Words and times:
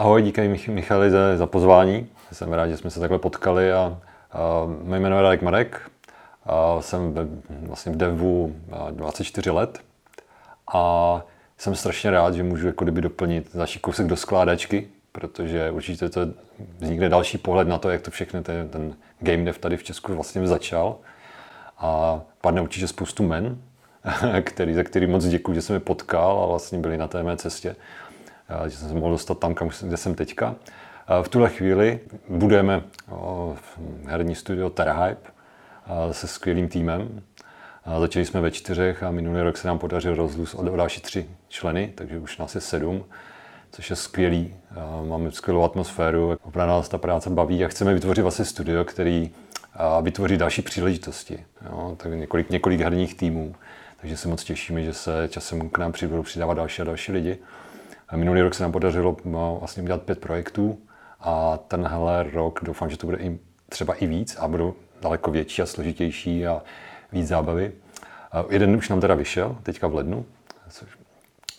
Ahoj, 0.00 0.22
díky 0.22 0.48
Michali 0.68 1.10
za, 1.10 1.36
za 1.36 1.46
pozvání. 1.46 2.06
Jsem 2.32 2.52
rád, 2.52 2.68
že 2.68 2.76
jsme 2.76 2.90
se 2.90 3.00
takhle 3.00 3.18
potkali 3.18 3.72
a, 3.72 3.98
a 4.32 4.66
mé 4.82 5.00
jméno 5.00 5.16
je 5.16 5.22
Radek 5.22 5.42
Marek. 5.42 5.90
A 6.44 6.80
jsem 6.80 7.12
ve, 7.12 7.26
vlastně 7.50 7.92
v 7.92 7.96
devu 7.96 8.56
24 8.90 9.50
let 9.50 9.80
a 10.74 11.22
jsem 11.58 11.74
strašně 11.74 12.10
rád, 12.10 12.34
že 12.34 12.42
můžu 12.42 12.66
jako 12.66 12.84
kdyby 12.84 13.00
doplnit 13.00 13.50
další 13.54 13.78
kousek 13.78 14.06
do 14.06 14.16
skládačky, 14.16 14.88
protože 15.12 15.70
určitě 15.70 16.08
to 16.08 16.20
vznikne 16.78 17.08
další 17.08 17.38
pohled 17.38 17.68
na 17.68 17.78
to, 17.78 17.90
jak 17.90 18.02
to 18.02 18.10
všechno 18.10 18.42
ten, 18.42 18.68
ten 18.68 18.94
game 19.20 19.44
dev 19.44 19.58
tady 19.58 19.76
v 19.76 19.82
Česku 19.82 20.14
vlastně 20.14 20.46
začal. 20.46 20.96
A 21.78 22.20
padne 22.40 22.60
určitě 22.60 22.88
spoustu 22.88 23.22
men, 23.22 23.58
který, 24.42 24.74
za 24.74 24.82
který 24.82 25.06
moc 25.06 25.24
děkuji, 25.24 25.54
že 25.54 25.62
jsem 25.62 25.74
je 25.74 25.80
potkal 25.80 26.40
a 26.42 26.46
vlastně 26.46 26.78
byli 26.78 26.96
na 26.96 27.08
té 27.08 27.22
mé 27.22 27.36
cestě, 27.36 27.76
že 28.68 28.76
jsem 28.76 28.88
se 28.88 28.94
mohl 28.94 29.12
dostat 29.12 29.38
tam, 29.38 29.54
kam, 29.54 29.70
kde 29.82 29.96
jsem 29.96 30.14
teďka. 30.14 30.54
V 31.22 31.28
tuhle 31.28 31.50
chvíli 31.50 32.00
budeme 32.28 32.82
v 33.54 33.78
herní 34.06 34.34
studio 34.34 34.70
Terrahype 34.70 35.30
se 36.12 36.26
skvělým 36.26 36.68
týmem. 36.68 37.22
Začali 38.00 38.26
jsme 38.26 38.40
ve 38.40 38.50
čtyřech 38.50 39.02
a 39.02 39.10
minulý 39.10 39.40
rok 39.40 39.56
se 39.56 39.68
nám 39.68 39.78
podařil 39.78 40.14
rozlůst 40.14 40.54
o 40.54 40.76
další 40.76 41.00
tři 41.00 41.26
členy, 41.48 41.92
takže 41.94 42.18
už 42.18 42.38
nás 42.38 42.54
je 42.54 42.60
sedm, 42.60 43.04
což 43.72 43.90
je 43.90 43.96
skvělý. 43.96 44.54
Máme 45.08 45.30
skvělou 45.30 45.64
atmosféru, 45.64 46.36
opravdu 46.42 46.72
nás 46.72 46.88
ta 46.88 46.98
práce 46.98 47.30
baví 47.30 47.64
a 47.64 47.68
chceme 47.68 47.94
vytvořit 47.94 48.22
vlastně 48.22 48.44
studio, 48.44 48.84
který 48.84 49.30
vytvoří 50.02 50.36
další 50.36 50.62
příležitosti. 50.62 51.44
Jo, 51.66 51.94
tak 51.96 52.12
několik, 52.12 52.50
několik 52.50 52.80
herních 52.80 53.14
týmů. 53.14 53.54
Takže 53.96 54.16
se 54.16 54.28
moc 54.28 54.44
těšíme, 54.44 54.82
že 54.82 54.92
se 54.92 55.28
časem 55.28 55.70
k 55.70 55.78
nám 55.78 55.92
přibudou 55.92 56.22
přidávat 56.22 56.54
další 56.54 56.82
a 56.82 56.84
další 56.84 57.12
lidi. 57.12 57.38
Minulý 58.14 58.40
rok 58.40 58.54
se 58.54 58.62
nám 58.62 58.72
podařilo 58.72 59.16
vlastně 59.58 59.82
udělat 59.82 60.02
pět 60.02 60.20
projektů 60.20 60.78
a 61.20 61.58
tenhle 61.68 62.22
rok 62.22 62.60
doufám, 62.62 62.90
že 62.90 62.96
to 62.96 63.06
bude 63.06 63.18
i, 63.18 63.38
třeba 63.68 63.94
i 63.94 64.06
víc 64.06 64.36
a 64.36 64.48
budou 64.48 64.74
daleko 65.02 65.30
větší 65.30 65.62
a 65.62 65.66
složitější 65.66 66.46
a 66.46 66.62
víc 67.12 67.28
zábavy. 67.28 67.72
Jeden 68.50 68.76
už 68.76 68.88
nám 68.88 69.00
teda 69.00 69.14
vyšel, 69.14 69.56
teďka 69.62 69.86
v 69.86 69.94
lednu. 69.94 70.24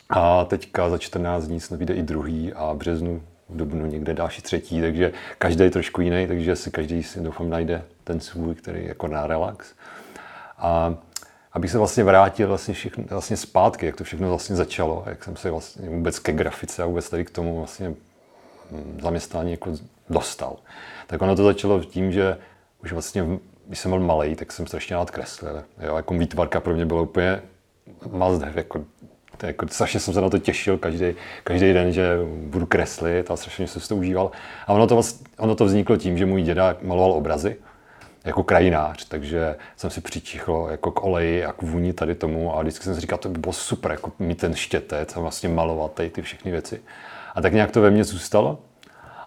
A 0.10 0.46
teďka 0.46 0.90
za 0.90 0.98
14 0.98 1.48
dní 1.48 1.60
snad 1.60 1.78
vyjde 1.78 1.94
i 1.94 2.04
druhý 2.04 2.54
a 2.54 2.74
v 2.74 2.78
březnu, 2.78 3.22
v 3.50 3.58
dubnu 3.58 3.86
někde 3.86 4.14
další 4.14 4.42
třetí, 4.42 4.82
takže 4.82 5.12
každý 5.38 5.64
je 5.64 5.72
trošku 5.72 6.02
jiný, 6.02 6.28
takže 6.28 6.56
si 6.56 6.72
každý 6.72 7.04
si 7.04 7.20
doufám 7.20 7.50
najde 7.50 7.84
ten 8.04 8.20
svůj, 8.20 8.56
který 8.56 8.80
je 8.82 8.88
jako 8.88 9.08
na 9.08 9.28
relax. 9.28 9.74
A 10.58 10.96
abych 11.54 11.72
se 11.72 11.78
vlastně 11.78 12.04
vrátil 12.04 12.48
vlastně, 12.48 12.74
všechno, 12.74 13.04
vlastně 13.10 13.38
zpátky, 13.38 13.86
jak 13.86 13.96
to 13.96 14.04
všechno 14.04 14.30
vlastně 14.30 14.56
začalo, 14.56 15.04
jak 15.06 15.24
jsem 15.24 15.36
se 15.36 15.52
vlastně 15.52 15.90
vůbec 15.90 16.20
ke 16.20 16.32
grafice 16.32 16.84
a 16.84 16.86
vůbec 16.86 17.10
tady 17.10 17.26
k 17.26 17.30
tomu 17.30 17.58
vlastně 17.58 17.90
mm, 17.90 19.00
zaměstnání 19.02 19.52
jako 19.52 19.72
dostal. 20.10 20.56
Tak 21.08 21.22
ono 21.22 21.36
to 21.36 21.44
začalo 21.44 21.84
tím, 21.84 22.12
že 22.12 22.38
už 22.84 22.94
vlastně, 22.94 23.26
když 23.68 23.80
jsem 23.80 23.92
byl 23.92 24.00
malý, 24.00 24.36
tak 24.36 24.52
jsem 24.52 24.68
strašně 24.68 24.96
rád 24.96 25.12
kreslil. 25.12 25.64
Jo, 25.80 25.96
jako 25.96 26.14
výtvarka 26.14 26.60
pro 26.60 26.74
mě 26.74 26.86
bylo 26.86 27.04
úplně 27.04 27.42
must 28.12 28.42
have, 28.42 28.54
jako, 28.56 28.86
jako, 29.44 29.68
strašně 29.68 30.00
jsem 30.00 30.14
se 30.14 30.22
na 30.22 30.30
to 30.30 30.38
těšil 30.38 30.78
každý, 30.78 31.14
každý 31.44 31.74
den, 31.74 31.92
že 31.92 32.18
budu 32.46 32.66
kreslit 32.66 33.32
a 33.32 33.36
strašně 33.36 33.68
jsem 33.68 33.82
si 33.82 33.88
to 33.88 33.96
užíval. 33.96 34.32
A 34.68 34.74
ono 34.74 34.88
to, 34.88 35.02
ono 35.38 35.56
to 35.56 35.66
vzniklo 35.66 35.98
tím, 35.98 36.18
že 36.18 36.26
můj 36.26 36.42
děda 36.42 36.78
maloval 36.82 37.12
obrazy 37.12 37.58
jako 38.26 38.44
krajinář, 38.44 39.06
takže 39.06 39.56
jsem 39.78 39.90
si 39.90 40.02
přičichl 40.02 40.68
jako 40.72 40.92
k 40.92 41.04
oleji 41.04 41.46
a 41.46 41.52
k 41.52 41.62
vůni 41.62 41.94
tady 41.94 42.16
tomu 42.16 42.58
a 42.58 42.62
vždycky 42.62 42.86
jsem 42.86 42.96
si 42.96 43.02
říkal, 43.02 43.18
to 43.18 43.30
by 43.30 43.40
bylo 43.40 43.54
super, 43.54 43.92
jako 43.92 44.12
mít 44.20 44.38
ten 44.38 44.56
štětec 44.56 45.18
a 45.18 45.20
vlastně 45.20 45.50
malovat 45.50 45.94
tady 45.94 46.10
ty 46.10 46.22
všechny 46.22 46.52
věci. 46.52 46.82
A 47.36 47.42
tak 47.42 47.54
nějak 47.54 47.72
to 47.72 47.82
ve 47.82 47.92
mně 47.92 48.04
zůstalo. 48.04 48.60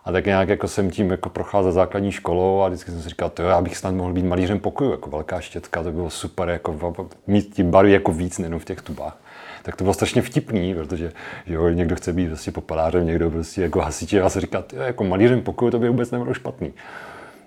A 0.05 0.13
tak 0.13 0.27
nějak 0.27 0.49
jako 0.49 0.69
jsem 0.69 0.91
tím 0.91 1.11
jako 1.11 1.29
procházel 1.29 1.73
základní 1.73 2.13
školou 2.13 2.61
a 2.61 2.69
vždycky 2.69 2.91
jsem 2.91 3.03
si 3.03 3.09
říkal, 3.09 3.31
to 3.31 3.43
já 3.43 3.61
bych 3.61 3.77
snad 3.77 3.95
mohl 3.95 4.13
být 4.13 4.25
malířem 4.25 4.61
pokoju, 4.61 4.91
jako 4.91 5.11
velká 5.11 5.41
štětka, 5.41 5.83
to 5.83 5.93
bylo 5.93 6.11
super, 6.11 6.49
jako 6.49 6.97
mít 7.27 7.55
tím 7.55 7.71
barvy 7.71 7.93
jako 7.93 8.13
víc, 8.13 8.39
nejenom 8.39 8.61
v 8.61 8.65
těch 8.65 8.83
tubách. 8.83 9.17
Tak 9.63 9.77
to 9.77 9.85
bylo 9.85 9.95
strašně 9.95 10.23
vtipný, 10.23 10.75
protože 10.75 11.13
že 11.47 11.55
jo, 11.55 11.69
někdo 11.69 11.97
chce 11.97 12.13
být 12.13 12.27
prostě 12.27 12.53
popelářem, 12.53 13.07
někdo 13.07 13.31
prostě 13.31 13.63
jako 13.63 13.81
hasiče 13.81 14.23
a 14.23 14.29
se 14.29 14.41
říká, 14.41 14.65
jako 14.73 15.05
malířem 15.05 15.43
pokoju 15.43 15.71
to 15.71 15.79
by 15.79 15.89
vůbec 15.89 16.11
nebylo 16.11 16.35
špatný. 16.35 16.73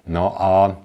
No 0.07 0.41
a 0.41 0.77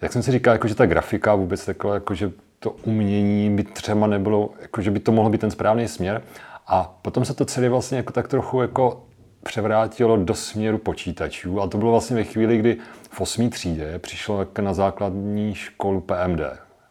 jak 0.00 0.12
jsem 0.12 0.22
si 0.22 0.32
říkal, 0.32 0.52
jako, 0.52 0.68
že 0.68 0.74
ta 0.74 0.86
grafika 0.86 1.34
vůbec 1.34 1.66
takové, 1.66 1.94
jako, 1.94 2.14
že 2.14 2.32
to 2.58 2.70
umění 2.70 3.50
by 3.50 3.64
třeba 3.64 4.06
nebylo, 4.06 4.50
jako, 4.60 4.82
že 4.82 4.90
by 4.90 5.00
to 5.00 5.12
mohlo 5.12 5.30
být 5.30 5.40
ten 5.40 5.50
správný 5.50 5.88
směr. 5.88 6.22
A 6.66 6.98
potom 7.02 7.24
se 7.24 7.34
to 7.34 7.44
celé 7.44 7.68
vlastně 7.68 7.96
jako 7.96 8.12
tak 8.12 8.28
trochu 8.28 8.60
jako 8.60 9.06
převrátilo 9.42 10.16
do 10.16 10.34
směru 10.34 10.78
počítačů. 10.78 11.60
A 11.60 11.66
to 11.66 11.78
bylo 11.78 11.90
vlastně 11.90 12.16
ve 12.16 12.24
chvíli, 12.24 12.58
kdy 12.58 12.76
v 13.10 13.20
8. 13.20 13.50
třídě 13.50 13.98
přišlo 13.98 14.46
na 14.60 14.74
základní 14.74 15.54
školu 15.54 16.00
PMD, 16.00 16.40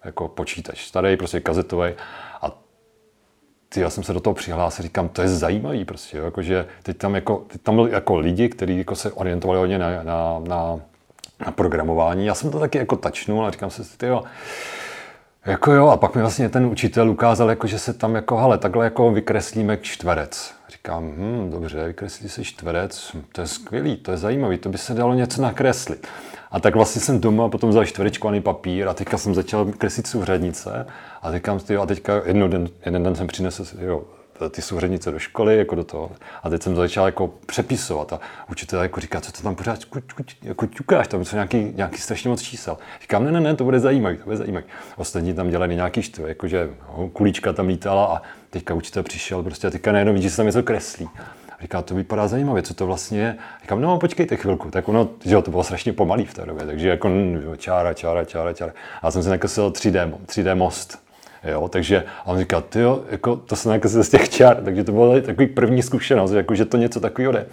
jako 0.05 0.27
počítač, 0.27 0.85
starý, 0.85 1.17
prostě 1.17 1.39
kazetový. 1.39 1.91
A 2.41 2.59
ty, 3.69 3.81
já 3.81 3.89
jsem 3.89 4.03
se 4.03 4.13
do 4.13 4.19
toho 4.19 4.33
přihlásil, 4.33 4.83
říkám, 4.83 5.09
to 5.09 5.21
je 5.21 5.27
zajímavý 5.27 5.85
prostě, 5.85 6.17
jo, 6.17 6.25
jako, 6.25 6.41
že 6.41 6.65
teď 6.83 6.97
tam, 6.97 7.15
jako, 7.15 7.45
teď 7.47 7.61
tam 7.61 7.75
byli 7.75 7.91
jako 7.91 8.17
lidi, 8.17 8.49
kteří 8.49 8.77
jako 8.77 8.95
se 8.95 9.11
orientovali 9.11 9.59
hodně 9.59 9.79
na, 9.79 10.03
na, 10.03 10.39
na 10.47 10.79
na 11.45 11.51
programování. 11.51 12.25
Já 12.25 12.33
jsem 12.33 12.51
to 12.51 12.59
taky 12.59 12.77
jako 12.77 12.95
tačnul 12.95 13.45
a 13.45 13.51
říkám 13.51 13.69
si, 13.69 13.97
ty 13.97 14.05
jo, 14.05 14.23
jako 15.45 15.71
jo, 15.71 15.87
a 15.87 15.97
pak 15.97 16.15
mi 16.15 16.21
vlastně 16.21 16.49
ten 16.49 16.65
učitel 16.65 17.09
ukázal, 17.09 17.49
jako, 17.49 17.67
že 17.67 17.79
se 17.79 17.93
tam 17.93 18.15
jako, 18.15 18.37
hele, 18.37 18.57
takhle 18.57 18.85
jako 18.85 19.11
vykreslíme 19.11 19.77
čtverec. 19.77 20.53
Říkám, 20.69 21.03
hm, 21.03 21.49
dobře, 21.51 21.87
vykreslí 21.87 22.29
se 22.29 22.43
čtverec, 22.43 23.15
to 23.31 23.41
je 23.41 23.47
skvělý, 23.47 23.97
to 23.97 24.11
je 24.11 24.17
zajímavý, 24.17 24.57
to 24.57 24.69
by 24.69 24.77
se 24.77 24.93
dalo 24.93 25.13
něco 25.13 25.41
nakreslit. 25.41 26.07
A 26.51 26.59
tak 26.59 26.75
vlastně 26.75 27.01
jsem 27.01 27.21
doma 27.21 27.49
potom 27.49 27.69
vzal 27.69 27.85
čtverečkovaný 27.85 28.41
papír 28.41 28.87
a 28.87 28.93
teďka 28.93 29.17
jsem 29.17 29.35
začal 29.35 29.65
kreslit 29.65 30.07
souřadnice 30.07 30.85
a 31.21 31.31
jo, 31.69 31.81
a 31.81 31.85
teďka 31.85 32.21
jedno 32.25 32.47
den, 32.47 32.69
jeden 32.85 33.03
den 33.03 33.15
jsem 33.15 33.27
přinesl 33.27 33.65
jo, 33.79 34.03
ty 34.49 34.61
souřadnice 34.61 35.11
do 35.11 35.19
školy, 35.19 35.57
jako 35.57 35.75
do 35.75 35.83
toho. 35.83 36.11
A 36.43 36.49
teď 36.49 36.63
jsem 36.63 36.73
to 36.73 36.81
začal 36.81 37.05
jako 37.05 37.33
přepisovat 37.45 38.13
a 38.13 38.19
učitel 38.51 38.81
jako 38.81 38.99
říká, 38.99 39.21
co 39.21 39.31
to 39.31 39.41
tam 39.41 39.55
pořád 39.55 39.79
jako 40.41 40.65
ťukáš, 40.65 41.07
tam 41.07 41.25
jsou 41.25 41.35
nějaký, 41.35 41.71
nějaký 41.75 41.97
strašně 41.97 42.29
moc 42.29 42.41
čísel. 42.41 42.77
Říkám, 43.01 43.25
ne, 43.25 43.31
ne, 43.31 43.39
ne, 43.39 43.55
to 43.55 43.63
bude 43.63 43.79
zajímavý, 43.79 44.17
to 44.17 44.23
bude 44.23 44.37
zajímavý. 44.37 44.65
Ostatní 44.97 45.33
tam 45.33 45.49
dělali 45.49 45.75
nějaký 45.75 46.01
štvo, 46.01 46.27
jakože 46.27 46.69
kulíčka 47.13 47.53
tam 47.53 47.67
lítala 47.67 48.05
a 48.05 48.21
teďka 48.49 48.73
učitel 48.73 49.03
přišel 49.03 49.43
prostě 49.43 49.67
a 49.67 49.69
teďka 49.69 49.91
najednou 49.91 50.13
vidí, 50.13 50.23
že 50.23 50.29
se 50.29 50.37
tam 50.37 50.45
něco 50.45 50.63
kreslí. 50.63 51.09
A 51.59 51.61
říká, 51.61 51.81
to 51.81 51.95
vypadá 51.95 52.27
zajímavě, 52.27 52.63
co 52.63 52.73
to 52.73 52.85
vlastně 52.85 53.19
je. 53.19 53.37
Říkám, 53.61 53.81
no 53.81 53.99
počkejte 53.99 54.35
chvilku, 54.35 54.71
tak 54.71 54.89
ono, 54.89 55.09
že 55.25 55.33
jo, 55.33 55.41
to 55.41 55.51
bylo 55.51 55.63
strašně 55.63 55.93
pomalý 55.93 56.25
v 56.25 56.33
té 56.33 56.45
době, 56.45 56.65
takže 56.65 56.89
jako 56.89 57.09
čára, 57.57 57.93
čára, 57.93 58.25
čára, 58.25 58.53
čára. 58.53 58.71
A 59.01 59.07
já 59.07 59.11
jsem 59.11 59.23
si 59.23 59.29
nakreslil 59.29 59.69
3D, 59.69 60.13
3D 60.25 60.55
most 60.55 61.08
Jo, 61.43 61.67
takže 61.67 62.03
a 62.25 62.27
on 62.27 62.39
říkal, 62.39 62.61
ty 62.61 62.79
jo, 62.79 63.03
jako, 63.09 63.35
to 63.35 63.55
jsem 63.55 63.71
jako 63.71 63.87
z 63.87 64.09
těch 64.09 64.29
čar, 64.29 64.57
takže 64.63 64.83
to 64.83 64.91
byla 64.91 65.21
takový 65.21 65.47
první 65.47 65.83
zkušenost, 65.83 66.31
jako, 66.31 66.55
že 66.55 66.65
to 66.65 66.77
něco 66.77 66.99
takového 66.99 67.31
jde. 67.31 67.45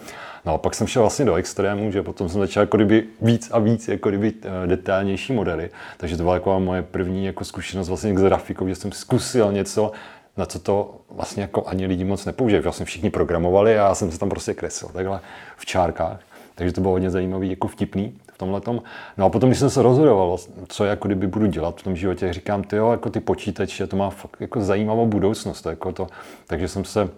No 0.44 0.54
a 0.54 0.58
pak 0.58 0.74
jsem 0.74 0.86
šel 0.86 1.02
vlastně 1.02 1.24
do 1.24 1.34
extrému, 1.34 1.90
že 1.90 2.02
potom 2.02 2.28
jsem 2.28 2.40
začal 2.40 2.62
jako 2.62 2.76
kdyby 2.76 3.04
víc 3.22 3.50
a 3.52 3.58
víc 3.58 3.88
jako 3.88 4.08
kdyby 4.08 4.32
uh, 4.32 4.66
detailnější 4.66 5.32
modely, 5.32 5.70
takže 5.96 6.16
to 6.16 6.22
byla 6.22 6.34
jako 6.34 6.60
moje 6.60 6.82
první 6.82 7.26
jako 7.26 7.44
zkušenost 7.44 7.88
vlastně 7.88 8.18
s 8.18 8.22
grafikou, 8.22 8.68
že 8.68 8.74
jsem 8.74 8.92
zkusil 8.92 9.52
něco, 9.52 9.92
na 10.36 10.46
co 10.46 10.58
to 10.58 10.94
vlastně 11.10 11.42
jako 11.42 11.64
ani 11.66 11.86
lidi 11.86 12.04
moc 12.04 12.24
nepoužívají. 12.24 12.62
Vlastně 12.62 12.86
všichni 12.86 13.10
programovali 13.10 13.78
a 13.78 13.88
já 13.88 13.94
jsem 13.94 14.12
se 14.12 14.18
tam 14.18 14.28
prostě 14.28 14.54
kreslil 14.54 14.90
takhle 14.92 15.20
v 15.56 15.66
čárkách. 15.66 16.20
Takže 16.56 16.72
to 16.72 16.80
bylo 16.80 16.92
hodně 16.92 17.10
zajímavý, 17.10 17.50
jako 17.50 17.68
vtipný 17.68 18.14
v 18.32 18.38
tomhle 18.38 18.60
tom. 18.60 18.82
No 19.16 19.26
a 19.26 19.28
potom, 19.28 19.50
když 19.50 19.58
jsem 19.58 19.70
se 19.70 19.82
rozhodoval, 19.82 20.38
co 20.68 20.84
jako 20.84 21.08
kdyby 21.08 21.26
budu 21.26 21.46
dělat 21.46 21.80
v 21.80 21.82
tom 21.82 21.96
životě, 21.96 22.32
říkám, 22.32 22.62
ty 22.62 22.76
jo, 22.76 22.90
jako 22.90 23.10
ty 23.10 23.20
počítače, 23.20 23.86
to 23.86 23.96
má 23.96 24.10
fakt 24.10 24.40
jako 24.40 24.60
zajímavou 24.60 25.06
budoucnost. 25.06 25.62
To, 25.62 25.70
jako 25.70 25.92
to. 25.92 26.06
Takže 26.46 26.68
jsem 26.68 26.84
se 26.84 27.08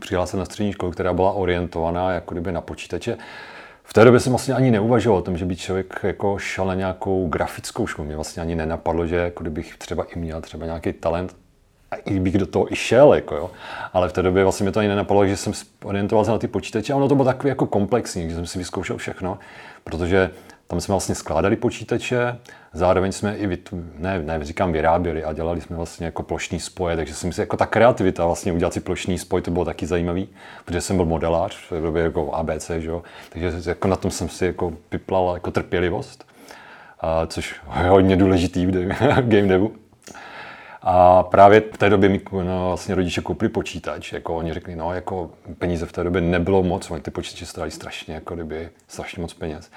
přihlásil 0.00 0.38
na 0.38 0.44
střední 0.44 0.72
školu, 0.72 0.92
která 0.92 1.12
byla 1.12 1.32
orientovaná 1.32 2.12
jako 2.12 2.34
kdyby 2.34 2.52
na 2.52 2.60
počítače. 2.60 3.18
V 3.82 3.92
té 3.92 4.04
době 4.04 4.20
jsem 4.20 4.32
vlastně 4.32 4.54
ani 4.54 4.70
neuvažoval 4.70 5.18
o 5.18 5.22
tom, 5.22 5.36
že 5.36 5.46
by 5.46 5.56
člověk 5.56 6.00
jako 6.02 6.38
šel 6.38 6.66
na 6.66 6.74
nějakou 6.74 7.28
grafickou 7.28 7.86
školu. 7.86 8.06
Mě 8.06 8.16
vlastně 8.16 8.42
ani 8.42 8.54
nenapadlo, 8.54 9.06
že 9.06 9.16
jako 9.16 9.42
kdybych 9.42 9.78
třeba 9.78 10.04
i 10.04 10.18
měl 10.18 10.40
třeba 10.40 10.66
nějaký 10.66 10.92
talent 10.92 11.36
a 11.90 11.96
i 11.96 12.20
bych 12.20 12.38
do 12.38 12.46
toho 12.46 12.72
i 12.72 12.76
šel, 12.76 13.14
jako 13.14 13.36
jo. 13.36 13.50
Ale 13.92 14.08
v 14.08 14.12
té 14.12 14.22
době 14.22 14.42
vlastně 14.42 14.64
mě 14.64 14.72
to 14.72 14.80
ani 14.80 14.88
nenapadlo, 14.88 15.26
že 15.26 15.36
jsem 15.36 15.52
orientoval 15.84 16.24
se 16.24 16.30
na 16.30 16.38
ty 16.38 16.48
počítače 16.48 16.92
a 16.92 16.96
ono 16.96 17.08
to 17.08 17.14
bylo 17.14 17.24
takový 17.24 17.48
jako 17.48 17.66
komplexní, 17.66 18.28
že 18.28 18.34
jsem 18.34 18.46
si 18.46 18.58
vyzkoušel 18.58 18.96
všechno, 18.96 19.38
protože 19.84 20.30
tam 20.66 20.80
jsme 20.80 20.92
vlastně 20.92 21.14
skládali 21.14 21.56
počítače, 21.56 22.38
zároveň 22.72 23.12
jsme 23.12 23.36
i, 23.36 23.46
vytu, 23.46 23.84
ne, 23.98 24.22
ne, 24.22 24.44
říkám 24.44 24.72
vyráběli 24.72 25.24
a 25.24 25.32
dělali 25.32 25.60
jsme 25.60 25.76
vlastně 25.76 26.06
jako 26.06 26.22
plošní 26.22 26.60
spoje, 26.60 26.96
takže 26.96 27.14
jsem 27.14 27.32
si 27.32 27.40
jako 27.40 27.56
ta 27.56 27.66
kreativita 27.66 28.26
vlastně 28.26 28.52
udělat 28.52 28.72
si 28.72 28.80
plošný 28.80 29.18
spoj, 29.18 29.42
to 29.42 29.50
bylo 29.50 29.64
taky 29.64 29.86
zajímavý, 29.86 30.28
protože 30.64 30.80
jsem 30.80 30.96
byl 30.96 31.04
modelář 31.04 31.70
v 31.70 31.82
době 31.82 32.02
jako 32.02 32.34
ABC, 32.34 32.70
že 32.78 32.88
jo? 32.88 33.02
takže 33.30 33.52
jako 33.66 33.88
na 33.88 33.96
tom 33.96 34.10
jsem 34.10 34.28
si 34.28 34.46
jako 34.46 34.72
vyplal 34.92 35.30
jako 35.34 35.50
trpělivost, 35.50 36.26
a, 37.00 37.26
což 37.26 37.60
je 37.82 37.88
hodně 37.88 38.16
důležitý 38.16 38.66
v 38.66 38.70
game 39.20 39.48
devu. 39.48 39.72
A 40.82 41.22
právě 41.22 41.60
v 41.60 41.78
té 41.78 41.90
době 41.90 42.08
mi 42.08 42.20
no, 42.32 42.68
vlastně 42.68 42.94
rodiče 42.94 43.20
koupili 43.20 43.48
počítač. 43.48 44.12
Jako 44.12 44.36
oni 44.36 44.54
řekli, 44.54 44.76
no, 44.76 44.94
jako 44.94 45.30
peníze 45.58 45.86
v 45.86 45.92
té 45.92 46.04
době 46.04 46.20
nebylo 46.20 46.62
moc, 46.62 46.90
oni 46.90 47.02
ty 47.02 47.10
počítače 47.10 47.46
stály 47.46 47.70
strašně, 47.70 48.14
jako 48.14 48.34
kdyby 48.34 48.68
strašně 48.88 49.22
moc 49.22 49.34
peněz. 49.34 49.70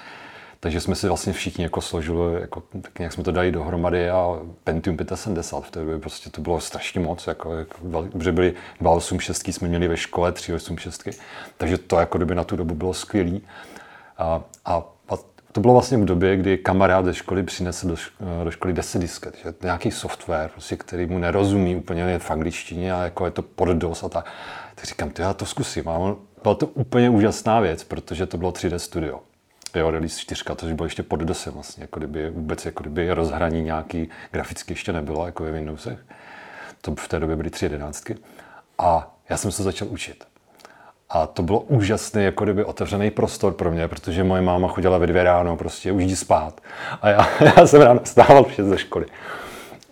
Takže 0.60 0.80
jsme 0.80 0.94
si 0.94 1.08
vlastně 1.08 1.32
všichni 1.32 1.64
jako 1.64 1.80
složili, 1.80 2.40
jako, 2.40 2.62
tak 2.82 2.98
nějak 2.98 3.12
jsme 3.12 3.24
to 3.24 3.32
dali 3.32 3.52
dohromady 3.52 4.10
a 4.10 4.38
Pentium 4.64 4.96
75 5.14 5.68
v 5.68 5.70
té 5.70 5.80
době 5.80 5.98
prostě 5.98 6.30
to 6.30 6.40
bylo 6.40 6.60
strašně 6.60 7.00
moc, 7.00 7.26
jako, 7.26 7.54
jako 7.54 7.78
protože 8.12 8.32
byly 8.32 8.54
286 8.80 9.48
jsme 9.48 9.68
měli 9.68 9.88
ve 9.88 9.96
škole, 9.96 10.32
386, 10.32 11.20
takže 11.56 11.78
to 11.78 11.98
jako 11.98 12.18
kdyby 12.18 12.34
na 12.34 12.44
tu 12.44 12.56
dobu 12.56 12.74
bylo 12.74 12.94
skvělý. 12.94 13.42
A, 14.18 14.42
a 14.64 14.82
to 15.54 15.60
bylo 15.60 15.72
vlastně 15.72 15.98
v 15.98 16.04
době, 16.04 16.36
kdy 16.36 16.58
kamarád 16.58 17.04
ze 17.04 17.14
školy 17.14 17.42
přinesl 17.42 17.88
do, 17.88 17.96
do 18.44 18.50
školy 18.50 18.72
10 18.72 18.98
disket, 18.98 19.36
že 19.42 19.54
nějaký 19.62 19.90
software, 19.90 20.50
prostě, 20.50 20.76
který 20.76 21.06
mu 21.06 21.18
nerozumí 21.18 21.76
úplně 21.76 22.18
v 22.18 22.30
angličtině 22.30 22.92
a 22.92 23.02
jako 23.02 23.24
je 23.24 23.30
to 23.30 23.42
pod 23.42 23.68
DOS 23.68 24.02
a 24.02 24.08
tak. 24.08 24.26
Tak 24.74 24.84
říkám, 24.84 25.10
ty 25.10 25.22
já 25.22 25.32
to 25.32 25.46
zkusím. 25.46 25.88
A 25.88 26.16
byla 26.42 26.54
to 26.54 26.66
úplně 26.66 27.10
úžasná 27.10 27.60
věc, 27.60 27.84
protože 27.84 28.26
to 28.26 28.38
bylo 28.38 28.50
3D 28.50 28.76
studio 28.76 29.20
jo, 29.74 29.90
Release 29.90 30.20
4, 30.20 30.44
to 30.56 30.66
bylo 30.66 30.86
ještě 30.86 31.02
pod 31.02 31.20
DOSem 31.20 31.54
vlastně, 31.54 31.82
jako 31.82 32.00
kdyby 32.00 32.30
vůbec 32.30 32.66
jako 32.66 32.82
kdyby 32.82 33.12
rozhraní 33.12 33.62
nějaký 33.62 34.08
graficky 34.30 34.72
ještě 34.72 34.92
nebylo, 34.92 35.26
jako 35.26 35.44
ve 35.44 35.52
Windowsech. 35.52 35.98
To 36.80 36.94
v 36.94 37.08
té 37.08 37.20
době 37.20 37.36
byly 37.36 37.50
3.11. 37.50 38.16
A 38.78 39.16
já 39.28 39.36
jsem 39.36 39.52
se 39.52 39.62
začal 39.62 39.88
učit. 39.88 40.24
A 41.14 41.26
to 41.26 41.42
bylo 41.42 41.60
úžasný, 41.60 42.24
jako 42.24 42.44
kdyby 42.44 42.64
otevřený 42.64 43.10
prostor 43.10 43.52
pro 43.52 43.70
mě, 43.70 43.88
protože 43.88 44.24
moje 44.24 44.42
máma 44.42 44.68
chodila 44.68 44.98
ve 44.98 45.06
dvě 45.06 45.24
ráno, 45.24 45.56
prostě 45.56 45.92
už 45.92 46.02
jdi 46.02 46.16
spát. 46.16 46.60
A 47.02 47.08
já, 47.08 47.28
já 47.56 47.66
jsem 47.66 47.82
ráno 47.82 48.00
stával 48.04 48.44
vše 48.44 48.64
ze 48.64 48.78
školy. 48.78 49.06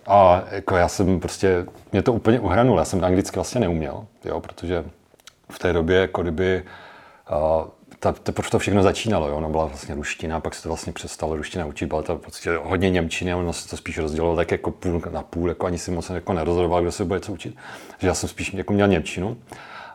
A 0.07 0.43
jako 0.51 0.75
já 0.75 0.87
jsem 0.87 1.19
prostě, 1.19 1.65
mě 1.91 2.01
to 2.01 2.13
úplně 2.13 2.39
uhranul, 2.39 2.77
já 2.77 2.85
jsem 2.85 3.03
anglicky 3.03 3.35
vlastně 3.35 3.61
neuměl, 3.61 4.05
jo, 4.25 4.41
protože 4.41 4.85
v 5.51 5.59
té 5.59 5.73
době, 5.73 5.97
jako 5.97 6.21
kdyby, 6.21 6.63
uh, 7.31 7.67
ta, 7.99 8.11
teprve 8.11 8.49
to 8.49 8.59
všechno 8.59 8.83
začínalo, 8.83 9.27
jo? 9.27 9.35
ono 9.35 9.49
byla 9.49 9.65
vlastně 9.65 9.95
ruština, 9.95 10.39
pak 10.39 10.55
se 10.55 10.63
to 10.63 10.69
vlastně 10.69 10.93
přestalo 10.93 11.35
ruština 11.35 11.65
učit, 11.65 11.85
byla 11.85 12.01
to 12.01 12.17
prostě 12.17 12.59
hodně 12.63 12.89
němčiny 12.89 13.33
ono 13.33 13.53
se 13.53 13.69
to 13.69 13.77
spíš 13.77 13.97
rozdělilo 13.97 14.35
tak 14.35 14.51
jako 14.51 14.71
půl 14.71 15.01
na 15.11 15.23
půl, 15.23 15.49
jako 15.49 15.65
ani 15.65 15.77
si 15.77 15.91
moc 15.91 16.09
jako 16.09 16.33
nerozhodoval, 16.33 16.81
kdo 16.81 16.91
se 16.91 17.05
bude 17.05 17.19
co 17.19 17.31
učit. 17.31 17.55
Že 17.99 18.07
já 18.07 18.13
jsem 18.13 18.29
spíš 18.29 18.53
jako 18.53 18.73
měl 18.73 18.87
němčinu, 18.87 19.37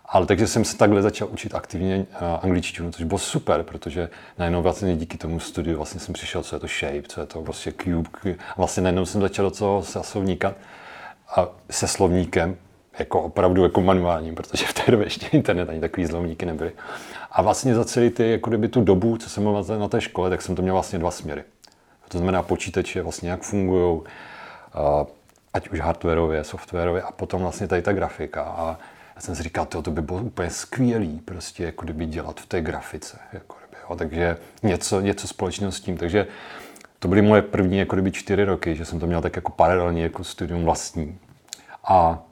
ale 0.09 0.27
takže 0.27 0.47
jsem 0.47 0.65
se 0.65 0.77
takhle 0.77 1.03
začal 1.03 1.29
učit 1.31 1.55
aktivně 1.55 1.97
uh, 1.99 2.39
angličtinu, 2.43 2.93
což 2.93 3.05
bylo 3.05 3.19
super, 3.19 3.63
protože 3.63 4.09
najednou 4.39 4.63
vlastně 4.63 4.97
díky 4.97 5.19
tomu 5.19 5.41
studiu 5.41 5.77
vlastně 5.77 6.01
jsem 6.01 6.13
přišel, 6.13 6.43
co 6.43 6.57
je 6.57 6.61
to 6.61 6.67
shape, 6.67 7.03
co 7.09 7.21
je 7.21 7.27
to 7.27 7.43
prostě 7.43 7.73
cube, 7.85 8.09
vlastně 8.57 8.83
najednou 8.83 9.07
jsem 9.07 9.21
začal 9.21 9.45
do 9.45 9.51
toho 9.51 9.83
se 9.83 10.03
slovníka 10.03 10.55
a 11.37 11.49
se 11.71 11.89
slovníkem, 11.89 12.57
jako 12.99 13.23
opravdu 13.23 13.63
jako 13.63 13.81
manuálním, 13.81 14.35
protože 14.35 14.67
v 14.67 14.73
té 14.73 14.91
době 14.91 15.07
ještě 15.07 15.27
internet 15.27 15.69
ani 15.69 15.81
takový 15.81 16.07
slovníky 16.07 16.47
nebyly. 16.47 16.73
A 17.31 17.43
vlastně 17.43 17.75
za 17.75 17.85
celý 17.85 18.11
ty, 18.11 18.31
jako 18.31 18.51
kdyby 18.51 18.69
tu 18.69 18.85
dobu, 18.85 19.17
co 19.17 19.31
jsem 19.31 19.43
měl 19.43 19.65
na 19.79 19.89
té 19.89 20.01
škole, 20.01 20.31
tak 20.31 20.43
jsem 20.43 20.57
to 20.57 20.63
měl 20.63 20.75
vlastně 20.75 20.99
dva 20.99 21.11
směry. 21.11 21.45
To 22.09 22.19
znamená 22.19 22.43
počítače, 22.43 23.03
vlastně 23.03 23.31
jak 23.31 23.43
fungují, 23.43 24.01
ať 25.55 25.69
už 25.69 25.81
hardwareově, 25.81 26.45
softwarově 26.45 27.03
a 27.03 27.13
potom 27.13 27.43
vlastně 27.43 27.69
tady 27.69 27.83
ta 27.83 27.93
grafika. 27.93 28.43
A 28.43 28.79
já 29.19 29.23
jsem 29.23 29.37
si 29.37 29.43
říkal, 29.43 29.67
to, 29.67 29.83
to 29.83 29.91
by 29.91 30.03
bylo 30.03 30.19
úplně 30.19 30.51
skvělý, 30.51 31.21
prostě 31.25 31.65
jako 31.65 31.85
kdyby 31.85 32.07
dělat 32.07 32.41
v 32.41 32.47
té 32.47 32.61
grafice. 32.61 33.19
Jako 33.33 33.57
kdyby, 33.59 33.83
jo. 33.91 33.97
Takže 33.97 34.37
něco, 34.63 35.01
něco 35.01 35.29
společného 35.29 35.73
s 35.73 35.81
tím. 35.81 35.97
Takže 35.97 36.27
to 36.99 37.09
byly 37.09 37.23
moje 37.23 37.43
první 37.43 37.79
jako 37.79 37.97
kdyby 37.97 38.13
čtyři 38.13 38.45
roky, 38.45 38.77
že 38.77 38.85
jsem 38.85 39.01
to 39.01 39.07
měl 39.07 39.23
tak 39.23 39.37
jako 39.37 39.53
paralelně 39.53 40.03
jako 40.03 40.25
studium 40.25 40.65
vlastní. 40.65 41.19
A 41.85 42.23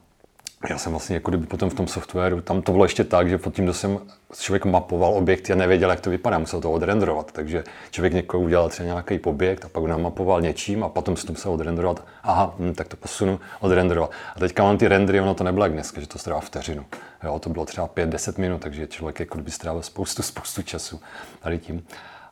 já 0.69 0.77
jsem 0.77 0.91
vlastně 0.91 1.15
jako 1.15 1.31
kdyby 1.31 1.47
potom 1.47 1.69
v 1.69 1.73
tom 1.73 1.87
softwaru, 1.87 2.41
tam 2.41 2.61
to 2.61 2.71
bylo 2.71 2.85
ještě 2.85 3.03
tak, 3.03 3.29
že 3.29 3.37
pod 3.37 3.53
tím, 3.53 3.65
kdo 3.65 3.73
jsem 3.73 3.99
člověk 4.39 4.65
mapoval 4.65 5.13
objekty 5.13 5.53
a 5.53 5.55
nevěděl, 5.55 5.89
jak 5.89 5.99
to 5.99 6.09
vypadá, 6.09 6.39
musel 6.39 6.61
to 6.61 6.71
odrenderovat. 6.71 7.31
Takže 7.31 7.63
člověk 7.91 8.13
někoho 8.13 8.43
udělal 8.43 8.69
třeba 8.69 8.87
nějaký 8.87 9.19
objekt 9.19 9.65
a 9.65 9.69
pak 9.69 9.81
ho 9.81 9.87
namapoval 9.87 10.41
něčím 10.41 10.83
a 10.83 10.89
potom 10.89 11.17
si 11.17 11.27
to 11.27 11.33
musel 11.33 11.51
odrenderovat. 11.51 12.05
Aha, 12.23 12.55
hm, 12.59 12.73
tak 12.73 12.87
to 12.87 12.97
posunu, 12.97 13.39
odrenderovat. 13.59 14.11
A 14.35 14.39
teďka 14.39 14.63
mám 14.63 14.77
ty 14.77 14.87
rendery, 14.87 15.21
ono 15.21 15.33
to 15.33 15.43
nebylo 15.43 15.65
jak 15.65 15.73
dneska, 15.73 16.01
že 16.01 16.07
to 16.07 16.19
strává 16.19 16.41
vteřinu. 16.41 16.85
Jo, 17.23 17.39
to 17.39 17.49
bylo 17.49 17.65
třeba 17.65 17.87
5-10 17.87 18.39
minut, 18.41 18.61
takže 18.61 18.87
člověk 18.87 19.19
jako 19.19 19.35
kdyby 19.37 19.51
strávil 19.51 19.81
spoustu, 19.81 20.23
spoustu 20.23 20.61
času 20.61 20.99
tady 21.39 21.59
tím. 21.59 21.83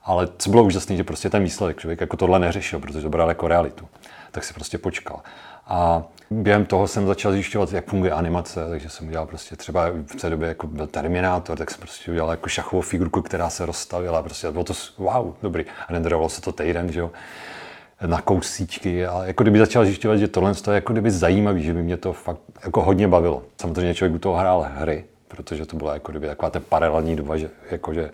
Ale 0.04 0.27
co 0.38 0.50
bylo 0.50 0.63
úžasné, 0.63 0.95
že 0.95 1.04
prostě 1.04 1.30
ten 1.30 1.44
výsledek 1.44 1.77
člověk 1.77 2.01
jako 2.01 2.18
tohle 2.18 2.39
neřešil, 2.39 2.80
protože 2.80 3.01
to 3.01 3.10
bral 3.10 3.30
jako 3.30 3.48
realitu. 3.48 3.88
Tak 4.31 4.44
si 4.44 4.54
prostě 4.54 4.77
počkal. 4.77 5.22
A 5.67 6.03
během 6.31 6.65
toho 6.65 6.88
jsem 6.88 7.07
začal 7.07 7.31
zjišťovat, 7.31 7.73
jak 7.73 7.85
funguje 7.85 8.12
animace, 8.12 8.69
takže 8.69 8.89
jsem 8.89 9.07
udělal 9.07 9.27
prostě 9.27 9.56
třeba 9.56 9.89
v 9.89 10.15
té 10.21 10.29
době 10.29 10.47
jako 10.47 10.67
byl 10.67 10.88
Terminátor, 10.88 11.57
tak 11.57 11.71
jsem 11.71 11.79
prostě 11.79 12.12
udělal 12.12 12.31
jako 12.31 12.50
šachovou 12.50 12.81
figurku, 12.81 13.21
která 13.21 13.50
se 13.50 13.65
rozstavila, 13.65 14.23
prostě 14.23 14.51
bylo 14.51 14.63
to 14.63 14.73
wow, 14.97 15.33
dobrý. 15.41 15.65
A 15.88 15.94
renderovalo 15.94 16.29
se 16.29 16.41
to 16.41 16.51
týden, 16.51 16.91
že 16.91 17.00
jo 17.00 17.12
na 18.06 18.21
kousíčky 18.21 19.06
a 19.06 19.23
jako 19.25 19.44
kdyby 19.44 19.59
začal 19.59 19.85
zjišťovat, 19.85 20.17
že 20.17 20.27
tohle 20.27 20.51
je 20.51 20.73
jako 20.73 20.94
kdyby 20.94 21.12
zajímavý, 21.12 21.63
že 21.63 21.73
by 21.73 21.83
mě 21.83 21.97
to 21.97 22.13
fakt 22.13 22.39
jako 22.63 22.81
hodně 22.81 23.07
bavilo. 23.07 23.44
Samozřejmě 23.62 23.94
člověk 23.94 24.15
u 24.15 24.19
toho 24.19 24.35
hrál 24.35 24.65
hry, 24.75 25.06
protože 25.27 25.65
to 25.65 25.77
byla 25.77 25.94
jako 25.94 26.12
kdyby 26.12 26.27
taková 26.27 26.50
ta 26.50 26.59
paralelní 26.59 27.15
doba, 27.15 27.38
že 27.38 27.50
jakože 27.71 28.12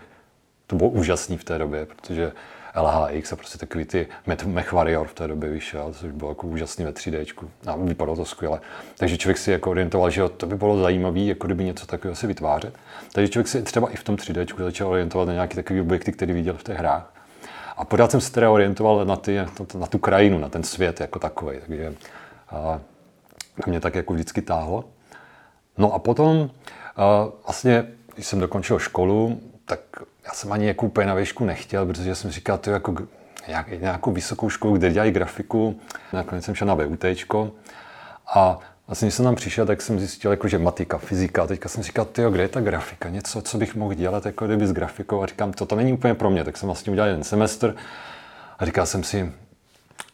to 0.67 0.75
bylo 0.75 0.89
úžasný 0.89 1.37
v 1.37 1.43
té 1.43 1.57
době, 1.57 1.85
protože 1.85 2.31
LHX 2.75 3.33
a 3.33 3.35
prostě 3.35 3.57
takový 3.57 3.85
ty 3.85 4.07
Mech 4.45 4.71
Warrior 4.71 5.07
v 5.07 5.13
té 5.13 5.27
době 5.27 5.49
vyšel, 5.49 5.93
což 5.93 6.11
bylo 6.11 6.31
jako 6.31 6.47
úžasný 6.47 6.85
ve 6.85 6.91
3D 6.91 7.25
a 7.67 7.75
vypadalo 7.75 8.15
to 8.15 8.25
skvěle. 8.25 8.59
Takže 8.97 9.17
člověk 9.17 9.37
si 9.37 9.51
jako 9.51 9.71
orientoval, 9.71 10.09
že 10.09 10.29
to 10.29 10.45
by 10.45 10.55
bylo 10.55 10.81
zajímavé, 10.81 11.19
jako 11.19 11.47
kdyby 11.47 11.63
něco 11.63 11.85
takového 11.85 12.15
si 12.15 12.27
vytvářet. 12.27 12.73
Takže 13.13 13.29
člověk 13.29 13.47
si 13.47 13.61
třeba 13.61 13.89
i 13.89 13.95
v 13.95 14.03
tom 14.03 14.15
3D 14.15 14.63
začal 14.63 14.87
orientovat 14.87 15.27
na 15.27 15.33
nějaké 15.33 15.55
takové 15.55 15.81
objekty, 15.81 16.11
které 16.11 16.33
viděl 16.33 16.53
v 16.53 16.63
těch 16.63 16.77
hrách. 16.77 17.13
A 17.77 17.85
pořád 17.85 18.11
jsem 18.11 18.21
se 18.21 18.31
teda 18.31 18.51
orientoval 18.51 19.05
na, 19.05 19.15
ty, 19.15 19.37
na 19.79 19.87
tu 19.87 19.97
krajinu, 19.97 20.39
na 20.39 20.49
ten 20.49 20.63
svět 20.63 21.01
jako 21.01 21.19
takový. 21.19 21.57
Takže 21.67 21.93
to 23.63 23.69
mě 23.69 23.79
tak 23.79 23.95
jako 23.95 24.13
vždycky 24.13 24.41
táhlo. 24.41 24.85
No 25.77 25.93
a 25.93 25.99
potom 25.99 26.49
vlastně, 27.43 27.85
když 28.15 28.27
jsem 28.27 28.39
dokončil 28.39 28.79
školu, 28.79 29.41
tak 29.65 29.79
já 30.25 30.31
jsem 30.33 30.51
ani 30.51 30.67
jako 30.67 30.85
úplně 30.85 31.07
na 31.07 31.13
výšku 31.13 31.45
nechtěl, 31.45 31.85
protože 31.85 32.15
jsem 32.15 32.31
říkal, 32.31 32.57
to 32.57 32.69
jako 32.69 32.95
nějakou 33.79 34.11
vysokou 34.11 34.49
školu, 34.49 34.77
kde 34.77 34.91
dělají 34.91 35.11
grafiku. 35.11 35.79
Nakonec 36.13 36.45
jsem 36.45 36.55
šel 36.55 36.67
na 36.67 36.73
VUT 36.73 37.05
a 38.27 38.59
vlastně, 38.87 39.05
když 39.05 39.15
jsem 39.15 39.25
tam 39.25 39.35
přišel, 39.35 39.65
tak 39.65 39.81
jsem 39.81 39.99
zjistil, 39.99 40.31
jako, 40.31 40.47
že 40.47 40.57
matika, 40.57 40.97
fyzika. 40.97 41.43
A 41.43 41.47
teďka 41.47 41.69
jsem 41.69 41.83
říkal, 41.83 42.05
tyjo, 42.05 42.31
kde 42.31 42.43
je 42.43 42.47
ta 42.47 42.61
grafika? 42.61 43.09
Něco, 43.09 43.41
co 43.41 43.57
bych 43.57 43.75
mohl 43.75 43.93
dělat 43.93 44.25
jako 44.25 44.45
kdyby 44.45 44.67
s 44.67 44.73
grafikou. 44.73 45.23
A 45.23 45.25
říkám, 45.25 45.53
to, 45.53 45.65
to 45.65 45.75
není 45.75 45.93
úplně 45.93 46.13
pro 46.13 46.29
mě. 46.29 46.43
Tak 46.43 46.57
jsem 46.57 46.67
vlastně 46.67 46.91
udělal 46.91 47.09
jeden 47.09 47.23
semestr 47.23 47.75
a 48.59 48.65
říkal 48.65 48.85
jsem 48.85 49.03
si, 49.03 49.31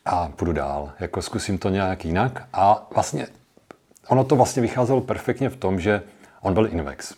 a 0.06 0.30
půjdu 0.36 0.54
dál, 0.54 0.92
jako 1.00 1.22
zkusím 1.22 1.58
to 1.58 1.70
nějak 1.70 2.06
jinak. 2.06 2.44
A 2.54 2.88
vlastně 2.94 3.28
ono 4.08 4.24
to 4.24 4.36
vlastně 4.36 4.62
vycházelo 4.62 5.02
perfektně 5.02 5.50
v 5.50 5.56
tom, 5.56 5.80
že 5.80 6.02
on 6.42 6.54
byl 6.54 6.68
Invex. 6.68 7.14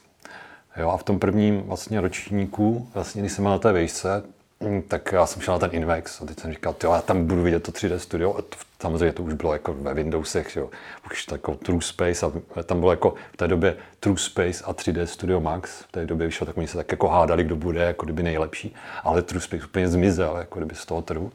Jo, 0.77 0.89
a 0.89 0.97
v 0.97 1.03
tom 1.03 1.19
prvním 1.19 1.61
vlastně 1.61 2.01
ročníku, 2.01 2.89
vlastně, 2.93 3.21
když 3.21 3.31
jsem 3.31 3.43
byl 3.43 3.51
na 3.51 3.59
té 3.59 3.71
vejšce, 3.71 4.23
mm, 4.59 4.81
tak 4.81 5.11
já 5.11 5.25
jsem 5.25 5.41
šel 5.41 5.53
na 5.53 5.59
ten 5.59 5.69
Invex 5.73 6.21
a 6.21 6.25
teď 6.25 6.39
jsem 6.39 6.51
říkal, 6.51 6.75
jo, 6.83 6.93
já 6.93 7.01
tam 7.01 7.25
budu 7.25 7.41
vidět 7.41 7.63
to 7.63 7.71
3D 7.71 7.95
studio. 7.95 8.35
A 8.37 8.41
to, 8.41 8.57
samozřejmě 8.81 9.13
to 9.13 9.23
už 9.23 9.33
bylo 9.33 9.53
jako 9.53 9.73
ve 9.73 9.93
Windowsech, 9.93 10.55
jo. 10.55 10.69
už 11.11 11.25
jako 11.31 11.55
True 11.55 11.81
Space 11.81 12.25
a 12.25 12.63
tam 12.63 12.79
bylo 12.79 12.91
jako 12.91 13.13
v 13.33 13.37
té 13.37 13.47
době 13.47 13.75
True 13.99 14.17
Space 14.17 14.63
a 14.63 14.73
3D 14.73 15.03
Studio 15.03 15.39
Max. 15.39 15.79
V 15.79 15.91
té 15.91 16.05
době 16.05 16.27
vyšlo, 16.27 16.45
tak 16.45 16.57
oni 16.57 16.67
se 16.67 16.77
tak 16.77 16.91
jako 16.91 17.07
hádali, 17.07 17.43
kdo 17.43 17.55
bude 17.55 17.83
jako 17.83 18.05
kdyby 18.05 18.23
nejlepší, 18.23 18.75
ale 19.03 19.21
True 19.21 19.41
Space 19.41 19.65
úplně 19.65 19.87
zmizel 19.87 20.37
jako 20.37 20.59
kdyby 20.59 20.75
z 20.75 20.85
toho 20.85 21.01
trhu. 21.01 21.31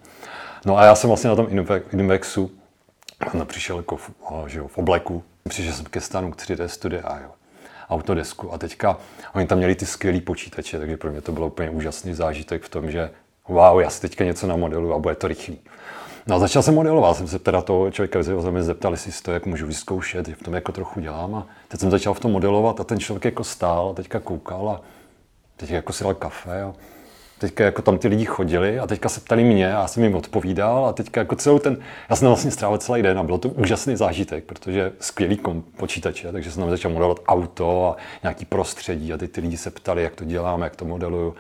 No 0.64 0.78
a 0.78 0.84
já 0.84 0.94
jsem 0.94 1.08
vlastně 1.08 1.30
na 1.30 1.36
tom 1.36 1.46
Invexu 1.92 2.50
přišel 3.44 3.76
jako 3.76 3.96
v, 3.96 4.10
že 4.46 4.58
jo, 4.58 4.68
v 4.68 4.78
obleku, 4.78 5.24
přišel 5.48 5.72
jsem 5.72 5.84
ke 5.84 6.00
stanu 6.00 6.32
k 6.32 6.36
3D 6.36 6.66
studia 6.66 7.02
a 7.02 7.18
jo. 7.18 7.30
Autodesku. 7.94 8.52
A 8.52 8.58
teďka 8.58 8.98
oni 9.34 9.46
tam 9.46 9.58
měli 9.58 9.74
ty 9.74 9.86
skvělý 9.86 10.20
počítače, 10.20 10.78
takže 10.78 10.96
pro 10.96 11.10
mě 11.10 11.20
to 11.20 11.32
bylo 11.32 11.46
úplně 11.46 11.70
úžasný 11.70 12.14
zážitek 12.14 12.62
v 12.62 12.68
tom, 12.68 12.90
že 12.90 13.10
wow, 13.48 13.80
já 13.80 13.90
si 13.90 14.00
teďka 14.00 14.24
něco 14.24 14.46
na 14.46 14.56
modelu 14.56 14.94
a 14.94 14.98
bude 14.98 15.14
to 15.14 15.28
rychlý. 15.28 15.58
No 16.26 16.36
a 16.36 16.38
začal 16.38 16.62
jsem 16.62 16.74
modelovat, 16.74 17.16
jsem 17.16 17.28
se 17.28 17.38
teda 17.38 17.62
toho 17.62 17.90
člověka 17.90 18.18
mě 18.50 18.62
zeptal, 18.62 18.92
jestli 18.92 19.12
si 19.12 19.22
to 19.22 19.32
jak 19.32 19.46
můžu 19.46 19.66
vyzkoušet, 19.66 20.28
že 20.28 20.34
v 20.34 20.42
tom 20.42 20.54
jako 20.54 20.72
trochu 20.72 21.00
dělám. 21.00 21.34
A 21.34 21.46
teď 21.68 21.80
jsem 21.80 21.90
začal 21.90 22.14
v 22.14 22.20
tom 22.20 22.32
modelovat 22.32 22.80
a 22.80 22.84
ten 22.84 23.00
člověk 23.00 23.24
jako 23.24 23.44
stál 23.44 23.88
a 23.90 23.94
teďka 23.94 24.20
koukal 24.20 24.68
a 24.70 24.80
teď 25.56 25.70
jako 25.70 25.92
si 25.92 26.04
dal 26.04 26.14
kafe. 26.14 26.62
A 26.62 26.74
teďka 27.38 27.64
jako 27.64 27.82
tam 27.82 27.98
ty 27.98 28.08
lidi 28.08 28.24
chodili 28.24 28.78
a 28.78 28.86
teďka 28.86 29.08
se 29.08 29.20
ptali 29.20 29.44
mě 29.44 29.66
a 29.66 29.80
já 29.80 29.86
jsem 29.86 30.04
jim 30.04 30.14
odpovídal 30.14 30.86
a 30.86 30.92
teďka 30.92 31.20
jako 31.20 31.36
celou 31.36 31.58
ten, 31.58 31.76
já 32.10 32.16
jsem 32.16 32.28
vlastně 32.28 32.50
strávil 32.50 32.78
celý 32.78 33.02
den 33.02 33.18
a 33.18 33.22
bylo 33.22 33.38
to 33.38 33.48
úžasný 33.48 33.96
zážitek, 33.96 34.44
protože 34.44 34.92
skvělý 35.00 35.36
kom, 35.36 35.62
počítače, 35.76 36.32
takže 36.32 36.50
jsem 36.50 36.60
tam 36.62 36.70
začal 36.70 36.90
modelovat 36.90 37.20
auto 37.26 37.88
a 37.88 37.96
nějaký 38.22 38.44
prostředí 38.44 39.12
a 39.12 39.16
teď 39.16 39.32
ty 39.32 39.40
lidi 39.40 39.56
se 39.56 39.70
ptali, 39.70 40.02
jak 40.02 40.14
to 40.14 40.24
dělám, 40.24 40.62
jak 40.62 40.76
to 40.76 40.84
modeluju. 40.84 41.34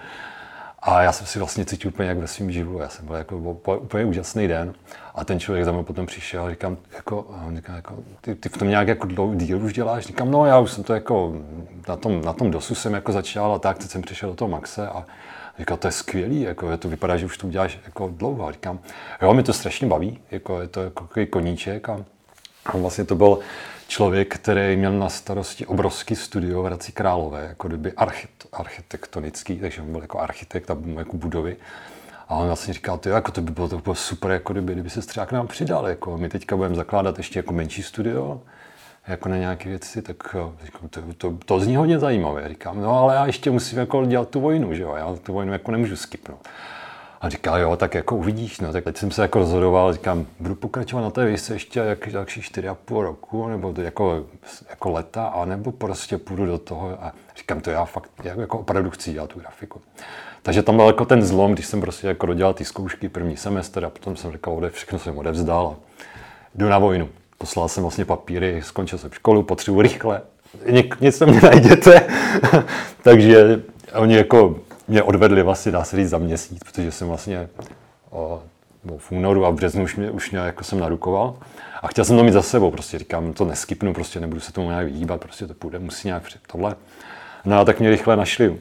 A 0.86 1.02
já 1.02 1.12
jsem 1.12 1.26
si 1.26 1.38
vlastně 1.38 1.64
cítil 1.64 1.88
úplně 1.88 2.08
jak 2.08 2.18
ve 2.18 2.26
svém 2.26 2.50
živu. 2.50 2.78
Já 2.78 2.88
jsem 2.88 3.06
byl 3.06 3.16
jako 3.16 3.36
úplně 3.78 4.04
úžasný 4.04 4.48
den. 4.48 4.74
A 5.14 5.24
ten 5.24 5.40
člověk 5.40 5.64
za 5.64 5.72
mnou 5.72 5.82
potom 5.82 6.06
přišel 6.06 6.44
a 6.44 6.50
říkám, 6.50 6.76
jako, 6.94 7.26
a 7.30 7.46
on 7.46 7.56
říká, 7.56 7.74
jako 7.74 7.94
ty, 8.20 8.34
ty, 8.34 8.48
v 8.48 8.58
tom 8.58 8.68
nějak 8.68 8.88
jako 8.88 9.06
dlouhý 9.06 9.38
díl 9.38 9.64
už 9.64 9.72
děláš? 9.72 10.06
Říkám, 10.06 10.30
no 10.30 10.46
já 10.46 10.58
už 10.58 10.72
jsem 10.72 10.84
to 10.84 10.94
jako, 10.94 11.34
na 11.88 11.96
tom, 11.96 12.22
na 12.24 12.32
tom 12.32 12.50
dosu 12.50 12.74
jsem 12.74 12.94
jako 12.94 13.12
začal 13.12 13.54
a 13.54 13.58
tak, 13.58 13.78
teď 13.78 13.90
jsem 13.90 14.02
přišel 14.02 14.28
do 14.28 14.34
toho 14.34 14.48
Maxe 14.48 14.88
a 14.88 15.04
říkal, 15.58 15.76
to 15.76 15.88
je 15.88 15.92
skvělý, 15.92 16.40
jako 16.40 16.76
to 16.76 16.88
vypadá, 16.88 17.16
že 17.16 17.26
už 17.26 17.38
to 17.38 17.46
uděláš 17.46 17.78
jako 17.86 18.08
dlouho. 18.16 18.48
A 18.48 18.52
říkám, 18.52 18.78
jo, 19.22 19.34
mi 19.34 19.42
to 19.42 19.52
strašně 19.52 19.86
baví, 19.86 20.20
jako 20.30 20.60
je 20.60 20.68
to 20.68 20.82
jako 20.82 21.08
koníček 21.30 21.88
a, 21.88 22.04
a 22.66 22.76
vlastně 22.76 23.04
to 23.04 23.14
byl 23.14 23.38
člověk, 23.88 24.34
který 24.34 24.76
měl 24.76 24.92
na 24.92 25.08
starosti 25.08 25.66
obrovský 25.66 26.16
studio 26.16 26.62
v 26.62 26.66
Hradci 26.66 26.92
Králové, 26.92 27.46
jako 27.48 27.68
kdyby 27.68 27.92
archit, 27.92 28.30
architektonický, 28.52 29.56
takže 29.56 29.82
on 29.82 29.92
byl 29.92 30.00
jako 30.00 30.20
architekt 30.20 30.70
a 30.70 30.76
jako 30.98 31.16
budovy. 31.16 31.56
A 32.28 32.34
on 32.34 32.46
vlastně 32.46 32.74
říkal, 32.74 32.98
to, 32.98 33.08
jako 33.08 33.32
to 33.32 33.40
by 33.40 33.50
bylo, 33.50 33.68
to 33.68 33.76
by 33.76 33.82
bylo 33.82 33.94
super, 33.94 34.30
jako 34.30 34.52
kdyby, 34.52 34.72
kdyby 34.72 34.90
se 34.90 35.00
třeba 35.00 35.26
k 35.26 35.32
nám 35.32 35.46
přidal. 35.46 35.88
Jako 35.88 36.18
my 36.18 36.28
teďka 36.28 36.56
budeme 36.56 36.74
zakládat 36.74 37.18
ještě 37.18 37.38
jako 37.38 37.52
menší 37.52 37.82
studio, 37.82 38.40
jako 39.08 39.28
na 39.28 39.36
nějaké 39.36 39.68
věci, 39.68 40.02
tak 40.02 40.36
říkám, 40.64 40.88
to, 40.88 41.00
to, 41.18 41.38
to 41.44 41.60
zní 41.60 41.76
hodně 41.76 41.98
zajímavé. 41.98 42.48
Říkám, 42.48 42.80
no 42.80 42.98
ale 42.98 43.14
já 43.14 43.26
ještě 43.26 43.50
musím 43.50 43.78
jako 43.78 44.04
dělat 44.04 44.28
tu 44.28 44.40
vojnu, 44.40 44.74
že 44.74 44.82
jo, 44.82 44.94
já 44.96 45.16
tu 45.22 45.32
vojnu 45.32 45.52
jako 45.52 45.70
nemůžu 45.70 45.96
skipnout. 45.96 46.48
A 47.20 47.28
říká, 47.28 47.58
jo, 47.58 47.76
tak 47.76 47.94
jako 47.94 48.16
uvidíš, 48.16 48.60
no, 48.60 48.72
tak 48.72 48.84
teď 48.84 48.96
jsem 48.96 49.10
se 49.10 49.22
jako 49.22 49.38
rozhodoval, 49.38 49.92
říkám, 49.92 50.26
budu 50.40 50.54
pokračovat 50.54 51.02
na 51.02 51.10
té 51.10 51.26
výšce 51.26 51.54
ještě 51.54 51.80
jak, 51.80 52.08
další 52.08 52.42
čtyři 52.42 52.68
a 52.68 52.74
půl 52.74 53.02
roku, 53.02 53.48
nebo 53.48 53.72
to 53.72 53.80
jako, 53.80 54.26
jako 54.70 54.90
leta, 54.90 55.26
anebo 55.26 55.72
prostě 55.72 56.18
půjdu 56.18 56.46
do 56.46 56.58
toho 56.58 57.04
a 57.04 57.12
říkám, 57.36 57.60
to 57.60 57.70
já 57.70 57.84
fakt 57.84 58.10
jako, 58.24 58.40
jako 58.40 58.58
opravdu 58.58 58.90
chci 58.90 59.12
dělat 59.12 59.30
tu 59.30 59.40
grafiku. 59.40 59.80
Takže 60.42 60.62
tam 60.62 60.76
byl 60.76 60.86
jako 60.86 61.04
ten 61.04 61.22
zlom, 61.22 61.52
když 61.52 61.66
jsem 61.66 61.80
prostě 61.80 62.06
jako 62.06 62.26
dodělal 62.26 62.54
ty 62.54 62.64
zkoušky 62.64 63.08
první 63.08 63.36
semestr 63.36 63.84
a 63.84 63.90
potom 63.90 64.16
jsem 64.16 64.32
říkal, 64.32 64.54
ode, 64.54 64.70
všechno 64.70 64.98
jsem 64.98 65.18
odevzdal 65.18 65.66
a 65.66 65.76
jdu 66.54 66.68
na 66.68 66.78
vojnu. 66.78 67.08
Poslal 67.44 67.68
jsem 67.68 67.82
vlastně 67.82 68.04
papíry, 68.04 68.62
skončil 68.62 68.98
jsem 68.98 69.10
školu, 69.10 69.42
potřebuji 69.42 69.80
rychle, 69.80 70.22
nic 71.00 71.18
tam 71.18 71.34
nenajděte. 71.34 72.06
Takže 73.02 73.62
oni 73.94 74.16
jako 74.16 74.56
mě 74.88 75.02
odvedli 75.02 75.42
vlastně, 75.42 75.72
dá 75.72 75.84
se 75.84 75.96
říct, 75.96 76.08
za 76.08 76.18
měsíc, 76.18 76.58
protože 76.64 76.92
jsem 76.92 77.08
vlastně 77.08 77.48
o, 78.10 78.42
v 78.98 79.12
únoru 79.12 79.46
a 79.46 79.50
v 79.50 79.54
březnu 79.54 79.84
už, 79.84 79.96
mě, 79.96 80.10
už 80.10 80.30
mě 80.30 80.40
jako 80.40 80.64
jsem 80.64 80.78
narukoval. 80.78 81.36
A 81.82 81.88
chtěl 81.88 82.04
jsem 82.04 82.16
to 82.16 82.24
mít 82.24 82.32
za 82.32 82.42
sebou, 82.42 82.70
prostě 82.70 82.98
říkám, 82.98 83.32
to 83.32 83.44
neskypnu, 83.44 83.94
prostě 83.94 84.20
nebudu 84.20 84.40
se 84.40 84.52
tomu 84.52 84.68
nějak 84.68 84.86
vyhýbat, 84.86 85.20
prostě 85.20 85.46
to 85.46 85.54
půjde, 85.54 85.78
musí 85.78 86.08
nějak 86.08 86.22
před 86.22 86.40
tohle. 86.52 86.76
No 87.44 87.58
a 87.58 87.64
tak 87.64 87.80
mě 87.80 87.90
rychle 87.90 88.16
našli. 88.16 88.58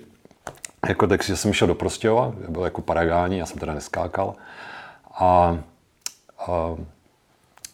Jako, 0.88 1.08
takže 1.08 1.38
jsem 1.38 1.54
šel 1.54 1.68
do 1.68 1.76
Prostějova, 1.76 2.34
byl 2.50 2.64
jako 2.64 2.82
paragání, 2.82 3.38
já 3.38 3.46
jsem 3.46 3.60
teda 3.60 3.74
neskákal. 3.74 4.36
A, 5.14 5.58
a 6.48 6.76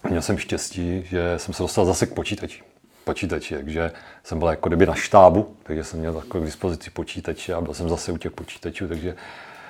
měl 0.09 0.21
jsem 0.21 0.37
štěstí, 0.37 1.03
že 1.03 1.33
jsem 1.37 1.53
se 1.53 1.63
dostal 1.63 1.85
zase 1.85 2.05
k 2.05 2.13
počítači 2.13 2.63
počítači, 3.09 3.55
takže 3.55 3.91
jsem 4.23 4.39
byl 4.39 4.47
jako 4.47 4.69
kdyby 4.69 4.85
na 4.85 4.95
štábu, 4.95 5.55
takže 5.63 5.83
jsem 5.83 5.99
měl 5.99 6.13
takovou 6.13 6.43
k 6.43 6.45
dispozici 6.45 6.89
počítače 6.89 7.53
a 7.53 7.61
byl 7.61 7.73
jsem 7.73 7.89
zase 7.89 8.11
u 8.11 8.17
těch 8.17 8.31
počítačů, 8.31 8.87
takže 8.87 9.15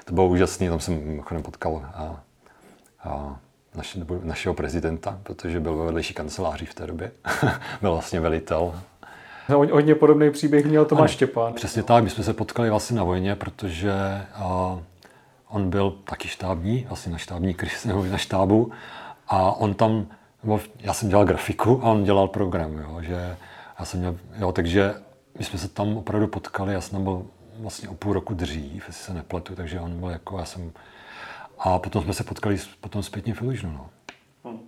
to 0.05 0.13
bylo 0.13 0.27
úžasné, 0.27 0.69
tam 0.69 0.79
jsem 0.79 1.03
mimochodem 1.03 1.43
potkal 1.43 1.85
a, 1.93 2.23
a 3.03 3.39
naše, 3.75 3.99
našeho 4.23 4.55
prezidenta, 4.55 5.19
protože 5.23 5.59
byl 5.59 5.77
ve 5.77 5.85
vedlejší 5.85 6.13
kanceláři 6.13 6.65
v 6.65 6.73
té 6.73 6.87
době, 6.87 7.11
byl 7.81 7.91
vlastně 7.91 8.19
velitel. 8.19 8.81
No, 9.49 9.57
hodně 9.57 9.95
podobný 9.95 10.31
příběh 10.31 10.65
měl 10.65 10.85
Tomáš 10.85 11.11
Štěpán. 11.11 11.53
Přesně 11.53 11.83
tak, 11.83 12.03
my 12.03 12.09
jsme 12.09 12.23
se 12.23 12.33
potkali 12.33 12.69
vlastně 12.69 12.97
na 12.97 13.03
vojně, 13.03 13.35
protože 13.35 13.93
a, 14.33 14.79
on 15.47 15.69
byl 15.69 15.91
taky 15.91 16.27
štábní, 16.27 16.85
vlastně 16.87 17.11
na 17.11 17.17
štábní 17.17 17.55
nebo 17.85 18.03
na 18.03 18.17
štábu 18.17 18.71
a 19.27 19.51
on 19.51 19.73
tam 19.73 20.07
nebo 20.43 20.59
já 20.79 20.93
jsem 20.93 21.09
dělal 21.09 21.25
grafiku 21.25 21.81
a 21.83 21.91
on 21.91 22.03
dělal 22.03 22.27
program, 22.27 22.77
jo, 22.77 23.01
že 23.01 23.37
já 23.79 23.85
jsem 23.85 23.99
měl, 23.99 24.17
jo, 24.37 24.51
takže 24.51 24.93
my 25.39 25.45
jsme 25.45 25.59
se 25.59 25.67
tam 25.67 25.97
opravdu 25.97 26.27
potkali, 26.27 26.73
já 26.73 26.81
jsem 26.81 27.03
byl 27.03 27.25
vlastně 27.59 27.89
o 27.89 27.93
půl 27.93 28.13
roku 28.13 28.33
dřív, 28.33 28.87
jestli 28.87 29.03
se 29.03 29.13
nepletu, 29.13 29.55
takže 29.55 29.79
on 29.79 29.99
byl 29.99 30.09
jako, 30.09 30.37
já 30.37 30.45
jsem, 30.45 30.71
a 31.59 31.79
potom 31.79 32.03
jsme 32.03 32.13
se 32.13 32.23
potkali 32.23 32.57
potom 32.81 33.03
zpětně 33.03 33.33
v 33.33 33.41
Illusionu, 33.41 33.73
no. 33.73 33.89
Hmm. 34.45 34.59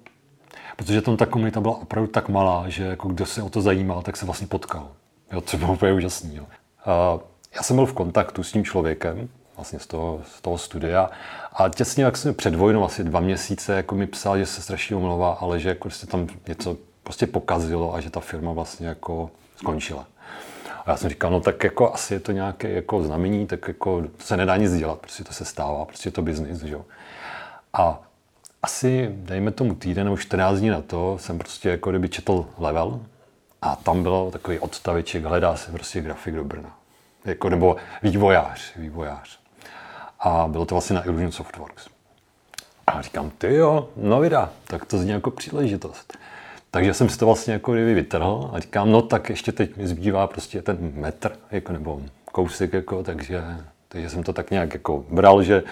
Protože 0.75 1.01
tam 1.01 1.17
ta 1.17 1.25
komunita 1.25 1.61
byla 1.61 1.77
opravdu 1.77 2.11
tak 2.11 2.29
malá, 2.29 2.69
že 2.69 2.83
jako 2.83 3.07
kdo 3.07 3.25
se 3.25 3.43
o 3.43 3.49
to 3.49 3.61
zajímal, 3.61 4.01
tak 4.01 4.17
se 4.17 4.25
vlastně 4.25 4.47
potkal. 4.47 4.91
Jo, 5.31 5.41
to 5.41 5.57
bylo 5.57 5.73
úplně 5.73 5.93
úžasný. 5.93 6.35
Jo. 6.35 6.45
A 6.85 7.19
já 7.55 7.63
jsem 7.63 7.75
byl 7.75 7.85
v 7.85 7.93
kontaktu 7.93 8.43
s 8.43 8.51
tím 8.51 8.63
člověkem, 8.65 9.29
vlastně 9.61 9.79
z 9.79 9.87
toho, 9.87 10.21
z 10.37 10.41
toho 10.41 10.57
studia. 10.57 11.09
A 11.53 11.69
těsně 11.69 12.03
jak 12.03 12.17
jsem 12.17 12.33
před 12.33 12.55
vojnou, 12.55 12.85
asi 12.85 13.03
dva 13.03 13.19
měsíce, 13.19 13.75
jako 13.75 13.95
mi 13.95 14.07
psal, 14.07 14.37
že 14.37 14.45
se 14.45 14.61
strašně 14.61 14.95
omlouvá, 14.95 15.37
ale 15.41 15.59
že 15.59 15.69
jako 15.69 15.89
se 15.89 16.07
tam 16.07 16.27
něco 16.47 16.77
prostě 17.03 17.27
pokazilo 17.27 17.95
a 17.95 18.01
že 18.01 18.09
ta 18.09 18.19
firma 18.19 18.51
vlastně 18.51 18.87
jako 18.87 19.29
skončila. 19.55 20.05
A 20.85 20.91
já 20.91 20.97
jsem 20.97 21.09
říkal, 21.09 21.31
no 21.31 21.41
tak 21.41 21.63
jako 21.63 21.93
asi 21.93 22.13
je 22.13 22.19
to 22.19 22.31
nějaké 22.31 22.69
jako 22.69 23.03
znamení, 23.03 23.47
tak 23.47 23.67
jako 23.67 24.01
to 24.01 24.23
se 24.23 24.37
nedá 24.37 24.57
nic 24.57 24.77
dělat, 24.77 24.99
prostě 24.99 25.23
to 25.23 25.33
se 25.33 25.45
stává, 25.45 25.85
prostě 25.85 26.07
je 26.07 26.11
to 26.11 26.21
biznis, 26.21 26.61
že 26.61 26.73
jo. 26.73 26.85
A 27.73 28.01
asi, 28.63 29.09
dejme 29.13 29.51
tomu 29.51 29.75
týden 29.75 30.05
nebo 30.05 30.17
14 30.17 30.59
dní 30.59 30.69
na 30.69 30.81
to, 30.81 31.17
jsem 31.19 31.37
prostě 31.37 31.69
jako 31.69 31.89
kdyby 31.89 32.09
četl 32.09 32.45
level 32.57 32.99
a 33.61 33.75
tam 33.75 34.03
bylo 34.03 34.31
takový 34.31 34.59
odstaviček, 34.59 35.23
hledá 35.23 35.55
se 35.55 35.71
prostě 35.71 36.01
grafik 36.01 36.35
do 36.35 36.43
Brna. 36.43 36.77
Jako, 37.25 37.49
nebo 37.49 37.75
vývojář, 38.03 38.75
vývojář 38.75 39.40
a 40.21 40.47
bylo 40.47 40.65
to 40.65 40.75
vlastně 40.75 40.95
na 40.95 41.05
Illusion 41.05 41.31
Softworks. 41.31 41.87
A 42.87 43.01
říkám, 43.01 43.31
ty 43.37 43.55
jo, 43.55 43.89
no 43.95 44.19
vida, 44.19 44.49
tak 44.67 44.85
to 44.85 44.97
zní 44.97 45.11
jako 45.11 45.31
příležitost. 45.31 46.17
Takže 46.71 46.93
jsem 46.93 47.09
si 47.09 47.17
to 47.17 47.25
vlastně 47.25 47.53
jako 47.53 47.73
kdyby 47.73 47.93
vytrhl 47.93 48.49
a 48.53 48.59
říkám, 48.59 48.91
no 48.91 49.01
tak 49.01 49.29
ještě 49.29 49.51
teď 49.51 49.77
mi 49.77 49.87
zbývá 49.87 50.27
prostě 50.27 50.61
ten 50.61 50.91
metr, 50.95 51.31
jako, 51.51 51.73
nebo 51.73 52.01
kousek, 52.25 52.73
jako, 52.73 53.03
takže, 53.03 53.43
takže 53.87 54.09
jsem 54.09 54.23
to 54.23 54.33
tak 54.33 54.51
nějak 54.51 54.73
jako 54.73 55.05
bral, 55.09 55.43
že 55.43 55.63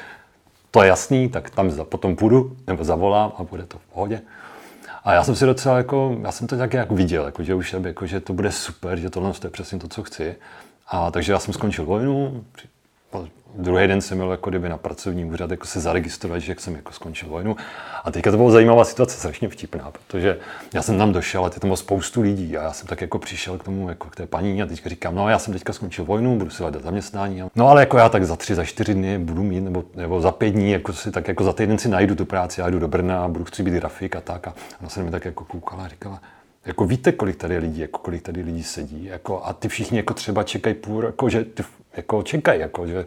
to 0.71 0.83
je 0.83 0.87
jasný, 0.87 1.29
tak 1.29 1.49
tam 1.49 1.71
za, 1.71 1.83
potom 1.83 2.15
půjdu, 2.15 2.57
nebo 2.67 2.83
zavolám 2.83 3.31
a 3.37 3.43
bude 3.43 3.63
to 3.63 3.77
v 3.77 3.85
pohodě. 3.93 4.21
A 5.03 5.13
já 5.13 5.23
jsem 5.23 5.35
si 5.35 5.45
docela 5.45 5.77
jako, 5.77 6.17
já 6.21 6.31
jsem 6.31 6.47
to 6.47 6.57
tak 6.57 6.73
jako 6.73 6.95
viděl, 6.95 7.25
jako, 7.25 7.43
že 7.43 7.55
už 7.55 7.75
jako, 7.83 8.05
že 8.05 8.19
to 8.19 8.33
bude 8.33 8.51
super, 8.51 8.99
že 8.99 9.09
tohle 9.09 9.33
je 9.43 9.49
přesně 9.49 9.79
to, 9.79 9.87
co 9.87 10.03
chci. 10.03 10.35
A 10.87 11.11
takže 11.11 11.31
já 11.31 11.39
jsem 11.39 11.53
skončil 11.53 11.85
vojnu, 11.85 12.45
druhý 13.55 13.87
den 13.87 14.01
jsem 14.01 14.17
měl 14.17 14.31
jako 14.31 14.49
kdyby 14.49 14.69
na 14.69 14.77
pracovní 14.77 15.25
úřad 15.25 15.51
jako 15.51 15.67
se 15.67 15.79
zaregistrovat, 15.79 16.41
že 16.41 16.51
jak 16.51 16.59
jsem 16.59 16.75
jako 16.75 16.91
skončil 16.91 17.29
vojnu. 17.29 17.55
A 18.03 18.11
teďka 18.11 18.31
to 18.31 18.37
byla 18.37 18.51
zajímavá 18.51 18.85
situace, 18.85 19.17
strašně 19.17 19.49
vtipná, 19.49 19.91
protože 19.91 20.39
já 20.73 20.81
jsem 20.81 20.97
tam 20.97 21.13
došel 21.13 21.45
a 21.45 21.49
ty 21.49 21.59
tam 21.59 21.67
bylo 21.67 21.77
spoustu 21.77 22.21
lidí 22.21 22.57
a 22.57 22.63
já 22.63 22.73
jsem 22.73 22.87
tak 22.87 23.01
jako 23.01 23.19
přišel 23.19 23.57
k 23.57 23.63
tomu, 23.63 23.89
jako 23.89 24.09
k 24.09 24.15
té 24.15 24.27
paní 24.27 24.61
a 24.61 24.65
teďka 24.65 24.89
říkám, 24.89 25.15
no 25.15 25.29
já 25.29 25.39
jsem 25.39 25.53
teďka 25.53 25.73
skončil 25.73 26.05
vojnu, 26.05 26.37
budu 26.37 26.49
si 26.49 26.63
hledat 26.63 26.83
zaměstnání. 26.83 27.43
No 27.55 27.67
ale 27.67 27.81
jako 27.81 27.97
já 27.97 28.09
tak 28.09 28.25
za 28.25 28.35
tři, 28.35 28.55
za 28.55 28.65
čtyři 28.65 28.93
dny 28.93 29.19
budu 29.19 29.43
mít, 29.43 29.61
nebo, 29.61 29.83
nebo 29.95 30.21
za 30.21 30.31
pět 30.31 30.51
dní, 30.51 30.71
jako 30.71 30.93
si 30.93 31.11
tak 31.11 31.27
jako 31.27 31.43
za 31.43 31.53
týden 31.53 31.77
si 31.77 31.89
najdu 31.89 32.15
tu 32.15 32.25
práci, 32.25 32.61
já 32.61 32.69
jdu 32.69 32.79
do 32.79 32.87
Brna 32.87 33.27
budu 33.27 33.45
chci 33.45 33.63
být 33.63 33.73
grafik 33.73 34.15
a 34.15 34.21
tak. 34.21 34.47
A 34.47 34.53
ona 34.79 34.89
se 34.89 35.03
mi 35.03 35.11
tak 35.11 35.25
jako 35.25 35.45
koukala 35.45 35.83
a 35.83 35.87
říkala, 35.87 36.21
jako 36.65 36.85
víte, 36.85 37.11
kolik 37.11 37.35
tady 37.35 37.57
lidí, 37.57 37.81
jako 37.81 37.99
kolik 37.99 38.21
tady 38.21 38.41
lidí 38.41 38.63
sedí, 38.63 39.05
jako, 39.05 39.45
a 39.45 39.53
ty 39.53 39.67
všichni 39.67 39.97
jako 39.97 40.13
třeba 40.13 40.43
čekají 40.43 40.75
půl, 40.75 41.03
jako, 41.05 41.29
že 41.29 41.43
ty 41.43 41.63
jako 41.97 42.23
čekají, 42.23 42.59
jako, 42.59 42.87
že 42.87 43.05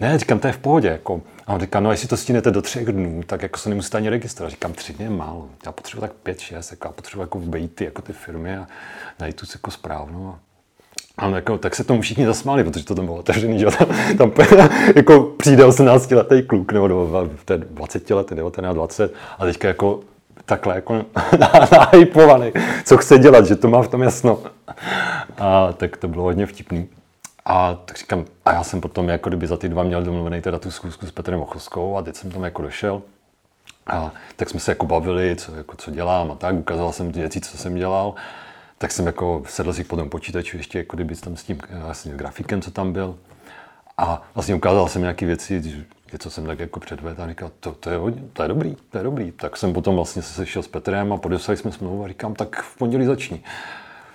ne, 0.00 0.18
říkám, 0.18 0.38
to 0.38 0.46
je 0.46 0.52
v 0.52 0.58
pohodě. 0.58 0.88
Jako. 0.88 1.22
A 1.46 1.54
on 1.54 1.60
říká, 1.60 1.80
no 1.80 1.90
jestli 1.90 2.08
to 2.08 2.16
stínete 2.16 2.50
do 2.50 2.62
třech 2.62 2.86
dnů, 2.86 3.22
tak 3.26 3.42
jako 3.42 3.58
se 3.58 3.68
nemusíte 3.68 3.96
ani 3.96 4.08
registrovat. 4.08 4.50
Říkám, 4.50 4.72
tři 4.72 4.92
dny 4.92 5.04
je 5.04 5.10
málo. 5.10 5.48
Já 5.66 5.72
potřebuji 5.72 6.00
tak 6.00 6.12
pět, 6.12 6.40
šest, 6.40 6.70
jako, 6.70 6.88
já 6.88 6.92
potřebuji 6.92 7.22
jako 7.22 7.38
vbejít 7.38 7.74
ty, 7.74 7.84
jako 7.84 8.02
ty 8.02 8.12
firmy 8.12 8.56
a 8.56 8.66
najít 9.20 9.36
tu 9.36 9.46
jako 9.54 9.70
správnou. 9.70 10.34
A 11.18 11.26
on 11.26 11.34
jako, 11.34 11.58
tak 11.58 11.76
se 11.76 11.84
tomu 11.84 12.00
všichni 12.00 12.26
zasmáli, 12.26 12.64
protože 12.64 12.84
to 12.84 12.94
tam 12.94 13.04
bylo 13.04 13.16
otevřený, 13.16 13.58
že 13.58 13.66
tam, 13.66 13.88
tam 14.18 14.32
jako 14.96 15.34
přijde 15.36 15.64
18 15.64 16.10
letý 16.10 16.42
kluk, 16.42 16.72
nebo 16.72 17.06
v 17.36 17.44
té 17.44 17.58
20 17.58 18.10
letý, 18.10 18.34
19, 18.34 18.74
20 18.74 19.14
a 19.38 19.44
teďka 19.44 19.68
jako 19.68 20.00
takhle 20.50 20.74
jako 20.74 21.04
nahypovaný, 21.72 22.52
co 22.84 22.96
chce 22.96 23.18
dělat, 23.18 23.46
že 23.46 23.56
to 23.56 23.68
má 23.68 23.82
v 23.82 23.88
tom 23.88 24.02
jasno. 24.02 24.38
A 25.38 25.72
tak 25.72 25.96
to 25.96 26.08
bylo 26.08 26.24
hodně 26.24 26.46
vtipný. 26.46 26.88
A 27.44 27.74
tak 27.74 27.98
říkám, 27.98 28.24
a 28.44 28.52
já 28.52 28.62
jsem 28.62 28.80
potom 28.80 29.08
jako 29.08 29.30
kdyby 29.30 29.46
za 29.46 29.56
ty 29.56 29.68
dva 29.68 29.82
měl 29.82 30.02
domluvený 30.02 30.40
teda 30.40 30.58
tu 30.58 30.70
schůzku 30.70 31.06
s 31.06 31.10
Petrem 31.10 31.40
Ochoskou 31.40 31.96
a 31.96 32.02
teď 32.02 32.16
jsem 32.16 32.30
tam 32.30 32.44
jako 32.44 32.62
došel. 32.62 33.02
A 33.86 34.10
tak 34.36 34.50
jsme 34.50 34.60
se 34.60 34.70
jako 34.70 34.86
bavili, 34.86 35.36
co, 35.36 35.54
jako, 35.54 35.76
co 35.76 35.90
dělám 35.90 36.30
a 36.30 36.34
tak, 36.34 36.54
ukázal 36.54 36.92
jsem 36.92 37.12
ty 37.12 37.20
věci, 37.20 37.40
co 37.40 37.56
jsem 37.56 37.74
dělal. 37.74 38.14
Tak 38.78 38.92
jsem 38.92 39.06
jako 39.06 39.42
sedl 39.46 39.72
si 39.72 39.84
po 39.84 39.96
tom 39.96 40.10
počítaču 40.10 40.56
ještě 40.56 40.78
jako 40.78 40.96
kdyby 40.96 41.16
tam 41.16 41.36
s 41.36 41.42
tím 41.42 41.58
vlastně 41.70 42.12
grafikem, 42.14 42.62
co 42.62 42.70
tam 42.70 42.92
byl. 42.92 43.16
A 43.98 44.22
vlastně 44.34 44.54
ukázal 44.54 44.88
jsem 44.88 45.02
nějaké 45.02 45.26
věci, 45.26 45.84
co 46.18 46.30
jsem 46.30 46.46
tak 46.46 46.58
jako 46.58 46.80
předvedl 46.80 47.22
a 47.22 47.28
říkal, 47.28 47.50
to, 47.60 47.72
to, 47.72 47.90
je 47.90 47.96
hodně, 47.96 48.22
to 48.32 48.42
je 48.42 48.48
dobrý, 48.48 48.76
to 48.90 48.98
je 48.98 49.04
dobrý. 49.04 49.32
Tak 49.32 49.56
jsem 49.56 49.72
potom 49.72 49.94
vlastně 49.94 50.22
se 50.22 50.34
sešel 50.34 50.62
s 50.62 50.68
Petrem 50.68 51.12
a 51.12 51.16
podepsali 51.16 51.56
jsme 51.56 51.72
smlouvu 51.72 52.04
a 52.04 52.08
říkám, 52.08 52.34
tak 52.34 52.62
v 52.62 52.78
pondělí 52.78 53.04
začni. 53.04 53.42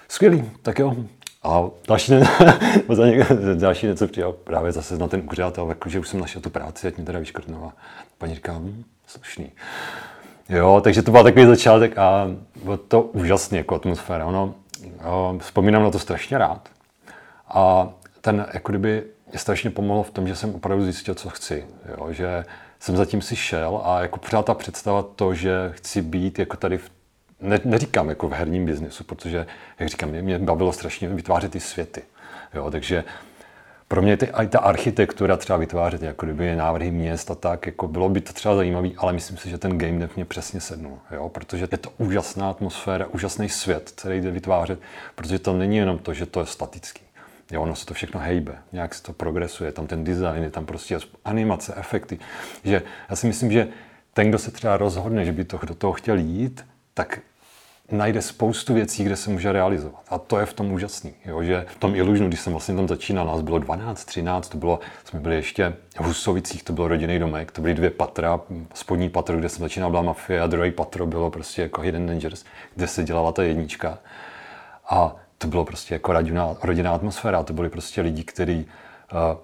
Skvělý, 0.07 0.51
tak 0.61 0.79
jo. 0.79 0.95
A 1.43 1.63
další 1.87 2.11
den, 2.11 2.27
další 3.59 3.87
den 3.87 3.97
se 3.97 4.07
přijel 4.07 4.31
právě 4.33 4.71
zase 4.71 4.97
na 4.97 5.07
ten 5.07 5.23
úřad 5.31 5.59
a 5.59 5.65
jako, 5.69 5.89
že 5.89 5.99
už 5.99 6.09
jsem 6.09 6.19
našel 6.19 6.41
tu 6.41 6.49
práci, 6.49 6.87
ať 6.87 6.97
mě 6.97 7.05
teda 7.05 7.19
vyškrtnou. 7.19 7.65
A 7.65 7.73
paní 8.17 8.35
říká, 8.35 8.53
hm, 8.53 8.83
slušný. 9.07 9.51
Jo, 10.49 10.81
takže 10.83 11.01
to 11.01 11.11
byl 11.11 11.23
takový 11.23 11.45
začátek 11.45 11.97
a 11.97 12.27
bylo 12.63 12.77
to 12.77 13.01
úžasně 13.01 13.57
jako 13.57 13.75
atmosféra. 13.75 14.25
Ono, 14.25 14.55
vzpomínám 15.39 15.83
na 15.83 15.91
to 15.91 15.99
strašně 15.99 16.37
rád. 16.37 16.69
A 17.47 17.89
ten, 18.21 18.45
jako 18.53 18.71
kdyby, 18.71 19.03
mě 19.35 19.39
strašně 19.39 19.69
pomohlo 19.69 20.03
v 20.03 20.11
tom, 20.11 20.27
že 20.27 20.35
jsem 20.35 20.55
opravdu 20.55 20.83
zjistil, 20.83 21.15
co 21.15 21.29
chci. 21.29 21.65
Jo, 21.97 22.13
že 22.13 22.45
jsem 22.79 22.97
zatím 22.97 23.21
si 23.21 23.35
šel 23.35 23.81
a 23.83 24.01
jako 24.01 24.19
pořád 24.19 24.45
ta 24.45 24.53
představa 24.53 25.03
to, 25.03 25.33
že 25.33 25.71
chci 25.75 26.01
být 26.01 26.39
jako 26.39 26.57
tady 26.57 26.77
v 26.77 26.89
ne, 27.41 27.59
neříkám 27.65 28.09
jako 28.09 28.27
v 28.29 28.33
herním 28.33 28.65
biznesu, 28.65 29.03
protože, 29.03 29.47
jak 29.79 29.89
říkám, 29.89 30.09
mě, 30.09 30.21
mě 30.21 30.39
bavilo 30.39 30.73
strašně 30.73 31.09
vytvářet 31.09 31.51
ty 31.51 31.59
světy. 31.59 32.01
Jo, 32.53 32.71
takže 32.71 33.03
pro 33.87 34.01
mě 34.01 34.17
ty, 34.17 34.29
i 34.33 34.47
ta 34.47 34.59
architektura 34.59 35.37
třeba 35.37 35.57
vytvářet 35.57 36.01
jako 36.01 36.25
kdyby 36.25 36.55
návrhy 36.55 36.91
měst 36.91 37.31
a 37.31 37.35
tak, 37.35 37.65
jako 37.65 37.87
bylo 37.87 38.09
by 38.09 38.21
to 38.21 38.33
třeba 38.33 38.55
zajímavé, 38.55 38.89
ale 38.97 39.13
myslím 39.13 39.37
si, 39.37 39.49
že 39.49 39.57
ten 39.57 39.77
game 39.77 39.99
dev 39.99 40.15
mě 40.15 40.25
přesně 40.25 40.61
sednul, 40.61 40.99
jo, 41.11 41.29
protože 41.29 41.67
je 41.71 41.77
to 41.77 41.89
úžasná 41.97 42.49
atmosféra, 42.49 43.07
úžasný 43.07 43.49
svět, 43.49 43.91
který 43.95 44.21
jde 44.21 44.31
vytvářet, 44.31 44.79
protože 45.15 45.39
to 45.39 45.53
není 45.53 45.77
jenom 45.77 45.97
to, 45.97 46.13
že 46.13 46.25
to 46.25 46.39
je 46.39 46.45
statický. 46.45 47.04
Jo, 47.51 47.61
ono 47.61 47.75
se 47.75 47.85
to 47.85 47.93
všechno 47.93 48.19
hejbe, 48.19 48.57
nějak 48.71 48.95
se 48.95 49.03
to 49.03 49.13
progresuje, 49.13 49.71
tam 49.71 49.87
ten 49.87 50.03
design, 50.03 50.43
je 50.43 50.51
tam 50.51 50.65
prostě 50.65 50.99
animace, 51.25 51.73
efekty. 51.75 52.19
Že 52.63 52.81
já 53.09 53.15
si 53.15 53.27
myslím, 53.27 53.51
že 53.51 53.67
ten, 54.13 54.29
kdo 54.29 54.39
se 54.39 54.51
třeba 54.51 54.77
rozhodne, 54.77 55.25
že 55.25 55.31
by 55.31 55.43
to 55.43 55.59
do 55.67 55.75
toho 55.75 55.93
chtěl 55.93 56.17
jít, 56.17 56.65
tak 56.93 57.19
najde 57.91 58.21
spoustu 58.21 58.73
věcí, 58.73 59.03
kde 59.03 59.15
se 59.15 59.29
může 59.29 59.51
realizovat. 59.51 60.03
A 60.09 60.17
to 60.17 60.39
je 60.39 60.45
v 60.45 60.53
tom 60.53 60.71
úžasný. 60.71 61.13
Jo? 61.25 61.43
Že 61.43 61.65
v 61.67 61.75
tom 61.75 61.95
Illusionu, 61.95 62.27
když 62.27 62.39
jsem 62.39 62.53
vlastně 62.53 62.75
tam 62.75 62.87
začínal, 62.87 63.25
nás 63.25 63.41
bylo 63.41 63.59
12, 63.59 64.05
13, 64.05 64.49
to 64.49 64.57
bylo, 64.57 64.79
jsme 65.03 65.19
byli 65.19 65.35
ještě 65.35 65.73
v 65.99 66.03
Husovicích, 66.03 66.63
to 66.63 66.73
byl 66.73 66.87
rodinný 66.87 67.19
domek, 67.19 67.51
to 67.51 67.61
byly 67.61 67.73
dvě 67.73 67.89
patra, 67.89 68.39
spodní 68.73 69.09
patro, 69.09 69.37
kde 69.37 69.49
jsem 69.49 69.59
začínal, 69.59 69.89
byla 69.89 70.01
mafie 70.01 70.41
a 70.41 70.47
druhý 70.47 70.71
patro 70.71 71.07
bylo 71.07 71.31
prostě 71.31 71.61
jako 71.61 71.81
Hidden 71.81 72.07
Dangers, 72.07 72.45
kde 72.75 72.87
se 72.87 73.03
dělala 73.03 73.31
ta 73.31 73.43
jednička. 73.43 73.97
A 74.89 75.15
to 75.45 75.49
bylo 75.49 75.65
prostě 75.65 75.95
jako 75.95 76.13
rodinná, 76.13 76.55
rodinná 76.63 76.91
atmosféra, 76.91 77.43
to 77.43 77.53
byli 77.53 77.69
prostě 77.69 78.01
lidi, 78.01 78.23
kteří 78.23 78.65
uh, 79.13 79.37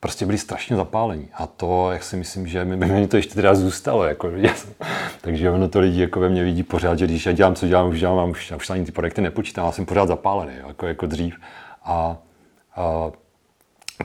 prostě 0.00 0.26
byli 0.26 0.38
strašně 0.38 0.76
zapálení. 0.76 1.28
A 1.34 1.46
to, 1.46 1.90
jak 1.92 2.02
si 2.02 2.16
myslím, 2.16 2.46
že 2.46 2.64
mi, 2.64 2.76
mi 2.76 3.08
to 3.08 3.16
ještě 3.16 3.34
teda 3.34 3.54
zůstalo. 3.54 4.04
Jako, 4.04 4.30
takže 5.20 5.50
ono 5.50 5.68
to 5.68 5.80
lidi 5.80 6.00
jako 6.00 6.20
ve 6.20 6.28
mně 6.28 6.44
vidí 6.44 6.62
pořád, 6.62 6.98
že 6.98 7.06
když 7.06 7.26
já 7.26 7.32
dělám, 7.32 7.54
co 7.54 7.66
dělám, 7.66 7.88
už 7.88 8.00
dělám, 8.00 8.30
už, 8.30 8.52
už 8.52 8.70
ani 8.70 8.84
ty 8.84 8.92
projekty 8.92 9.20
nepočítám, 9.20 9.66
já 9.66 9.72
jsem 9.72 9.86
pořád 9.86 10.08
zapálený, 10.08 10.52
jako, 10.66 10.86
jako 10.86 11.06
dřív. 11.06 11.36
A, 11.84 12.16
a 12.76 13.10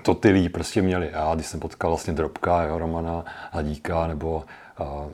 to 0.01 0.13
ty 0.13 0.29
lidi 0.29 0.49
prostě 0.49 0.81
měli. 0.81 1.09
Já, 1.11 1.35
když 1.35 1.47
jsem 1.47 1.59
potkal 1.59 1.91
vlastně 1.91 2.13
Drobka, 2.13 2.63
jo, 2.63 2.77
Romana 2.77 3.25
Hadíka, 3.51 4.07
nebo 4.07 4.43
a, 4.77 5.05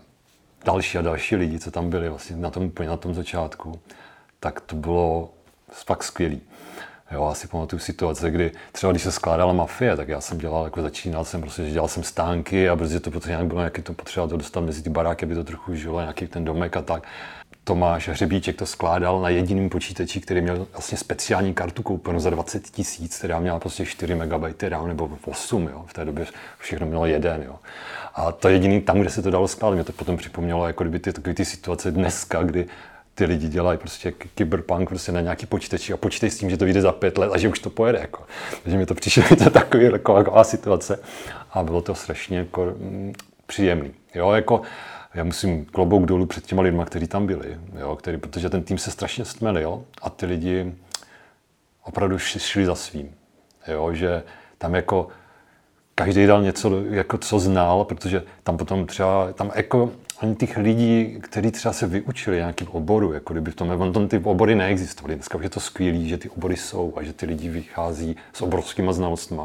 další 0.66 0.98
a 0.98 1.02
další 1.02 1.36
lidi, 1.36 1.60
co 1.60 1.72
tam 1.72 1.90
byli 1.90 2.10
vlastně 2.10 2.36
na 2.36 2.50
tom, 2.50 2.72
na 2.86 2.98
tom 2.98 3.14
začátku, 3.14 3.80
tak 4.40 4.62
to 4.62 4.76
bylo 4.76 5.30
fakt 5.72 6.04
skvělý. 6.04 6.42
Jo, 7.12 7.24
asi 7.24 7.48
pamatuju 7.48 7.80
situace, 7.80 8.32
kdy 8.32 8.52
třeba 8.72 8.92
když 8.92 9.04
se 9.04 9.12
skládala 9.12 9.54
mafie, 9.54 9.96
tak 9.98 10.08
já 10.08 10.22
jsem 10.22 10.38
dělal, 10.38 10.64
jako 10.64 10.82
začínal 10.82 11.26
jsem 11.26 11.42
prostě, 11.42 11.66
že 11.66 11.72
dělal 11.72 11.88
jsem 11.88 12.04
stánky 12.04 12.70
a 12.70 12.76
brzy 12.76 13.00
to 13.00 13.12
potřeba, 13.12 13.32
nějak 13.32 13.48
bylo 13.48 13.60
nějaký 13.60 13.82
to 13.82 13.94
potřeba 13.94 14.28
to 14.28 14.38
dostat 14.38 14.62
mezi 14.62 14.84
ty 14.84 14.90
baráky, 14.90 15.26
aby 15.26 15.36
to 15.36 15.44
trochu 15.44 15.76
žilo, 15.76 16.00
nějaký 16.00 16.28
ten 16.28 16.46
domek 16.46 16.78
a 16.78 16.82
tak. 16.82 17.04
Tomáš 17.64 18.10
Hřebíček 18.10 18.56
to 18.56 18.66
skládal 18.66 19.22
na 19.22 19.30
jediném 19.30 19.70
počítači, 19.70 20.22
který 20.22 20.42
měl 20.42 20.68
vlastně 20.72 20.98
speciální 20.98 21.54
kartu 21.54 21.84
koupenou 21.84 22.20
za 22.20 22.30
20 22.30 22.64
tisíc, 22.64 23.18
která 23.18 23.40
měla 23.40 23.60
prostě 23.60 23.86
4 23.86 24.16
MB 24.16 24.62
RAM 24.62 24.88
nebo 24.88 25.10
8, 25.26 25.70
jo. 25.72 25.86
v 25.88 25.94
té 25.94 26.06
době 26.06 26.26
všechno 26.58 26.88
mělo 26.88 27.06
jeden. 27.06 27.44
Jo. 27.44 27.56
A 28.16 28.32
to 28.32 28.50
jediný 28.50 28.82
tam, 28.82 29.00
kde 29.00 29.10
se 29.10 29.22
to 29.22 29.32
dalo 29.32 29.48
skládat, 29.48 29.76
mě 29.76 29.84
to 29.84 29.92
potom 29.92 30.18
připomnělo 30.18 30.68
jako 30.68 30.84
kdyby 30.84 31.00
ty, 31.00 31.14
ty 31.34 31.46
situace 31.46 31.92
dneska, 31.92 32.44
kdy 32.44 32.68
ty 33.18 33.26
lidi 33.26 33.48
dělají 33.48 33.78
prostě 33.78 34.12
kyberpunk 34.12 34.90
prostě 34.90 35.12
na 35.12 35.22
nějaký 35.22 35.46
počítači 35.46 35.94
a 35.94 35.98
počítej 35.98 36.30
s 36.30 36.38
tím, 36.38 36.50
že 36.50 36.58
to 36.58 36.66
vyjde 36.66 36.82
za 36.82 36.92
pět 36.92 37.18
let 37.18 37.32
a 37.34 37.38
že 37.38 37.50
už 37.50 37.60
to 37.60 37.70
pojede. 37.70 38.00
Jako. 38.00 38.24
Takže 38.64 38.78
mi 38.78 38.86
to 38.86 38.96
přišlo 38.96 39.24
to 39.44 39.50
takový, 39.50 39.84
jako, 39.84 40.16
taková 40.16 40.44
situace 40.44 41.00
a 41.52 41.64
bylo 41.64 41.82
to 41.82 41.96
strašně 41.96 42.38
jako, 42.38 42.66
mm, 42.66 43.14
příjemný. 43.46 43.94
Jo, 44.16 44.32
jako, 44.32 44.62
já 45.14 45.24
musím 45.24 45.66
klobouk 45.66 46.06
dolů 46.06 46.26
před 46.26 46.46
těma 46.46 46.62
lidma, 46.62 46.86
kteří 46.86 47.08
tam 47.08 47.28
byli, 47.28 47.58
jo, 47.80 47.96
který, 47.96 48.18
protože 48.18 48.50
ten 48.50 48.64
tým 48.64 48.78
se 48.78 48.92
strašně 48.92 49.26
stmelil 49.26 49.84
a 50.02 50.10
ty 50.10 50.26
lidi 50.26 50.74
opravdu 51.84 52.18
šli 52.20 52.66
za 52.66 52.76
svým. 52.76 53.16
Jo, 53.68 53.94
že 53.94 54.24
tam 54.58 54.76
jako 54.76 55.08
každý 55.96 56.26
dal 56.26 56.42
něco, 56.42 56.84
jako 56.90 57.18
co 57.18 57.40
znal, 57.40 57.86
protože 57.86 58.24
tam 58.44 58.58
potom 58.58 58.86
třeba, 58.86 59.34
tam 59.34 59.52
jako 59.56 59.92
ani 60.20 60.36
těch 60.36 60.58
lidí, 60.58 61.20
kteří 61.22 61.52
třeba 61.52 61.74
se 61.74 61.88
vyučili 61.88 62.38
nějaký 62.38 62.68
oboru, 62.68 63.14
jako 63.14 63.34
kdyby 63.34 63.52
v 63.52 63.56
tom, 63.56 63.82
on 63.82 63.94
tom 63.94 64.08
ty 64.08 64.18
obory 64.18 64.56
neexistovaly. 64.56 65.16
Dneska 65.16 65.40
je 65.42 65.50
to 65.50 65.60
skvělé, 65.60 66.00
že 66.00 66.18
ty 66.18 66.30
obory 66.30 66.58
jsou 66.58 66.94
a 66.96 67.04
že 67.04 67.14
ty 67.14 67.26
lidi 67.26 67.50
vychází 67.50 68.16
s 68.34 68.42
obrovskýma 68.42 68.94
znalostmi, 68.94 69.42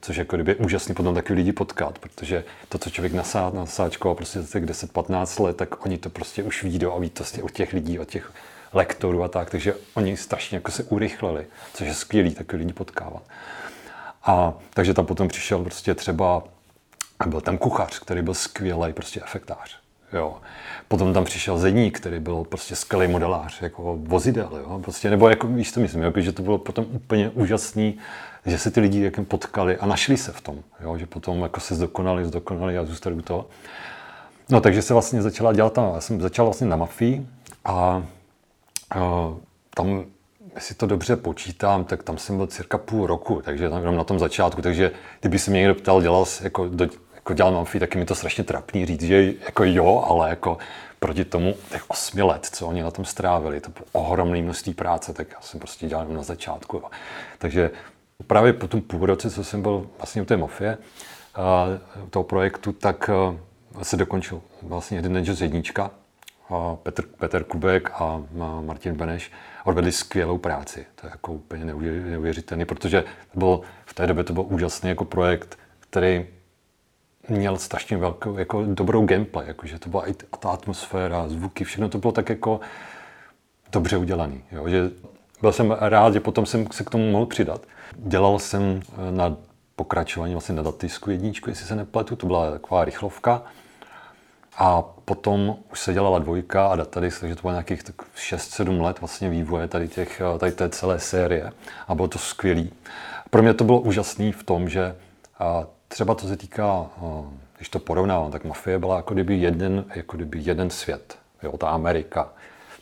což 0.00 0.16
jako 0.16 0.36
kdyby 0.36 0.50
je 0.50 0.56
úžasný 0.56 0.94
potom 0.94 1.14
takový 1.14 1.36
lidi 1.36 1.52
potkat, 1.52 1.98
protože 1.98 2.44
to, 2.68 2.78
co 2.78 2.90
člověk 2.90 3.12
nasá, 3.12 3.50
nasáčkoval 3.54 4.14
prostě 4.14 4.42
za 4.42 4.60
těch 4.60 4.64
10-15 4.64 5.44
let, 5.44 5.56
tak 5.56 5.86
oni 5.86 5.98
to 5.98 6.10
prostě 6.10 6.42
už 6.42 6.62
ví 6.62 6.84
a 6.84 6.98
ví 6.98 7.10
to 7.10 7.24
od 7.42 7.50
těch 7.50 7.72
lidí, 7.72 7.98
od 7.98 8.08
těch 8.08 8.32
lektorů 8.72 9.22
a 9.22 9.28
tak, 9.28 9.50
takže 9.50 9.74
oni 9.94 10.16
strašně 10.16 10.56
jako 10.56 10.70
se 10.70 10.84
urychlili, 10.84 11.46
což 11.74 11.86
je 11.86 11.94
skvělý 11.94 12.34
takový 12.34 12.58
lidi 12.58 12.72
potkávat. 12.72 13.22
A 14.24 14.54
takže 14.74 14.94
tam 14.94 15.06
potom 15.06 15.28
přišel 15.28 15.64
prostě 15.64 15.94
třeba, 15.94 16.42
byl 17.26 17.40
tam 17.40 17.58
kuchař, 17.58 17.98
který 17.98 18.22
byl 18.22 18.34
skvělý 18.34 18.92
prostě 18.92 19.20
efektář. 19.24 19.83
Jo. 20.14 20.36
Potom 20.88 21.12
tam 21.12 21.24
přišel 21.24 21.58
Zedník, 21.58 22.00
který 22.00 22.20
byl 22.20 22.44
prostě 22.44 22.76
skvělý 22.76 23.12
modelář, 23.12 23.62
jako 23.62 23.98
vozidel, 24.00 24.50
jo. 24.52 24.78
Prostě, 24.82 25.10
nebo 25.10 25.28
jako, 25.28 25.46
víš, 25.46 25.72
to 25.72 25.80
myslím, 25.80 26.02
jako, 26.02 26.20
že 26.20 26.32
to 26.32 26.42
bylo 26.42 26.58
potom 26.58 26.86
úplně 26.90 27.30
úžasný, 27.30 27.98
že 28.46 28.58
se 28.58 28.70
ty 28.70 28.80
lidi 28.80 29.02
jak 29.02 29.20
potkali 29.28 29.76
a 29.76 29.86
našli 29.86 30.16
se 30.16 30.32
v 30.32 30.40
tom, 30.40 30.58
jo. 30.80 30.98
že 30.98 31.06
potom 31.06 31.42
jako 31.42 31.60
se 31.60 31.74
zdokonali, 31.74 32.24
zdokonali 32.24 32.78
a 32.78 32.84
zůstali 32.84 33.16
u 33.16 33.22
toho. 33.22 33.46
No, 34.48 34.60
takže 34.60 34.82
se 34.82 34.92
vlastně 34.92 35.22
začala 35.22 35.52
dělat 35.52 35.72
tam, 35.72 35.94
já 35.94 36.00
jsem 36.00 36.20
začal 36.20 36.44
vlastně 36.44 36.66
na 36.66 36.76
mafii 36.76 37.26
a, 37.64 38.02
a 38.90 39.34
tam 39.76 40.04
jestli 40.54 40.74
to 40.74 40.86
dobře 40.86 41.16
počítám, 41.16 41.84
tak 41.84 42.02
tam 42.02 42.18
jsem 42.18 42.36
byl 42.36 42.46
cirka 42.46 42.78
půl 42.78 43.06
roku, 43.06 43.42
takže 43.44 43.70
tam 43.70 43.80
jenom 43.80 43.96
na 43.96 44.04
tom 44.04 44.18
začátku, 44.18 44.62
takže 44.62 44.90
kdyby 45.20 45.38
se 45.38 45.50
mě 45.50 45.60
někdo 45.60 45.74
ptal, 45.74 46.02
dělal 46.02 46.24
jsi, 46.24 46.44
jako, 46.44 46.68
do, 46.68 46.88
jako 47.24 47.34
dělal 47.34 47.52
Mamfi, 47.52 47.80
taky 47.80 47.98
mi 47.98 48.04
to 48.04 48.14
strašně 48.14 48.44
trapný 48.44 48.86
říct, 48.86 49.02
že 49.02 49.32
jako 49.44 49.64
jo, 49.64 50.04
ale 50.08 50.30
jako 50.30 50.58
proti 50.98 51.24
tomu 51.24 51.54
těch 51.70 51.90
osmi 51.90 52.22
let, 52.22 52.46
co 52.52 52.66
oni 52.66 52.82
na 52.82 52.90
tom 52.90 53.04
strávili, 53.04 53.60
to 53.60 53.70
bylo 53.70 53.84
ohromné 53.92 54.42
množství 54.42 54.74
práce, 54.74 55.14
tak 55.14 55.28
já 55.32 55.40
jsem 55.40 55.60
prostě 55.60 55.86
dělal 55.86 56.08
na 56.08 56.22
začátku. 56.22 56.76
Jo. 56.76 56.90
Takže 57.38 57.70
právě 58.26 58.52
po 58.52 58.68
tom 58.68 58.80
půl 58.80 59.06
roce, 59.06 59.30
co 59.30 59.44
jsem 59.44 59.62
byl 59.62 59.86
vlastně 59.98 60.22
u 60.22 60.24
té 60.24 60.36
mafie, 60.36 60.78
uh, 60.78 62.08
toho 62.10 62.24
projektu, 62.24 62.72
tak 62.72 63.10
uh, 63.78 63.82
se 63.82 63.96
dokončil 63.96 64.40
vlastně 64.62 64.98
jeden 64.98 65.12
Ninjas 65.12 65.40
jednička, 65.40 65.90
Petr, 66.82 67.02
Petr 67.06 67.44
Kubek 67.44 67.90
a 67.94 68.22
Martin 68.60 68.94
Beneš 68.94 69.32
odvedli 69.64 69.92
skvělou 69.92 70.38
práci. 70.38 70.86
To 71.00 71.06
je 71.06 71.10
jako 71.10 71.32
úplně 71.32 71.64
neuvěřitelný, 71.64 72.64
protože 72.64 73.04
to 73.32 73.38
bylo, 73.38 73.60
v 73.84 73.94
té 73.94 74.06
době 74.06 74.24
to 74.24 74.32
byl 74.32 74.44
úžasný 74.48 74.88
jako 74.88 75.04
projekt, 75.04 75.58
který 75.80 76.26
měl 77.28 77.56
strašně 77.58 77.96
velkou, 77.96 78.38
jako 78.38 78.64
dobrou 78.64 79.06
gameplay, 79.06 79.46
jakože 79.46 79.78
to 79.78 79.88
byla 79.88 80.08
i 80.08 80.14
ta 80.14 80.50
atmosféra, 80.50 81.28
zvuky, 81.28 81.64
všechno 81.64 81.88
to 81.88 81.98
bylo 81.98 82.12
tak 82.12 82.28
jako 82.28 82.60
dobře 83.72 83.96
udělaný. 83.96 84.42
Jo? 84.52 84.68
Že 84.68 84.90
byl 85.40 85.52
jsem 85.52 85.70
rád, 85.70 86.12
že 86.12 86.20
potom 86.20 86.46
jsem 86.46 86.66
se 86.72 86.84
k 86.84 86.90
tomu 86.90 87.10
mohl 87.10 87.26
přidat. 87.26 87.60
Dělal 87.96 88.38
jsem 88.38 88.80
eh, 88.88 89.12
na 89.12 89.36
pokračování 89.76 90.34
vlastně 90.34 90.54
na 90.54 90.62
datisku 90.62 91.10
jedničku, 91.10 91.50
jestli 91.50 91.66
se 91.66 91.76
nepletu, 91.76 92.16
to 92.16 92.26
byla 92.26 92.50
taková 92.50 92.84
rychlovka. 92.84 93.42
A 94.58 94.82
potom 95.04 95.56
už 95.72 95.80
se 95.80 95.92
dělala 95.92 96.18
dvojka 96.18 96.66
a 96.66 96.76
datadisk, 96.76 97.20
takže 97.20 97.36
to 97.36 97.42
bylo 97.42 97.52
nějakých 97.52 97.82
6-7 98.16 98.82
let 98.82 99.00
vlastně 99.00 99.30
vývoje 99.30 99.68
tady, 99.68 99.88
těch, 99.88 100.20
eh, 100.20 100.38
tady 100.38 100.52
té 100.52 100.68
celé 100.68 101.00
série 101.00 101.52
a 101.88 101.94
bylo 101.94 102.08
to 102.08 102.18
skvělý. 102.18 102.72
Pro 103.30 103.42
mě 103.42 103.54
to 103.54 103.64
bylo 103.64 103.80
úžasné 103.80 104.32
v 104.32 104.42
tom, 104.42 104.68
že 104.68 104.96
třeba 105.88 106.14
co 106.14 106.28
se 106.28 106.36
týká, 106.36 106.86
když 107.56 107.68
to 107.68 107.78
porovnávám, 107.78 108.30
tak 108.30 108.44
mafie 108.44 108.78
byla 108.78 108.96
jako 108.96 109.14
kdyby 109.14 109.36
jeden, 109.36 109.84
jako 109.94 110.16
kdyby 110.16 110.38
jeden 110.42 110.70
svět, 110.70 111.18
jo, 111.42 111.56
ta 111.56 111.68
Amerika. 111.68 112.28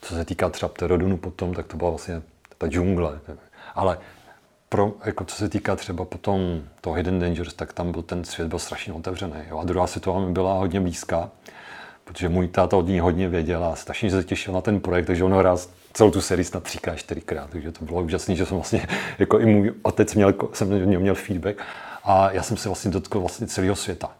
Co 0.00 0.14
se 0.14 0.24
týká 0.24 0.48
třeba 0.48 0.68
Pterodunu 0.68 1.16
potom, 1.16 1.54
tak 1.54 1.66
to 1.66 1.76
byla 1.76 1.90
vlastně 1.90 2.22
ta 2.58 2.66
džungle. 2.66 3.20
Ale 3.74 3.98
pro, 4.68 4.92
jako 5.04 5.24
co 5.24 5.36
se 5.36 5.48
týká 5.48 5.76
třeba 5.76 6.04
potom 6.04 6.62
toho 6.80 6.94
Hidden 6.94 7.20
Dangers, 7.20 7.54
tak 7.54 7.72
tam 7.72 7.92
byl 7.92 8.02
ten 8.02 8.24
svět 8.24 8.48
byl 8.48 8.58
strašně 8.58 8.92
otevřený. 8.92 9.36
Jo. 9.48 9.58
A 9.58 9.64
druhá 9.64 9.86
situace 9.86 10.26
mi 10.26 10.32
byla 10.32 10.54
hodně 10.54 10.80
blízká, 10.80 11.30
protože 12.04 12.28
můj 12.28 12.48
táta 12.48 12.76
od 12.76 12.86
ní 12.86 13.00
hodně 13.00 13.28
věděl 13.28 13.64
a 13.64 13.76
strašně 13.76 14.10
se 14.10 14.24
těšil 14.24 14.54
na 14.54 14.60
ten 14.60 14.80
projekt, 14.80 15.06
takže 15.06 15.24
on 15.24 15.38
raz 15.38 15.70
celou 15.92 16.10
tu 16.10 16.20
sérii 16.20 16.44
snad 16.44 16.62
třikrát, 16.62 16.96
čtyřikrát, 16.96 17.50
takže 17.50 17.72
to 17.72 17.84
bylo 17.84 18.02
úžasné, 18.02 18.36
že 18.36 18.46
jsem 18.46 18.56
vlastně, 18.56 18.86
jako 19.18 19.38
i 19.38 19.46
můj 19.46 19.74
otec 19.82 20.14
měl, 20.14 20.34
jsem 20.52 20.68
měl 21.00 21.14
feedback 21.14 21.56
a 22.04 22.30
já 22.30 22.42
jsem 22.42 22.56
se 22.56 22.68
vlastně 22.68 22.90
dotkl 22.90 23.20
vlastně 23.20 23.46
celého 23.46 23.76
světa. 23.76 24.12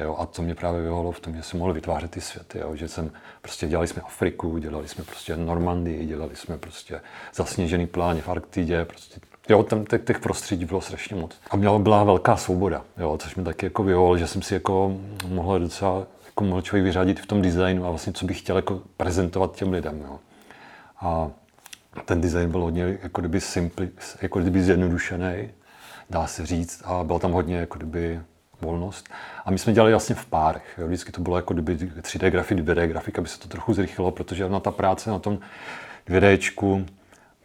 Jo, 0.00 0.16
a 0.18 0.26
to 0.26 0.42
mě 0.42 0.54
právě 0.54 0.82
vyhovalo 0.82 1.12
v 1.12 1.20
tom, 1.20 1.36
že 1.36 1.42
jsem 1.42 1.58
mohl 1.58 1.72
vytvářet 1.72 2.10
ty 2.10 2.20
světy, 2.20 2.58
jo, 2.58 2.76
že 2.76 2.88
jsem 2.88 3.10
prostě 3.42 3.66
dělali 3.66 3.88
jsme 3.88 4.02
Afriku, 4.02 4.58
dělali 4.58 4.88
jsme 4.88 5.04
prostě 5.04 5.36
Normandii, 5.36 6.06
dělali 6.06 6.36
jsme 6.36 6.58
prostě 6.58 7.00
zasněžený 7.34 7.86
pláně 7.86 8.22
v 8.22 8.28
Arktidě, 8.28 8.84
prostě 8.84 9.20
Jo, 9.48 9.62
tam 9.62 9.84
těch, 9.84 10.02
těch 10.04 10.18
prostředí 10.18 10.64
bylo 10.64 10.80
strašně 10.80 11.16
moc. 11.16 11.36
A 11.50 11.56
měla 11.56 11.78
byla 11.78 12.04
velká 12.04 12.36
svoboda, 12.36 12.84
jo, 12.96 13.18
což 13.22 13.36
mi 13.36 13.44
taky 13.44 13.66
jako 13.66 13.82
vyhovalo, 13.82 14.18
že 14.18 14.26
jsem 14.26 14.42
si 14.42 14.54
jako 14.54 14.96
mohl 15.28 15.58
docela 15.58 16.06
jako 16.26 16.44
mohl 16.44 16.62
člověk 16.62 16.84
vyřadit 16.84 17.20
v 17.20 17.26
tom 17.26 17.42
designu 17.42 17.86
a 17.86 17.90
vlastně 17.90 18.12
co 18.12 18.26
bych 18.26 18.38
chtěl 18.38 18.56
jako 18.56 18.80
prezentovat 18.96 19.56
těm 19.56 19.72
lidem. 19.72 20.00
Jo. 20.08 20.18
A 21.00 21.30
ten 22.04 22.20
design 22.20 22.50
byl 22.50 22.60
hodně 22.60 22.98
jako 23.02 23.20
kdyby, 23.20 23.40
simpli, 23.40 23.88
jako 24.22 24.40
kdyby 24.40 24.62
zjednodušený, 24.62 25.48
dá 26.10 26.26
se 26.26 26.46
říct, 26.46 26.82
a 26.84 27.04
byl 27.04 27.18
tam 27.18 27.32
hodně 27.32 27.56
jako 27.56 27.78
kdyby 27.78 28.20
volnost. 28.60 29.08
A 29.44 29.50
my 29.50 29.58
jsme 29.58 29.72
dělali 29.72 29.92
vlastně 29.92 30.14
v 30.14 30.26
párech. 30.26 30.74
Jo. 30.78 30.86
Vždycky 30.86 31.12
to 31.12 31.20
bylo 31.20 31.36
jako 31.36 31.54
kdyby 31.54 31.76
3D 31.76 32.30
grafik, 32.30 32.58
2D 32.58 32.86
grafik, 32.86 33.18
aby 33.18 33.28
se 33.28 33.38
to 33.38 33.48
trochu 33.48 33.74
zrychlilo, 33.74 34.10
protože 34.10 34.48
na 34.48 34.60
ta 34.60 34.70
práce 34.70 35.10
na 35.10 35.18
tom 35.18 35.38
2Dčku 36.08 36.86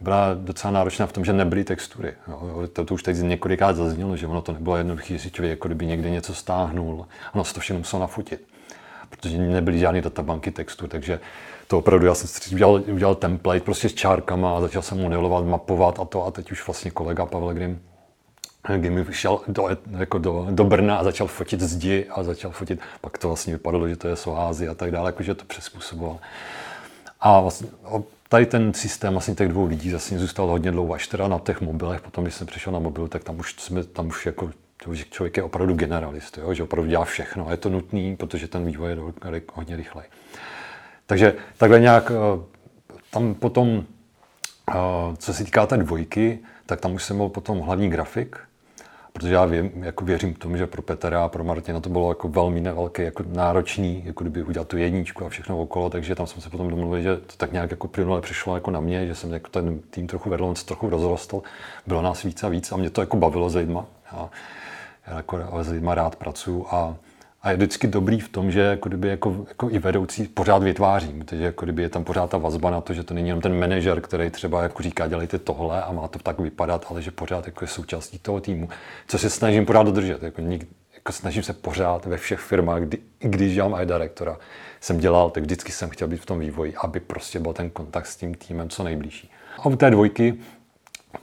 byla 0.00 0.34
docela 0.34 0.70
náročná 0.70 1.06
v 1.06 1.12
tom, 1.12 1.24
že 1.24 1.32
nebyly 1.32 1.64
textury. 1.64 2.12
Jo. 2.28 2.68
To, 2.72 2.84
to 2.84 2.94
už 2.94 3.02
teď 3.02 3.16
několikrát 3.16 3.76
zaznělo, 3.76 4.16
že 4.16 4.26
ono 4.26 4.42
to 4.42 4.52
nebylo 4.52 4.76
jednoduché, 4.76 5.18
že 5.18 5.30
člověk 5.30 5.50
jako 5.50 5.68
kdyby 5.68 5.86
někde 5.86 6.10
něco 6.10 6.34
stáhnul. 6.34 7.06
Ono 7.34 7.44
se 7.44 7.54
to 7.54 7.60
všechno 7.60 7.78
muselo 7.78 8.00
nafotit, 8.00 8.46
protože 9.10 9.38
nebyly 9.38 9.78
žádné 9.78 10.02
databanky 10.02 10.50
textu, 10.50 10.86
takže 10.86 11.20
to 11.66 11.78
opravdu, 11.78 12.06
já 12.06 12.14
jsem 12.14 12.52
udělal, 12.52 12.82
udělal 12.86 13.14
template 13.14 13.60
prostě 13.60 13.88
s 13.88 13.94
čárkama 13.94 14.56
a 14.56 14.60
začal 14.60 14.82
jsem 14.82 15.02
modelovat, 15.02 15.44
mapovat 15.44 16.00
a 16.00 16.04
to 16.04 16.26
a 16.26 16.30
teď 16.30 16.52
už 16.52 16.66
vlastně 16.66 16.90
kolega 16.90 17.26
Pavel 17.26 17.54
Grim 17.54 17.80
Gimmy 18.76 19.06
šel 19.10 19.40
do, 19.48 19.68
jako 19.98 20.18
do, 20.18 20.46
do, 20.50 20.64
Brna 20.64 20.96
a 20.96 21.04
začal 21.04 21.26
fotit 21.26 21.60
zdi 21.60 22.06
a 22.10 22.22
začal 22.22 22.50
fotit, 22.50 22.80
pak 23.00 23.18
to 23.18 23.28
vlastně 23.28 23.52
vypadalo, 23.52 23.88
že 23.88 23.96
to 23.96 24.08
je 24.08 24.16
Soházy 24.16 24.68
a 24.68 24.74
tak 24.74 24.90
dále, 24.90 25.08
jakože 25.08 25.34
to 25.34 25.44
přizpůsoboval. 25.44 26.18
A 27.20 27.40
vlastně 27.40 27.68
tady 28.28 28.46
ten 28.46 28.74
systém 28.74 29.12
vlastně 29.12 29.34
těch 29.34 29.48
dvou 29.48 29.66
lidí 29.66 29.90
zase 29.90 30.18
zůstal 30.18 30.46
hodně 30.46 30.70
dlouho, 30.70 30.94
až 30.94 31.06
teda 31.06 31.28
na 31.28 31.38
těch 31.38 31.60
mobilech, 31.60 32.00
potom 32.00 32.24
když 32.24 32.34
jsem 32.34 32.46
přišel 32.46 32.72
na 32.72 32.78
mobil, 32.78 33.08
tak 33.08 33.24
tam 33.24 33.38
už 33.38 33.54
jsme, 33.58 33.84
tam 33.84 34.06
už 34.06 34.26
jako 34.26 34.50
člověk 35.10 35.36
je 35.36 35.42
opravdu 35.42 35.74
generalist, 35.74 36.38
jo? 36.38 36.54
že 36.54 36.62
opravdu 36.62 36.90
dělá 36.90 37.04
všechno 37.04 37.48
a 37.48 37.50
je 37.50 37.56
to 37.56 37.68
nutný, 37.68 38.16
protože 38.16 38.48
ten 38.48 38.66
vývoj 38.66 38.90
je 38.90 39.42
hodně 39.52 39.76
rychlej. 39.76 40.04
Takže 41.06 41.34
takhle 41.56 41.80
nějak 41.80 42.10
eh, 42.10 42.40
tam 43.10 43.34
potom, 43.34 43.84
eh, 44.70 44.74
co 45.18 45.34
se 45.34 45.44
týká 45.44 45.66
té 45.66 45.76
dvojky, 45.76 46.38
tak 46.66 46.80
tam 46.80 46.94
už 46.94 47.04
jsem 47.04 47.16
byl 47.16 47.28
potom 47.28 47.60
hlavní 47.60 47.90
grafik, 47.90 48.38
protože 49.16 49.34
já 49.34 49.44
vím, 49.44 49.70
jako 49.74 50.04
věřím 50.04 50.34
tomu, 50.34 50.56
že 50.56 50.66
pro 50.66 50.82
Petra 50.82 51.24
a 51.24 51.28
pro 51.28 51.44
Martina 51.44 51.80
to 51.80 51.88
bylo 51.88 52.10
jako 52.10 52.28
velmi 52.28 52.60
nevelké, 52.60 53.02
jako 53.02 53.24
náročný, 53.32 54.02
jako 54.06 54.24
kdyby 54.24 54.42
udělat 54.42 54.68
tu 54.68 54.76
jedničku 54.76 55.24
a 55.24 55.28
všechno 55.28 55.58
okolo, 55.58 55.90
takže 55.90 56.14
tam 56.14 56.26
jsme 56.26 56.42
se 56.42 56.50
potom 56.50 56.68
domluvili, 56.68 57.02
že 57.02 57.16
to 57.16 57.36
tak 57.36 57.52
nějak 57.52 57.70
jako 57.70 57.88
plynule 57.88 58.20
přišlo 58.20 58.54
jako 58.54 58.70
na 58.70 58.80
mě, 58.80 59.06
že 59.06 59.14
jsem 59.14 59.32
jako 59.32 59.48
ten 59.50 59.80
tým 59.90 60.06
trochu 60.06 60.30
vedl, 60.30 60.44
on 60.44 60.56
se 60.56 60.66
trochu 60.66 60.90
rozrostl, 60.90 61.42
bylo 61.86 62.02
nás 62.02 62.22
víc 62.22 62.44
a 62.44 62.48
víc 62.48 62.72
a 62.72 62.76
mě 62.76 62.90
to 62.90 63.00
jako 63.00 63.16
bavilo 63.16 63.50
s 63.50 63.54
lidma. 63.54 63.86
Já, 64.12 64.28
já 65.06 65.16
jako 65.16 65.38
s 65.62 65.68
lidma 65.68 65.94
rád 65.94 66.16
pracuji 66.16 66.66
a 66.70 66.96
a 67.46 67.50
je 67.50 67.56
vždycky 67.56 67.86
dobrý 67.86 68.20
v 68.20 68.28
tom, 68.28 68.50
že 68.50 68.60
jako 68.60 68.88
kdyby 68.88 69.08
jako, 69.08 69.44
jako 69.48 69.70
i 69.70 69.78
vedoucí 69.78 70.28
pořád 70.28 70.62
vytvářím, 70.62 71.24
takže 71.24 71.44
jako 71.44 71.66
kdyby 71.66 71.82
je 71.82 71.88
tam 71.88 72.04
pořád 72.04 72.30
ta 72.30 72.38
vazba 72.38 72.70
na 72.70 72.80
to, 72.80 72.92
že 72.92 73.02
to 73.02 73.14
není 73.14 73.28
jenom 73.28 73.42
ten 73.42 73.60
manažer, 73.60 74.00
který 74.00 74.30
třeba 74.30 74.62
jako 74.62 74.82
říká, 74.82 75.08
dělejte 75.08 75.38
tohle 75.38 75.82
a 75.82 75.92
má 75.92 76.08
to 76.08 76.18
tak 76.18 76.38
vypadat, 76.38 76.86
ale 76.90 77.02
že 77.02 77.10
pořád 77.10 77.46
jako 77.46 77.64
je 77.64 77.68
součástí 77.68 78.18
toho 78.18 78.40
týmu, 78.40 78.68
co 79.08 79.18
se 79.18 79.30
snažím 79.30 79.66
pořád 79.66 79.82
dodržet. 79.82 80.22
Jako, 80.22 80.42
jako 80.94 81.12
snažím 81.12 81.42
se 81.42 81.52
pořád 81.52 82.06
ve 82.06 82.16
všech 82.16 82.40
firmách, 82.40 82.82
kdy, 82.82 82.98
když 83.18 83.54
dělám 83.54 83.74
i 83.74 83.86
direktora, 83.86 84.38
jsem 84.80 84.98
dělal, 84.98 85.30
tak 85.30 85.42
vždycky 85.42 85.72
jsem 85.72 85.90
chtěl 85.90 86.08
být 86.08 86.20
v 86.20 86.26
tom 86.26 86.38
vývoji, 86.38 86.74
aby 86.76 87.00
prostě 87.00 87.40
byl 87.40 87.52
ten 87.52 87.70
kontakt 87.70 88.06
s 88.06 88.16
tím 88.16 88.34
týmem 88.34 88.68
co 88.68 88.82
nejbližší. 88.82 89.30
A 89.58 89.66
u 89.66 89.76
té 89.76 89.90
dvojky 89.90 90.34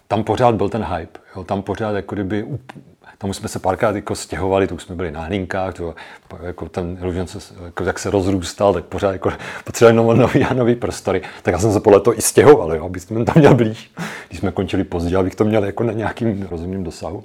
tam 0.08 0.24
pořád 0.24 0.56
byl 0.56 0.70
ten 0.70 0.84
hype, 0.84 1.20
jo, 1.36 1.44
tam 1.44 1.62
pořád 1.62 1.92
jako 1.92 2.16
kdyby 2.16 2.46
tam 3.24 3.34
jsme 3.34 3.50
se 3.50 3.60
párkrát 3.60 3.96
jako 3.96 4.16
stěhovali, 4.16 4.68
to 4.68 4.76
už 4.76 4.84
jsme 4.84 4.96
byli 4.96 5.12
na 5.12 5.22
hlinkách, 5.22 5.74
to, 5.74 5.96
jako 6.42 6.70
ten 6.70 6.98
Illusion 7.02 7.28
se, 7.28 7.54
jako 7.66 7.84
jak 7.84 8.00
se 8.00 8.10
rozrůstal, 8.10 8.74
tak 8.74 8.86
pořád 8.86 9.12
jako 9.12 9.32
potřebovali 9.64 10.20
nový 10.20 10.44
a 10.44 10.54
nový 10.54 10.76
prostory. 10.76 11.22
Tak 11.44 11.52
já 11.52 11.60
jsem 11.60 11.74
se 11.74 11.80
podle 11.80 12.00
toho 12.00 12.18
i 12.18 12.22
stěhoval, 12.22 12.76
jo, 12.76 12.86
aby 12.86 13.00
jsme 13.00 13.26
tam 13.26 13.36
měl 13.38 13.56
blíž. 13.56 13.92
Když 14.28 14.40
jsme 14.40 14.52
končili 14.52 14.84
pozdě, 14.84 15.18
abych 15.18 15.36
to 15.36 15.46
měl 15.46 15.64
jako 15.64 15.84
na 15.84 15.94
nějakým 15.94 16.48
rozumným 16.52 16.84
dosahu. 16.84 17.24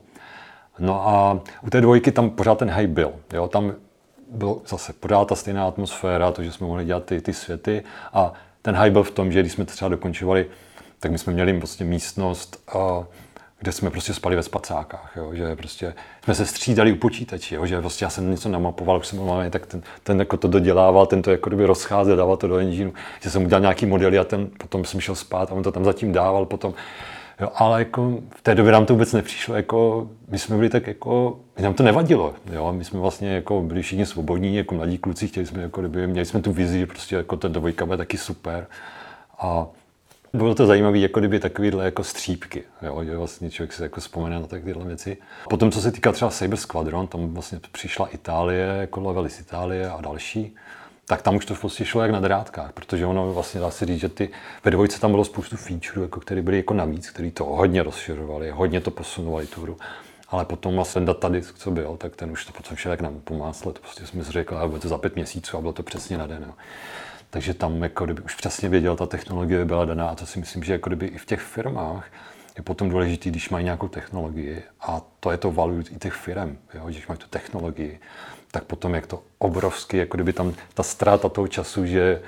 No 0.78 1.08
a 1.08 1.40
u 1.62 1.70
té 1.70 1.80
dvojky 1.80 2.12
tam 2.12 2.30
pořád 2.30 2.58
ten 2.58 2.70
hype 2.70 2.94
byl. 2.94 3.12
Jo, 3.32 3.48
tam 3.48 3.72
bylo 4.30 4.62
zase 4.68 4.92
pořád 4.92 5.28
ta 5.28 5.34
stejná 5.34 5.68
atmosféra, 5.68 6.32
to, 6.32 6.42
že 6.42 6.52
jsme 6.52 6.66
mohli 6.66 6.84
dělat 6.84 7.04
ty, 7.04 7.20
ty 7.20 7.32
světy 7.32 7.82
a 8.12 8.32
ten 8.62 8.76
hype 8.76 8.90
byl 8.90 9.02
v 9.02 9.10
tom, 9.10 9.32
že 9.32 9.40
když 9.40 9.52
jsme 9.52 9.64
to 9.64 9.72
třeba 9.72 9.88
dokončovali, 9.88 10.46
tak 11.00 11.10
my 11.10 11.18
jsme 11.18 11.32
měli 11.32 11.58
prostě 11.58 11.84
místnost, 11.84 12.62
kde 13.60 13.72
jsme 13.72 13.90
prostě 13.90 14.14
spali 14.14 14.36
ve 14.36 14.42
spacákách, 14.42 15.12
jo, 15.16 15.34
že 15.34 15.56
prostě 15.56 15.94
jsme 16.24 16.34
se 16.34 16.46
střídali 16.46 16.92
u 16.92 16.96
počítači, 16.96 17.54
jo, 17.54 17.66
že 17.66 17.80
prostě 17.80 18.04
já 18.04 18.10
jsem 18.10 18.30
něco 18.30 18.48
namapoval, 18.48 18.98
už 18.98 19.06
jsem 19.06 19.26
mal, 19.26 19.50
tak 19.50 19.66
ten, 19.66 19.82
ten 20.02 20.18
jako 20.18 20.36
to 20.36 20.48
dodělával, 20.48 21.06
ten 21.06 21.22
to 21.22 21.30
jako 21.30 21.50
rozcházel, 21.50 22.16
dával 22.16 22.36
to 22.36 22.48
do 22.48 22.56
engineu, 22.56 22.92
že 23.20 23.30
jsem 23.30 23.44
udělal 23.44 23.60
nějaký 23.60 23.86
modely 23.86 24.18
a 24.18 24.24
ten 24.24 24.48
potom 24.58 24.84
jsem 24.84 25.00
šel 25.00 25.14
spát 25.14 25.50
a 25.50 25.54
on 25.54 25.62
to 25.62 25.72
tam 25.72 25.84
zatím 25.84 26.12
dával 26.12 26.46
potom. 26.46 26.74
Jo, 27.40 27.48
ale 27.54 27.78
jako 27.78 28.18
v 28.36 28.42
té 28.42 28.54
době 28.54 28.72
nám 28.72 28.86
to 28.86 28.92
vůbec 28.92 29.12
nepřišlo, 29.12 29.54
jako 29.54 30.08
my 30.28 30.38
jsme 30.38 30.56
byli 30.56 30.68
tak 30.68 30.86
jako, 30.86 31.38
nám 31.58 31.74
to 31.74 31.82
nevadilo, 31.82 32.34
jo, 32.52 32.72
my 32.72 32.84
jsme 32.84 33.00
vlastně 33.00 33.34
jako 33.34 33.62
byli 33.62 33.82
všichni 33.82 34.06
svobodní, 34.06 34.56
jako 34.56 34.74
mladí 34.74 34.98
kluci, 34.98 35.28
chtěli 35.28 35.46
jsme 35.46 35.62
jako 35.62 35.80
kdyby, 35.80 36.06
měli 36.06 36.26
jsme 36.26 36.42
tu 36.42 36.52
vizi, 36.52 36.78
že 36.78 36.86
prostě 36.86 37.16
jako 37.16 37.36
ta 37.36 37.48
dvojka 37.48 37.86
bude 37.86 37.98
taky 37.98 38.18
super. 38.18 38.66
A 39.38 39.66
bylo 40.32 40.54
to 40.54 40.66
zajímavé, 40.66 40.98
jako 40.98 41.20
kdyby 41.20 41.40
takovýhle 41.40 41.84
jako 41.84 42.04
střípky, 42.04 42.64
jo, 42.82 43.04
že 43.04 43.16
vlastně 43.16 43.50
člověk 43.50 43.72
se 43.72 43.82
jako 43.82 44.00
vzpomene 44.00 44.40
na 44.40 44.46
takovéhle 44.46 44.84
věci. 44.84 45.16
Potom, 45.50 45.70
co 45.70 45.80
se 45.80 45.92
týká 45.92 46.12
třeba 46.12 46.30
Cyber 46.30 46.58
Squadron, 46.58 47.06
tam 47.06 47.34
vlastně 47.34 47.60
přišla 47.72 48.06
Itálie, 48.06 48.66
jako 48.66 49.00
level 49.00 49.28
z 49.28 49.40
Itálie 49.40 49.90
a 49.90 50.00
další, 50.00 50.56
tak 51.06 51.22
tam 51.22 51.36
už 51.36 51.46
to 51.46 51.54
v 51.54 51.60
podstatě 51.60 51.84
šlo 51.84 52.02
jak 52.02 52.10
na 52.10 52.20
drátkách, 52.20 52.72
protože 52.72 53.06
ono 53.06 53.32
vlastně 53.32 53.60
dá 53.60 53.70
se 53.70 53.86
říct, 53.86 54.00
že 54.00 54.08
ty 54.08 54.28
ve 54.64 54.70
dvojce 54.70 55.00
tam 55.00 55.10
bylo 55.10 55.24
spoustu 55.24 55.56
featureů, 55.56 56.02
jako 56.02 56.20
které 56.20 56.42
byly 56.42 56.56
jako 56.56 56.74
navíc, 56.74 57.10
které 57.10 57.30
to 57.30 57.44
hodně 57.44 57.82
rozšiřovali, 57.82 58.50
hodně 58.50 58.80
to 58.80 58.90
posunovali 58.90 59.46
tu 59.46 59.62
hru. 59.62 59.76
Ale 60.28 60.44
potom 60.44 60.74
vlastně 60.74 61.00
datadisk, 61.00 61.58
co 61.58 61.70
byl, 61.70 61.96
tak 61.96 62.16
ten 62.16 62.30
už 62.30 62.44
to 62.44 62.52
potom 62.52 62.76
šel 62.76 62.92
jak 62.92 63.00
na 63.00 63.12
pomásle, 63.24 63.72
to 63.72 63.80
prostě 63.80 64.06
jsme 64.06 64.24
si 64.24 64.32
řekli, 64.32 64.56
bude 64.66 64.80
to 64.80 64.88
za 64.88 64.98
pět 64.98 65.14
měsíců 65.14 65.56
a 65.56 65.60
bylo 65.60 65.72
to 65.72 65.82
přesně 65.82 66.18
na 66.18 66.26
den. 66.26 66.44
Jo. 66.46 66.52
Takže 67.30 67.54
tam 67.54 67.82
jako 67.82 68.04
kdyby 68.04 68.22
už 68.22 68.34
přesně 68.34 68.68
věděl, 68.68 68.96
ta 68.96 69.06
technologie 69.06 69.64
byla 69.64 69.84
daná 69.84 70.08
a 70.08 70.14
to 70.14 70.26
si 70.26 70.38
myslím, 70.38 70.62
že 70.62 70.72
jako 70.72 70.90
kdyby 70.90 71.06
i 71.06 71.18
v 71.18 71.24
těch 71.24 71.40
firmách 71.40 72.10
je 72.56 72.62
potom 72.62 72.88
důležité, 72.88 73.30
když 73.30 73.50
mají 73.50 73.64
nějakou 73.64 73.88
technologii 73.88 74.62
a 74.80 75.02
to 75.20 75.30
je 75.30 75.36
to 75.36 75.52
value 75.52 75.82
i 75.90 75.98
těch 75.98 76.12
firm, 76.12 76.58
jo, 76.74 76.86
když 76.86 77.06
mají 77.06 77.18
tu 77.18 77.26
technologii, 77.30 78.00
tak 78.50 78.64
potom 78.64 78.94
je 78.94 79.00
to 79.00 79.22
obrovský, 79.38 79.96
jako 79.96 80.16
kdyby 80.16 80.32
tam 80.32 80.54
ta 80.74 80.82
ztráta 80.82 81.28
toho 81.28 81.48
času, 81.48 81.86
že 81.86 82.22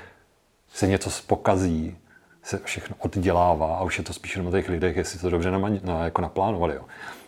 se 0.72 0.86
něco 0.86 1.10
pokazí, 1.26 1.96
se 2.42 2.60
všechno 2.64 2.96
oddělává 2.98 3.76
a 3.76 3.82
už 3.82 3.98
je 3.98 4.04
to 4.04 4.12
spíš 4.12 4.36
na 4.36 4.50
těch 4.50 4.68
lidech, 4.68 4.96
jestli 4.96 5.18
to 5.18 5.30
dobře 5.30 5.50
nama, 5.50 5.68
na, 5.82 6.04
jako 6.04 6.22
naplánovali, 6.22 6.74
jo. 6.74 6.84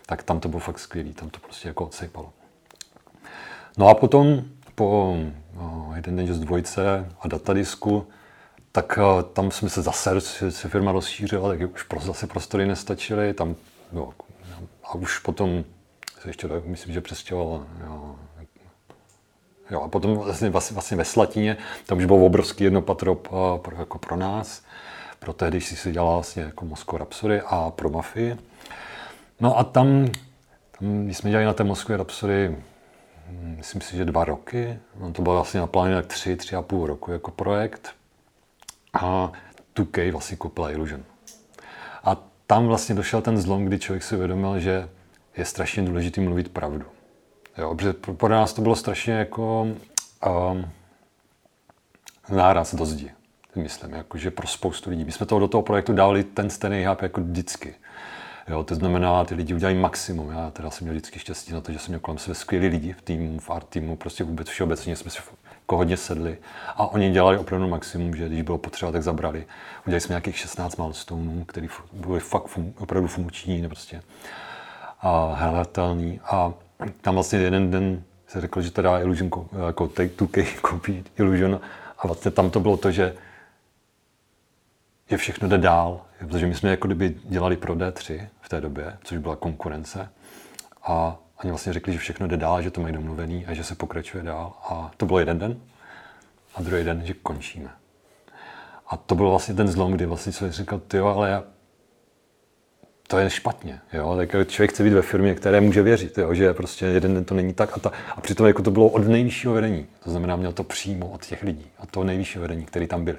tak 0.06 0.22
tam 0.22 0.40
to 0.40 0.48
bylo 0.48 0.60
fakt 0.60 0.78
skvělé, 0.78 1.12
tam 1.12 1.30
to 1.30 1.40
prostě 1.40 1.68
jako 1.68 1.84
odsejpalo. 1.84 2.32
No 3.78 3.88
a 3.88 3.94
potom 3.94 4.44
po 4.74 5.16
no, 5.54 5.92
jeden 5.96 6.16
den 6.16 6.34
z 6.34 6.40
dvojce 6.40 7.10
a 7.20 7.28
datadisku, 7.28 8.06
tak 8.72 8.98
uh, 8.98 9.22
tam 9.22 9.50
jsme 9.50 9.68
se 9.68 9.82
zase, 9.82 10.20
se 10.50 10.68
firma 10.68 10.92
rozšířila, 10.92 11.48
tak 11.48 11.74
už 11.74 11.82
prostě 11.82 12.06
zase 12.06 12.26
prostory 12.26 12.66
nestačily, 12.66 13.34
tam, 13.34 13.54
jo, 13.92 14.12
a 14.84 14.94
už 14.94 15.18
potom 15.18 15.64
se 16.20 16.28
ještě, 16.28 16.48
myslím, 16.64 16.94
že 16.94 17.00
přestěhoval, 17.00 17.66
jo, 17.84 18.16
jo, 19.70 19.80
a 19.80 19.88
potom 19.88 20.14
vlastně, 20.14 20.50
vlastně, 20.50 20.74
vlastně 20.74 20.96
ve 20.96 21.04
Slatině, 21.04 21.56
tam 21.86 21.98
už 21.98 22.04
bylo 22.04 22.26
obrovský 22.26 22.64
jedno 22.64 22.82
patro 22.82 23.14
pro, 23.14 23.60
pro, 23.64 23.76
jako 23.76 23.98
pro 23.98 24.16
nás, 24.16 24.62
pro 25.18 25.32
tehdy 25.32 25.60
si 25.60 25.92
dělal 25.92 26.14
vlastně 26.14 26.42
jako 26.42 26.64
Moskva 26.64 26.98
Rhapsody 26.98 27.40
a 27.46 27.70
pro 27.70 27.90
Mafii. 27.90 28.36
No 29.40 29.58
a 29.58 29.64
tam, 29.64 30.08
tam 30.78 31.04
když 31.04 31.16
jsme 31.16 31.30
dělali 31.30 31.46
na 31.46 31.52
té 31.52 31.64
Moskvě 31.64 31.96
Rhapsody 31.96 32.56
myslím 33.40 33.80
si, 33.80 33.96
že 33.96 34.04
dva 34.04 34.24
roky. 34.24 34.78
No, 35.00 35.12
to 35.12 35.22
bylo 35.22 35.34
vlastně 35.34 35.60
naplánované 35.60 36.02
tři, 36.02 36.36
tři 36.36 36.56
a 36.56 36.62
půl 36.62 36.86
roku 36.86 37.12
jako 37.12 37.30
projekt. 37.30 37.90
A 38.92 39.32
2K 39.76 40.12
vlastně 40.12 40.36
koupila 40.36 40.70
Illusion. 40.70 41.04
A 42.04 42.16
tam 42.46 42.66
vlastně 42.66 42.94
došel 42.94 43.22
ten 43.22 43.38
zlom, 43.38 43.64
kdy 43.64 43.78
člověk 43.78 44.02
si 44.02 44.16
uvědomil, 44.16 44.58
že 44.58 44.88
je 45.36 45.44
strašně 45.44 45.82
důležité 45.82 46.20
mluvit 46.20 46.48
pravdu. 46.52 46.84
Jo, 47.58 47.74
protože 47.74 47.92
pro 47.92 48.28
nás 48.28 48.52
to 48.52 48.62
bylo 48.62 48.76
strašně 48.76 49.12
jako 49.12 49.62
um, 49.62 50.70
náraz 52.28 52.74
do 52.74 52.86
zdi. 52.86 53.10
myslím, 53.54 53.92
jakože 53.92 54.30
pro 54.30 54.46
spoustu 54.46 54.90
lidí. 54.90 55.04
My 55.04 55.12
jsme 55.12 55.26
toho 55.26 55.38
do 55.38 55.48
toho 55.48 55.62
projektu 55.62 55.92
dávali 55.92 56.24
ten 56.24 56.50
stejný 56.50 56.86
hub 56.86 57.02
jako 57.02 57.20
vždycky. 57.20 57.74
Jo, 58.48 58.64
to 58.64 58.74
znamená, 58.74 59.24
ty 59.24 59.34
lidi 59.34 59.54
udělají 59.54 59.78
maximum. 59.78 60.30
Já 60.30 60.50
teda 60.50 60.70
jsem 60.70 60.84
měl 60.84 60.94
vždycky 60.94 61.18
štěstí 61.18 61.52
na 61.52 61.60
to, 61.60 61.72
že 61.72 61.78
jsem 61.78 61.88
měl 61.88 62.00
kolem 62.00 62.18
sebe 62.18 62.34
skvělí 62.34 62.68
lidi 62.68 62.92
v 62.92 63.02
týmu, 63.02 63.38
v 63.38 63.50
art 63.50 63.68
týmu, 63.68 63.96
prostě 63.96 64.24
vůbec 64.24 64.48
všeobecně 64.48 64.96
jsme 64.96 65.10
si 65.10 65.18
jako 65.60 65.76
hodně 65.76 65.96
sedli 65.96 66.38
a 66.66 66.86
oni 66.86 67.10
dělali 67.10 67.38
opravdu 67.38 67.68
maximum, 67.68 68.16
že 68.16 68.28
když 68.28 68.42
bylo 68.42 68.58
potřeba, 68.58 68.92
tak 68.92 69.02
zabrali. 69.02 69.46
Udělali 69.86 70.00
jsme 70.00 70.12
nějakých 70.12 70.38
16 70.38 70.76
milestoneů, 70.76 71.44
které 71.44 71.66
byly 71.92 72.20
fakt 72.20 72.46
fun, 72.46 72.72
opravdu 72.78 73.08
funkční 73.08 73.68
prostě 73.68 74.02
a 75.00 75.34
hratelný. 75.34 76.20
A 76.24 76.52
tam 77.00 77.14
vlastně 77.14 77.38
jeden 77.38 77.70
den 77.70 78.02
se 78.26 78.40
řekl, 78.40 78.62
že 78.62 78.70
to 78.70 78.82
dá 78.82 78.98
Illusion, 78.98 79.30
jako 79.66 79.88
Take 79.88 80.14
2K 80.16 80.70
copy 80.70 81.04
Illusion 81.18 81.60
a 81.98 82.06
vlastně 82.06 82.30
tam 82.30 82.50
to 82.50 82.60
bylo 82.60 82.76
to, 82.76 82.90
že 82.90 83.14
je 85.12 85.18
všechno 85.18 85.48
jde 85.48 85.58
dál, 85.58 86.00
protože 86.18 86.46
my 86.46 86.54
jsme 86.54 86.70
jako 86.70 86.88
kdyby 86.88 87.14
dělali 87.24 87.56
pro 87.56 87.74
D3 87.74 88.28
v 88.40 88.48
té 88.48 88.60
době, 88.60 88.96
což 89.04 89.18
byla 89.18 89.36
konkurence 89.36 90.08
a 90.82 91.18
oni 91.42 91.50
vlastně 91.50 91.72
řekli, 91.72 91.92
že 91.92 91.98
všechno 91.98 92.26
jde 92.26 92.36
dál, 92.36 92.62
že 92.62 92.70
to 92.70 92.80
mají 92.80 92.94
domluvený 92.94 93.46
a 93.46 93.54
že 93.54 93.64
se 93.64 93.74
pokračuje 93.74 94.22
dál 94.22 94.52
a 94.62 94.90
to 94.96 95.06
bylo 95.06 95.18
jeden 95.18 95.38
den 95.38 95.56
a 96.54 96.62
druhý 96.62 96.84
den, 96.84 97.02
že 97.04 97.14
končíme. 97.14 97.70
A 98.86 98.96
to 98.96 99.14
byl 99.14 99.30
vlastně 99.30 99.54
ten 99.54 99.68
zlom, 99.68 99.92
kdy 99.92 100.06
vlastně 100.06 100.32
jsem 100.32 100.50
říkal, 100.50 100.78
ty 100.78 100.96
jo, 100.96 101.06
ale 101.06 101.30
já, 101.30 101.44
to 103.08 103.18
je 103.18 103.30
špatně. 103.30 103.80
Jo? 103.92 104.16
Tak 104.16 104.48
člověk 104.48 104.70
chce 104.70 104.82
být 104.82 104.92
ve 104.92 105.02
firmě, 105.02 105.34
které 105.34 105.60
může 105.60 105.82
věřit, 105.82 106.18
jo? 106.18 106.34
že 106.34 106.54
prostě 106.54 106.86
jeden 106.86 107.14
den 107.14 107.24
to 107.24 107.34
není 107.34 107.54
tak. 107.54 107.76
A, 107.76 107.80
ta, 107.80 107.92
a 108.16 108.20
přitom 108.20 108.46
jako 108.46 108.62
to 108.62 108.70
bylo 108.70 108.88
od 108.88 109.08
nejvyššího 109.08 109.54
vedení. 109.54 109.86
To 110.04 110.10
znamená, 110.10 110.36
měl 110.36 110.52
to 110.52 110.64
přímo 110.64 111.08
od 111.08 111.26
těch 111.26 111.42
lidí, 111.42 111.66
od 111.78 111.90
toho 111.90 112.04
nejvyššího 112.04 112.42
vedení, 112.42 112.64
který 112.64 112.86
tam 112.86 113.04
byli. 113.04 113.18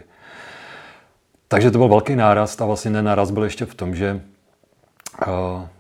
Takže 1.54 1.72
to 1.72 1.78
byl 1.78 1.88
velký 1.88 2.16
náraz 2.16 2.62
a 2.62 2.66
vlastně 2.66 2.92
ten 2.92 3.06
náraz 3.06 3.32
byl 3.32 3.44
ještě 3.44 3.66
v 3.66 3.76
tom, 3.76 3.96
že 3.96 4.22
uh, 5.28 5.34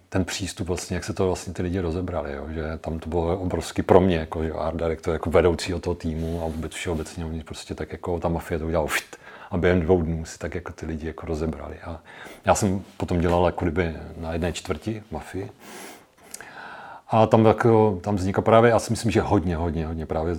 ten 0.09 0.25
přístup, 0.25 0.67
vlastně, 0.67 0.95
jak 0.95 1.03
se 1.03 1.13
to 1.13 1.27
vlastně 1.27 1.53
ty 1.53 1.61
lidi 1.61 1.79
rozebrali, 1.79 2.33
jo? 2.33 2.45
že 2.49 2.77
tam 2.81 2.99
to 2.99 3.09
bylo 3.09 3.39
obrovský 3.39 3.81
pro 3.81 4.01
mě, 4.01 4.15
jako, 4.15 4.43
že 4.43 4.51
art 4.51 4.75
director, 4.75 5.13
jako 5.13 5.29
vedoucí 5.29 5.73
toho 5.81 5.95
týmu 5.95 6.41
a 6.43 6.47
vůbec 6.47 6.73
všeobecně, 6.73 7.25
oni 7.25 7.43
prostě 7.43 7.75
tak 7.75 7.91
jako 7.91 8.19
ta 8.19 8.29
mafie 8.29 8.59
to 8.59 8.65
udělala 8.65 8.89
a 9.51 9.57
během 9.57 9.81
dvou 9.81 10.01
dnů 10.01 10.25
si 10.25 10.39
tak 10.39 10.55
jako 10.55 10.73
ty 10.73 10.85
lidi 10.85 11.07
jako 11.07 11.25
rozebrali. 11.25 11.75
A 11.85 11.99
já 12.45 12.55
jsem 12.55 12.81
potom 12.97 13.19
dělal 13.19 13.45
jako 13.45 13.65
kdyby 13.65 13.95
na 14.17 14.33
jedné 14.33 14.53
čtvrti 14.53 15.03
mafii. 15.11 15.51
A 17.07 17.25
tam, 17.25 17.45
jako, 17.45 17.99
tam 18.03 18.15
vznikla 18.15 18.43
právě, 18.43 18.69
já 18.69 18.79
si 18.79 18.91
myslím, 18.91 19.11
že 19.11 19.21
hodně, 19.21 19.55
hodně, 19.55 19.87
hodně 19.87 20.05
právě 20.05 20.35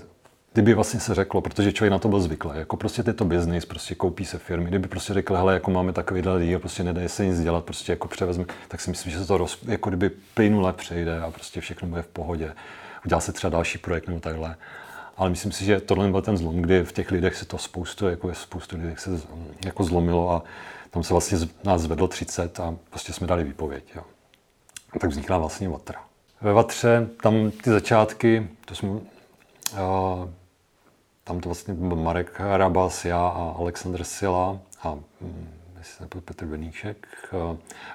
kdyby 0.54 0.74
vlastně 0.74 1.00
se 1.00 1.14
řeklo, 1.14 1.40
protože 1.40 1.72
člověk 1.72 1.92
na 1.92 1.98
to 1.98 2.08
byl 2.08 2.20
zvyklý, 2.20 2.50
jako 2.54 2.76
prostě 2.76 3.02
je 3.06 3.12
to 3.12 3.24
business, 3.24 3.64
prostě 3.64 3.94
koupí 3.94 4.24
se 4.24 4.38
firmy, 4.38 4.68
kdyby 4.68 4.88
prostě 4.88 5.14
řekl, 5.14 5.36
hele, 5.36 5.54
jako 5.54 5.70
máme 5.70 5.92
takový 5.92 6.20
lidi, 6.20 6.58
prostě 6.58 6.84
nedá 6.84 7.08
se 7.08 7.26
nic 7.26 7.40
dělat, 7.40 7.64
prostě 7.64 7.92
jako 7.92 8.08
převezme, 8.08 8.44
tak 8.68 8.80
si 8.80 8.90
myslím, 8.90 9.12
že 9.12 9.18
se 9.18 9.26
to 9.26 9.38
roz, 9.38 9.58
jako 9.64 9.90
kdyby 9.90 10.10
plynule 10.34 10.72
přejde 10.72 11.20
a 11.20 11.30
prostě 11.30 11.60
všechno 11.60 11.88
bude 11.88 12.02
v 12.02 12.06
pohodě. 12.06 12.54
Udělá 13.04 13.20
se 13.20 13.32
třeba 13.32 13.50
další 13.50 13.78
projekt 13.78 14.06
nebo 14.06 14.20
takhle. 14.20 14.56
Ale 15.16 15.30
myslím 15.30 15.52
si, 15.52 15.64
že 15.64 15.80
tohle 15.80 16.10
byl 16.10 16.22
ten 16.22 16.36
zlom, 16.36 16.62
kdy 16.62 16.84
v 16.84 16.92
těch 16.92 17.10
lidech 17.10 17.36
se 17.36 17.44
to 17.44 17.58
spoustu, 17.58 18.08
jako 18.08 18.28
je 18.28 18.34
spoustu 18.34 18.76
lidí 18.76 18.94
se 18.96 19.10
jako 19.64 19.84
zlomilo 19.84 20.32
a 20.32 20.42
tam 20.90 21.02
se 21.02 21.14
vlastně 21.14 21.38
nás 21.64 21.80
zvedlo 21.80 22.08
30 22.08 22.60
a 22.60 22.76
prostě 22.90 23.12
jsme 23.12 23.26
dali 23.26 23.44
výpověď. 23.44 23.84
Jo. 23.96 24.02
Tak 25.00 25.10
vznikla 25.10 25.38
vlastně 25.38 25.68
Vatra. 25.68 26.04
Ve 26.40 26.52
Vatře 26.52 27.08
tam 27.22 27.50
ty 27.50 27.70
začátky, 27.70 28.48
to 28.64 28.74
jsme, 28.74 28.88
uh, 28.88 29.00
tam 31.24 31.40
to 31.40 31.48
vlastně 31.48 31.74
byl 31.74 31.96
Marek 31.96 32.40
Rabas, 32.40 33.04
já 33.04 33.26
a 33.26 33.54
Aleksandr 33.58 34.04
Sila 34.04 34.58
a 34.82 34.92
um, 34.92 35.48
jestli 35.78 36.04
nebyl 36.04 36.20
Petr 36.20 36.46
Beníček. 36.46 37.06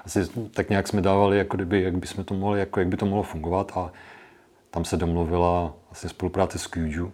Asi 0.04 0.28
tak 0.50 0.70
nějak 0.70 0.88
jsme 0.88 1.02
dávali, 1.02 1.38
jako 1.38 1.56
kdyby, 1.56 1.82
jak, 1.82 1.96
bychom 1.96 2.24
to 2.24 2.34
mohli, 2.34 2.60
jako, 2.60 2.80
jak 2.80 2.88
by 2.88 2.96
to 2.96 3.06
mohlo 3.06 3.22
fungovat 3.22 3.72
a 3.76 3.92
tam 4.70 4.84
se 4.84 4.96
domluvila 4.96 5.72
vlastně 5.90 6.10
spolupráce 6.10 6.58
s 6.58 6.66
Kyuju, 6.66 7.12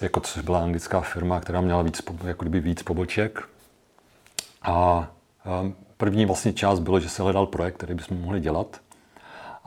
jako 0.00 0.20
což 0.20 0.42
byla 0.42 0.62
anglická 0.62 1.00
firma, 1.00 1.40
která 1.40 1.60
měla 1.60 1.82
víc, 1.82 2.02
jako 2.24 2.44
kdyby 2.44 2.60
víc 2.60 2.82
poboček. 2.82 3.48
A 4.62 5.08
první 5.96 6.26
vlastně 6.26 6.52
část 6.52 6.80
bylo, 6.80 7.00
že 7.00 7.08
se 7.08 7.22
hledal 7.22 7.46
projekt, 7.46 7.76
který 7.76 7.94
bychom 7.94 8.20
mohli 8.20 8.40
dělat. 8.40 8.80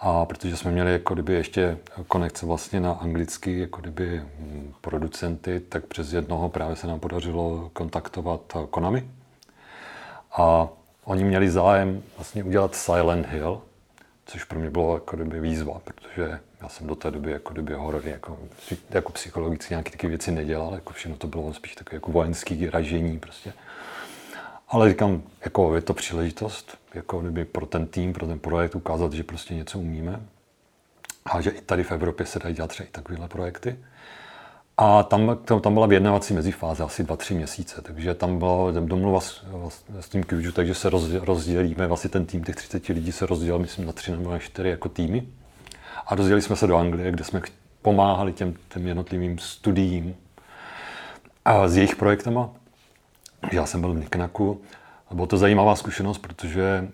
A 0.06 0.26
protože 0.26 0.58
jsme 0.58 0.72
měli 0.72 0.92
jako 0.92 1.14
kdyby 1.14 1.34
ještě 1.34 1.78
konekce 2.08 2.46
vlastně 2.46 2.80
na 2.80 2.92
anglicky 2.92 3.60
jako 3.60 3.82
kdyby 3.82 4.20
hm, 4.20 4.74
producenty, 4.82 5.60
tak 5.60 5.86
přes 5.86 6.14
jednoho 6.14 6.50
právě 6.50 6.76
se 6.76 6.88
nám 6.88 7.00
podařilo 7.00 7.70
kontaktovat 7.74 8.42
Konami. 8.70 9.10
A 10.32 10.68
oni 11.04 11.24
měli 11.24 11.50
zájem 11.50 12.04
vlastně 12.18 12.44
udělat 12.44 12.76
Silent 12.76 13.28
Hill, 13.28 13.62
což 14.26 14.44
pro 14.44 14.60
mě 14.60 14.70
bylo 14.70 14.94
jako 14.94 15.16
kdyby 15.16 15.40
výzva, 15.40 15.82
protože 15.84 16.40
já 16.62 16.70
jsem 16.70 16.88
do 16.88 16.96
té 16.96 17.12
doby 17.12 17.32
jako 17.32 17.54
kdyby 17.54 17.74
horory, 17.74 18.10
jako, 18.10 18.40
jako 18.90 19.12
psychologicky 19.12 19.74
nějaké 19.74 19.92
takové 19.92 20.10
věci 20.10 20.32
nedělal, 20.32 20.74
jako 20.74 20.94
všechno 20.94 21.18
to 21.18 21.28
bylo 21.28 21.54
spíš 21.54 21.76
takové 21.76 21.96
jako 21.96 22.12
vojenský 22.12 22.70
ražení 22.70 23.20
prostě. 23.20 23.54
Ale 24.68 24.90
říkám, 24.90 25.24
jako 25.46 25.76
je 25.76 25.82
to 25.82 25.94
příležitost, 25.94 26.78
jako 26.94 27.22
kdyby 27.22 27.46
pro 27.46 27.66
ten 27.66 27.88
tým, 27.88 28.14
pro 28.14 28.28
ten 28.28 28.40
projekt 28.40 28.76
ukázat, 28.76 29.14
že 29.14 29.24
prostě 29.24 29.56
něco 29.56 29.80
umíme. 29.80 30.22
A 31.26 31.42
že 31.42 31.50
i 31.50 31.62
tady 31.62 31.84
v 31.84 31.92
Evropě 31.92 32.26
se 32.26 32.40
dají 32.40 32.56
dělat 32.56 32.68
třeba 32.68 32.88
i 32.88 32.92
takovéhle 32.92 33.28
projekty. 33.28 33.80
A 34.78 35.04
tam, 35.04 35.38
tam 35.62 35.74
byla 35.74 35.88
vyjednávací 35.88 36.34
mezifáze, 36.34 36.84
asi 36.84 37.04
dva, 37.04 37.16
tři 37.16 37.34
měsíce, 37.34 37.82
takže 37.82 38.14
tam 38.14 38.40
byla 38.40 38.72
domluva 38.72 39.22
s, 39.22 39.46
s 40.00 40.10
tím 40.10 40.24
Kyuju, 40.24 40.52
takže 40.52 40.74
se 40.74 40.90
rozdělíme, 41.20 41.88
vlastně 41.88 42.10
ten 42.10 42.26
tým 42.26 42.44
těch 42.44 42.56
30 42.56 42.88
lidí 42.88 43.12
se 43.12 43.26
rozdělil, 43.26 43.60
myslím, 43.60 43.86
na 43.86 43.94
tři 43.94 44.12
nebo 44.12 44.32
na 44.32 44.40
čtyři 44.40 44.70
jako 44.70 44.90
týmy. 44.90 45.28
A 46.06 46.16
rozdělili 46.16 46.42
jsme 46.42 46.56
se 46.56 46.68
do 46.68 46.78
Anglie, 46.78 47.12
kde 47.12 47.24
jsme 47.24 47.42
pomáhali 47.82 48.34
těm, 48.34 48.54
těm 48.74 48.88
jednotlivým 48.88 49.40
studiím 49.40 50.16
a 51.46 51.68
s 51.68 51.78
jejich 51.78 51.96
projektama. 51.96 52.50
Já 53.52 53.66
jsem 53.66 53.82
byl 53.82 53.94
v 53.94 54.00
Niknaku. 54.00 54.62
Bylo 55.14 55.28
to 55.28 55.38
zajímavá 55.38 55.76
zkušenost, 55.76 56.18
protože, 56.18 56.90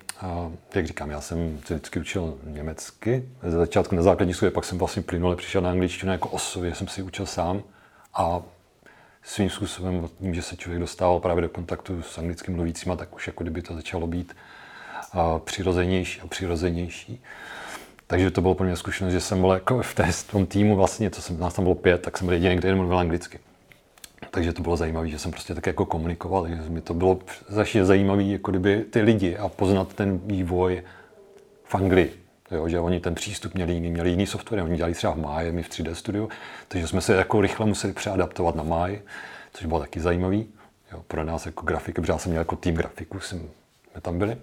jak 0.75 0.87
říkám, 0.87 1.09
já 1.09 1.21
jsem 1.21 1.59
se 1.65 1.73
vždycky 1.73 1.99
učil 1.99 2.37
německy. 2.43 3.29
Ze 3.43 3.57
začátku 3.57 3.95
na 3.95 4.01
základní 4.01 4.33
škole, 4.33 4.51
pak 4.51 4.65
jsem 4.65 4.77
vlastně 4.77 5.01
plynule 5.01 5.35
přišel 5.35 5.61
na 5.61 5.69
angličtinu 5.69 6.11
jako 6.11 6.29
osově, 6.29 6.75
jsem 6.75 6.87
si 6.87 7.01
učil 7.01 7.25
sám. 7.25 7.63
A 8.13 8.41
svým 9.23 9.49
způsobem, 9.49 10.09
tím, 10.19 10.35
že 10.35 10.41
se 10.41 10.57
člověk 10.57 10.79
dostával 10.79 11.19
právě 11.19 11.41
do 11.41 11.49
kontaktu 11.49 12.01
s 12.01 12.17
anglickým 12.17 12.55
mluvícíma, 12.55 12.95
tak 12.95 13.15
už 13.15 13.27
jako 13.27 13.43
kdyby 13.43 13.61
to 13.61 13.75
začalo 13.75 14.07
být 14.07 14.35
přirozenější 15.43 16.21
a 16.21 16.27
přirozenější. 16.27 17.23
Takže 18.07 18.31
to 18.31 18.41
bylo 18.41 18.55
pro 18.55 18.65
mě 18.65 18.75
zkušenost, 18.75 19.13
že 19.13 19.21
jsem 19.21 19.41
byl 19.41 19.51
jako 19.51 19.81
v, 19.81 19.95
té, 19.95 20.11
v 20.11 20.31
tom 20.31 20.45
týmu 20.45 20.75
vlastně, 20.75 21.09
co 21.09 21.21
jsem, 21.21 21.39
nás 21.39 21.53
tam 21.53 21.65
bylo 21.65 21.75
pět, 21.75 22.01
tak 22.01 22.17
jsem 22.17 22.27
byl 22.27 22.33
jediný, 22.33 22.57
který 22.57 22.75
mluvil 22.75 22.99
anglicky. 22.99 23.39
Takže 24.31 24.53
to 24.53 24.61
bylo 24.61 24.77
zajímavé, 24.77 25.07
že 25.07 25.19
jsem 25.19 25.31
prostě 25.31 25.55
tak 25.55 25.67
jako 25.67 25.85
komunikoval, 25.85 26.47
že 26.47 26.55
mi 26.69 26.81
to 26.81 26.93
bylo 26.93 27.19
začně 27.47 27.85
zajímavé, 27.85 28.23
jako 28.23 28.51
kdyby 28.51 28.85
ty 28.89 29.01
lidi 29.01 29.37
a 29.37 29.49
poznat 29.49 29.93
ten 29.93 30.19
vývoj 30.25 30.83
v 31.63 31.75
Anglii. 31.75 32.13
Jo, 32.51 32.69
že 32.69 32.79
oni 32.79 32.99
ten 32.99 33.15
přístup 33.15 33.53
měli 33.53 33.73
jiný, 33.73 33.91
měli 33.91 34.09
jiný 34.09 34.27
software, 34.27 34.63
oni 34.63 34.77
dělali 34.77 34.93
třeba 34.93 35.13
v 35.13 35.17
Máji, 35.17 35.51
my 35.51 35.63
v 35.63 35.69
3D 35.69 35.93
studiu, 35.93 36.29
takže 36.67 36.87
jsme 36.87 37.01
se 37.01 37.15
jako 37.15 37.41
rychle 37.41 37.65
museli 37.65 37.93
přeadaptovat 37.93 38.55
na 38.55 38.63
Máji, 38.63 39.05
což 39.53 39.65
bylo 39.65 39.79
taky 39.79 39.99
zajímavý. 39.99 40.47
Jo, 40.91 41.03
pro 41.07 41.23
nás 41.23 41.45
jako 41.45 41.65
grafiky, 41.65 42.01
protože 42.01 42.13
já 42.13 42.17
jsem 42.17 42.31
měl 42.31 42.41
jako 42.41 42.55
tým 42.55 42.75
grafiků, 42.75 43.19
jsme 43.19 43.39
tam 44.01 44.19
byli. 44.19 44.37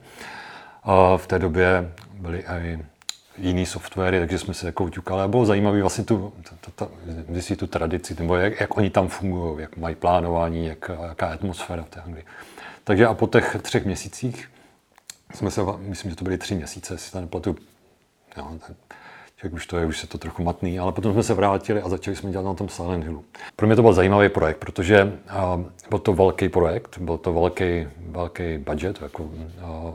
A 0.82 1.16
v 1.16 1.26
té 1.26 1.38
době 1.38 1.92
byli 2.14 2.44
i 2.48 2.78
jiný 3.38 3.66
softwary, 3.66 4.18
takže 4.18 4.38
jsme 4.38 4.54
se 4.54 4.66
jako 4.66 4.84
uťukali. 4.84 5.22
A 5.22 5.28
bylo 5.28 5.46
zajímavé 5.46 5.80
vlastně 5.80 6.04
tu, 6.04 6.32
tu, 6.60 6.70
tu, 6.70 7.56
tu 7.56 7.66
tradici, 7.66 8.16
nebo 8.18 8.36
jak, 8.36 8.60
jak 8.60 8.76
oni 8.76 8.90
tam 8.90 9.08
fungují, 9.08 9.60
jak 9.60 9.76
mají 9.76 9.94
plánování, 9.94 10.66
jak, 10.66 10.90
jaká 11.08 11.26
atmosféra 11.26 11.82
v 11.82 11.88
té 11.88 12.00
Anglii. 12.00 12.24
Takže 12.84 13.06
a 13.06 13.14
po 13.14 13.26
těch 13.26 13.56
třech 13.62 13.84
měsících 13.84 14.50
jsme 15.34 15.50
se, 15.50 15.60
myslím, 15.78 16.10
že 16.10 16.16
to 16.16 16.24
byly 16.24 16.38
tři 16.38 16.54
měsíce, 16.54 16.98
si 16.98 17.12
to 17.12 17.20
nepletu, 17.20 17.56
jo, 18.36 18.58
Člověk 19.40 19.54
už 19.54 19.66
to 19.66 19.78
je, 19.78 19.86
už 19.86 19.98
se 19.98 20.06
to 20.06 20.18
trochu 20.18 20.42
matný, 20.42 20.78
ale 20.78 20.92
potom 20.92 21.12
jsme 21.12 21.22
se 21.22 21.34
vrátili 21.34 21.82
a 21.82 21.88
začali 21.88 22.16
jsme 22.16 22.30
dělat 22.30 22.42
na 22.44 22.54
tom 22.54 22.68
Silent 22.68 23.04
Hillu. 23.04 23.24
Pro 23.56 23.66
mě 23.66 23.76
to 23.76 23.82
byl 23.82 23.92
zajímavý 23.92 24.28
projekt, 24.28 24.56
protože 24.56 25.04
uh, 25.04 25.62
byl 25.90 25.98
to 25.98 26.12
velký 26.12 26.48
projekt, 26.48 26.98
byl 26.98 27.18
to 27.18 27.32
velký, 27.32 27.86
velký 27.98 28.58
budget, 28.58 29.02
jako, 29.02 29.22
uh, 29.22 29.30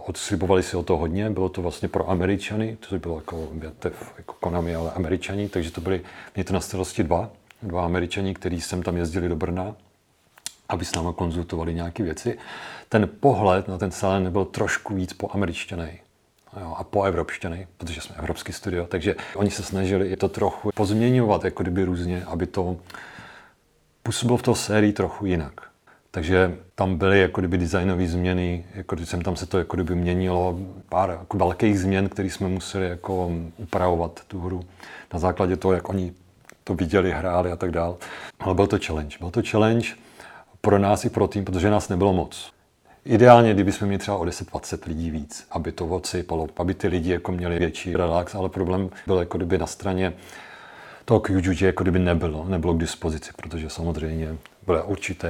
odslibovali 0.05 0.63
si 0.63 0.77
o 0.77 0.83
to 0.83 0.97
hodně, 0.97 1.29
bylo 1.29 1.49
to 1.49 1.61
vlastně 1.61 1.87
pro 1.87 2.09
Američany, 2.09 2.77
to 2.89 2.99
bylo 2.99 3.15
jako 3.15 3.47
větev, 3.51 4.13
jako 4.17 4.33
Konami, 4.39 4.75
ale 4.75 4.91
Američani, 4.91 5.49
takže 5.49 5.71
to 5.71 5.81
byli, 5.81 6.01
měli 6.35 6.45
to 6.45 6.53
na 6.53 6.59
starosti 6.59 7.03
dva, 7.03 7.29
dva 7.63 7.85
Američani, 7.85 8.33
kteří 8.33 8.61
sem 8.61 8.83
tam 8.83 8.97
jezdili 8.97 9.29
do 9.29 9.35
Brna, 9.35 9.75
aby 10.69 10.85
s 10.85 10.95
námi 10.95 11.09
konzultovali 11.15 11.73
nějaké 11.73 12.03
věci. 12.03 12.37
Ten 12.89 13.09
pohled 13.19 13.67
na 13.67 13.77
ten 13.77 13.91
Silent 13.91 14.27
byl 14.27 14.45
trošku 14.45 14.95
víc 14.95 15.13
po 15.13 15.29
američtěnej 15.33 15.99
jo, 16.59 16.73
a 16.77 16.83
po 16.83 17.03
evropštěny, 17.03 17.67
protože 17.77 18.01
jsme 18.01 18.15
evropský 18.15 18.53
studio, 18.53 18.85
takže 18.85 19.15
oni 19.35 19.51
se 19.51 19.63
snažili 19.63 20.15
to 20.15 20.29
trochu 20.29 20.71
pozměňovat, 20.73 21.45
jako 21.45 21.63
kdyby 21.63 21.83
různě, 21.83 22.23
aby 22.25 22.47
to 22.47 22.77
působilo 24.03 24.37
v 24.37 24.41
té 24.41 24.55
sérii 24.55 24.93
trochu 24.93 25.25
jinak. 25.25 25.71
Takže 26.11 26.57
tam 26.75 26.97
byly 26.97 27.19
jako 27.19 27.41
kdyby 27.41 27.57
designové 27.57 28.07
změny, 28.07 28.65
jako 28.73 28.95
když 28.95 29.09
jsem 29.09 29.21
tam 29.21 29.35
se 29.35 29.45
to 29.45 29.57
jako 29.57 29.75
kdyby 29.75 29.95
měnilo, 29.95 30.59
pár 30.89 31.09
jako 31.09 31.37
velkých 31.37 31.79
změn, 31.79 32.09
které 32.09 32.29
jsme 32.29 32.47
museli 32.47 32.89
jako 32.89 33.31
upravovat 33.57 34.21
tu 34.27 34.41
hru 34.41 34.63
na 35.13 35.19
základě 35.19 35.57
toho, 35.57 35.73
jak 35.73 35.89
oni 35.89 36.13
to 36.63 36.73
viděli, 36.75 37.11
hráli 37.11 37.51
a 37.51 37.55
tak 37.55 37.71
dále. 37.71 37.95
Ale 38.39 38.55
byl 38.55 38.67
to 38.67 38.77
challenge. 38.85 39.17
Byl 39.19 39.31
to 39.31 39.41
challenge 39.51 39.87
pro 40.61 40.79
nás 40.79 41.05
i 41.05 41.09
pro 41.09 41.27
tým, 41.27 41.45
protože 41.45 41.69
nás 41.69 41.89
nebylo 41.89 42.13
moc. 42.13 42.53
Ideálně, 43.05 43.53
kdybychom 43.53 43.87
měli 43.87 43.99
třeba 43.99 44.17
o 44.17 44.25
10-20 44.25 44.87
lidí 44.87 45.11
víc, 45.11 45.47
aby 45.51 45.71
to 45.71 45.85
odsypalo, 45.85 46.47
aby 46.57 46.73
ty 46.73 46.87
lidi 46.87 47.11
jako 47.11 47.31
měli 47.31 47.59
větší 47.59 47.95
relax, 47.95 48.35
ale 48.35 48.49
problém 48.49 48.89
byl 49.07 49.17
jako 49.17 49.37
kdyby 49.37 49.57
na 49.57 49.67
straně 49.67 50.13
toho 51.05 51.19
QGG 51.19 51.61
jako 51.61 51.83
kdyby 51.83 51.99
nebylo, 51.99 52.45
nebylo 52.49 52.73
k 52.73 52.79
dispozici, 52.79 53.31
protože 53.35 53.69
samozřejmě 53.69 54.37
byl 54.65 54.83
určitý, 54.85 55.27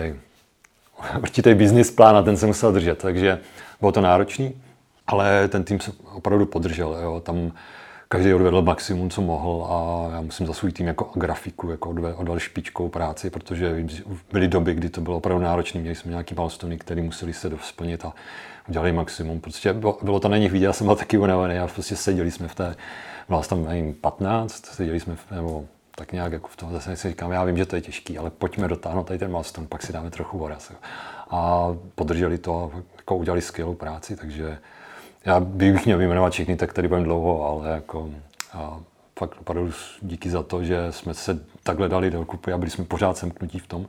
určitý 1.20 1.54
business 1.54 1.92
plán 1.92 2.18
a 2.18 2.22
ten 2.22 2.38
se 2.38 2.48
musel 2.48 2.72
držet, 2.72 2.98
takže 2.98 3.40
bylo 3.80 3.92
to 3.92 4.02
náročný, 4.02 4.62
ale 5.08 5.48
ten 5.48 5.64
tým 5.64 5.80
se 5.80 5.92
opravdu 6.14 6.46
podržel. 6.46 6.98
Jo. 7.02 7.20
Tam 7.20 7.52
každý 8.12 8.34
odvedl 8.34 8.62
maximum, 8.62 9.10
co 9.10 9.22
mohl 9.22 9.66
a 9.70 10.10
já 10.14 10.22
musím 10.22 10.48
za 10.48 10.54
svůj 10.54 10.72
tým 10.72 10.88
jako 10.88 11.20
grafiku 11.20 11.70
jako 11.72 11.90
odvedl, 11.90 12.40
špičkou 12.40 12.90
práci, 12.90 13.30
protože 13.30 13.86
byly 14.32 14.48
doby, 14.48 14.74
kdy 14.74 14.90
to 14.90 15.02
bylo 15.02 15.18
opravdu 15.18 15.44
náročné, 15.44 15.82
měli 15.82 15.96
jsme 15.96 16.12
nějaký 16.12 16.36
milestone, 16.36 16.78
který 16.78 17.02
museli 17.02 17.34
se 17.34 17.52
splnit 17.62 18.06
a 18.06 18.14
udělali 18.70 18.92
maximum. 18.92 19.40
Prostě 19.40 19.74
bylo, 19.74 20.20
to 20.20 20.30
na 20.30 20.38
nich 20.38 20.52
vidět, 20.52 20.66
já 20.66 20.74
jsem 20.74 20.88
byl 20.88 20.96
taky 20.96 21.18
unavený 21.18 21.60
a 21.60 21.68
prostě 21.68 21.96
seděli 21.96 22.32
jsme 22.32 22.48
v 22.48 22.56
té, 22.56 22.76
bylo 23.28 23.42
tam 23.42 23.66
nevím, 23.66 23.94
15, 23.94 24.66
seděli 24.66 25.00
jsme, 25.00 25.16
v, 25.16 25.32
nebo 25.32 25.66
tak 25.96 26.12
nějak 26.12 26.32
jako 26.32 26.48
v 26.48 26.56
tom 26.56 26.72
zase 26.72 26.96
si 26.96 27.10
říkám, 27.10 27.32
já 27.32 27.44
vím, 27.44 27.58
že 27.58 27.66
to 27.66 27.76
je 27.76 27.82
těžký, 27.82 28.18
ale 28.18 28.30
pojďme 28.30 28.68
dotáhnout 28.68 29.08
tady 29.08 29.20
ten 29.20 29.32
milestone, 29.32 29.68
pak 29.68 29.82
si 29.82 29.94
dáme 29.94 30.10
trochu 30.10 30.38
voraz. 30.38 30.72
A 31.30 31.68
podrželi 31.96 32.38
to, 32.38 32.72
jako 32.98 33.16
udělali 33.16 33.42
skvělou 33.42 33.74
práci, 33.74 34.16
takže 34.16 34.58
já 35.26 35.40
bych 35.40 35.86
měl 35.86 35.98
vyjmenovat 35.98 36.34
všechny, 36.34 36.56
tak 36.56 36.74
tady 36.74 36.88
budeme 36.88 37.06
dlouho, 37.06 37.46
ale 37.46 37.70
jako 37.70 38.10
a 38.54 38.80
fakt 39.20 39.36
opravdu 39.42 39.72
díky 40.02 40.30
za 40.30 40.44
to, 40.44 40.64
že 40.64 40.88
jsme 40.90 41.14
se 41.14 41.40
takhle 41.64 41.90
dali 41.90 42.12
do 42.12 42.26
kupy 42.26 42.54
a 42.54 42.58
byli 42.58 42.72
jsme 42.72 42.86
pořád 42.86 43.18
semknutí 43.18 43.60
v 43.60 43.68
tom. 43.68 43.88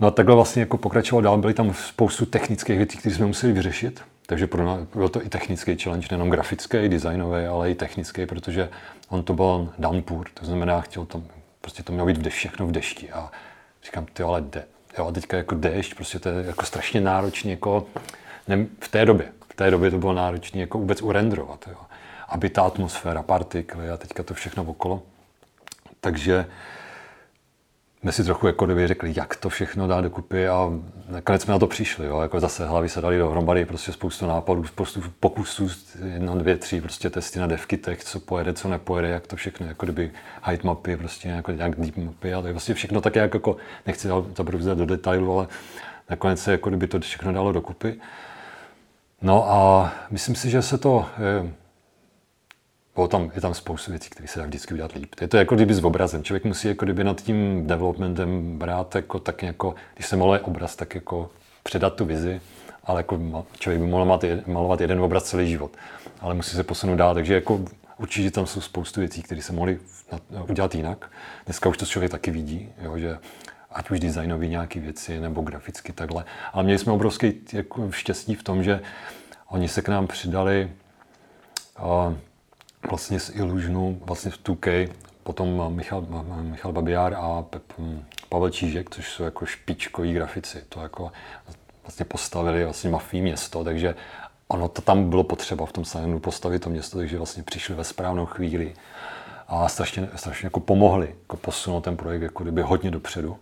No 0.00 0.08
a 0.08 0.10
takhle 0.10 0.34
vlastně 0.34 0.60
jako 0.60 0.78
pokračoval 0.78 1.22
dál, 1.22 1.38
byly 1.38 1.54
tam 1.54 1.74
spoustu 1.74 2.26
technických 2.26 2.76
věcí, 2.76 2.98
které 2.98 3.14
jsme 3.14 3.26
museli 3.26 3.52
vyřešit. 3.52 4.00
Takže 4.26 4.46
pro 4.46 4.66
nás 4.66 4.80
byl 4.94 5.08
to 5.08 5.22
i 5.22 5.28
technický 5.28 5.76
challenge, 5.78 6.06
nejenom 6.10 6.30
grafický, 6.30 6.88
designový, 6.88 7.46
ale 7.46 7.70
i 7.70 7.74
technický, 7.74 8.26
protože 8.26 8.68
on 9.08 9.22
to 9.22 9.34
byl 9.34 9.68
downpour, 9.78 10.26
to 10.34 10.46
znamená, 10.46 10.80
chtěl 10.80 11.06
tam, 11.06 11.24
prostě 11.60 11.82
to 11.82 11.92
mělo 11.92 12.06
být 12.06 12.16
vde, 12.16 12.30
všechno 12.30 12.66
v 12.66 12.72
dešti. 12.72 13.10
A 13.10 13.30
říkám, 13.84 14.06
ty 14.12 14.22
ale 14.22 14.40
de, 14.40 14.64
jo, 14.98 15.06
a 15.06 15.12
teďka 15.12 15.36
jako 15.36 15.54
déšť, 15.54 15.94
prostě 15.94 16.18
to 16.18 16.28
je 16.28 16.46
jako 16.46 16.64
strašně 16.64 17.00
náročný, 17.00 17.50
jako 17.50 17.86
ne, 18.48 18.66
v 18.80 18.88
té 18.88 19.04
době 19.04 19.26
té 19.56 19.70
době 19.70 19.90
to 19.90 19.98
bylo 19.98 20.12
náročné 20.12 20.60
jako 20.60 20.78
vůbec 20.78 21.02
urendrovat, 21.02 21.68
jo. 21.70 21.78
aby 22.28 22.50
ta 22.50 22.62
atmosféra, 22.62 23.22
partikly 23.22 23.90
a 23.90 23.96
teďka 23.96 24.22
to 24.22 24.34
všechno 24.34 24.64
okolo. 24.64 25.02
Takže 26.00 26.46
jsme 28.06 28.12
si 28.12 28.24
trochu 28.24 28.46
jako 28.46 28.66
kdyby 28.66 28.86
řekli, 28.86 29.12
jak 29.16 29.36
to 29.36 29.48
všechno 29.48 29.88
dá 29.88 30.00
dokupy 30.00 30.48
a 30.48 30.70
nakonec 31.08 31.42
jsme 31.42 31.52
na 31.52 31.58
to 31.58 31.66
přišli. 31.66 32.06
Jo. 32.06 32.20
Jako 32.20 32.40
zase 32.40 32.66
hlavy 32.66 32.88
se 32.88 33.00
dali 33.00 33.18
dohromady, 33.18 33.64
prostě 33.64 33.92
spoustu 33.92 34.26
nápadů, 34.26 34.64
spoustu 34.64 35.02
pokusů, 35.20 35.68
jedna, 36.04 36.34
dvě, 36.34 36.56
tři 36.56 36.80
prostě 36.80 37.10
testy 37.10 37.38
na 37.38 37.46
devkitech, 37.46 38.04
co 38.04 38.20
pojede, 38.20 38.52
co 38.52 38.68
nepojede, 38.68 39.08
jak 39.08 39.26
to 39.26 39.36
všechno, 39.36 39.66
jako 39.66 39.86
kdyby 39.86 40.10
height 40.42 40.64
mapy, 40.64 40.96
prostě 40.96 41.28
jako 41.28 41.52
nějak 41.52 41.80
deep 41.80 41.96
mapy 41.96 42.34
a 42.34 42.42
tak 42.42 42.52
vlastně 42.52 42.74
všechno 42.74 43.00
tak 43.00 43.16
jako, 43.16 43.56
nechci 43.86 44.08
to 44.08 44.42
do 44.74 44.86
detailu, 44.86 45.32
ale 45.32 45.48
nakonec 46.10 46.40
se 46.40 46.52
jako 46.52 46.68
kdyby 46.68 46.86
to 46.86 47.00
všechno 47.00 47.32
dalo 47.32 47.52
dokupy. 47.52 48.00
No 49.22 49.50
a 49.50 49.92
myslím 50.10 50.34
si, 50.34 50.50
že 50.50 50.62
se 50.62 50.78
to... 50.78 51.06
Je, 51.18 51.52
bylo 52.94 53.08
tam, 53.08 53.30
je 53.34 53.40
tam 53.40 53.54
spoustu 53.54 53.90
věcí, 53.90 54.10
které 54.10 54.28
se 54.28 54.38
dá 54.38 54.46
vždycky 54.46 54.74
udělat 54.74 54.92
líp. 54.92 55.14
Je 55.20 55.28
to 55.28 55.36
jako 55.36 55.54
kdyby 55.54 55.74
s 55.74 55.84
obrazem. 55.84 56.22
Člověk 56.22 56.44
musí 56.44 56.68
jako 56.68 56.84
kdyby 56.84 57.04
nad 57.04 57.20
tím 57.20 57.66
developmentem 57.66 58.58
brát 58.58 58.94
jako, 58.94 59.18
tak 59.18 59.42
jako, 59.42 59.74
když 59.94 60.06
se 60.06 60.16
maluje 60.16 60.40
obraz, 60.40 60.76
tak 60.76 60.94
jako 60.94 61.30
předat 61.62 61.94
tu 61.94 62.04
vizi, 62.04 62.40
ale 62.84 63.00
jako 63.00 63.46
člověk 63.58 63.80
by 63.80 63.86
mohl 63.86 64.18
malovat 64.46 64.80
jeden 64.80 65.00
obraz 65.00 65.24
celý 65.24 65.48
život. 65.48 65.76
Ale 66.20 66.34
musí 66.34 66.56
se 66.56 66.64
posunout 66.64 66.96
dál, 66.96 67.14
takže 67.14 67.34
jako 67.34 67.60
určitě 67.98 68.30
tam 68.30 68.46
jsou 68.46 68.60
spoustu 68.60 69.00
věcí, 69.00 69.22
které 69.22 69.42
se 69.42 69.52
mohly 69.52 69.78
udělat 70.50 70.74
jinak. 70.74 71.10
Dneska 71.44 71.68
už 71.68 71.76
to 71.76 71.86
člověk 71.86 72.12
taky 72.12 72.30
vidí, 72.30 72.72
jo, 72.82 72.98
že 72.98 73.18
ať 73.76 73.90
už 73.90 74.00
designový 74.00 74.48
nějaké 74.48 74.80
věci 74.80 75.20
nebo 75.20 75.40
graficky 75.40 75.92
takhle. 75.92 76.24
Ale 76.52 76.64
měli 76.64 76.78
jsme 76.78 76.92
obrovský 76.92 77.32
jako 77.52 77.90
štěstí 77.92 78.34
v 78.34 78.42
tom, 78.42 78.62
že 78.62 78.80
oni 79.48 79.68
se 79.68 79.82
k 79.82 79.88
nám 79.88 80.06
přidali 80.06 80.70
uh, 81.78 82.14
vlastně 82.90 83.20
z 83.20 83.30
Illusionu, 83.34 84.00
vlastně 84.04 84.30
v 84.30 84.38
2K, 84.38 84.88
potom 85.22 85.74
Michal, 85.76 86.06
Michal 86.40 86.72
Babiár 86.72 87.14
a 87.14 87.42
Pep, 87.42 87.62
hm, 87.78 88.04
Pavel 88.28 88.50
Čížek, 88.50 88.90
což 88.90 89.08
jsou 89.12 89.22
jako 89.22 89.46
špičkoví 89.46 90.12
grafici. 90.12 90.64
To 90.68 90.80
jako 90.80 91.12
vlastně 91.82 92.04
postavili 92.04 92.64
vlastně 92.64 92.90
mafí 92.90 93.22
město, 93.22 93.64
takže 93.64 93.94
ono 94.48 94.68
to 94.68 94.82
tam 94.82 95.10
bylo 95.10 95.24
potřeba 95.24 95.66
v 95.66 95.72
tom 95.72 95.84
Sajenu 95.84 96.20
postavit 96.20 96.58
to 96.58 96.70
město, 96.70 96.98
takže 96.98 97.16
vlastně 97.16 97.42
přišli 97.42 97.74
ve 97.74 97.84
správnou 97.84 98.26
chvíli 98.26 98.74
a 99.48 99.68
strašně, 99.68 100.08
strašně 100.16 100.46
jako 100.46 100.60
pomohli 100.60 101.14
jako 101.22 101.36
posunout 101.36 101.80
ten 101.80 101.96
projekt 101.96 102.22
jako 102.22 102.42
kdyby 102.42 102.62
hodně 102.62 102.90
dopředu. 102.90 103.38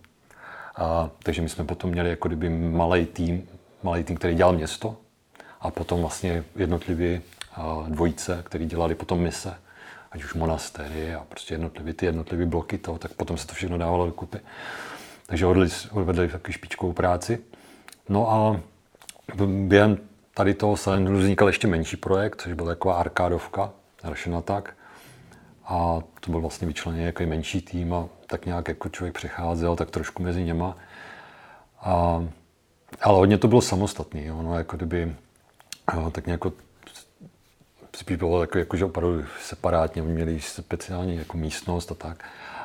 A, 0.77 1.11
takže 1.23 1.43
my 1.43 1.49
jsme 1.49 1.65
potom 1.65 1.91
měli 1.91 2.11
jako 2.11 2.29
kdyby 2.29 2.49
malý 2.49 3.07
tým, 3.07 3.49
malý 3.83 4.05
tým, 4.05 4.17
který 4.17 4.35
dělal 4.35 4.53
město 4.53 4.97
a 5.61 5.71
potom 5.71 6.01
vlastně 6.01 6.45
jednotlivě 6.57 7.23
dvojice, 7.89 8.43
který 8.47 8.67
dělali 8.67 8.95
potom 8.95 9.21
mise, 9.21 9.55
ať 10.13 10.25
už 10.25 10.35
monastery 10.35 11.15
a 11.15 11.25
prostě 11.29 11.55
jednotlivý 11.55 11.93
ty 11.93 12.07
jednotlivé 12.07 12.47
bloky 12.47 12.79
toho, 12.79 12.99
tak 12.99 13.13
potom 13.13 13.39
se 13.39 13.47
to 13.47 13.55
všechno 13.55 13.79
dávalo 13.79 14.07
dokupy. 14.07 14.39
Takže 15.27 15.47
odvedli, 15.47 15.75
odvedli 15.91 16.29
taky 16.29 16.53
špičkovou 16.53 16.93
práci. 16.93 17.39
No 18.09 18.31
a 18.31 18.61
během 19.47 19.99
tady 20.35 20.55
toho 20.55 20.77
se 20.77 20.97
vznikal 20.97 21.49
ještě 21.49 21.67
menší 21.67 21.97
projekt, 21.97 22.43
což 22.43 22.53
byl 22.53 22.67
taková 22.67 22.95
arkádovka, 22.95 23.73
Russian 24.05 24.37
Attack. 24.37 24.77
A 25.65 25.99
to 26.21 26.31
byl 26.31 26.41
vlastně 26.41 26.67
vyčleněný 26.67 27.05
jako 27.05 27.23
menší 27.23 27.61
tým 27.61 27.95
a 27.95 28.09
tak 28.27 28.47
nějak 28.47 28.69
jako 28.69 28.89
člověk 28.89 29.15
přecházel, 29.15 29.77
tak 29.77 29.91
trošku 29.91 30.23
mezi 30.23 30.45
něma. 30.45 30.77
A, 31.81 32.25
ale 33.01 33.19
hodně 33.19 33.39
to 33.39 33.49
bylo 33.49 33.61
samostatný, 33.61 34.31
ono 34.31 34.59
jako 34.59 34.77
kdyby 34.77 35.17
tak 36.13 36.27
nějak 36.27 36.41
spíš 37.97 38.17
bylo 38.17 38.41
jako, 38.41 38.59
jako, 38.59 38.77
že 38.77 38.85
opravdu 38.85 39.25
separátně, 39.43 40.03
oni 40.03 40.13
měli 40.13 40.41
speciální 40.41 41.17
jako 41.17 41.37
místnost 41.37 41.93
a 41.93 41.95
tak. 41.95 42.25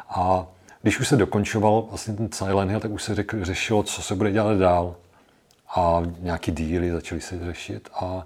A 0.10 0.48
když 0.82 1.00
už 1.00 1.08
se 1.08 1.16
dokončoval 1.18 1.82
vlastně 1.82 2.14
ten 2.14 2.32
Silent 2.32 2.70
Hill, 2.70 2.80
tak 2.80 2.92
už 2.92 3.04
se 3.04 3.16
řek, 3.16 3.34
řešilo, 3.42 3.84
co 3.84 4.02
se 4.02 4.16
bude 4.16 4.32
dělat 4.32 4.58
dál. 4.58 4.96
A 5.76 6.02
nějaký 6.20 6.52
díly 6.52 6.92
začaly 6.92 7.22
se 7.22 7.46
řešit 7.46 7.90
a 7.94 8.26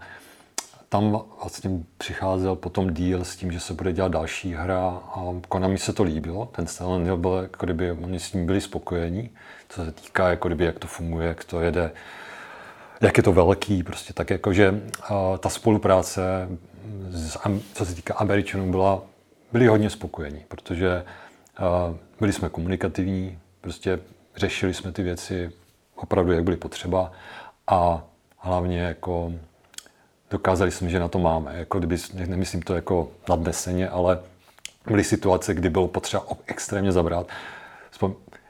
tam 0.94 1.22
vlastně 1.42 1.70
přicházel 1.98 2.56
potom 2.56 2.94
díl 2.94 3.24
s 3.24 3.36
tím, 3.36 3.52
že 3.52 3.60
se 3.60 3.74
bude 3.74 3.94
dělat 3.94 4.12
další 4.12 4.54
hra 4.54 4.88
a 4.90 5.22
Konami 5.50 5.78
se 5.78 5.94
to 5.94 6.04
líbilo. 6.04 6.46
Ten 6.46 6.68
Silent 6.68 7.06
Hill 7.06 7.18
byl, 7.18 7.34
jako 7.34 7.66
kdyby 7.66 7.92
oni 7.92 8.20
s 8.20 8.34
ním 8.34 8.46
byli 8.46 8.62
spokojení, 8.62 9.30
co 9.70 9.86
se 9.86 9.92
týká, 9.92 10.30
jako 10.30 10.48
kdyby, 10.48 10.66
jak 10.66 10.80
to 10.80 10.88
funguje, 10.88 11.28
jak 11.28 11.44
to 11.44 11.62
jede, 11.62 11.92
jak 13.02 13.18
je 13.18 13.24
to 13.24 13.34
velký, 13.34 13.84
prostě 13.84 14.14
tak 14.14 14.30
jako, 14.30 14.54
že 14.54 14.82
ta 15.40 15.50
spolupráce, 15.50 16.50
co 17.74 17.86
se 17.86 17.96
týká 17.96 18.14
Američanů, 18.14 18.72
byla, 18.72 19.02
byli 19.52 19.68
hodně 19.68 19.90
spokojení, 19.90 20.46
protože 20.48 21.04
byli 22.20 22.34
jsme 22.34 22.50
komunikativní, 22.50 23.40
prostě 23.62 24.00
řešili 24.36 24.74
jsme 24.74 24.92
ty 24.92 25.04
věci 25.04 25.52
opravdu, 25.96 26.32
jak 26.32 26.44
byly 26.44 26.58
potřeba 26.58 27.12
a 27.68 28.04
hlavně 28.38 28.80
jako 28.80 29.34
dokázali 30.34 30.72
jsme, 30.72 30.90
že 30.90 31.00
na 31.00 31.08
to 31.08 31.20
máme. 31.20 31.58
Jako 31.58 31.80
kdyby, 31.80 31.98
nemyslím 32.14 32.62
to 32.62 32.76
jako 32.76 33.12
nadneseně, 33.30 33.90
ale 33.90 34.20
byly 34.88 35.04
situace, 35.04 35.54
kdy 35.54 35.70
bylo 35.70 35.88
potřeba 35.88 36.26
extrémně 36.46 36.92
zabrat. 36.92 37.28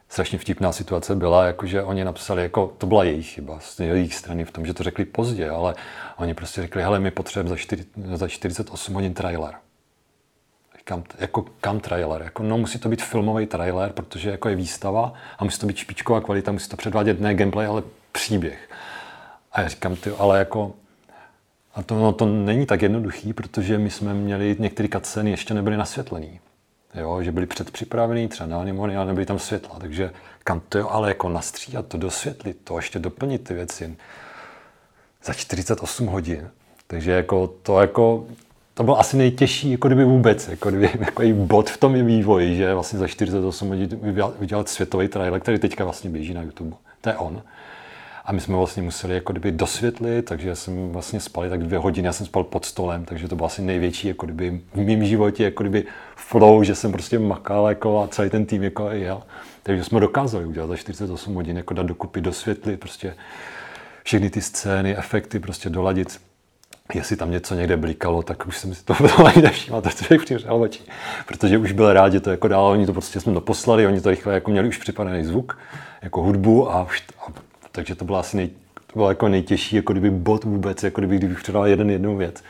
Strašně 0.09 0.37
vtipná 0.37 0.71
situace 0.71 1.15
byla, 1.15 1.45
že 1.63 1.83
oni 1.83 2.05
napsali, 2.05 2.41
jako 2.41 2.73
to 2.77 2.87
byla 2.87 3.03
jejich 3.03 3.27
chyba 3.27 3.59
z 3.59 3.79
jejich 3.79 4.15
strany 4.15 4.45
v 4.45 4.51
tom, 4.51 4.65
že 4.65 4.73
to 4.73 4.83
řekli 4.83 5.05
pozdě, 5.05 5.49
ale 5.49 5.75
oni 6.17 6.33
prostě 6.33 6.61
řekli, 6.61 6.81
hele, 6.81 6.99
my 6.99 7.11
potřebujeme 7.11 7.49
za, 7.49 7.55
4, 7.55 7.85
za 8.13 8.27
48 8.27 8.93
hodin 8.93 9.13
trailer. 9.13 9.53
Kam, 10.83 11.03
jako 11.19 11.45
kam 11.61 11.79
trailer? 11.79 12.21
Jako, 12.21 12.43
no, 12.43 12.57
musí 12.57 12.79
to 12.79 12.89
být 12.89 13.01
filmový 13.01 13.45
trailer, 13.45 13.91
protože 13.93 14.29
jako 14.29 14.49
je 14.49 14.55
výstava 14.55 15.13
a 15.37 15.43
musí 15.43 15.59
to 15.59 15.65
být 15.65 15.77
špičková 15.77 16.21
kvalita, 16.21 16.51
musí 16.51 16.69
to 16.69 16.77
předvádět 16.77 17.19
ne 17.19 17.35
gameplay, 17.35 17.67
ale 17.67 17.83
příběh. 18.11 18.69
A 19.51 19.61
já 19.61 19.67
říkám, 19.67 19.95
ty, 19.95 20.09
ale 20.09 20.39
jako 20.39 20.73
a 21.73 21.83
to, 21.83 21.95
no, 21.95 22.11
to 22.11 22.25
není 22.25 22.65
tak 22.65 22.81
jednoduchý, 22.81 23.33
protože 23.33 23.77
my 23.77 23.89
jsme 23.89 24.13
měli 24.13 24.55
některé 24.59 24.89
cutscény 24.89 25.31
ještě 25.31 25.53
nebyly 25.53 25.77
nasvětlený. 25.77 26.39
jo, 26.95 27.21
že 27.21 27.31
byli 27.31 27.45
předpřipravení 27.45 28.27
třeba 28.27 28.47
na 28.47 28.61
anemony, 28.61 28.97
ale 28.97 29.05
nebyly 29.05 29.25
tam 29.25 29.39
světla, 29.39 29.79
takže 29.79 30.11
kam 30.43 30.61
to 30.69 30.77
jo, 30.77 30.87
ale 30.89 31.07
jako 31.07 31.29
nastříhat 31.29 31.87
to, 31.87 31.97
dosvětlit 31.97 32.57
to, 32.63 32.77
ještě 32.77 32.99
doplnit 32.99 33.43
ty 33.43 33.53
věci 33.53 33.95
za 35.23 35.33
48 35.33 36.07
hodin. 36.07 36.49
Takže 36.87 37.11
jako 37.11 37.47
to 37.47 37.81
jako, 37.81 38.25
to 38.73 38.83
bylo 38.83 38.99
asi 38.99 39.17
nejtěžší 39.17 39.71
jako 39.71 39.87
kdyby 39.87 40.03
vůbec, 40.03 40.47
jako 40.47 40.69
kdyby 40.69 40.91
jako 40.99 41.23
bod 41.33 41.69
v 41.69 41.77
tom 41.77 41.95
je 41.95 42.03
vývoji, 42.03 42.55
že 42.55 42.73
vlastně 42.73 42.99
za 42.99 43.07
48 43.07 43.67
hodin 43.67 43.99
vydělat 44.39 44.69
světový 44.69 45.07
trailer, 45.07 45.41
který 45.41 45.59
teďka 45.59 45.83
vlastně 45.83 46.09
běží 46.09 46.33
na 46.33 46.41
YouTube. 46.41 46.75
To 47.01 47.09
je 47.09 47.15
on. 47.15 47.41
A 48.25 48.31
my 48.31 48.41
jsme 48.41 48.55
vlastně 48.55 48.83
museli 48.83 49.13
jako 49.13 49.33
kdyby 49.33 49.51
dosvětlit, 49.51 50.25
takže 50.25 50.55
jsem 50.55 50.89
vlastně 50.89 51.19
spal 51.19 51.49
tak 51.49 51.63
dvě 51.63 51.79
hodiny, 51.79 52.05
já 52.05 52.13
jsem 52.13 52.25
spal 52.25 52.43
pod 52.43 52.65
stolem, 52.65 53.05
takže 53.05 53.27
to 53.27 53.35
bylo 53.35 53.45
asi 53.45 53.61
největší 53.61 54.07
jako 54.07 54.25
kdyby 54.25 54.61
v 54.73 54.77
mém 54.77 55.05
životě 55.05 55.43
jako 55.43 55.63
kdyby 55.63 55.85
flow, 56.15 56.63
že 56.63 56.75
jsem 56.75 56.91
prostě 56.91 57.19
makal 57.19 57.69
jako 57.69 58.03
a 58.03 58.07
celý 58.07 58.29
ten 58.29 58.45
tým 58.45 58.63
jako 58.63 58.89
jel. 58.89 59.23
Takže 59.63 59.83
jsme 59.83 59.99
dokázali 59.99 60.45
udělat 60.45 60.67
za 60.67 60.75
48 60.75 61.35
hodin, 61.35 61.57
jako 61.57 61.73
dát 61.73 61.85
dokupy, 61.85 62.21
dosvětlit 62.21 62.79
prostě 62.79 63.15
všechny 64.03 64.29
ty 64.29 64.41
scény, 64.41 64.97
efekty 64.97 65.39
prostě 65.39 65.69
doladit. 65.69 66.21
Jestli 66.93 67.15
tam 67.15 67.31
něco 67.31 67.55
někde 67.55 67.77
blikalo, 67.77 68.23
tak 68.23 68.47
už 68.47 68.57
jsem 68.57 68.75
si 68.75 68.85
to 68.85 68.95
ani 69.25 69.41
nevšiml, 69.41 69.81
to 69.81 69.89
člověk 69.89 70.23
přivřel 70.23 70.61
oči. 70.61 70.83
Protože 71.27 71.57
už 71.57 71.71
byl 71.71 71.93
rád, 71.93 72.13
že 72.13 72.19
to 72.19 72.31
jako 72.31 72.47
dál, 72.47 72.65
oni 72.65 72.85
to 72.85 72.93
prostě 72.93 73.19
jsme 73.19 73.33
doposlali, 73.33 73.87
oni 73.87 74.01
to 74.01 74.09
rychle 74.09 74.33
jako 74.33 74.51
měli 74.51 74.67
už 74.67 74.77
připravený 74.77 75.23
zvuk, 75.25 75.59
jako 76.01 76.21
hudbu 76.21 76.71
a, 76.71 76.87
a 77.27 77.42
takže 77.73 77.95
to 77.95 78.05
bylo 78.05 78.17
asi 78.17 78.37
nej, 78.37 78.49
to 78.73 78.93
bylo 78.93 79.09
jako 79.09 79.27
nejtěžší, 79.27 79.75
jako 79.75 79.93
kdyby 79.93 80.11
bod 80.11 80.43
vůbec, 80.43 80.83
jako 80.83 81.01
kdyby, 81.01 81.17
kdybych 81.17 81.41
předal 81.41 81.67
jeden 81.67 81.89
jednu 81.89 82.17
věc. 82.17 82.43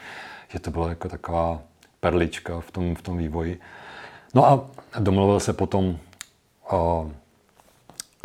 Že 0.49 0.59
to 0.59 0.71
byla 0.71 0.89
jako 0.89 1.09
taková 1.09 1.61
perlička 1.99 2.59
v 2.59 2.71
tom, 2.71 2.95
v 2.95 3.01
tom 3.01 3.17
vývoji. 3.17 3.59
No 4.33 4.45
a 4.45 4.65
domluvil 4.99 5.39
se 5.39 5.53
potom 5.53 5.97
o, 6.69 7.11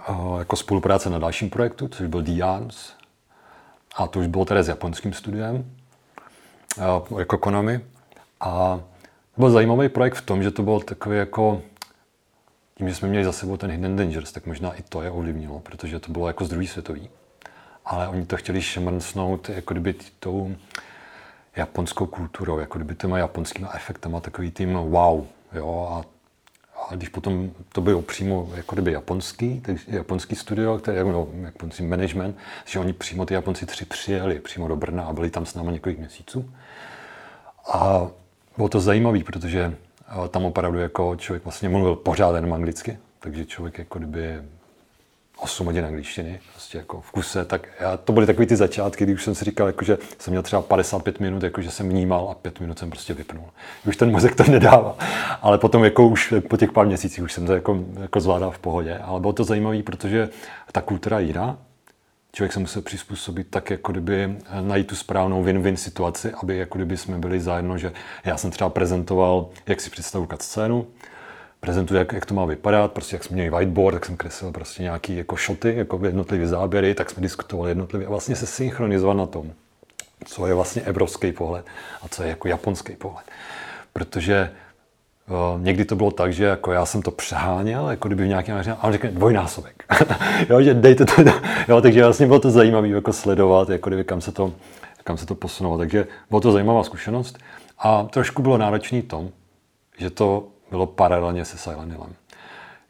o, 0.09 0.39
jako 0.39 0.57
spolupráce 0.57 1.11
na 1.11 1.19
dalším 1.19 1.51
projektu, 1.51 1.89
což 1.89 2.07
byl 2.07 2.23
D-Arms. 2.23 2.93
A 3.97 4.07
to 4.07 4.19
už 4.19 4.27
bylo 4.27 4.45
tedy 4.45 4.63
s 4.63 4.69
japonským 4.69 5.13
studiem, 5.13 5.71
o, 7.11 7.19
jako 7.19 7.39
Konami. 7.39 7.81
A 8.41 8.81
byl 9.37 9.51
zajímavý 9.51 9.89
projekt 9.89 10.15
v 10.15 10.27
tom, 10.27 10.43
že 10.43 10.51
to 10.51 10.63
byl 10.63 10.81
takový 10.81 11.17
jako 11.17 11.63
tím, 12.79 12.89
že 12.89 12.95
jsme 12.95 13.09
měli 13.09 13.25
za 13.25 13.33
sebou 13.33 13.57
ten 13.57 13.71
Hidden 13.71 13.97
Dangers, 13.97 14.33
tak 14.33 14.47
možná 14.47 14.75
i 14.75 14.83
to 14.83 15.03
je 15.03 15.11
ovlivnilo, 15.11 15.61
protože 15.61 16.01
to 16.01 16.13
bylo 16.13 16.27
jako 16.27 16.45
z 16.45 16.49
druhý 16.49 16.67
světový. 16.67 17.11
Ale 17.85 18.09
oni 18.09 18.27
to 18.27 18.37
chtěli 18.37 18.63
šmrncnout 18.63 19.49
jako 19.49 19.75
kdyby 19.75 19.95
tou 20.21 20.57
japonskou 21.57 22.07
kulturou, 22.07 22.59
jako 22.59 22.79
kdyby 22.79 22.95
těma 22.95 23.19
japonskými 23.19 23.69
efektama, 23.75 24.21
takový 24.21 24.51
tým 24.51 24.75
wow, 24.75 25.27
jo, 25.53 25.89
a, 25.91 26.05
a 26.89 26.95
když 26.95 27.09
potom 27.09 27.51
to 27.73 27.81
bylo 27.81 28.03
přímo 28.03 28.51
jako 28.55 28.75
kdyby 28.75 28.93
japonský, 28.93 29.61
takže 29.61 29.85
japonský 29.87 30.37
studio, 30.37 30.79
který 30.79 30.99
no, 30.99 31.29
japonský 31.43 31.83
management, 31.83 32.37
že 32.65 32.79
oni 32.79 32.93
přímo 32.93 33.27
ty 33.27 33.35
Japonci 33.35 33.67
tři 33.67 33.85
přijeli 33.85 34.41
přímo 34.41 34.69
do 34.69 34.77
Brna 34.77 35.05
a 35.05 35.13
byli 35.13 35.31
tam 35.31 35.47
s 35.47 35.55
námi 35.55 35.73
několik 35.73 35.99
měsíců. 35.99 36.51
A 37.73 38.09
bylo 38.57 38.69
to 38.69 38.81
zajímavé, 38.81 39.25
protože 39.25 39.75
tam 40.29 40.45
opravdu 40.45 40.79
jako 40.79 41.17
člověk 41.17 41.45
vlastně 41.45 41.69
mluvil 41.69 41.97
pořád 41.97 42.35
jenom 42.35 42.53
anglicky, 42.53 42.99
takže 43.21 43.47
člověk 43.47 43.79
jako 43.79 43.99
kdyby 43.99 44.39
8 45.39 45.67
hodin 45.67 45.85
angličtiny, 45.85 46.41
prostě 46.53 46.79
jako 46.79 47.01
v 47.01 47.11
kuse, 47.11 47.45
tak 47.45 47.69
já, 47.81 47.97
to 47.97 48.13
byly 48.13 48.27
takový 48.27 48.47
ty 48.47 48.57
začátky, 48.57 49.05
kdy 49.05 49.15
už 49.15 49.25
jsem 49.25 49.35
si 49.35 49.45
říkal, 49.45 49.67
jako, 49.67 49.85
že 49.85 49.99
jsem 50.19 50.31
měl 50.31 50.43
třeba 50.43 50.63
55 50.63 51.21
minut, 51.21 51.43
jako, 51.43 51.63
že 51.63 51.71
jsem 51.71 51.89
vnímal 51.89 52.29
a 52.31 52.35
5 52.35 52.61
minut 52.61 52.79
jsem 52.79 52.91
prostě 52.91 53.15
vypnul. 53.15 53.45
Už 53.87 53.97
ten 53.97 54.11
mozek 54.11 54.35
to 54.35 54.43
nedává, 54.51 54.97
ale 55.43 55.59
potom 55.59 55.85
jako 55.85 56.09
už 56.09 56.35
po 56.49 56.57
těch 56.57 56.73
pár 56.73 56.87
měsících 56.87 57.25
už 57.25 57.33
jsem 57.33 57.47
to 57.47 57.53
jako, 57.53 57.85
jako 58.01 58.21
zvládal 58.21 58.51
v 58.51 58.59
pohodě, 58.59 58.99
ale 58.99 59.21
bylo 59.21 59.33
to 59.33 59.45
zajímavé, 59.45 59.83
protože 59.83 60.29
ta 60.73 60.81
kultura 60.81 61.19
jiná, 61.19 61.59
člověk 62.39 62.53
se 62.53 62.61
musel 62.61 62.83
přizpůsobit 62.83 63.47
tak, 63.51 63.71
jako 63.71 63.93
kdyby 63.93 64.37
najít 64.61 64.87
tu 64.87 64.97
správnou 64.97 65.45
win-win 65.45 65.75
situaci, 65.75 66.33
aby 66.43 66.57
jako 66.57 66.79
kdyby 66.79 66.97
jsme 66.97 67.19
byli 67.19 67.41
zajedno, 67.41 67.79
že 67.79 67.93
já 68.25 68.37
jsem 68.37 68.51
třeba 68.51 68.71
prezentoval, 68.71 69.49
jak 69.67 69.81
si 69.81 69.91
představu 69.91 70.29
scénu, 70.41 70.87
prezentuji, 71.61 71.95
jak, 71.95 72.13
jak, 72.13 72.27
to 72.27 72.35
má 72.35 72.45
vypadat, 72.45 72.93
prostě 72.93 73.17
jak 73.17 73.25
jsme 73.25 73.35
měli 73.35 73.51
whiteboard, 73.51 73.95
tak 73.95 74.07
jsem 74.07 74.17
kreslil 74.17 74.53
prostě 74.53 74.83
nějaký 74.83 75.17
jako 75.17 75.37
shoty, 75.37 75.75
jako 75.77 76.01
jednotlivé 76.05 76.47
záběry, 76.47 76.95
tak 76.95 77.11
jsme 77.11 77.23
diskutovali 77.23 77.71
jednotlivě 77.71 78.07
a 78.07 78.11
vlastně 78.11 78.37
se 78.37 78.47
synchronizovat 78.47 79.17
na 79.17 79.27
tom, 79.27 79.53
co 80.25 80.47
je 80.47 80.55
vlastně 80.55 80.83
evropský 80.83 81.33
pohled 81.33 81.67
a 82.03 82.09
co 82.09 82.23
je 82.23 82.29
jako 82.29 82.49
japonský 82.49 82.97
pohled. 82.97 83.25
Protože 83.93 84.51
Uh, 85.29 85.63
někdy 85.63 85.85
to 85.85 85.97
bylo 85.97 86.11
tak, 86.11 86.33
že 86.33 86.45
jako 86.45 86.73
já 86.73 86.87
jsem 86.87 87.03
to 87.03 87.11
přeháněl, 87.11 87.91
jako 87.91 88.09
kdyby 88.09 88.25
v 88.25 88.29
nějakém 88.29 88.59
a 88.79 88.85
on 88.85 88.93
řekne 88.93 89.11
dvojnásobek. 89.11 89.85
jo, 90.51 90.63
že 90.63 90.75
dejte 90.75 91.05
to, 91.05 91.23
jo, 91.69 91.81
takže 91.81 92.05
vlastně 92.05 92.27
bylo 92.27 92.41
to 92.41 92.51
zajímavé 92.51 92.89
jako 92.89 93.13
sledovat, 93.13 93.69
jako 93.69 93.91
kdyby 93.91 94.05
kam 94.05 94.21
se 94.21 94.33
to, 94.33 94.53
kam 95.05 95.17
se 95.17 95.27
to 95.27 95.35
posunulo. 95.35 95.79
Takže 95.79 96.07
bylo 96.31 96.41
to 96.41 96.53
zajímavá 96.53 96.85
zkušenost 96.85 97.39
a 97.79 98.03
trošku 98.03 98.43
bylo 98.43 98.59
náročný 98.59 99.03
tom, 99.03 99.29
že 99.99 100.11
to 100.11 100.47
bylo 100.71 100.87
paralelně 100.87 101.45
se 101.45 101.59
Silent 101.59 101.93
Hillem. 101.93 102.15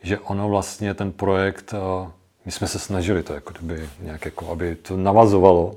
Že 0.02 0.18
ono 0.18 0.48
vlastně 0.48 0.94
ten 0.94 1.12
projekt, 1.12 1.74
uh, 2.02 2.08
my 2.44 2.52
jsme 2.52 2.66
se 2.66 2.78
snažili 2.78 3.22
to 3.22 3.34
jako 3.34 3.52
kdyby 3.58 3.88
nějak 4.00 4.24
jako, 4.24 4.50
aby 4.50 4.74
to 4.74 4.96
navazovalo, 4.96 5.74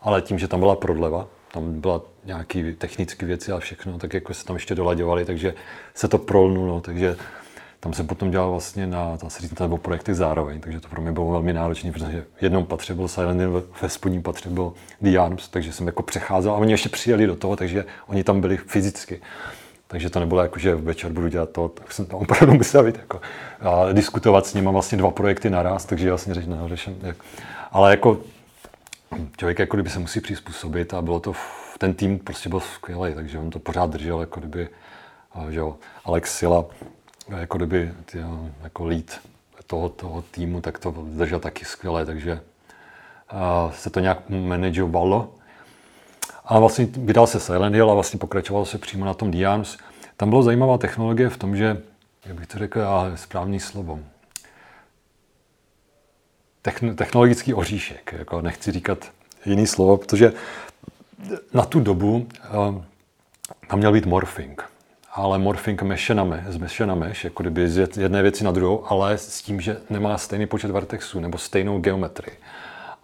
ale 0.00 0.22
tím, 0.22 0.38
že 0.38 0.48
tam 0.48 0.60
byla 0.60 0.76
prodleva, 0.76 1.26
tam 1.52 1.80
byla 1.80 2.00
nějaké 2.28 2.72
technické 2.72 3.26
věci 3.26 3.52
a 3.52 3.58
všechno, 3.58 3.98
tak 3.98 4.14
jako 4.14 4.34
se 4.34 4.44
tam 4.44 4.56
ještě 4.56 4.74
dolaďovali, 4.74 5.24
takže 5.24 5.54
se 5.94 6.08
to 6.08 6.18
prolnulo, 6.18 6.80
takže 6.80 7.16
tam 7.80 7.92
se 7.92 8.04
potom 8.04 8.30
dělal 8.30 8.50
vlastně 8.50 8.86
na, 8.86 9.18
říct, 9.38 9.58
nebo 9.58 9.78
projekty 9.78 10.14
zároveň, 10.14 10.60
takže 10.60 10.80
to 10.80 10.88
pro 10.88 11.02
mě 11.02 11.12
bylo 11.12 11.30
velmi 11.30 11.52
náročné, 11.52 11.92
protože 11.92 12.24
v 12.38 12.42
jednom 12.42 12.66
patře 12.66 12.94
byl 12.94 13.08
Silent 13.08 13.40
Hill, 13.40 13.64
ve 13.82 13.88
spodním 13.88 14.22
patře 14.22 14.50
byl 14.50 14.72
The 15.00 15.18
Arms, 15.18 15.48
takže 15.48 15.72
jsem 15.72 15.86
jako 15.86 16.02
přecházel 16.02 16.52
a 16.52 16.56
oni 16.56 16.72
ještě 16.72 16.88
přijeli 16.88 17.26
do 17.26 17.36
toho, 17.36 17.56
takže 17.56 17.84
oni 18.06 18.24
tam 18.24 18.40
byli 18.40 18.56
fyzicky. 18.56 19.20
Takže 19.86 20.10
to 20.10 20.20
nebylo 20.20 20.42
jako, 20.42 20.58
že 20.58 20.74
večer 20.74 21.12
budu 21.12 21.28
dělat 21.28 21.50
to, 21.50 21.68
tak 21.68 21.92
jsem 21.92 22.06
tam 22.06 22.20
opravdu 22.20 22.54
musel 22.56 22.84
být 22.84 22.96
jako, 22.96 23.20
a 23.60 23.92
diskutovat 23.92 24.46
s 24.46 24.54
nimi 24.54 24.68
vlastně 24.72 24.98
dva 24.98 25.10
projekty 25.10 25.50
naraz, 25.50 25.84
takže 25.84 26.08
vlastně 26.08 26.34
řeším, 26.34 26.56
řeším, 26.66 26.98
jak, 27.02 27.16
ale 27.72 27.90
jako 27.90 28.20
člověk 29.36 29.58
jako 29.58 29.76
kdyby 29.76 29.90
se 29.90 29.98
musí 29.98 30.20
přizpůsobit 30.20 30.94
a 30.94 31.02
bylo 31.02 31.20
to, 31.20 31.32
ten 31.78 31.94
tým 31.94 32.18
prostě 32.18 32.48
byl 32.48 32.60
skvělý, 32.60 33.14
takže 33.14 33.38
on 33.38 33.50
to 33.50 33.58
pořád 33.58 33.90
držel, 33.90 34.20
jako 34.20 34.40
kdyby, 34.40 34.68
že 35.50 35.58
jo, 35.58 35.76
Alex 36.04 36.38
Sila, 36.38 36.64
jako 37.28 37.56
kdyby 37.56 37.92
tě, 38.06 38.24
jako 38.62 38.84
lead 38.84 39.20
toho, 39.66 39.88
toho 39.88 40.22
týmu, 40.22 40.60
tak 40.60 40.78
to 40.78 40.94
držel 41.06 41.40
taky 41.40 41.64
skvěle, 41.64 42.06
takže 42.06 42.40
uh, 43.32 43.72
se 43.72 43.90
to 43.90 44.00
nějak 44.00 44.18
manageovalo. 44.28 45.34
A 46.44 46.58
vlastně 46.58 46.88
vydal 46.92 47.26
se 47.26 47.40
Silent 47.40 47.74
Hill 47.74 47.90
a 47.90 47.94
vlastně 47.94 48.18
pokračoval 48.18 48.64
se 48.64 48.78
přímo 48.78 49.04
na 49.04 49.14
tom 49.14 49.30
Diams. 49.30 49.76
Tam 50.16 50.30
byla 50.30 50.42
zajímavá 50.42 50.78
technologie 50.78 51.28
v 51.28 51.36
tom, 51.36 51.56
že, 51.56 51.82
jak 52.26 52.36
bych 52.36 52.46
to 52.46 52.58
řekl, 52.58 52.80
a 52.82 53.16
správný 53.16 53.60
slovo, 53.60 54.00
technologický 56.96 57.54
oříšek, 57.54 58.14
jako 58.18 58.40
nechci 58.40 58.72
říkat 58.72 59.10
jiný 59.44 59.66
slovo, 59.66 59.96
protože 59.96 60.32
na 61.52 61.64
tu 61.64 61.80
dobu 61.80 62.16
uh, 62.16 62.82
tam 63.68 63.78
měl 63.78 63.92
být 63.92 64.06
morphing, 64.06 64.64
ale 65.12 65.38
morphing 65.38 65.82
meše 65.82 66.14
na 66.14 66.24
meš, 66.24 66.44
z 66.48 66.86
na 66.86 66.94
meš, 66.94 67.24
jako 67.24 67.42
kdyby 67.42 67.68
z 67.68 67.98
jedné 67.98 68.22
věci 68.22 68.44
na 68.44 68.50
druhou, 68.50 68.84
ale 68.92 69.18
s 69.18 69.42
tím, 69.42 69.60
že 69.60 69.76
nemá 69.90 70.18
stejný 70.18 70.46
počet 70.46 70.70
vertexů 70.70 71.20
nebo 71.20 71.38
stejnou 71.38 71.78
geometrii. 71.78 72.36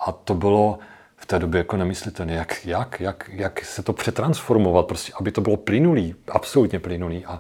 A 0.01 0.13
to 0.13 0.35
bylo 0.35 0.79
v 1.17 1.27
té 1.27 1.39
době 1.39 1.59
jako 1.59 1.77
nemyslitelné, 1.77 2.33
jak, 2.33 2.67
jak, 2.67 3.01
jak, 3.01 3.31
jak 3.33 3.65
se 3.65 3.83
to 3.83 3.93
přetransformovat, 3.93 4.87
prostě, 4.87 5.13
aby 5.21 5.33
to 5.33 5.41
bylo 5.41 5.57
plynulý, 5.57 6.15
absolutně 6.29 6.81
plynulý. 6.81 7.27
A, 7.27 7.39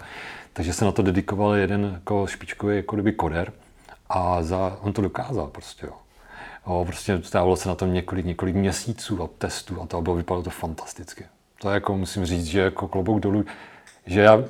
takže 0.53 0.73
se 0.73 0.85
na 0.85 0.93
to 0.93 1.03
dedikoval 1.03 1.55
jeden 1.55 1.91
jako 1.95 2.27
špičkový 2.27 2.77
jako 2.77 2.97
koder 3.17 3.53
a 4.09 4.43
za, 4.43 4.79
on 4.81 4.93
to 4.93 5.03
dokázal 5.03 5.47
prostě. 5.47 5.87
Jo. 5.87 5.93
Jo, 6.67 6.85
prostě 6.87 7.21
stávalo 7.23 7.57
se 7.57 7.69
na 7.69 7.75
tom 7.75 7.93
několik, 7.93 8.27
několik 8.27 8.55
měsíců 8.55 9.23
a 9.23 9.29
testů 9.39 9.83
a 9.83 9.87
to 9.87 10.03
bylo, 10.03 10.17
vypadalo 10.17 10.43
to 10.43 10.51
fantasticky. 10.51 11.25
To 11.61 11.71
jako 11.71 11.97
musím 11.97 12.25
říct, 12.27 12.45
že 12.45 12.61
jako 12.61 12.89
klobouk 12.89 13.21
dolů, 13.21 13.45
že 14.07 14.21
já, 14.21 14.45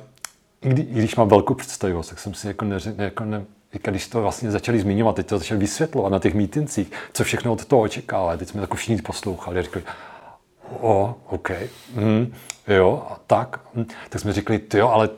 i, 0.61 0.69
kdy, 0.69 0.83
když 0.83 1.15
mám 1.15 1.29
velkou 1.29 1.53
představivost, 1.53 2.09
tak 2.09 2.19
jsem 2.19 2.33
si 2.33 2.47
jako, 2.47 2.65
neři, 2.65 2.93
jako 2.97 3.25
ne, 3.25 3.45
když 3.83 4.07
to 4.07 4.21
vlastně 4.21 4.51
začali 4.51 4.79
zmiňovat, 4.79 5.15
teď 5.15 5.27
to 5.27 5.37
začali 5.37 5.59
vysvětlovat 5.59 6.11
na 6.11 6.19
těch 6.19 6.33
mítincích, 6.33 6.91
co 7.13 7.23
všechno 7.23 7.53
od 7.53 7.65
toho 7.65 7.81
očekává. 7.81 8.37
Teď 8.37 8.49
jsme 8.49 8.61
jako 8.61 8.75
všichni 8.75 9.01
poslouchali 9.01 9.59
a 9.59 9.61
řekli, 9.61 9.83
o, 10.81 11.15
OK, 11.25 11.51
mm, 11.93 12.33
jo, 12.67 13.07
a 13.09 13.19
tak. 13.27 13.59
Mm. 13.73 13.85
Tak 14.09 14.21
jsme 14.21 14.33
řekli, 14.33 14.61
jo, 14.73 14.89
ale 14.89 15.09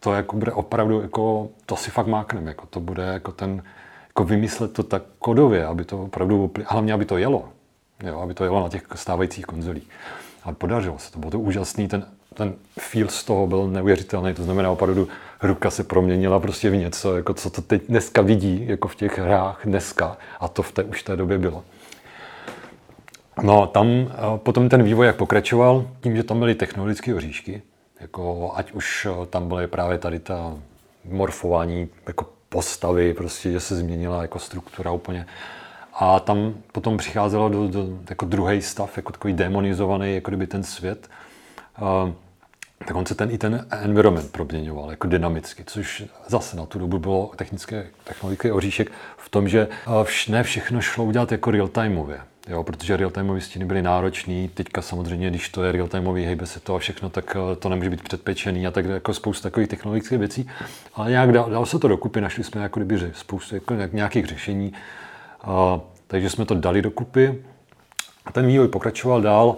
to 0.00 0.14
jako 0.14 0.36
bude 0.36 0.52
opravdu, 0.52 1.00
jako, 1.00 1.48
to 1.66 1.76
si 1.76 1.90
fakt 1.90 2.06
mákneme, 2.06 2.50
jako 2.50 2.66
to 2.66 2.80
bude 2.80 3.02
jako 3.02 3.32
ten, 3.32 3.62
jako 4.12 4.24
vymyslet 4.24 4.72
to 4.72 4.82
tak 4.82 5.02
kodově, 5.18 5.66
aby 5.66 5.84
to 5.84 6.02
opravdu, 6.02 6.50
hlavně, 6.66 6.92
aby 6.92 7.04
to 7.04 7.18
jelo. 7.18 7.48
Jo, 8.06 8.20
aby 8.20 8.34
to 8.34 8.44
jelo 8.44 8.62
na 8.62 8.68
těch 8.68 8.82
stávajících 8.94 9.46
konzolích. 9.46 9.88
A 10.44 10.52
podařilo 10.52 10.98
se 10.98 11.12
to, 11.12 11.18
bylo 11.18 11.30
to 11.30 11.40
úžasný, 11.40 11.88
ten, 11.88 12.06
ten 12.34 12.54
feel 12.80 13.08
z 13.08 13.24
toho 13.24 13.46
byl 13.46 13.68
neuvěřitelný, 13.68 14.34
to 14.34 14.42
znamená 14.42 14.70
opravdu 14.70 15.08
ruka 15.42 15.70
se 15.70 15.84
proměnila 15.84 16.40
prostě 16.40 16.70
v 16.70 16.76
něco, 16.76 17.16
jako 17.16 17.34
co 17.34 17.50
to 17.50 17.62
teď 17.62 17.82
dneska 17.88 18.22
vidí, 18.22 18.66
jako 18.68 18.88
v 18.88 18.94
těch 18.94 19.18
hrách 19.18 19.60
dneska. 19.64 20.16
A 20.40 20.48
to 20.48 20.62
v 20.62 20.72
té, 20.72 20.84
už 20.84 21.02
té 21.02 21.16
době 21.16 21.38
bylo. 21.38 21.64
No, 23.42 23.66
tam 23.66 23.86
potom 24.36 24.68
ten 24.68 24.82
vývoj 24.82 25.06
jak 25.06 25.16
pokračoval, 25.16 25.88
tím, 26.00 26.16
že 26.16 26.22
tam 26.22 26.38
byly 26.38 26.54
technologické 26.54 27.14
oříšky, 27.14 27.62
jako 28.00 28.52
ať 28.54 28.72
už 28.72 29.08
tam 29.30 29.48
byly 29.48 29.66
právě 29.66 29.98
tady 29.98 30.18
ta 30.18 30.56
morfování 31.04 31.88
jako 32.06 32.26
postavy, 32.52 33.14
prostě, 33.14 33.52
že 33.52 33.60
se 33.60 33.76
změnila 33.76 34.22
jako 34.22 34.38
struktura 34.38 34.92
úplně. 34.92 35.26
A 35.94 36.20
tam 36.20 36.54
potom 36.72 36.96
přicházelo 36.96 37.48
do, 37.48 37.68
do 37.68 37.86
jako 38.10 38.26
druhý 38.26 38.62
stav, 38.62 38.96
jako 38.96 39.12
takový 39.12 39.34
demonizovaný, 39.34 40.14
jako 40.14 40.30
kdyby 40.30 40.46
ten 40.46 40.62
svět. 40.62 41.10
Uh, 41.80 42.12
tak 42.86 42.96
on 42.96 43.06
se 43.06 43.14
ten 43.14 43.30
i 43.30 43.38
ten 43.38 43.66
environment 43.70 44.32
proměňoval 44.32 44.90
jako 44.90 45.06
dynamicky, 45.06 45.64
což 45.66 46.04
zase 46.28 46.56
na 46.56 46.66
tu 46.66 46.78
dobu 46.78 46.98
bylo 46.98 47.32
technické, 47.36 47.86
technologické 48.04 48.52
oříšek 48.52 48.92
v 49.16 49.28
tom, 49.28 49.48
že 49.48 49.68
vš, 50.04 50.28
ne 50.28 50.42
všechno 50.42 50.80
šlo 50.80 51.04
udělat 51.04 51.32
jako 51.32 51.50
real-timeově. 51.50 52.20
Jo, 52.48 52.62
protože 52.62 52.96
real-timeové 52.96 53.40
stíny 53.40 53.64
byly 53.64 53.82
náročné. 53.82 54.48
Teďka 54.54 54.82
samozřejmě, 54.82 55.30
když 55.30 55.48
to 55.48 55.64
je 55.64 55.72
real-timeový, 55.72 56.24
hejbe 56.24 56.46
se 56.46 56.60
to 56.60 56.74
a 56.74 56.78
všechno, 56.78 57.10
tak 57.10 57.36
to 57.58 57.68
nemůže 57.68 57.90
být 57.90 58.02
předpečený 58.02 58.66
a 58.66 58.70
tak 58.70 58.84
jako 58.84 59.14
spousta 59.14 59.42
takových 59.42 59.68
technologických 59.68 60.18
věcí. 60.18 60.48
Ale 60.94 61.10
nějak 61.10 61.32
dal, 61.32 61.50
dal 61.50 61.66
se 61.66 61.78
to 61.78 61.88
dokupy, 61.88 62.20
našli 62.20 62.44
jsme 62.44 62.62
jako 62.62 62.80
kdyby 62.80 63.10
spoustu 63.12 63.54
jako 63.54 63.74
nějakých 63.92 64.26
řešení. 64.26 64.72
A, 65.42 65.80
takže 66.06 66.30
jsme 66.30 66.44
to 66.44 66.54
dali 66.54 66.82
dokupy. 66.82 67.44
A 68.26 68.32
ten 68.32 68.46
vývoj 68.46 68.68
pokračoval 68.68 69.20
dál 69.20 69.56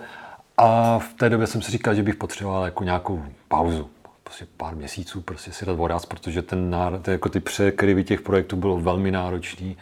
a 0.56 0.98
v 0.98 1.14
té 1.14 1.30
době 1.30 1.46
jsem 1.46 1.62
si 1.62 1.72
říkal, 1.72 1.94
že 1.94 2.02
bych 2.02 2.14
potřeboval 2.14 2.64
jako 2.64 2.84
nějakou 2.84 3.24
pauzu. 3.48 3.90
Prostě 4.24 4.46
pár 4.56 4.76
měsíců 4.76 5.20
prostě 5.20 5.52
si 5.52 5.66
dát 5.66 5.76
voraz, 5.76 6.06
protože 6.06 6.42
ten, 6.42 6.76
jako 7.06 7.28
ty 7.28 7.40
překryvy 7.40 8.04
těch 8.04 8.20
projektů 8.20 8.56
bylo 8.56 8.78
velmi 8.80 9.10
náročný. 9.10 9.76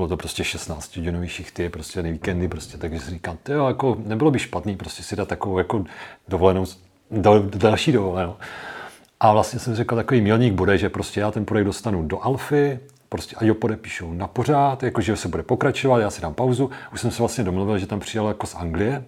Bylo 0.00 0.08
to 0.08 0.16
prostě 0.16 0.44
16 0.44 0.96
hodinový 0.96 1.28
šichty, 1.28 1.68
prostě 1.68 2.02
víkendy, 2.02 2.48
prostě, 2.48 2.78
takže 2.78 3.00
si 3.00 3.10
říkám, 3.10 3.38
jo, 3.48 3.66
jako 3.66 3.96
nebylo 4.06 4.30
by 4.30 4.38
špatný 4.38 4.76
prostě 4.76 5.02
si 5.02 5.16
dát 5.16 5.28
takovou 5.28 5.58
jako 5.58 5.84
dovolenou, 6.28 6.64
do, 7.10 7.42
další 7.56 7.92
dovolenou. 7.92 8.36
A 9.20 9.32
vlastně 9.32 9.58
jsem 9.58 9.74
řekl, 9.74 9.96
takový 9.96 10.20
milník 10.20 10.54
bude, 10.54 10.78
že 10.78 10.88
prostě 10.88 11.20
já 11.20 11.30
ten 11.30 11.44
projekt 11.44 11.66
dostanu 11.66 12.02
do 12.02 12.24
alfy, 12.24 12.78
prostě 13.08 13.36
a 13.36 13.44
jo 13.44 13.54
podepíšou 13.54 14.12
na 14.12 14.26
pořád, 14.26 14.82
jakože 14.82 15.16
se 15.16 15.28
bude 15.28 15.42
pokračovat, 15.42 15.98
já 15.98 16.10
si 16.10 16.22
dám 16.22 16.34
pauzu. 16.34 16.70
Už 16.92 17.00
jsem 17.00 17.10
se 17.10 17.18
vlastně 17.18 17.44
domluvil, 17.44 17.78
že 17.78 17.86
tam 17.86 18.00
přijel 18.00 18.28
jako 18.28 18.46
z 18.46 18.54
Anglie, 18.54 19.04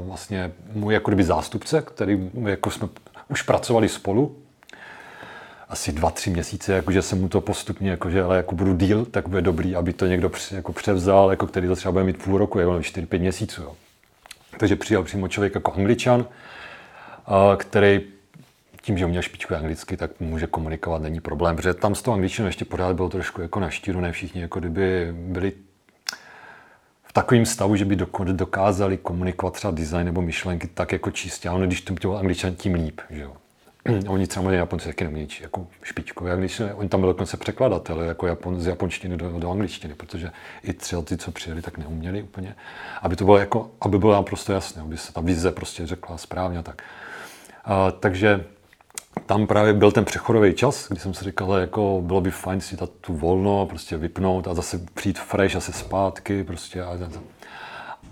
vlastně 0.00 0.52
můj 0.72 0.94
jako 0.94 1.10
kdyby 1.10 1.24
zástupce, 1.24 1.82
který 1.82 2.30
jako 2.44 2.70
jsme 2.70 2.88
už 3.28 3.42
pracovali 3.42 3.88
spolu, 3.88 4.36
asi 5.68 5.92
dva, 5.92 6.10
tři 6.10 6.30
měsíce, 6.30 6.72
jakože 6.72 7.02
jsem 7.02 7.20
mu 7.20 7.28
to 7.28 7.40
postupně, 7.40 7.90
jakože, 7.90 8.22
ale 8.22 8.36
jako 8.36 8.54
budu 8.54 8.76
díl, 8.76 9.04
tak 9.04 9.28
bude 9.28 9.42
dobrý, 9.42 9.76
aby 9.76 9.92
to 9.92 10.06
někdo 10.06 10.30
jako 10.50 10.72
převzal, 10.72 11.30
jako 11.30 11.46
který 11.46 11.66
to 11.66 11.76
třeba 11.76 11.92
bude 11.92 12.04
mít 12.04 12.22
půl 12.22 12.38
roku, 12.38 12.58
jako 12.58 12.82
čtyři, 12.82 13.06
pět 13.06 13.18
měsíců. 13.18 13.62
Jo. 13.62 13.76
Takže 14.58 14.76
přijel 14.76 15.02
přímo 15.02 15.28
člověk 15.28 15.54
jako 15.54 15.72
angličan, 15.72 16.26
který 17.56 18.00
tím, 18.82 18.98
že 18.98 19.06
uměl 19.06 19.22
špičku 19.22 19.54
anglicky, 19.54 19.96
tak 19.96 20.10
může 20.20 20.46
komunikovat, 20.46 21.02
není 21.02 21.20
problém, 21.20 21.56
protože 21.56 21.74
tam 21.74 21.94
s 21.94 22.02
tou 22.02 22.12
angličtinou 22.12 22.46
ještě 22.46 22.64
pořád 22.64 22.96
bylo 22.96 23.08
trošku 23.08 23.42
jako 23.42 23.60
na 23.60 23.70
štíru, 23.70 24.00
ne 24.00 24.12
všichni 24.12 24.40
jako 24.40 24.60
kdyby 24.60 25.12
byli 25.12 25.52
v 27.04 27.12
takovém 27.12 27.46
stavu, 27.46 27.76
že 27.76 27.84
by 27.84 27.96
dokázali 28.32 28.96
komunikovat 28.96 29.54
třeba 29.54 29.70
design 29.70 30.04
nebo 30.04 30.22
myšlenky 30.22 30.66
tak 30.66 30.92
jako 30.92 31.10
čistě, 31.10 31.48
ale 31.48 31.66
když 31.66 31.80
to 31.80 31.94
byl 31.94 32.16
angličan, 32.16 32.54
tím 32.54 32.74
líp. 32.74 33.00
Že 33.10 33.22
jo. 33.22 33.36
Oni 34.08 34.26
možná 34.36 34.52
Japonci 34.52 34.86
taky 34.86 35.04
nemějí 35.04 35.28
jako. 35.40 35.66
Jak 36.26 36.38
když, 36.38 36.62
oni 36.74 36.88
tam 36.88 37.00
byl 37.00 37.08
dokonce 37.08 37.36
překladatel 37.36 38.00
jako 38.00 38.26
Japon, 38.26 38.60
z 38.60 38.66
japonštiny 38.66 39.16
do, 39.16 39.38
do 39.38 39.50
angličtiny, 39.50 39.94
protože 39.94 40.30
i 40.62 40.72
třeba 40.72 41.02
ty, 41.02 41.16
co 41.16 41.32
přijeli, 41.32 41.62
tak 41.62 41.78
neuměli 41.78 42.22
úplně. 42.22 42.56
Aby 43.02 43.16
to 43.16 43.24
bylo 43.24 43.38
jako, 43.38 43.70
aby 43.80 43.98
bylo 43.98 44.12
naprosto 44.12 44.52
jasné, 44.52 44.82
aby 44.82 44.96
se 44.96 45.12
ta 45.12 45.20
vize 45.20 45.52
prostě 45.52 45.86
řekla 45.86 46.18
správně 46.18 46.62
tak. 46.62 46.82
A, 47.64 47.90
takže 47.90 48.44
tam 49.26 49.46
právě 49.46 49.72
byl 49.72 49.92
ten 49.92 50.04
přechodový 50.04 50.54
čas, 50.54 50.88
kdy 50.88 51.00
jsem 51.00 51.14
si 51.14 51.24
říkal, 51.24 51.54
jako 51.54 52.02
bylo 52.04 52.20
by 52.20 52.30
fajn 52.30 52.60
si 52.60 52.76
dát 52.76 52.90
tu 53.00 53.14
volno, 53.14 53.66
prostě 53.66 53.96
vypnout 53.96 54.48
a 54.48 54.54
zase 54.54 54.80
přijít 54.94 55.18
fresh, 55.18 55.54
zase 55.54 55.72
zpátky, 55.72 56.44
prostě 56.44 56.82
a, 56.82 56.98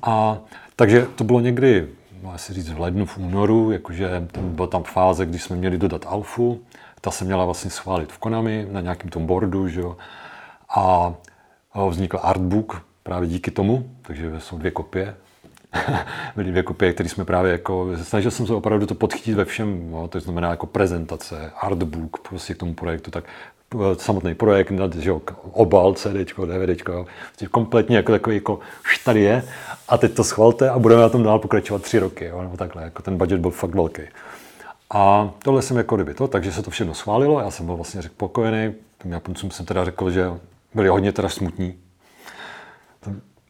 a 0.03 0.39
takže 0.77 1.07
to 1.15 1.25
bylo 1.25 1.41
někdy 1.41 1.89
má 2.25 2.39
se 2.39 2.55
říct 2.55 2.71
v 2.71 2.81
lednu, 2.81 3.07
v 3.07 3.19
únoru, 3.19 3.71
jakože 3.71 4.27
tam 4.33 4.55
byla 4.55 4.69
tam 4.69 4.83
fáze, 4.83 5.27
kdy 5.27 5.39
jsme 5.39 5.57
měli 5.57 5.79
dodat 5.79 6.07
alfu, 6.09 6.61
ta 7.01 7.11
se 7.11 7.25
měla 7.25 7.45
vlastně 7.45 7.71
schválit 7.71 8.13
v 8.13 8.19
Konami 8.19 8.69
na 8.71 8.81
nějakém 8.81 9.11
tom 9.11 9.27
boardu, 9.27 9.69
že 9.69 9.81
jo. 9.81 9.97
A 10.77 11.15
vznikl 11.89 12.19
artbook 12.23 12.87
právě 13.03 13.29
díky 13.29 13.51
tomu, 13.51 13.91
takže 14.03 14.41
jsou 14.41 14.59
dvě 14.59 14.71
kopie. 14.71 15.17
Byly 16.37 16.51
dvě 16.51 16.63
kopie, 16.63 16.93
které 16.93 17.09
jsme 17.09 17.25
právě 17.25 17.53
jako, 17.53 17.89
snažil 18.03 18.31
jsem 18.31 18.47
se 18.47 18.55
opravdu 18.55 18.87
to 18.87 18.95
podchytit 18.95 19.35
ve 19.35 19.45
všem, 19.45 19.91
no, 19.91 20.09
to 20.09 20.21
znamená 20.21 20.51
jako 20.51 20.67
prezentace, 20.67 21.53
artbook 21.61 22.29
prostě 22.29 22.55
k 22.55 22.57
tomu 22.57 22.75
projektu, 22.75 23.11
tak 23.11 23.25
samotný 23.99 24.35
projekt, 24.35 24.73
že 24.99 25.11
jo, 25.11 25.23
obal, 25.53 25.95
CD, 25.95 26.13
DVD, 26.13 26.83
prostě 26.83 27.47
kompletně 27.51 27.97
jako 27.97 28.13
takový, 28.13 28.37
jako 28.37 28.59
tady 29.05 29.21
je 29.21 29.45
a 29.89 29.99
teď 29.99 30.15
to 30.15 30.25
schvalte 30.25 30.71
a 30.71 30.79
budeme 30.79 31.03
na 31.03 31.09
tom 31.09 31.23
dál 31.23 31.39
pokračovat 31.39 31.83
tři 31.83 31.99
roky, 31.99 32.25
jo, 32.25 32.43
nebo 32.43 32.57
takhle, 32.57 32.83
jako 32.83 33.03
ten 33.03 33.17
budget 33.17 33.41
byl 33.41 33.51
fakt 33.51 33.75
velký. 33.75 34.03
A 34.91 35.31
tohle 35.39 35.63
jsem 35.63 35.77
jako 35.77 35.97
kdyby 35.97 36.15
to, 36.15 36.29
takže 36.29 36.53
se 36.53 36.63
to 36.63 36.71
všechno 36.71 36.95
schválilo, 36.95 37.41
já 37.41 37.51
jsem 37.51 37.67
byl 37.67 37.77
vlastně 37.77 38.03
řekl 38.03 38.15
spokojený, 38.15 38.75
těm 39.03 39.13
Japoncům 39.13 39.51
jsem 39.51 39.67
teda 39.67 39.85
řekl, 39.85 40.11
že 40.11 40.31
byli 40.75 40.89
hodně 40.89 41.13
teda 41.13 41.29
smutní. 41.29 41.75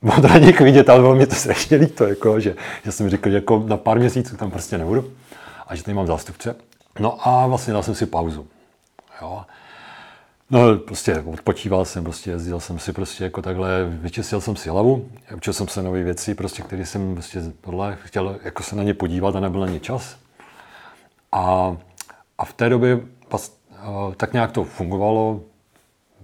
Na 0.05 0.39
nich 0.39 0.61
vidět, 0.61 0.89
ale 0.89 1.01
bylo 1.01 1.15
mě 1.15 1.27
to 1.27 1.35
strašně 1.35 1.77
líto, 1.77 2.07
jako, 2.07 2.41
že, 2.41 2.57
že 2.85 2.93
jsem 2.93 3.11
řekl, 3.11 3.31
že 3.31 3.35
jako 3.35 3.65
na 3.67 3.77
pár 3.77 3.99
měsíců 3.99 4.37
tam 4.37 4.51
prostě 4.51 4.79
nebudu 4.79 5.11
a 5.67 5.75
že 5.75 5.83
tady 5.83 5.95
mám 5.95 6.07
zástupce. 6.07 6.57
No 6.99 7.29
a 7.29 7.47
vlastně 7.47 7.73
dal 7.73 7.83
jsem 7.83 7.95
si 7.95 8.07
pauzu. 8.07 8.47
Jo. 9.23 9.43
No, 10.51 10.77
prostě 10.77 11.21
odpočíval 11.21 11.85
jsem, 11.85 12.05
prostě 12.05 12.31
jezdil 12.31 12.61
jsem 12.61 12.79
si 12.79 12.93
prostě 12.93 13.25
jako 13.25 13.43
takhle, 13.43 13.85
vyčistil 13.85 14.41
jsem 14.41 14.57
si 14.57 14.69
hlavu, 14.69 15.09
učil 15.37 15.53
jsem 15.53 15.69
se 15.69 15.83
nové 15.83 16.03
věci, 16.03 16.35
prostě, 16.35 16.63
které 16.63 16.87
jsem 16.87 17.15
prostě 17.15 17.43
tohle 17.61 17.99
chtěl 18.03 18.37
jako 18.45 18.63
se 18.63 18.77
na 18.77 18.83
ně 18.83 18.95
podívat 18.95 19.37
a 19.37 19.41
nebyl 19.41 19.61
na 19.61 19.67
ně 19.67 19.81
čas. 19.81 20.17
A, 21.33 21.77
a 22.39 22.45
v 22.45 22.53
té 22.53 22.69
době 22.69 23.01
pas, 23.29 23.57
tak 24.17 24.33
nějak 24.33 24.53
to 24.53 24.65
fungovalo, 24.65 25.41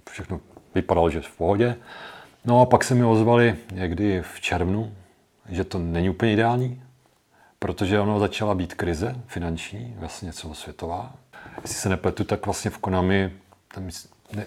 všechno 0.09 0.39
vypadalo, 0.75 1.09
že 1.09 1.21
v 1.21 1.37
pohodě. 1.37 1.75
No 2.45 2.61
a 2.61 2.65
pak 2.65 2.83
se 2.83 2.95
mi 2.95 3.03
ozvali 3.03 3.55
někdy 3.71 4.21
v 4.21 4.41
červnu, 4.41 4.93
že 5.49 5.63
to 5.63 5.79
není 5.79 6.09
úplně 6.09 6.33
ideální, 6.33 6.83
protože 7.59 7.99
ono 7.99 8.19
začala 8.19 8.55
být 8.55 8.73
krize 8.73 9.15
finanční, 9.27 9.95
vlastně 9.97 10.33
celosvětová. 10.33 11.13
Jestli 11.61 11.77
se 11.77 11.89
nepletu, 11.89 12.23
tak 12.23 12.45
vlastně 12.45 12.71
v 12.71 12.77
Konami 12.77 13.31
tam 13.73 13.89
ne, 14.33 14.45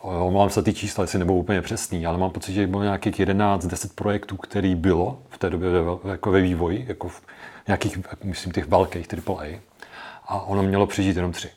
omlouvám 0.00 0.50
se 0.50 0.62
ty 0.62 0.74
čísla, 0.74 1.04
jestli 1.04 1.18
nebudou 1.18 1.38
úplně 1.38 1.62
přesný, 1.62 2.06
ale 2.06 2.18
mám 2.18 2.30
pocit, 2.30 2.52
že 2.52 2.66
bylo 2.66 2.82
nějakých 2.82 3.20
11-10 3.20 3.94
projektů, 3.94 4.36
který 4.36 4.74
bylo 4.74 5.22
v 5.28 5.38
té 5.38 5.50
době 5.50 5.70
ve, 5.70 6.10
jako 6.10 6.30
ve 6.30 6.40
vývoji, 6.40 6.84
jako 6.88 7.08
v 7.08 7.22
nějakých, 7.66 7.98
myslím, 8.24 8.52
těch 8.52 8.68
velkých 8.68 9.06
AAA. 9.28 9.60
A 10.24 10.40
ono 10.40 10.62
mělo 10.62 10.86
přežít 10.86 11.16
jenom 11.16 11.32
tři. 11.32 11.50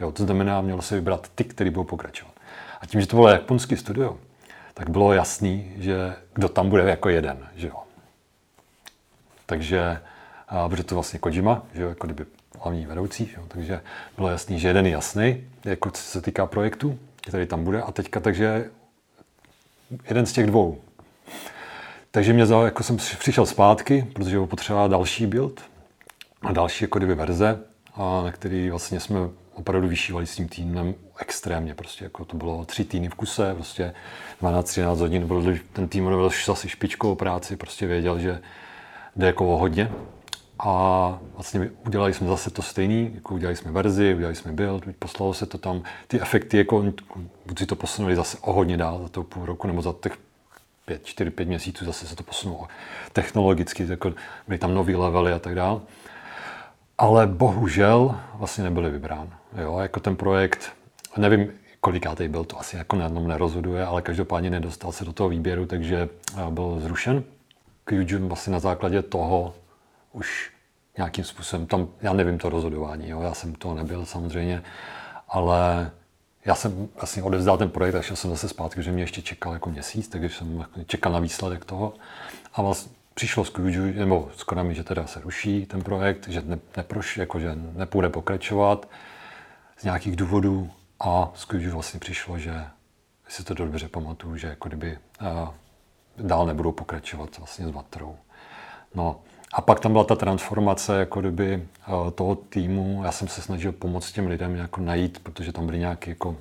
Jo, 0.00 0.12
to 0.12 0.24
znamená, 0.24 0.60
mělo 0.60 0.82
se 0.82 0.94
vybrat 0.94 1.30
ty, 1.34 1.44
který 1.44 1.70
budou 1.70 1.84
pokračovat. 1.84 2.34
A 2.80 2.86
tím, 2.86 3.00
že 3.00 3.06
to 3.06 3.16
bylo 3.16 3.28
japonský 3.28 3.76
studio, 3.76 4.18
tak 4.78 4.90
bylo 4.90 5.12
jasný, 5.12 5.72
že 5.76 6.16
kdo 6.34 6.48
tam 6.48 6.70
bude 6.70 6.82
jako 6.82 7.08
jeden, 7.08 7.48
že 7.54 7.68
jo. 7.68 7.82
Takže, 9.46 10.00
a, 10.48 10.70
to 10.84 10.94
vlastně 10.94 11.18
Kojima, 11.18 11.62
že 11.74 11.82
jo, 11.82 11.88
jako 11.88 12.06
kdyby 12.06 12.24
hlavní 12.60 12.86
vedoucí, 12.86 13.30
jo? 13.36 13.44
takže 13.48 13.80
bylo 14.16 14.28
jasný, 14.28 14.58
že 14.58 14.68
jeden 14.68 14.86
je 14.86 14.92
jasný, 14.92 15.44
jako 15.64 15.90
co 15.90 16.02
se 16.02 16.20
týká 16.20 16.46
projektu, 16.46 16.98
který 17.20 17.46
tam 17.46 17.64
bude, 17.64 17.82
a 17.82 17.92
teďka 17.92 18.20
takže 18.20 18.70
jeden 20.08 20.26
z 20.26 20.32
těch 20.32 20.46
dvou. 20.46 20.80
Takže 22.10 22.32
mě 22.32 22.46
za, 22.46 22.64
jako 22.64 22.82
jsem 22.82 22.96
přišel 22.96 23.46
zpátky, 23.46 24.06
protože 24.14 24.40
potřeboval 24.40 24.88
další 24.88 25.26
build 25.26 25.60
a 26.42 26.52
další 26.52 26.84
jako 26.84 26.98
dvě 26.98 27.14
verze, 27.14 27.60
a 27.94 28.22
na 28.22 28.32
který 28.32 28.70
vlastně 28.70 29.00
jsme 29.00 29.18
opravdu 29.56 29.88
vyšívali 29.88 30.26
s 30.26 30.36
tím 30.36 30.48
týmem 30.48 30.94
extrémně. 31.18 31.74
Prostě 31.74 32.04
jako 32.04 32.24
to 32.24 32.36
bylo 32.36 32.64
tři 32.64 32.84
týdny 32.84 33.08
v 33.08 33.14
kuse, 33.14 33.54
prostě 33.54 33.94
12-13 34.42 34.96
hodin, 34.96 35.26
byl, 35.26 35.58
ten 35.72 35.88
tým 35.88 36.04
byl 36.04 36.30
zase 36.46 36.68
špičkou 36.68 37.14
práci, 37.14 37.56
prostě 37.56 37.86
věděl, 37.86 38.18
že 38.18 38.40
jde 39.16 39.26
jako 39.26 39.54
o 39.54 39.56
hodně. 39.56 39.90
A 40.58 41.18
vlastně 41.34 41.70
udělali 41.86 42.14
jsme 42.14 42.26
zase 42.26 42.50
to 42.50 42.62
stejný, 42.62 43.10
jako 43.14 43.34
udělali 43.34 43.56
jsme 43.56 43.70
verzi, 43.70 44.14
udělali 44.14 44.34
jsme 44.36 44.52
build, 44.52 44.84
poslalo 44.98 45.34
se 45.34 45.46
to 45.46 45.58
tam. 45.58 45.82
Ty 46.08 46.20
efekty, 46.20 46.56
jako 46.58 46.84
buď 47.46 47.66
to 47.66 47.76
posunuli 47.76 48.16
zase 48.16 48.38
o 48.40 48.52
hodně 48.52 48.76
dál 48.76 48.98
za 49.02 49.08
to 49.08 49.22
půl 49.22 49.46
roku, 49.46 49.66
nebo 49.66 49.82
za 49.82 49.94
těch 50.02 50.18
pět, 50.84 51.04
čtyři, 51.04 51.30
pět 51.30 51.48
měsíců 51.48 51.84
zase 51.84 52.06
se 52.06 52.16
to 52.16 52.22
posunulo 52.22 52.68
technologicky, 53.12 53.86
jako 53.88 54.12
byly 54.48 54.58
tam 54.58 54.74
nový 54.74 54.94
levely 54.94 55.32
a 55.32 55.38
tak 55.38 55.54
dále. 55.54 55.80
ale 56.98 57.26
bohužel 57.26 58.20
vlastně 58.34 58.64
nebyly 58.64 58.90
vybrán. 58.90 59.34
Jo, 59.62 59.78
jako 59.78 60.00
ten 60.00 60.16
projekt, 60.16 60.72
nevím, 61.16 61.52
kolikátej 61.80 62.28
byl, 62.28 62.44
to 62.44 62.60
asi 62.60 62.76
jako 62.76 62.96
na 62.96 63.04
jednom 63.04 63.28
nerozhoduje, 63.28 63.84
ale 63.84 64.02
každopádně 64.02 64.50
nedostal 64.50 64.92
se 64.92 65.04
do 65.04 65.12
toho 65.12 65.28
výběru, 65.28 65.66
takže 65.66 66.08
byl 66.50 66.80
zrušen. 66.80 67.24
Kyujun 67.84 68.28
vlastně 68.28 68.52
na 68.52 68.58
základě 68.58 69.02
toho 69.02 69.54
už 70.12 70.50
nějakým 70.96 71.24
způsobem, 71.24 71.66
tam, 71.66 71.88
já 72.02 72.12
nevím 72.12 72.38
to 72.38 72.48
rozhodování, 72.48 73.08
jo, 73.08 73.20
já 73.20 73.34
jsem 73.34 73.54
to 73.54 73.74
nebyl 73.74 74.04
samozřejmě, 74.04 74.62
ale 75.28 75.90
já 76.44 76.54
jsem 76.54 76.88
vlastně 76.94 77.22
odevzdal 77.22 77.58
ten 77.58 77.70
projekt 77.70 77.94
a 77.94 78.02
šel 78.02 78.16
jsem 78.16 78.30
zase 78.30 78.48
zpátky, 78.48 78.82
že 78.82 78.92
mě 78.92 79.02
ještě 79.02 79.22
čekal 79.22 79.52
jako 79.52 79.70
měsíc, 79.70 80.08
takže 80.08 80.28
jsem 80.28 80.66
čekal 80.86 81.12
na 81.12 81.18
výsledek 81.18 81.64
toho. 81.64 81.94
A 82.54 82.62
vlastně 82.62 82.92
přišlo 83.14 83.44
z 83.44 83.48
Kuju, 83.48 83.92
nebo 83.98 84.28
s 84.36 84.42
Konami, 84.42 84.74
že 84.74 84.84
teda 84.84 85.06
se 85.06 85.20
ruší 85.20 85.66
ten 85.66 85.82
projekt, 85.82 86.28
že 86.28 86.42
ne, 86.44 86.58
neproš, 86.76 87.16
jako, 87.16 87.40
že 87.40 87.58
nepůjde 87.76 88.08
pokračovat 88.08 88.88
z 89.78 89.84
nějakých 89.84 90.16
důvodů. 90.16 90.70
A 91.00 91.32
Kuju 91.48 91.72
vlastně 91.72 92.00
přišlo, 92.00 92.38
že 92.38 92.64
si 93.28 93.44
to 93.44 93.54
dobře 93.54 93.88
pamatuju, 93.88 94.36
že 94.36 94.46
jako 94.46 94.68
kdyby 94.68 94.98
a, 95.20 95.54
dál 96.18 96.46
nebudou 96.46 96.72
pokračovat 96.72 97.38
vlastně 97.38 97.66
s 97.66 97.70
Vatrou. 97.70 98.16
No, 98.94 99.20
a 99.52 99.60
pak 99.60 99.80
tam 99.80 99.92
byla 99.92 100.04
ta 100.04 100.14
transformace 100.14 100.98
jako 100.98 101.20
kdyby 101.20 101.68
toho 102.14 102.34
týmu. 102.34 103.00
Já 103.04 103.12
jsem 103.12 103.28
se 103.28 103.42
snažil 103.42 103.72
pomoct 103.72 104.12
těm 104.12 104.26
lidem 104.26 104.56
jako 104.56 104.80
najít, 104.80 105.18
protože 105.18 105.52
tam 105.52 105.66
byly 105.66 105.78
nějaké 105.78 106.10
jako 106.10 106.36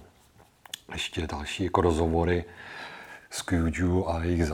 ještě 0.94 1.28
další 1.28 1.64
jako 1.64 1.82
rozhovory 1.82 2.46
s 3.30 3.42
Kyuju 3.42 4.10
a 4.10 4.24
jejich 4.24 4.46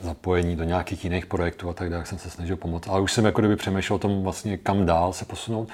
zapojení 0.00 0.56
do 0.56 0.64
nějakých 0.64 1.04
jiných 1.04 1.26
projektů 1.26 1.70
a 1.70 1.72
tak 1.72 1.90
dále, 1.90 2.06
jsem 2.06 2.18
se 2.18 2.30
snažil 2.30 2.56
pomoct. 2.56 2.88
Ale 2.88 3.00
už 3.00 3.12
jsem 3.12 3.24
jako 3.24 3.40
kdyby 3.40 3.56
přemýšlel 3.56 3.96
o 3.96 3.98
tom 3.98 4.22
vlastně, 4.22 4.56
kam 4.56 4.86
dál 4.86 5.12
se 5.12 5.24
posunout. 5.24 5.68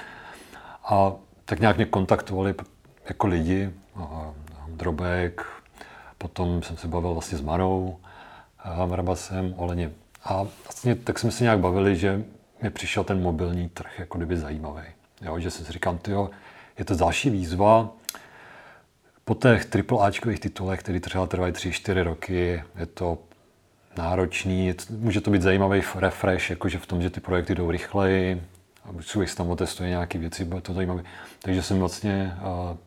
A 0.83 1.11
tak 1.47 1.59
nějak 1.59 1.77
mě 1.77 1.85
kontaktovali 1.85 2.55
jako 3.09 3.27
lidi, 3.27 3.69
Drobek, 4.67 5.45
potom 6.17 6.63
jsem 6.63 6.77
se 6.77 6.87
bavil 6.87 7.13
vlastně 7.13 7.37
s 7.37 7.41
Marou, 7.41 7.97
Mrabasem, 8.85 9.53
Oleně 9.57 9.91
a 10.23 10.45
vlastně 10.63 10.95
tak 10.95 11.19
jsme 11.19 11.31
se 11.31 11.43
nějak 11.43 11.59
bavili, 11.59 11.95
že 11.95 12.23
mi 12.61 12.69
přišel 12.69 13.03
ten 13.03 13.21
mobilní 13.21 13.69
trh 13.69 13.99
jako 13.99 14.17
kdyby 14.17 14.37
zajímavý. 14.37 14.81
Jo, 15.21 15.39
že 15.39 15.51
jsem 15.51 15.65
si 15.65 15.71
říkal, 15.71 15.97
tyjo, 15.97 16.29
je 16.77 16.85
to 16.85 16.95
další 16.95 17.29
výzva, 17.29 17.89
po 19.25 19.35
těch 19.35 19.67
AAAčkových 19.91 20.39
titulech, 20.39 20.79
které 20.79 20.99
třeba 20.99 21.27
trvají 21.27 21.53
3-4 21.53 22.03
roky, 22.03 22.63
je 22.79 22.85
to 22.85 23.17
náročný, 23.97 24.73
může 24.89 25.21
to 25.21 25.31
být 25.31 25.41
zajímavý 25.41 25.81
refresh, 25.95 26.49
jakože 26.49 26.79
v 26.79 26.85
tom, 26.85 27.01
že 27.01 27.09
ty 27.09 27.19
projekty 27.19 27.55
jdou 27.55 27.71
rychleji, 27.71 28.43
a 28.87 29.01
člověk 29.01 29.35
tam 29.35 29.49
otestuje 29.49 29.89
nějaké 29.89 30.19
věci, 30.19 30.45
bude 30.45 30.61
to 30.61 30.73
zajímavé. 30.73 31.03
Takže 31.41 31.63
jsem 31.63 31.79
vlastně 31.79 32.37
uh, 32.41 32.77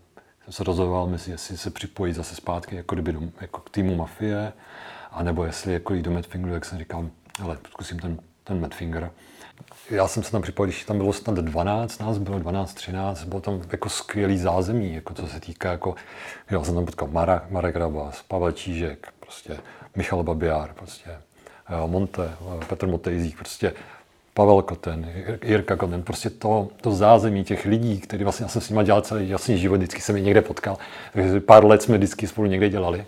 jsem 0.45 0.53
se 0.53 0.65
rozhodoval 0.65 1.07
mezi, 1.07 1.31
jestli 1.31 1.57
se 1.57 1.71
připojit 1.71 2.13
zase 2.13 2.35
zpátky 2.35 2.77
jako, 2.77 2.95
kdyby 2.95 3.13
do, 3.13 3.21
jako 3.41 3.61
k 3.61 3.71
týmu 3.71 3.97
Mafie, 3.97 4.53
anebo 5.11 5.45
jestli 5.45 5.73
jako 5.73 5.95
jít 5.95 6.03
do 6.03 6.11
Madfingeru, 6.11 6.55
jak 6.55 6.65
jsem 6.65 6.79
říkal, 6.79 7.11
ale 7.43 7.59
zkusím 7.71 7.99
ten, 7.99 8.19
ten 8.45 8.61
Madfinger. 8.61 9.11
Já 9.91 10.09
jsem 10.09 10.23
se 10.23 10.33
tam 10.33 10.43
připojil, 10.43 10.69
když 10.69 10.85
tam 10.85 10.97
bylo 10.97 11.13
snad 11.13 11.37
12, 11.37 11.99
nás 11.99 12.19
bylo 12.19 12.39
12, 12.39 12.75
13, 12.75 13.25
bylo 13.25 13.41
tam 13.41 13.63
jako 13.73 13.89
skvělý 13.89 14.39
zázemí, 14.39 14.95
jako 14.95 15.15
co 15.15 15.27
se 15.27 15.41
týká, 15.41 15.71
jako, 15.71 15.95
já 16.51 16.65
jsem 16.65 16.75
tam 16.75 16.85
potkal 16.87 17.09
Mara, 17.09 17.47
Marek 17.51 17.77
Rabas, 17.77 18.23
Pavel 18.23 18.53
Čížek, 18.53 19.13
prostě 19.21 19.59
Michal 19.97 20.23
Babiár, 20.23 20.75
prostě 20.75 21.11
Monte, 21.87 22.35
Petr 22.69 22.87
Motejzík, 22.87 23.37
prostě 23.37 23.73
Pavel 24.41 24.63
Koten, 24.63 25.07
Jirka 25.45 25.77
Koten, 25.77 26.03
prostě 26.03 26.31
to, 26.31 26.69
to 26.81 26.93
zázemí 26.93 27.45
těch 27.45 27.65
lidí, 27.65 28.01
který 28.01 28.25
vlastně 28.25 28.45
já 28.45 28.49
jsem 28.49 28.63
s 28.63 28.71
nimi 28.71 28.85
dělal 28.85 29.03
celý 29.03 29.29
jasný 29.29 29.59
život, 29.59 29.77
vždycky 29.77 30.01
jsem 30.01 30.17
je 30.17 30.23
někde 30.23 30.43
potkal, 30.43 30.79
takže 31.13 31.41
pár 31.41 31.65
let 31.65 31.83
jsme 31.83 31.97
vždycky 31.97 32.27
spolu 32.27 32.47
někde 32.47 32.69
dělali. 32.69 33.07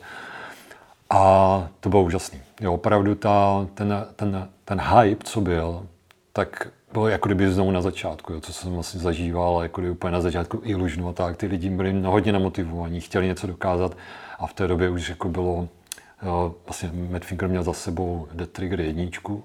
A 1.11 1.69
to 1.81 1.89
bylo 1.89 2.03
úžasné. 2.03 2.39
Jo, 2.61 2.75
opravdu 2.75 3.15
ta, 3.15 3.67
ten, 3.75 4.07
ten, 4.17 4.49
ten 4.65 4.81
hype, 4.81 5.25
co 5.25 5.41
byl, 5.41 5.87
tak 6.33 6.69
bylo 6.93 7.09
jako 7.09 7.29
kdyby 7.29 7.53
znovu 7.53 7.71
na 7.71 7.81
začátku, 7.81 8.33
jo, 8.33 8.41
co 8.41 8.53
jsem 8.53 8.73
vlastně 8.73 9.01
zažíval, 9.01 9.63
jako 9.63 9.81
kdyby 9.81 9.93
úplně 9.93 10.13
na 10.13 10.21
začátku 10.21 10.61
i 10.65 10.75
Lužnu 10.75 11.09
a 11.09 11.13
tak. 11.13 11.37
Ty 11.37 11.47
lidi 11.47 11.71
byli 11.71 12.03
hodně 12.03 12.33
namotivovaní, 12.33 13.01
chtěli 13.01 13.27
něco 13.27 13.47
dokázat 13.47 13.97
a 14.39 14.47
v 14.47 14.53
té 14.53 14.69
době 14.69 14.91
už 14.91 15.09
jako 15.09 15.29
bylo, 15.29 15.69
jo, 16.23 16.55
vlastně 16.67 16.91
Madfinger 17.11 17.49
měl 17.49 17.63
za 17.63 17.73
sebou 17.73 18.29
Dead 18.33 18.51
Trigger 18.51 18.81
jedničku 18.81 19.45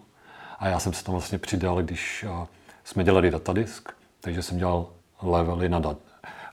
a 0.60 0.68
já 0.68 0.80
jsem 0.80 0.94
se 0.94 1.04
tam 1.04 1.14
vlastně 1.16 1.38
přidal, 1.38 1.84
když 1.84 2.26
jsme 2.84 3.04
dělali 3.04 3.32
datadisk, 3.32 3.92
takže 4.22 4.42
jsem 4.42 4.58
dělal 4.58 4.90
levely 5.22 5.70
na 5.70 5.80
dat. 5.80 5.98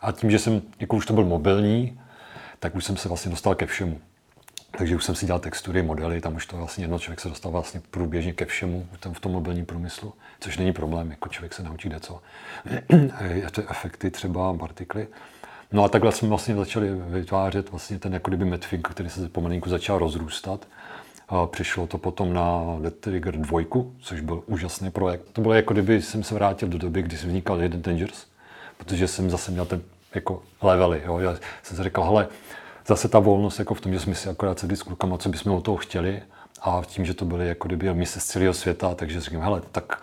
A 0.00 0.12
tím, 0.12 0.30
že 0.30 0.38
jsem, 0.38 0.62
jako 0.80 0.96
už 0.96 1.06
to 1.06 1.12
byl 1.12 1.24
mobilní, 1.24 2.00
tak 2.58 2.74
už 2.74 2.84
jsem 2.84 2.96
se 2.96 3.08
vlastně 3.08 3.30
dostal 3.30 3.54
ke 3.54 3.66
všemu. 3.66 4.00
Takže 4.78 4.96
už 4.96 5.04
jsem 5.04 5.14
si 5.14 5.26
dělal 5.26 5.40
textury, 5.40 5.82
modely, 5.82 6.20
tam 6.20 6.36
už 6.36 6.46
to 6.46 6.56
vlastně 6.56 6.84
jedno 6.84 6.98
člověk 6.98 7.20
se 7.20 7.28
dostal 7.28 7.52
vlastně 7.52 7.82
průběžně 7.90 8.32
ke 8.32 8.44
všemu 8.44 8.88
v 9.12 9.20
tom 9.20 9.32
mobilním 9.32 9.66
průmyslu, 9.66 10.14
což 10.40 10.58
není 10.58 10.72
problém, 10.72 11.10
jako 11.10 11.28
člověk 11.28 11.54
se 11.54 11.62
naučí 11.62 11.90
co. 12.00 12.22
to 13.52 13.70
efekty 13.70 14.10
třeba, 14.10 14.54
partikly. 14.54 15.08
No 15.72 15.84
a 15.84 15.88
takhle 15.88 16.12
jsme 16.12 16.28
vlastně 16.28 16.54
začali 16.54 16.88
vytvářet 16.94 17.70
vlastně 17.70 17.98
ten 17.98 18.12
jako 18.12 18.30
kdyby 18.30 18.44
Medfink, 18.44 18.88
který 18.88 19.10
se 19.10 19.28
pomalinku 19.28 19.70
začal 19.70 19.98
rozrůstat. 19.98 20.68
A 21.28 21.46
přišlo 21.46 21.86
to 21.86 21.98
potom 21.98 22.32
na 22.32 22.76
Dead 22.80 22.94
Trigger 22.94 23.36
2, 23.36 23.60
což 24.00 24.20
byl 24.20 24.42
úžasný 24.46 24.90
projekt. 24.90 25.22
To 25.32 25.40
bylo 25.40 25.54
jako 25.54 25.72
kdyby 25.72 26.02
jsem 26.02 26.22
se 26.22 26.34
vrátil 26.34 26.68
do 26.68 26.78
doby, 26.78 27.02
kdy 27.02 27.16
vznikal 27.16 27.62
jeden 27.62 27.82
Dangerous, 27.82 28.26
protože 28.78 29.08
jsem 29.08 29.30
zase 29.30 29.50
měl 29.52 29.66
ten 29.66 29.82
jako 30.14 30.42
levely. 30.62 31.02
Jo. 31.04 31.18
Já 31.18 31.36
jsem 31.62 31.76
si 31.76 31.84
říkal, 31.84 32.04
hele, 32.04 32.28
zase 32.86 33.08
ta 33.08 33.18
volnost 33.18 33.58
jako 33.58 33.74
v 33.74 33.80
tom, 33.80 33.92
že 33.92 34.00
jsme 34.00 34.14
si 34.14 34.28
akorát 34.28 34.58
sedli 34.58 34.76
s 34.76 34.82
klukama, 34.82 35.18
co 35.18 35.28
bychom 35.28 35.52
od 35.52 35.60
toho 35.60 35.76
chtěli 35.76 36.22
a 36.62 36.82
tím, 36.86 37.04
že 37.04 37.14
to 37.14 37.24
byly 37.24 37.48
jako 37.48 37.68
kdyby 37.68 37.94
mise 37.94 38.20
z 38.20 38.24
celého 38.24 38.54
světa, 38.54 38.94
takže 38.94 39.20
říkám, 39.20 39.42
hele, 39.42 39.62
tak 39.72 40.02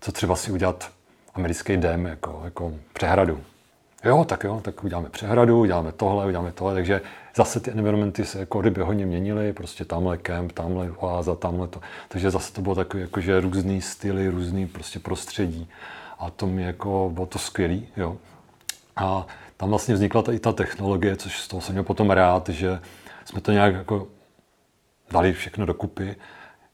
co 0.00 0.12
třeba 0.12 0.36
si 0.36 0.52
udělat 0.52 0.90
americký 1.34 1.76
dem, 1.76 2.06
jako, 2.06 2.40
jako 2.44 2.72
přehradu. 2.92 3.40
Jo, 4.04 4.24
tak 4.24 4.44
jo, 4.44 4.60
tak 4.64 4.84
uděláme 4.84 5.08
přehradu, 5.10 5.60
uděláme 5.60 5.92
tohle, 5.92 6.26
uděláme 6.26 6.52
tohle, 6.52 6.74
takže 6.74 7.00
zase 7.36 7.60
ty 7.60 7.70
environmenty 7.70 8.24
se 8.24 8.38
jako 8.38 8.60
ryby 8.60 8.80
hodně 8.80 9.06
měnily, 9.06 9.52
prostě 9.52 9.84
tamhle 9.84 10.18
kemp, 10.18 10.52
tamhle 10.52 10.90
oáza, 10.90 11.34
tamhle 11.34 11.68
to. 11.68 11.80
Takže 12.08 12.30
zase 12.30 12.52
to 12.52 12.60
bylo 12.60 12.74
takové 12.74 13.00
jakože 13.00 13.40
různý 13.40 13.80
styly, 13.80 14.28
různý 14.28 14.66
prostě 14.66 14.98
prostředí. 14.98 15.68
A 16.18 16.30
to 16.30 16.46
mi 16.46 16.62
jako 16.62 17.10
bylo 17.14 17.26
to 17.26 17.38
skvělý, 17.38 17.88
jo. 17.96 18.16
A 18.96 19.26
tam 19.56 19.70
vlastně 19.70 19.94
vznikla 19.94 20.22
ta, 20.22 20.32
i 20.32 20.38
ta 20.38 20.52
technologie, 20.52 21.16
což 21.16 21.40
z 21.40 21.48
toho 21.48 21.60
jsem 21.60 21.72
měl 21.72 21.84
potom 21.84 22.10
rád, 22.10 22.48
že 22.48 22.80
jsme 23.24 23.40
to 23.40 23.52
nějak 23.52 23.74
jako 23.74 24.08
dali 25.10 25.32
všechno 25.32 25.66
dokupy, 25.66 26.16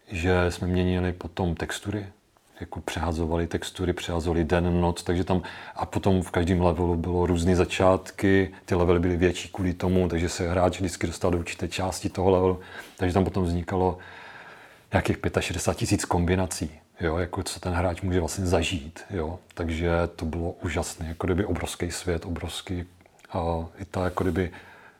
že 0.08 0.46
jsme 0.48 0.66
měnili 0.66 1.12
potom 1.12 1.54
textury, 1.54 2.06
jako 2.60 2.80
přehazovali 2.80 3.46
textury, 3.46 3.92
přehazovali 3.92 4.44
den, 4.44 4.80
noc, 4.80 5.02
takže 5.02 5.24
tam 5.24 5.42
a 5.74 5.86
potom 5.86 6.22
v 6.22 6.30
každém 6.30 6.60
levelu 6.60 6.96
bylo 6.96 7.26
různé 7.26 7.56
začátky, 7.56 8.54
ty 8.64 8.74
levely 8.74 9.00
byly 9.00 9.16
větší 9.16 9.48
kvůli 9.48 9.72
tomu, 9.72 10.08
takže 10.08 10.28
se 10.28 10.50
hráč 10.50 10.78
vždycky 10.78 11.06
dostal 11.06 11.30
do 11.30 11.38
určité 11.38 11.68
části 11.68 12.08
toho 12.08 12.30
levelu, 12.30 12.60
takže 12.96 13.14
tam 13.14 13.24
potom 13.24 13.44
vznikalo 13.44 13.98
nějakých 14.92 15.16
65 15.40 15.78
tisíc 15.78 16.04
kombinací 16.04 16.70
jo, 17.00 17.16
jako 17.16 17.42
co 17.42 17.60
ten 17.60 17.72
hráč 17.72 18.00
může 18.00 18.20
vlastně 18.20 18.46
zažít, 18.46 19.00
jo. 19.10 19.38
Takže 19.54 19.90
to 20.16 20.24
bylo 20.24 20.50
úžasné, 20.62 21.08
jako 21.08 21.26
kdyby 21.26 21.44
obrovský 21.44 21.90
svět, 21.90 22.26
obrovský, 22.26 22.84
a 23.32 23.64
i 23.78 23.84
ta 23.84 24.04
jako 24.04 24.24
kdyby 24.24 24.50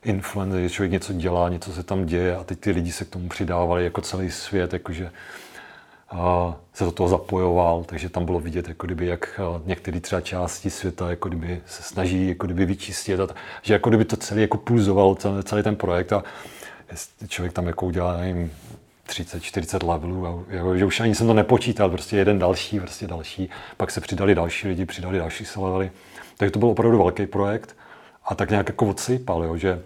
influence, 0.02 0.62
že 0.62 0.70
člověk 0.70 0.92
něco 0.92 1.12
dělá, 1.12 1.48
něco 1.48 1.72
se 1.72 1.82
tam 1.82 2.06
děje 2.06 2.36
a 2.36 2.44
teď 2.44 2.60
ty 2.60 2.70
lidi 2.70 2.92
se 2.92 3.04
k 3.04 3.08
tomu 3.08 3.28
přidávali 3.28 3.84
jako 3.84 4.00
celý 4.00 4.30
svět, 4.30 4.72
jakože 4.72 5.10
se 6.72 6.84
do 6.84 6.92
toho 6.92 7.08
zapojoval, 7.08 7.84
takže 7.84 8.08
tam 8.08 8.24
bylo 8.24 8.40
vidět, 8.40 8.68
jako 8.68 8.86
kdyby, 8.86 9.06
jak 9.06 9.40
některé 9.64 10.00
třeba 10.00 10.20
části 10.20 10.70
světa 10.70 11.10
jako 11.10 11.28
kdyby 11.28 11.60
se 11.66 11.82
snaží 11.82 12.28
jako 12.28 12.46
kdyby 12.46 12.66
vyčistit, 12.66 13.20
a 13.20 13.28
že 13.62 13.72
jako 13.72 13.88
kdyby 13.88 14.04
to 14.04 14.16
celý 14.16 14.42
jako 14.42 14.58
pulzoval, 14.58 15.14
celý, 15.14 15.42
celý 15.42 15.62
ten 15.62 15.76
projekt 15.76 16.12
a 16.12 16.24
člověk 17.28 17.52
tam 17.52 17.66
jako 17.66 17.86
udělá, 17.86 18.16
nevím, 18.16 18.52
30-40 19.08 19.88
levelů, 19.88 20.26
a 20.26 20.44
jako, 20.48 20.76
že 20.76 20.84
už 20.84 21.00
ani 21.00 21.14
jsem 21.14 21.26
to 21.26 21.34
nepočítal, 21.34 21.90
prostě 21.90 22.16
jeden 22.16 22.38
další, 22.38 22.80
prostě 22.80 23.06
další, 23.06 23.50
pak 23.76 23.90
se 23.90 24.00
přidali 24.00 24.34
další 24.34 24.68
lidi, 24.68 24.84
přidali 24.84 25.18
další 25.18 25.44
se 25.44 25.60
levely. 25.60 25.90
Takže 26.36 26.50
to 26.50 26.58
byl 26.58 26.68
opravdu 26.68 26.98
velký 26.98 27.26
projekt 27.26 27.76
a 28.24 28.34
tak 28.34 28.50
nějak 28.50 28.68
jako 28.68 28.86
odsypal, 28.86 29.44
jo, 29.44 29.56
že 29.56 29.82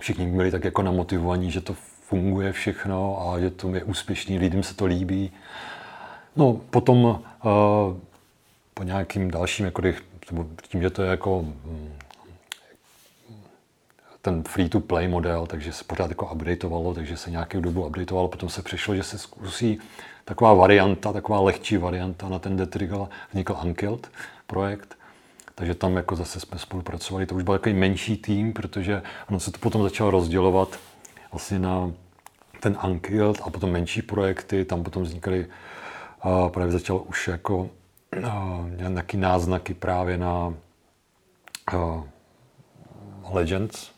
všichni 0.00 0.26
byli 0.26 0.50
tak 0.50 0.64
jako 0.64 0.82
namotivovaní, 0.82 1.50
že 1.50 1.60
to 1.60 1.76
funguje 2.08 2.52
všechno 2.52 3.28
a 3.28 3.40
že 3.40 3.50
to 3.50 3.74
je 3.74 3.84
úspěšný, 3.84 4.38
lidem 4.38 4.62
se 4.62 4.74
to 4.74 4.84
líbí. 4.84 5.32
No 6.36 6.60
potom 6.70 7.04
uh, 7.04 7.20
po 8.74 8.82
nějakým 8.82 9.30
dalším, 9.30 9.64
jako 9.64 9.82
tím, 10.68 10.82
že 10.82 10.90
to 10.90 11.02
je 11.02 11.10
jako 11.10 11.42
hm, 11.42 11.92
ten 14.22 14.42
free-to-play 14.42 15.08
model, 15.08 15.46
takže 15.46 15.72
se 15.72 15.84
pořád 15.84 16.08
jako 16.10 16.26
updateovalo, 16.34 16.94
takže 16.94 17.16
se 17.16 17.30
nějakou 17.30 17.60
dobu 17.60 17.86
updateovalo, 17.86 18.28
potom 18.28 18.48
se 18.48 18.62
přišlo, 18.62 18.94
že 18.94 19.02
se 19.02 19.18
zkusí 19.18 19.78
taková 20.24 20.54
varianta, 20.54 21.12
taková 21.12 21.40
lehčí 21.40 21.76
varianta 21.76 22.28
na 22.28 22.38
ten 22.38 22.56
Detrigal 22.56 23.08
vznikl 23.30 23.56
Unkilled, 23.64 24.10
projekt. 24.46 24.94
Takže 25.54 25.74
tam 25.74 25.96
jako 25.96 26.16
zase 26.16 26.40
jsme 26.40 26.58
spolupracovali. 26.58 27.26
To 27.26 27.34
už 27.34 27.42
byl 27.42 27.54
takový 27.54 27.74
menší 27.74 28.16
tým, 28.16 28.52
protože 28.52 29.02
ono 29.28 29.40
se 29.40 29.52
to 29.52 29.58
potom 29.58 29.82
začalo 29.82 30.10
rozdělovat 30.10 30.78
vlastně 31.32 31.58
na 31.58 31.92
ten 32.60 32.76
Ankild 32.80 33.40
a 33.44 33.50
potom 33.50 33.70
menší 33.70 34.02
projekty. 34.02 34.64
Tam 34.64 34.82
potom 34.82 35.02
vznikaly, 35.02 35.46
uh, 36.24 36.48
právě 36.48 36.72
začalo 36.72 36.98
už 36.98 37.28
jako 37.28 37.56
uh, 37.56 38.70
nějaký 38.70 39.16
náznaky 39.16 39.74
právě 39.74 40.18
na 40.18 40.54
uh, 41.74 42.02
Legends. 43.32 43.90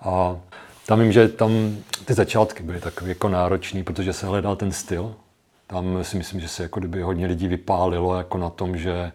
A 0.00 0.36
tam 0.86 1.00
vím, 1.00 1.12
že 1.12 1.28
tam 1.28 1.76
ty 2.04 2.14
začátky 2.14 2.62
byly 2.62 2.80
takové 2.80 3.08
jako 3.08 3.28
náročné, 3.28 3.84
protože 3.84 4.12
se 4.12 4.26
hledal 4.26 4.56
ten 4.56 4.72
styl. 4.72 5.14
Tam 5.66 6.04
si 6.04 6.16
myslím, 6.16 6.40
že 6.40 6.48
se 6.48 6.62
jako 6.62 6.80
kdyby 6.80 7.02
hodně 7.02 7.26
lidí 7.26 7.48
vypálilo 7.48 8.16
jako 8.16 8.38
na 8.38 8.50
tom, 8.50 8.76
že 8.76 9.12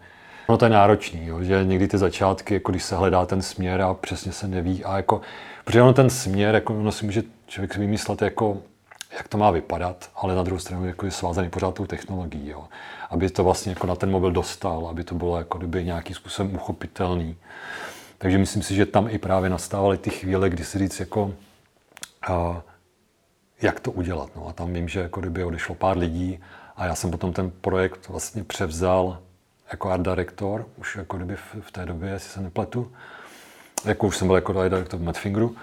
ono 0.48 0.58
to 0.58 0.66
je 0.66 0.70
náročný, 0.70 1.26
jo, 1.26 1.44
že 1.44 1.64
někdy 1.66 1.88
ty 1.88 1.98
začátky, 1.98 2.54
jako 2.54 2.72
když 2.72 2.84
se 2.84 2.96
hledá 2.96 3.26
ten 3.26 3.42
směr 3.42 3.82
a 3.82 3.94
přesně 3.94 4.32
se 4.32 4.48
neví 4.48 4.86
a 4.86 4.98
jako, 4.98 5.22
protože 5.68 5.82
ono 5.82 5.94
ten 5.94 6.10
směr, 6.10 6.56
jako 6.56 6.80
ono 6.80 6.92
si 6.92 7.06
může 7.06 7.24
člověk 7.48 7.74
si 7.74 7.80
vymyslet 7.80 8.22
jako, 8.22 8.58
jak 9.18 9.28
to 9.28 9.38
má 9.38 9.52
vypadat, 9.52 10.10
ale 10.16 10.36
na 10.36 10.44
druhou 10.44 10.60
stranu 10.60 10.86
jako 10.86 11.06
je 11.06 11.12
svázaný 11.12 11.50
pořád 11.50 11.74
tou 11.74 11.86
technologií, 11.86 12.50
jo. 12.50 12.68
aby 13.10 13.30
to 13.30 13.44
vlastně 13.44 13.72
jako 13.72 13.88
na 13.88 13.96
ten 13.96 14.12
mobil 14.12 14.32
dostal, 14.32 14.88
aby 14.88 15.04
to 15.04 15.16
bylo 15.16 15.38
jako 15.38 15.58
kdyby 15.58 15.86
nějakým 15.86 16.16
způsobem 16.16 16.56
uchopitelný. 16.56 17.36
Takže 18.18 18.38
myslím 18.38 18.64
si, 18.64 18.76
že 18.76 18.86
tam 18.86 19.08
i 19.10 19.18
právě 19.18 19.50
nastávaly 19.50 19.98
ty 19.98 20.10
chvíle, 20.10 20.50
kdy 20.50 20.64
si 20.64 20.80
říct 20.80 21.00
jako, 21.00 21.34
a, 22.30 22.62
jak 23.62 23.80
to 23.80 23.92
udělat. 23.92 24.30
No 24.36 24.48
a 24.48 24.54
tam 24.54 24.74
vím, 24.74 24.88
že 24.88 25.00
jako 25.00 25.20
kdyby 25.20 25.44
odešlo 25.44 25.76
pár 25.76 25.98
lidí 25.98 26.40
a 26.76 26.86
já 26.86 26.96
jsem 26.96 27.12
potom 27.12 27.34
ten 27.34 27.52
projekt 27.62 28.10
vlastně 28.10 28.44
převzal 28.44 29.20
jako 29.72 29.90
art 29.90 30.04
director, 30.04 30.68
už 30.78 30.96
jako 30.96 31.18
kdyby 31.18 31.36
v, 31.36 31.56
v 31.62 31.72
té 31.72 31.86
době, 31.86 32.10
jestli 32.10 32.30
se 32.30 32.42
nepletu. 32.42 32.92
Jako 33.88 34.08
už 34.08 34.18
jsem 34.18 34.28
byl 34.28 34.36
jako 34.36 34.64
director 34.64 35.00
v 35.00 35.04
Madfingeru. 35.04 35.56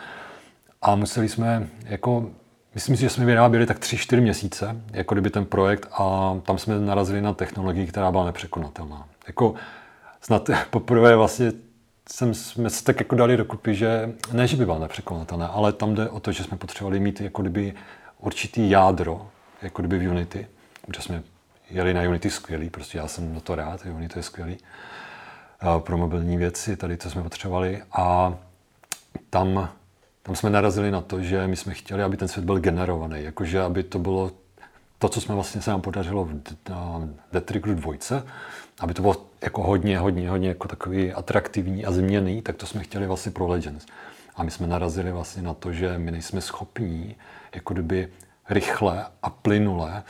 A 0.83 0.95
museli 0.95 1.29
jsme, 1.29 1.68
jako, 1.85 2.31
myslím 2.75 2.97
si, 2.97 3.03
že 3.03 3.11
jsme 3.11 3.25
vyráběli 3.25 3.66
tak 3.66 3.79
3-4 3.79 4.20
měsíce, 4.20 4.77
jako 4.93 5.14
kdyby 5.14 5.31
ten 5.31 5.45
projekt 5.45 5.89
a 5.93 6.37
tam 6.43 6.59
jsme 6.59 6.79
narazili 6.79 7.20
na 7.20 7.33
technologii, 7.35 7.87
která 7.87 8.11
byla 8.11 8.25
nepřekonatelná. 8.25 9.09
Jako 9.27 9.55
snad 10.20 10.51
poprvé 10.70 11.16
vlastně 11.16 11.53
jsem, 12.09 12.35
jsme 12.35 12.70
se 12.70 12.85
tak 12.85 13.01
jako 13.01 13.16
dali 13.16 13.37
dokupy, 13.37 13.75
že 13.75 14.12
ne, 14.33 14.47
že 14.47 14.57
by 14.57 14.64
byla 14.64 14.79
nepřekonatelná, 14.79 15.47
ale 15.47 15.72
tam 15.72 15.95
jde 15.95 16.09
o 16.09 16.20
to, 16.20 16.33
že 16.33 16.45
jsme 16.45 16.57
potřebovali 16.57 17.01
mít 17.01 17.20
jako 17.20 17.43
kdyby 17.43 17.75
určitý 18.18 18.70
jádro, 18.70 19.29
jako 19.62 19.83
kdyby 19.83 19.99
v 19.99 20.11
Unity, 20.11 20.47
protože 20.87 21.03
jsme 21.03 21.22
jeli 21.70 21.95
na 21.95 22.03
Unity 22.03 22.31
skvělý, 22.31 22.70
prostě 22.70 22.99
já 22.99 23.09
jsem 23.09 23.35
na 23.35 23.41
to 23.41 23.55
rád, 23.55 23.87
Unity 23.87 24.18
je 24.18 24.22
skvělý 24.22 24.59
pro 25.78 25.98
mobilní 25.98 26.36
věci, 26.36 26.76
tady 26.76 26.96
to 26.96 27.11
jsme 27.11 27.22
potřebovali 27.22 27.82
a 27.92 28.34
tam, 29.30 29.68
tam 30.22 30.36
jsme 30.36 30.50
narazili 30.50 30.90
na 30.90 31.00
to, 31.00 31.22
že 31.22 31.46
my 31.46 31.57
jsme 31.57 31.74
chtěli, 31.74 32.02
aby 32.02 32.16
ten 32.16 32.28
svět 32.28 32.44
byl 32.44 32.59
generovaný, 32.59 33.22
jakože 33.22 33.62
aby 33.62 33.82
to 33.82 33.98
bylo 33.98 34.30
to, 34.98 35.09
co 35.09 35.20
jsme 35.20 35.34
vlastně 35.34 35.62
se 35.62 35.70
nám 35.70 35.80
podařilo 35.80 36.24
v 36.24 36.32
Death 37.32 37.46
Trigger 37.46 37.74
2, 37.74 37.92
aby 38.80 38.94
to 38.94 39.02
bylo 39.02 39.26
jako 39.42 39.62
hodně, 39.62 39.98
hodně, 39.98 40.30
hodně 40.30 40.48
jako 40.48 40.68
takový 40.68 41.12
atraktivní 41.12 41.84
a 41.84 41.92
změný, 41.92 42.42
tak 42.42 42.57
to 42.57 42.66
jsme 42.66 42.82
chtěli 42.82 43.07
vlastně 43.07 43.32
pro 43.32 43.46
Legends. 43.46 43.86
A 44.36 44.42
my 44.42 44.50
jsme 44.50 44.66
narazili 44.66 45.12
vlastně 45.12 45.42
na 45.42 45.55
to, 45.55 45.72
že 45.72 45.98
my 45.98 46.11
nejsme 46.11 46.40
schopní 46.40 47.16
jako 47.55 47.74
kdyby 47.74 48.09
rychle 48.48 49.07
a 49.22 49.30
plynule 49.30 50.02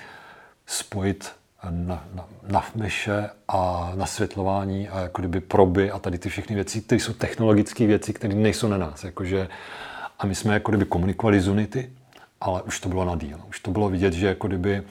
spojit 0.66 1.32
na, 1.70 2.04
na, 2.14 2.28
na 2.48 2.64
meše 2.74 3.30
a 3.48 3.92
nasvětlování 3.94 4.88
a 4.88 5.00
jako 5.00 5.22
kdyby 5.22 5.40
proby 5.40 5.90
a 5.90 5.98
tady 5.98 6.18
ty 6.18 6.28
všechny 6.28 6.54
věci, 6.54 6.80
které 6.80 7.00
jsou 7.00 7.12
technologické 7.12 7.86
věci, 7.86 8.12
které 8.12 8.34
nejsou 8.34 8.68
na 8.68 8.76
nás. 8.76 9.04
Jakože, 9.04 9.48
a 10.18 10.26
my 10.26 10.34
jsme 10.34 10.54
jako 10.54 10.70
kdyby 10.70 10.84
komunikovali 10.84 11.40
z 11.40 11.48
Unity, 11.48 11.90
ale 12.40 12.62
už 12.62 12.80
to 12.80 12.88
bylo 12.88 13.04
na 13.04 13.16
díl. 13.16 13.40
Už 13.48 13.60
to 13.60 13.70
bylo 13.70 13.88
vidět, 13.88 14.12
že 14.12 14.26
jako 14.26 14.48
kdyby 14.48 14.82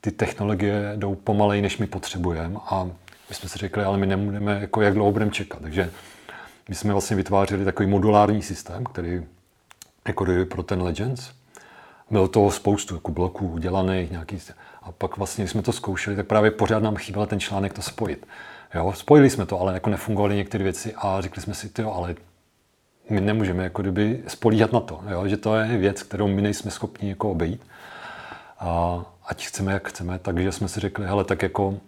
ty 0.00 0.10
technologie 0.10 0.92
jdou 0.96 1.14
pomalej, 1.14 1.62
než 1.62 1.78
my 1.78 1.86
potřebujeme 1.86 2.60
a 2.66 2.84
my 3.28 3.34
jsme 3.34 3.48
si 3.48 3.58
řekli, 3.58 3.84
ale 3.84 3.98
my 3.98 4.06
nemůžeme, 4.06 4.60
jako 4.60 4.82
jak 4.82 4.94
dlouho 4.94 5.12
budeme 5.12 5.30
čekat. 5.30 5.62
Takže 5.62 5.90
my 6.68 6.74
jsme 6.74 6.92
vlastně 6.92 7.16
vytvářeli 7.16 7.64
takový 7.64 7.88
modulární 7.88 8.42
systém, 8.42 8.84
který 8.84 9.22
jako 10.08 10.26
pro 10.50 10.62
ten 10.62 10.82
Legends. 10.82 11.30
Bylo 12.10 12.28
toho 12.28 12.50
spoustu 12.50 12.94
jako 12.94 13.12
bloků 13.12 13.48
udělaných, 13.48 14.10
nějaký, 14.10 14.38
a 14.88 14.92
pak 14.92 15.16
vlastně, 15.16 15.42
když 15.42 15.50
jsme 15.50 15.62
to 15.62 15.72
zkoušeli, 15.72 16.16
tak 16.16 16.26
právě 16.26 16.50
pořád 16.50 16.82
nám 16.82 16.96
chýbal 16.96 17.26
ten 17.26 17.40
článek 17.40 17.72
to 17.72 17.82
spojit. 17.82 18.26
Jo, 18.74 18.92
spojili 18.96 19.30
jsme 19.30 19.46
to, 19.46 19.60
ale 19.60 19.74
jako 19.74 19.90
nefungovaly 19.90 20.36
některé 20.36 20.64
věci 20.64 20.94
a 20.96 21.20
řekli 21.20 21.42
jsme 21.42 21.54
si, 21.54 21.70
jo, 21.78 21.92
ale 21.92 22.14
my 23.10 23.20
nemůžeme 23.20 23.64
jako 23.64 23.82
kdyby 23.82 24.22
spolíhat 24.28 24.72
na 24.72 24.80
to, 24.80 25.00
jo, 25.10 25.28
že 25.28 25.36
to 25.36 25.56
je 25.56 25.78
věc, 25.78 26.02
kterou 26.02 26.28
my 26.28 26.42
nejsme 26.42 26.70
schopni 26.70 27.08
jako 27.08 27.30
obejít. 27.30 27.66
A 28.58 29.00
ať 29.26 29.46
chceme, 29.46 29.72
jak 29.72 29.88
chceme, 29.88 30.18
takže 30.18 30.52
jsme 30.52 30.68
si 30.68 30.80
řekli, 30.80 31.06
hele, 31.06 31.24
tak 31.24 31.42
jako 31.42 31.78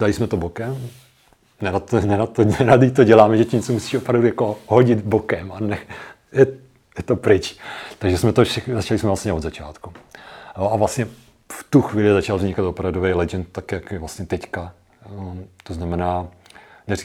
dali 0.00 0.12
jsme 0.12 0.26
to 0.26 0.36
bokem, 0.36 0.88
nerad 1.60 1.90
to, 1.90 2.00
nerad 2.00 2.32
to, 2.32 2.44
nerad 2.44 2.80
to 2.96 3.04
děláme, 3.04 3.38
že 3.38 3.44
tím 3.44 3.62
se 3.62 3.72
musíš 3.72 3.94
opravdu 3.94 4.26
jako 4.26 4.58
hodit 4.66 4.98
bokem 4.98 5.52
a 5.52 5.60
ne, 5.60 5.78
je, 6.32 6.46
je, 6.96 7.02
to 7.02 7.16
pryč. 7.16 7.56
Takže 7.98 8.18
jsme 8.18 8.32
to 8.32 8.44
všechno, 8.44 8.74
začali 8.74 8.98
jsme 8.98 9.06
vlastně 9.06 9.32
od 9.32 9.42
začátku. 9.42 9.92
A 10.54 10.76
vlastně 10.76 11.06
v 11.52 11.64
tu 11.70 11.82
chvíli 11.82 12.12
začal 12.12 12.36
vznikat 12.36 12.62
opravdový 12.62 13.12
legend, 13.12 13.48
tak 13.52 13.72
jak 13.72 13.92
je 13.92 13.98
vlastně 13.98 14.26
teďka. 14.26 14.72
To 15.62 15.74
znamená, 15.74 16.28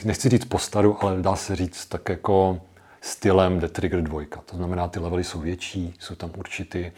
nechci 0.04 0.28
říct 0.28 0.44
po 0.44 0.58
staru, 0.58 0.96
ale 1.00 1.22
dá 1.22 1.36
se 1.36 1.56
říct 1.56 1.86
tak 1.86 2.08
jako 2.08 2.60
stylem 3.00 3.60
The 3.60 3.68
Trigger 3.68 4.02
2. 4.02 4.20
To 4.46 4.56
znamená, 4.56 4.88
ty 4.88 5.00
levely 5.00 5.24
jsou 5.24 5.40
větší, 5.40 5.94
jsou 5.98 6.14
tam 6.14 6.30
určitý 6.36 6.90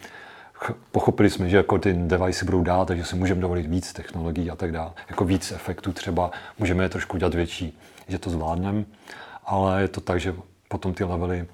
pochopili 0.91 1.29
jsme, 1.29 1.49
že 1.49 1.57
jako 1.57 1.77
ty 1.77 1.93
device 1.93 2.45
budou 2.45 2.63
dál, 2.63 2.85
takže 2.85 3.03
si 3.03 3.15
můžeme 3.15 3.41
dovolit 3.41 3.65
víc 3.65 3.93
technologií 3.93 4.51
a 4.51 4.55
tak 4.55 4.71
dále. 4.71 4.91
Jako 5.09 5.25
víc 5.25 5.51
efektů 5.51 5.93
třeba, 5.93 6.31
můžeme 6.59 6.83
je 6.83 6.89
trošku 6.89 7.17
dělat 7.17 7.33
větší, 7.33 7.79
že 8.07 8.19
to 8.19 8.29
zvládneme, 8.29 8.85
ale 9.45 9.81
je 9.81 9.87
to 9.87 10.01
tak, 10.01 10.19
že 10.19 10.35
potom 10.67 10.93
ty 10.93 11.03
levely 11.03 11.47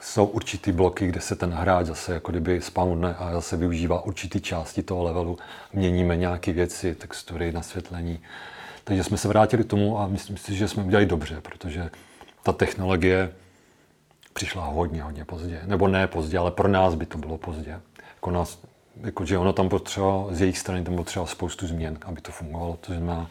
jsou 0.00 0.26
určitý 0.26 0.72
bloky, 0.72 1.06
kde 1.06 1.20
se 1.20 1.36
ten 1.36 1.50
hráč 1.50 1.86
zase 1.86 2.14
jako 2.14 2.30
kdyby 2.30 2.60
spawnne 2.60 3.14
a 3.14 3.32
zase 3.32 3.56
využívá 3.56 4.04
určitý 4.04 4.40
části 4.40 4.82
toho 4.82 5.02
levelu. 5.02 5.38
Měníme 5.72 6.16
nějaké 6.16 6.52
věci, 6.52 6.94
textury, 6.94 7.52
nasvětlení. 7.52 8.20
Takže 8.84 9.04
jsme 9.04 9.16
se 9.16 9.28
vrátili 9.28 9.64
k 9.64 9.70
tomu 9.70 10.00
a 10.00 10.06
myslím 10.06 10.36
si, 10.36 10.54
že 10.54 10.68
jsme 10.68 10.82
udělali 10.82 11.06
dobře, 11.06 11.40
protože 11.40 11.90
ta 12.42 12.52
technologie 12.52 13.32
přišla 14.32 14.64
hodně, 14.64 15.02
hodně 15.02 15.24
pozdě. 15.24 15.60
Nebo 15.66 15.88
ne 15.88 16.06
pozdě, 16.06 16.38
ale 16.38 16.50
pro 16.50 16.68
nás 16.68 16.94
by 16.94 17.06
to 17.06 17.18
bylo 17.18 17.38
pozdě 17.38 17.80
jako 18.18 18.30
nás, 18.30 18.58
jako, 19.00 19.24
že 19.24 19.38
ono 19.38 19.52
tam 19.52 19.68
potřeba, 19.68 20.26
z 20.30 20.40
jejich 20.40 20.58
strany 20.58 20.84
tam 20.84 20.96
potřeba 20.96 21.26
spoustu 21.26 21.66
změn, 21.66 21.98
aby 22.02 22.20
to 22.20 22.32
fungovalo. 22.32 22.78
To 22.80 22.92
znamená, 22.92 23.30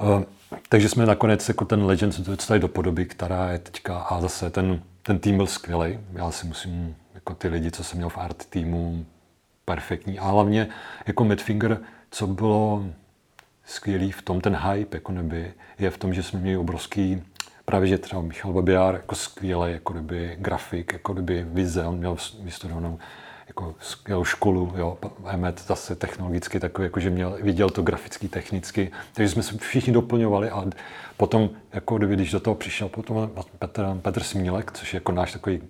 uh, 0.00 0.22
takže 0.68 0.88
jsme 0.88 1.06
nakonec 1.06 1.48
jako 1.48 1.64
ten 1.64 1.84
Legend 1.84 2.14
se 2.14 2.22
dostali 2.22 2.60
do 2.60 2.68
podoby, 2.68 3.06
která 3.06 3.52
je 3.52 3.58
teďka 3.58 3.98
a 3.98 4.20
zase 4.20 4.50
ten, 4.50 4.82
ten 5.08 5.18
tým 5.18 5.36
byl 5.36 5.46
skvělý. 5.46 5.98
Já 6.12 6.30
si 6.30 6.46
musím, 6.46 6.96
jako 7.14 7.34
ty 7.34 7.48
lidi, 7.48 7.70
co 7.70 7.84
jsem 7.84 7.96
měl 7.96 8.08
v 8.08 8.18
art 8.18 8.44
týmu, 8.50 9.06
perfektní. 9.64 10.18
A 10.18 10.28
hlavně 10.28 10.68
jako 11.06 11.24
Madfinger, 11.24 11.80
co 12.10 12.26
bylo 12.26 12.84
skvělý 13.64 14.12
v 14.12 14.22
tom, 14.22 14.40
ten 14.40 14.56
hype 14.56 14.96
jako 14.96 15.12
neby, 15.12 15.52
je 15.78 15.90
v 15.90 15.98
tom, 15.98 16.14
že 16.14 16.22
jsme 16.22 16.40
měli 16.40 16.56
obrovský 16.56 17.22
právě, 17.64 17.88
že 17.88 17.98
třeba 17.98 18.22
Michal 18.22 18.52
Babiár 18.52 18.94
jako 18.94 19.14
skvělý 19.14 19.72
jako 19.72 19.92
kdyby 19.92 20.36
grafik, 20.38 20.92
jako 20.92 21.12
kdyby 21.12 21.44
vize, 21.44 21.86
on 21.86 21.98
měl 21.98 22.16
vystudovanou 22.40 22.98
jako 23.58 23.74
skvělou 23.80 24.24
školu, 24.24 24.72
jo, 24.76 24.98
Hemet 25.24 25.62
zase 25.66 25.96
technologicky 25.96 26.60
takový, 26.60 26.86
jako 26.86 27.00
že 27.00 27.10
měl, 27.10 27.38
viděl 27.42 27.70
to 27.70 27.82
graficky, 27.82 28.28
technicky, 28.28 28.92
takže 29.12 29.28
jsme 29.28 29.42
se 29.42 29.58
všichni 29.58 29.92
doplňovali 29.92 30.50
a 30.50 30.64
potom, 31.16 31.50
jako 31.72 31.98
kdyby, 31.98 32.14
když 32.14 32.30
do 32.30 32.40
toho 32.40 32.54
přišel 32.54 32.88
potom 32.88 33.30
Petr, 33.58 33.86
Petr 34.02 34.22
Smílek, 34.22 34.72
což 34.72 34.94
je 34.94 34.96
jako 34.96 35.12
náš 35.12 35.32
takový, 35.32 35.62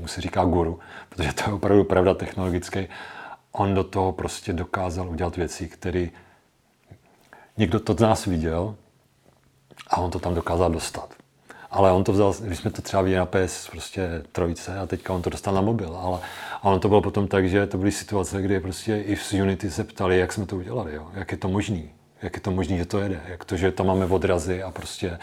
mu 0.00 0.06
se 0.06 0.20
říká 0.20 0.44
guru, 0.44 0.78
protože 1.08 1.32
to 1.32 1.50
je 1.50 1.54
opravdu 1.54 1.84
pravda 1.84 2.14
technologický, 2.14 2.88
on 3.52 3.74
do 3.74 3.84
toho 3.84 4.12
prostě 4.12 4.52
dokázal 4.52 5.08
udělat 5.08 5.36
věci, 5.36 5.68
které 5.68 6.08
někdo 7.56 7.80
to 7.80 7.94
z 7.94 8.00
nás 8.00 8.26
viděl 8.26 8.74
a 9.88 9.96
on 9.96 10.10
to 10.10 10.18
tam 10.18 10.34
dokázal 10.34 10.70
dostat. 10.70 11.14
Ale 11.74 11.92
on 11.92 12.04
to 12.04 12.12
vzal, 12.12 12.34
když 12.40 12.58
jsme 12.58 12.70
to 12.70 12.82
třeba 12.82 13.02
viděli 13.02 13.18
na 13.18 13.26
PS 13.26 13.68
prostě 13.68 14.22
trojice 14.32 14.78
a 14.78 14.86
teďka 14.86 15.12
on 15.12 15.22
to 15.22 15.30
dostal 15.30 15.54
na 15.54 15.60
mobil, 15.60 15.96
ale 15.96 16.20
a 16.52 16.64
ono 16.64 16.78
to 16.78 16.88
bylo 16.88 17.00
potom 17.00 17.28
tak, 17.28 17.48
že 17.48 17.66
to 17.66 17.78
byly 17.78 17.92
situace, 17.92 18.42
kdy 18.42 18.60
prostě 18.60 18.96
i 19.00 19.16
z 19.16 19.32
Unity 19.32 19.70
se 19.70 19.84
ptali, 19.84 20.18
jak 20.18 20.32
jsme 20.32 20.46
to 20.46 20.56
udělali, 20.56 20.94
jo? 20.94 21.08
jak 21.14 21.32
je 21.32 21.38
to 21.38 21.48
možný, 21.48 21.90
jak 22.22 22.36
je 22.36 22.40
to 22.40 22.50
možný, 22.50 22.78
že 22.78 22.84
to 22.84 23.00
jede, 23.00 23.20
jak 23.28 23.44
to, 23.44 23.56
že 23.56 23.72
tam 23.72 23.86
máme 23.86 24.06
odrazy 24.06 24.62
a 24.62 24.70
prostě 24.70 25.18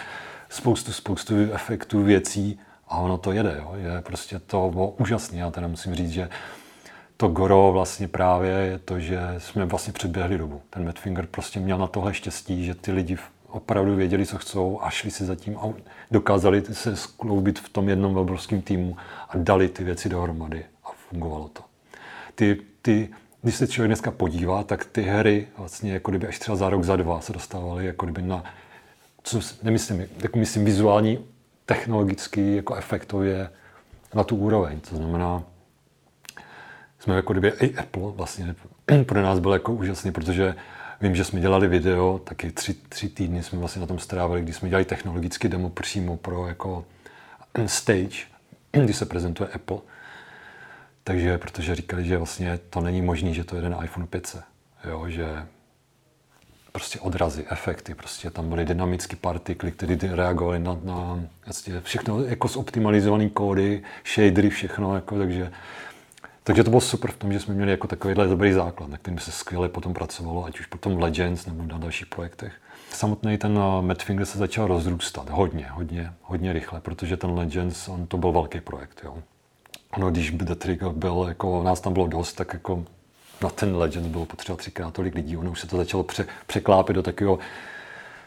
spoustu, 0.50 0.94
spoustu 0.94 1.36
efektů, 1.54 2.04
věcí 2.04 2.60
a 2.88 2.98
ono 2.98 3.18
to 3.18 3.32
jede, 3.32 3.56
jo? 3.58 3.74
je 3.76 4.02
prostě 4.02 4.40
to 4.40 4.70
bylo 4.74 4.90
úžasné. 4.90 5.38
Já 5.38 5.52
teda 5.52 5.68
musím 5.68 5.96
říct, 5.96 6.12
že 6.12 6.30
to 7.18 7.28
goro 7.28 7.72
vlastně 7.72 8.08
právě 8.08 8.52
je 8.52 8.78
to, 8.78 9.00
že 9.00 9.20
jsme 9.38 9.66
vlastně 9.66 9.94
předběhli 9.94 10.38
dobu. 10.38 10.62
Ten 10.70 10.86
Matt 10.86 11.00
Finger 11.00 11.26
prostě 11.26 11.60
měl 11.60 11.78
na 11.78 11.88
tohle 11.88 12.14
štěstí, 12.14 12.66
že 12.66 12.76
ty 12.76 12.92
lidi 12.92 13.18
opravdu 13.52 13.96
věděli, 13.96 14.26
co 14.26 14.38
chcou 14.38 14.80
a 14.82 14.90
šli 14.90 15.12
si 15.12 15.26
zatím 15.26 15.58
a 15.58 15.74
dokázali 16.12 16.64
se 16.72 16.96
skloubit 16.96 17.60
v 17.60 17.70
tom 17.70 17.90
jednom 17.90 18.18
obrovském 18.18 18.62
týmu 18.62 18.98
a 19.30 19.38
dali 19.38 19.70
ty 19.70 19.84
věci 19.84 20.10
dohromady 20.10 20.66
a 20.84 20.88
fungovalo 21.10 21.48
to. 21.48 21.62
Ty, 22.36 22.58
ty, 22.82 23.10
když 23.42 23.56
se 23.56 23.68
člověk 23.68 23.90
dneska 23.90 24.12
podívá, 24.12 24.64
tak 24.64 24.86
ty 24.86 25.02
hry 25.02 25.48
vlastně 25.58 25.94
jako 25.94 26.12
kdyby 26.12 26.28
až 26.28 26.40
třeba 26.40 26.56
za 26.56 26.70
rok, 26.70 26.84
za 26.84 26.96
dva 26.96 27.22
se 27.22 27.34
dostávaly 27.34 27.86
jako 27.86 28.06
kdyby 28.06 28.22
na, 28.22 28.44
co 29.24 29.40
nemyslím, 29.64 30.08
jako 30.24 30.40
myslím 30.40 30.66
vizuální, 30.66 31.20
technologický, 31.66 32.56
jako 32.56 32.76
efektově 32.76 33.50
na 34.14 34.24
tu 34.24 34.36
úroveň. 34.36 34.80
To 34.80 34.96
znamená, 34.96 35.44
jsme 37.00 37.16
jako 37.16 37.34
kdyby 37.34 37.48
i 37.48 37.76
Apple 37.76 38.12
vlastně 38.12 38.56
pro 39.06 39.22
nás 39.22 39.40
byl 39.40 39.54
jako 39.54 39.74
úžasný, 39.74 40.12
protože 40.12 40.56
vím, 41.02 41.16
že 41.16 41.24
jsme 41.24 41.40
dělali 41.40 41.68
video, 41.68 42.20
taky 42.24 42.52
tři, 42.52 42.74
tři 42.74 43.10
týdny 43.10 43.44
jsme 43.44 43.60
vlastně 43.60 43.82
na 43.82 43.88
tom 43.88 44.00
strávili, 44.00 44.42
kdy 44.42 44.54
jsme 44.54 44.70
dělali 44.70 44.86
technologický 44.86 45.48
demo 45.48 45.70
přímo 45.70 46.18
pro 46.18 46.48
jako 46.48 46.86
stage, 47.66 48.18
kdy 48.72 48.94
se 48.94 49.06
prezentuje 49.06 49.50
Apple. 49.50 49.78
Takže, 51.04 51.38
protože 51.38 51.76
říkali, 51.76 52.06
že 52.06 52.18
vlastně 52.18 52.60
to 52.70 52.82
není 52.82 53.02
možné, 53.02 53.34
že 53.34 53.44
to 53.44 53.56
je 53.56 53.70
na 53.70 53.84
iPhone 53.84 54.08
5, 54.08 54.38
jo, 54.90 55.10
že 55.10 55.46
prostě 56.72 57.00
odrazy, 57.00 57.46
efekty, 57.50 57.96
prostě 57.96 58.30
tam 58.30 58.50
byly 58.50 58.66
dynamické 58.66 59.16
partikly, 59.16 59.72
které 59.72 59.98
reagovaly 60.02 60.60
na, 60.60 60.78
na 60.84 61.20
vlastně 61.46 61.82
všechno 61.82 62.24
jako 62.24 62.48
zoptimalizované 62.48 63.30
kódy, 63.30 63.84
shadery, 64.14 64.50
všechno, 64.50 64.96
jako, 64.96 65.18
takže 65.18 65.52
takže 66.44 66.64
to 66.64 66.70
bylo 66.70 66.82
super 66.82 67.12
v 67.12 67.18
tom, 67.18 67.34
že 67.34 67.40
jsme 67.40 67.54
měli 67.54 67.72
jako 67.72 67.88
takovýhle 67.88 68.28
dobrý 68.28 68.54
základ, 68.54 68.90
na 68.90 68.98
kterým 68.98 69.20
se 69.20 69.32
skvěle 69.32 69.70
potom 69.70 69.94
pracovalo, 69.94 70.46
ať 70.46 70.60
už 70.60 70.66
potom 70.66 71.00
Legends 71.00 71.46
nebo 71.46 71.64
na 71.64 71.78
dalších 71.78 72.08
projektech. 72.08 72.54
Samotný 72.90 73.38
ten 73.38 73.58
uh, 73.58 73.82
Matt 73.82 74.04
Finger 74.04 74.26
se 74.26 74.38
začal 74.38 74.68
rozrůstat 74.68 75.30
hodně, 75.30 75.68
hodně, 75.72 76.14
hodně 76.22 76.54
rychle, 76.54 76.82
protože 76.82 77.18
ten 77.18 77.32
Legends, 77.32 77.88
on 77.88 78.08
to 78.08 78.18
byl 78.18 78.32
velký 78.32 78.62
projekt. 78.62 79.02
Jo. 79.04 79.18
Ono, 79.92 80.12
když 80.12 80.32
The 80.32 80.56
Trigger 80.56 80.90
byl, 80.90 81.26
jako 81.28 81.64
nás 81.64 81.82
tam 81.82 81.94
bylo 81.94 82.08
dost, 82.08 82.34
tak 82.34 82.54
jako 82.54 82.86
na 83.44 83.50
ten 83.50 83.76
Legend 83.76 84.08
bylo 84.08 84.26
potřeba 84.26 84.58
třikrát 84.58 84.94
tolik 84.94 85.16
lidí. 85.16 85.38
Ono 85.38 85.52
už 85.52 85.60
se 85.60 85.68
to 85.68 85.78
začalo 85.78 86.04
pře- 86.04 86.26
překlápit 86.48 86.96
do 86.96 87.04
takového 87.04 87.40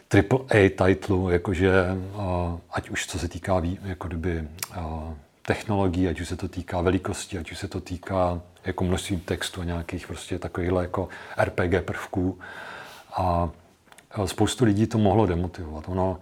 triple 0.09 0.39
A 0.51 0.69
titlu, 0.69 1.31
jakože 1.31 1.73
uh, 2.15 2.59
ať 2.71 2.91
už 2.91 3.07
co 3.07 3.19
se 3.19 3.29
týká 3.29 3.62
jako 3.83 4.09
kdyby, 4.09 4.49
uh, 4.79 5.12
technologií, 5.47 6.09
ať 6.09 6.21
už 6.21 6.29
se 6.29 6.37
to 6.37 6.49
týká 6.49 6.81
velikosti, 6.81 7.39
ať 7.39 7.53
už 7.53 7.59
se 7.59 7.69
to 7.69 7.81
týká 7.81 8.41
jako 8.65 8.85
množství 8.85 9.17
textu 9.17 9.61
a 9.61 9.65
nějakých 9.65 10.07
prostě 10.07 10.39
takovýchhle 10.39 10.83
jako 10.83 11.09
RPG 11.43 11.85
prvků. 11.85 12.39
A 13.17 13.51
spoustu 14.25 14.65
lidí 14.65 14.87
to 14.87 14.99
mohlo 14.99 15.27
demotivovat. 15.27 15.85
Ono, 15.89 16.19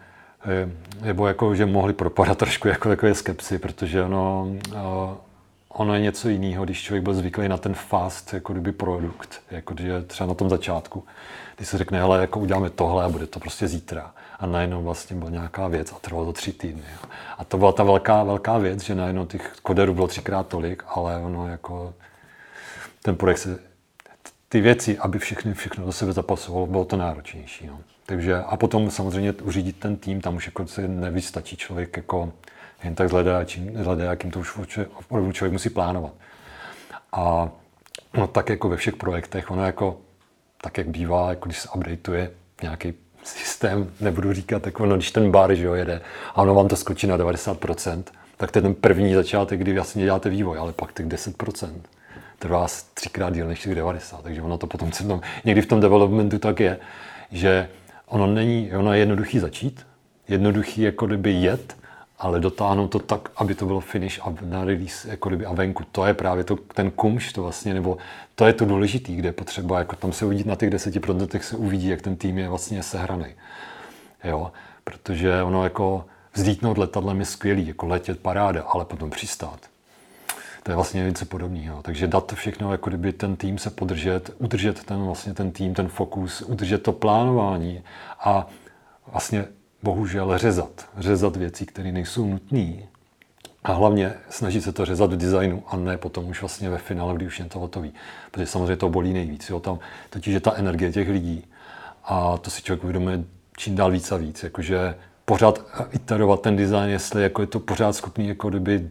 nebo 1.00 1.26
jako, 1.26 1.54
že 1.54 1.66
mohli 1.66 1.92
propadat 1.92 2.38
trošku 2.44 2.68
jako 2.68 2.88
takové 2.88 3.14
skepsy, 3.14 3.58
protože 3.58 4.02
ono, 4.02 4.52
ono 5.68 5.94
je 5.94 6.00
něco 6.00 6.28
jiného, 6.28 6.64
když 6.64 6.82
člověk 6.82 7.04
byl 7.04 7.14
zvyklý 7.14 7.48
na 7.48 7.56
ten 7.56 7.74
fast 7.74 8.32
jako 8.32 8.52
kdyby 8.52 8.72
produkt, 8.72 9.40
jako 9.50 9.74
že 9.78 10.02
třeba 10.02 10.28
na 10.28 10.34
tom 10.34 10.50
začátku, 10.50 11.04
když 11.56 11.68
se 11.68 11.78
řekne, 11.78 11.98
hele, 11.98 12.20
jako 12.20 12.40
uděláme 12.40 12.70
tohle 12.70 13.04
a 13.04 13.08
bude 13.08 13.26
to 13.26 13.40
prostě 13.40 13.68
zítra 13.68 14.14
a 14.42 14.46
najednou 14.46 14.82
vlastně 14.82 15.16
byla 15.16 15.30
nějaká 15.30 15.68
věc 15.68 15.92
a 15.92 15.98
trvalo 16.00 16.26
to 16.26 16.32
tři 16.32 16.52
týdny. 16.52 16.82
Jo. 16.92 17.08
A 17.38 17.44
to 17.44 17.58
byla 17.58 17.72
ta 17.72 17.82
velká, 17.82 18.24
velká 18.24 18.58
věc, 18.58 18.82
že 18.82 18.94
najednou 18.94 19.26
těch 19.26 19.56
koderů 19.62 19.94
bylo 19.94 20.06
třikrát 20.06 20.48
tolik, 20.48 20.82
ale 20.86 21.16
ono 21.16 21.48
jako 21.48 21.94
ten 23.02 23.16
projekt 23.16 23.38
se, 23.38 23.58
ty 24.48 24.60
věci, 24.60 24.98
aby 24.98 25.18
všechny, 25.18 25.54
všechno 25.54 25.86
do 25.86 25.92
sebe 25.92 26.12
zapasovalo, 26.12 26.66
bylo 26.66 26.84
to 26.84 26.96
náročnější. 26.96 27.66
No. 27.66 27.80
Takže, 28.06 28.36
a 28.36 28.56
potom 28.56 28.90
samozřejmě 28.90 29.32
uřídit 29.32 29.78
ten 29.78 29.96
tým, 29.96 30.20
tam 30.20 30.36
už 30.36 30.46
jako 30.46 30.66
se 30.66 30.88
nevystačí 30.88 31.56
člověk 31.56 31.96
jako 31.96 32.32
jen 32.84 32.94
tak 32.94 33.08
zhledá, 33.08 33.44
jakým 34.04 34.30
to 34.30 34.40
už 34.40 34.58
opravdu 34.98 35.32
člověk 35.32 35.52
musí 35.52 35.70
plánovat. 35.70 36.12
A 37.12 37.48
no, 38.16 38.26
tak 38.26 38.48
jako 38.48 38.68
ve 38.68 38.76
všech 38.76 38.96
projektech, 38.96 39.50
ono 39.50 39.66
jako, 39.66 40.00
tak 40.60 40.78
jak 40.78 40.88
bývá, 40.88 41.30
jako 41.30 41.46
když 41.46 41.58
se 41.58 41.68
updateuje 41.68 42.30
nějaký 42.62 42.94
systém, 43.22 43.90
nebudu 44.00 44.32
říkat, 44.32 44.66
jako 44.66 44.86
no, 44.86 44.96
když 44.96 45.10
ten 45.10 45.30
bar 45.30 45.54
že 45.54 45.66
jo, 45.66 45.74
jede 45.74 46.00
a 46.34 46.42
ono 46.42 46.54
vám 46.54 46.68
to 46.68 46.76
skočí 46.76 47.06
na 47.06 47.18
90%, 47.18 48.02
tak 48.36 48.50
to 48.50 48.58
je 48.58 48.62
ten 48.62 48.74
první 48.74 49.14
začátek, 49.14 49.60
kdy 49.60 49.74
vlastně 49.74 50.04
děláte 50.04 50.28
vývoj, 50.28 50.58
ale 50.58 50.72
pak 50.72 50.92
těch 50.92 51.06
10% 51.06 51.72
trvá 52.38 52.66
třikrát 52.94 53.34
díl 53.34 53.48
než 53.48 53.60
těch 53.60 53.74
90, 53.74 54.22
takže 54.22 54.42
ono 54.42 54.58
to 54.58 54.66
potom 54.66 54.90
tom, 54.90 55.20
někdy 55.44 55.62
v 55.62 55.66
tom 55.66 55.80
developmentu 55.80 56.38
tak 56.38 56.60
je, 56.60 56.78
že 57.32 57.68
ono 58.06 58.26
není, 58.26 58.70
ono 58.78 58.92
je 58.92 58.98
jednoduchý 58.98 59.38
začít, 59.38 59.86
jednoduchý 60.28 60.82
jako 60.82 61.06
kdyby 61.06 61.32
jet, 61.32 61.76
ale 62.22 62.40
dotáhnout 62.40 62.88
to 62.88 62.98
tak, 62.98 63.28
aby 63.36 63.54
to 63.54 63.66
bylo 63.66 63.80
finish 63.80 64.20
a 64.22 64.34
na 64.42 64.64
release 64.64 65.08
jako 65.08 65.28
kdyby 65.28 65.46
a 65.46 65.52
venku. 65.52 65.84
To 65.92 66.06
je 66.06 66.14
právě 66.14 66.44
to, 66.44 66.56
ten 66.56 66.90
kumš, 66.90 67.32
to 67.32 67.42
vlastně, 67.42 67.74
nebo 67.74 67.98
to 68.34 68.46
je 68.46 68.52
to 68.52 68.64
důležitý, 68.64 69.16
kde 69.16 69.28
je 69.28 69.32
potřeba, 69.32 69.78
jako 69.78 69.96
tam 69.96 70.12
se 70.12 70.24
uvidí 70.24 70.44
na 70.46 70.56
těch 70.56 70.70
10% 70.70 71.40
se 71.40 71.56
uvidí, 71.56 71.88
jak 71.88 72.02
ten 72.02 72.16
tým 72.16 72.38
je 72.38 72.48
vlastně 72.48 72.82
sehraný. 72.82 73.26
Jo, 74.24 74.52
protože 74.84 75.42
ono 75.42 75.64
jako 75.64 76.04
vzdítnout 76.34 76.78
letadlem 76.78 77.20
je 77.20 77.26
skvělý, 77.26 77.66
jako 77.66 77.86
letět 77.86 78.20
paráda, 78.20 78.62
ale 78.62 78.84
potom 78.84 79.10
přistát. 79.10 79.58
To 80.62 80.70
je 80.70 80.74
vlastně 80.74 81.04
něco 81.04 81.26
podobného. 81.26 81.82
Takže 81.82 82.06
dát 82.06 82.32
všechno, 82.32 82.72
jako 82.72 82.90
kdyby 82.90 83.12
ten 83.12 83.36
tým 83.36 83.58
se 83.58 83.70
podržet, 83.70 84.30
udržet 84.38 84.84
ten 84.84 85.02
vlastně 85.02 85.34
ten 85.34 85.52
tým, 85.52 85.74
ten 85.74 85.88
fokus, 85.88 86.42
udržet 86.42 86.82
to 86.82 86.92
plánování 86.92 87.82
a 88.20 88.46
vlastně 89.12 89.44
bohužel 89.82 90.38
řezat. 90.38 90.88
Řezat 90.98 91.36
věci, 91.36 91.66
které 91.66 91.92
nejsou 91.92 92.26
nutné. 92.26 92.72
A 93.64 93.72
hlavně 93.72 94.14
snažit 94.28 94.60
se 94.60 94.72
to 94.72 94.84
řezat 94.84 95.12
v 95.12 95.16
designu 95.16 95.62
a 95.66 95.76
ne 95.76 95.98
potom 95.98 96.28
už 96.28 96.40
vlastně 96.40 96.70
ve 96.70 96.78
finále, 96.78 97.14
kdy 97.14 97.26
už 97.26 97.38
je 97.38 97.44
to 97.44 97.58
hotový. 97.58 97.92
Protože 98.30 98.46
samozřejmě 98.46 98.76
to 98.76 98.88
bolí 98.88 99.12
nejvíc. 99.12 99.50
Jo? 99.50 99.60
Tam 99.60 99.78
totiž 100.10 100.34
je 100.34 100.40
ta 100.40 100.54
energie 100.54 100.92
těch 100.92 101.08
lidí 101.08 101.44
a 102.04 102.38
to 102.38 102.50
si 102.50 102.62
člověk 102.62 102.84
uvědomuje 102.84 103.24
čím 103.56 103.76
dál 103.76 103.90
víc 103.90 104.12
a 104.12 104.16
víc. 104.16 104.42
Jakože 104.42 104.94
pořád 105.24 105.64
iterovat 105.92 106.40
ten 106.40 106.56
design, 106.56 106.90
jestli 106.90 107.22
jako 107.22 107.40
je 107.40 107.46
to 107.46 107.60
pořád 107.60 107.92
schopný 107.92 108.28
jako 108.28 108.48
kdyby 108.48 108.90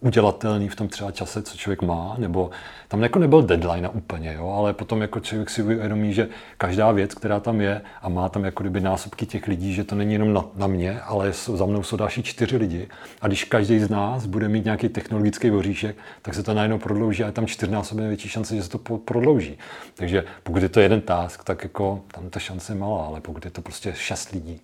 udělatelný 0.00 0.68
v 0.68 0.76
tom 0.76 0.88
třeba 0.88 1.10
čase, 1.10 1.42
co 1.42 1.56
člověk 1.56 1.82
má, 1.82 2.14
nebo 2.18 2.50
tam 2.88 3.02
jako 3.02 3.18
nebyl 3.18 3.42
deadline 3.42 3.88
úplně, 3.88 4.34
jo, 4.34 4.48
ale 4.48 4.72
potom 4.72 5.02
jako 5.02 5.20
člověk 5.20 5.50
si 5.50 5.62
uvědomí, 5.62 6.12
že 6.12 6.28
každá 6.58 6.92
věc, 6.92 7.14
která 7.14 7.40
tam 7.40 7.60
je 7.60 7.80
a 8.02 8.08
má 8.08 8.28
tam 8.28 8.44
jako 8.44 8.62
kdyby 8.62 8.80
násobky 8.80 9.26
těch 9.26 9.46
lidí, 9.46 9.74
že 9.74 9.84
to 9.84 9.94
není 9.94 10.12
jenom 10.12 10.32
na, 10.32 10.44
na 10.54 10.66
mě, 10.66 11.00
ale 11.00 11.32
za 11.32 11.66
mnou 11.66 11.82
jsou 11.82 11.96
další 11.96 12.22
čtyři 12.22 12.56
lidi 12.56 12.88
a 13.20 13.26
když 13.26 13.44
každý 13.44 13.80
z 13.80 13.90
nás 13.90 14.26
bude 14.26 14.48
mít 14.48 14.64
nějaký 14.64 14.88
technologický 14.88 15.50
voříšek, 15.50 15.96
tak 16.22 16.34
se 16.34 16.42
to 16.42 16.54
najednou 16.54 16.78
prodlouží 16.78 17.22
a 17.24 17.26
je 17.26 17.32
tam 17.32 17.46
čtyřnásobně 17.46 18.08
větší 18.08 18.28
šance, 18.28 18.56
že 18.56 18.62
se 18.62 18.70
to 18.70 18.78
prodlouží. 18.78 19.58
Takže 19.94 20.24
pokud 20.42 20.62
je 20.62 20.68
to 20.68 20.80
jeden 20.80 21.00
task, 21.00 21.44
tak 21.44 21.62
jako 21.62 22.00
tam 22.14 22.30
ta 22.30 22.40
šance 22.40 22.72
je 22.72 22.76
malá, 22.78 23.04
ale 23.04 23.20
pokud 23.20 23.44
je 23.44 23.50
to 23.50 23.62
prostě 23.62 23.92
šest 23.96 24.30
lidí, 24.30 24.60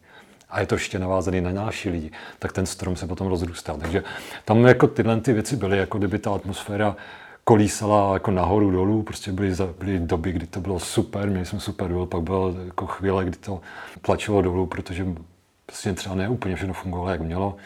a 0.51 0.61
je 0.61 0.67
to 0.67 0.75
ještě 0.75 0.99
navázaný 0.99 1.41
na 1.41 1.53
další 1.53 1.89
lidi, 1.89 2.11
tak 2.39 2.53
ten 2.53 2.67
strom 2.67 2.97
se 2.97 3.07
potom 3.07 3.27
rozrůstal. 3.27 3.77
Takže 3.77 4.03
tam 4.45 4.65
jako 4.65 4.87
tyhle 4.87 5.21
ty 5.21 5.33
věci 5.33 5.57
byly, 5.57 5.79
jako 5.79 5.99
kdyby 5.99 6.19
ta 6.19 6.35
atmosféra 6.35 6.97
kolísala 7.45 8.15
jako 8.15 8.31
nahoru 8.31 8.71
dolů, 8.71 9.03
prostě 9.03 9.33
byly, 9.33 9.55
byly 9.79 9.99
doby, 9.99 10.33
kdy 10.33 10.47
to 10.47 10.61
bylo 10.61 10.79
super, 10.79 11.31
měli 11.31 11.47
jsme 11.47 11.61
super 11.61 11.89
důl, 11.89 12.07
pak 12.07 12.23
bylo 12.23 12.55
jako 12.67 12.87
chvíle, 12.87 13.25
kdy 13.25 13.37
to 13.37 13.61
tlačilo 14.03 14.43
dolů, 14.43 14.67
protože 14.67 15.07
prostě 15.67 15.93
třeba 15.93 16.15
ne 16.15 16.29
úplně 16.29 16.57
všechno 16.57 16.75
fungovalo, 16.75 17.11
jak 17.11 17.21
mělo, 17.21 17.57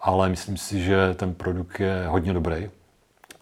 ale 0.00 0.28
myslím 0.28 0.56
si, 0.56 0.80
že 0.80 1.14
ten 1.14 1.34
produkt 1.34 1.80
je 1.80 2.04
hodně 2.06 2.32
dobrý 2.32 2.70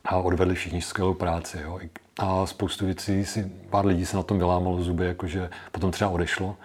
a 0.04 0.16
odvedli 0.16 0.54
všichni 0.54 0.82
skvělou 0.82 1.14
práci. 1.14 1.58
Jo. 1.62 1.80
A 2.18 2.46
spoustu 2.46 2.86
věcí 2.86 3.24
si, 3.24 3.52
pár 3.70 3.86
lidí 3.86 4.06
se 4.06 4.16
na 4.16 4.22
tom 4.22 4.38
vylámalo 4.38 4.82
zuby, 4.82 5.06
jakože 5.06 5.50
potom 5.72 5.90
třeba 5.90 6.10
odešlo, 6.10 6.56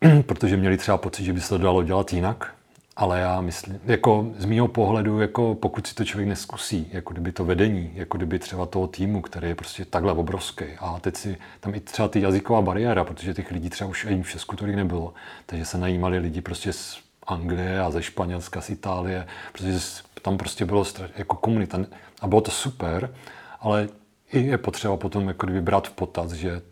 protože 0.26 0.56
měli 0.56 0.76
třeba 0.76 0.98
pocit, 0.98 1.24
že 1.24 1.32
by 1.32 1.40
se 1.40 1.48
to 1.48 1.58
dalo 1.58 1.82
dělat 1.82 2.12
jinak. 2.12 2.52
Ale 2.96 3.20
já 3.20 3.40
myslím, 3.40 3.80
jako 3.84 4.26
z 4.38 4.44
mého 4.44 4.68
pohledu, 4.68 5.20
jako 5.20 5.54
pokud 5.54 5.86
si 5.86 5.94
to 5.94 6.04
člověk 6.04 6.28
neskusí, 6.28 6.88
jako 6.92 7.12
kdyby 7.12 7.32
to 7.32 7.44
vedení, 7.44 7.90
jako 7.94 8.16
kdyby 8.16 8.38
třeba 8.38 8.66
toho 8.66 8.86
týmu, 8.86 9.20
který 9.20 9.48
je 9.48 9.54
prostě 9.54 9.84
takhle 9.84 10.12
obrovský. 10.12 10.64
A 10.78 11.00
teď 11.00 11.16
si 11.16 11.36
tam 11.60 11.74
i 11.74 11.80
třeba 11.80 12.08
ty 12.08 12.20
jazyková 12.20 12.62
bariéra, 12.62 13.04
protože 13.04 13.34
těch 13.34 13.50
lidí 13.50 13.70
třeba 13.70 13.90
už 13.90 14.04
ani 14.06 14.22
v 14.22 14.30
Česku 14.30 14.56
tolik 14.56 14.76
nebylo. 14.76 15.14
Takže 15.46 15.64
se 15.64 15.78
najímali 15.78 16.18
lidi 16.18 16.40
prostě 16.40 16.72
z 16.72 16.98
Anglie 17.26 17.80
a 17.80 17.90
ze 17.90 18.02
Španělska, 18.02 18.60
z 18.60 18.70
Itálie, 18.70 19.26
protože 19.52 19.78
tam 20.22 20.38
prostě 20.38 20.64
bylo 20.64 20.84
jako 21.16 21.36
komunita. 21.36 21.78
A 22.20 22.26
bylo 22.26 22.40
to 22.40 22.50
super, 22.50 23.14
ale 23.60 23.88
i 24.32 24.46
je 24.46 24.58
potřeba 24.58 24.96
potom 24.96 25.28
jako 25.28 25.46
kdyby 25.46 25.60
brát 25.60 25.88
v 25.88 25.92
potaz, 25.92 26.32
že 26.32 26.62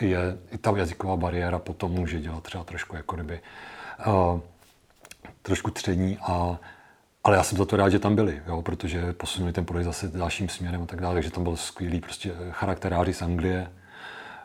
je 0.00 0.38
i 0.52 0.58
ta 0.58 0.72
jazyková 0.76 1.16
bariéra 1.16 1.58
potom 1.58 1.90
může 1.90 2.20
dělat 2.20 2.42
třeba 2.42 2.64
trošku 2.64 2.96
jako 2.96 3.16
kdyby 3.16 3.40
uh, 4.06 4.40
trošku 5.42 5.70
tření 5.70 6.18
a 6.22 6.58
ale 7.24 7.36
já 7.36 7.42
jsem 7.42 7.58
za 7.58 7.64
to 7.64 7.76
rád, 7.76 7.88
že 7.88 7.98
tam 7.98 8.14
byli, 8.14 8.42
jo, 8.46 8.62
protože 8.62 9.12
posunuli 9.12 9.52
ten 9.52 9.64
projekt 9.64 9.84
zase 9.84 10.08
dalším 10.08 10.48
směrem 10.48 10.82
a 10.82 10.86
tak 10.86 11.00
dále, 11.00 11.14
takže 11.14 11.30
tam 11.30 11.42
byl 11.42 11.56
skvělý 11.56 12.00
prostě 12.00 12.32
charakteráři 12.50 13.14
z 13.14 13.22
Anglie, 13.22 13.70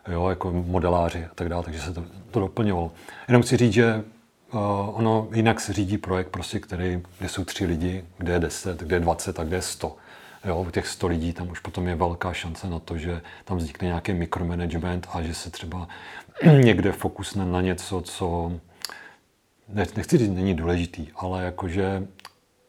jo, 0.08 0.28
jako 0.28 0.52
modeláři 0.52 1.24
a 1.24 1.34
tak 1.34 1.48
dále, 1.48 1.62
takže 1.62 1.80
se 1.80 1.92
to, 1.92 2.04
to 2.30 2.40
doplňovalo. 2.40 2.92
Jenom 3.28 3.42
chci 3.42 3.56
říct, 3.56 3.72
že 3.72 4.04
uh, 4.52 4.60
ono 4.98 5.28
jinak 5.34 5.60
se 5.60 5.72
řídí 5.72 5.98
projekt, 5.98 6.28
prostě, 6.28 6.60
který, 6.60 7.02
kde 7.18 7.28
jsou 7.28 7.44
tři 7.44 7.66
lidi, 7.66 8.04
kde 8.18 8.32
je 8.32 8.38
deset, 8.38 8.80
kde 8.80 8.96
je 8.96 9.00
dvacet 9.00 9.40
a 9.40 9.44
kde 9.44 9.56
je 9.56 9.62
sto. 9.62 9.96
Jo, 10.44 10.64
u 10.68 10.70
těch 10.70 10.86
100 10.86 11.06
lidí 11.06 11.32
tam 11.32 11.50
už 11.50 11.60
potom 11.60 11.88
je 11.88 11.94
velká 11.94 12.32
šance 12.32 12.68
na 12.68 12.78
to, 12.78 12.98
že 12.98 13.22
tam 13.44 13.56
vznikne 13.56 13.86
nějaký 13.86 14.12
mikromanagement 14.12 15.06
a 15.12 15.22
že 15.22 15.34
se 15.34 15.50
třeba 15.50 15.88
někde 16.64 16.92
fokusne 16.92 17.44
na 17.44 17.60
něco, 17.60 18.00
co 18.00 18.52
nechci 19.96 20.18
říct, 20.18 20.30
není 20.30 20.54
důležitý, 20.54 21.06
ale 21.16 21.44
jakože 21.44 22.06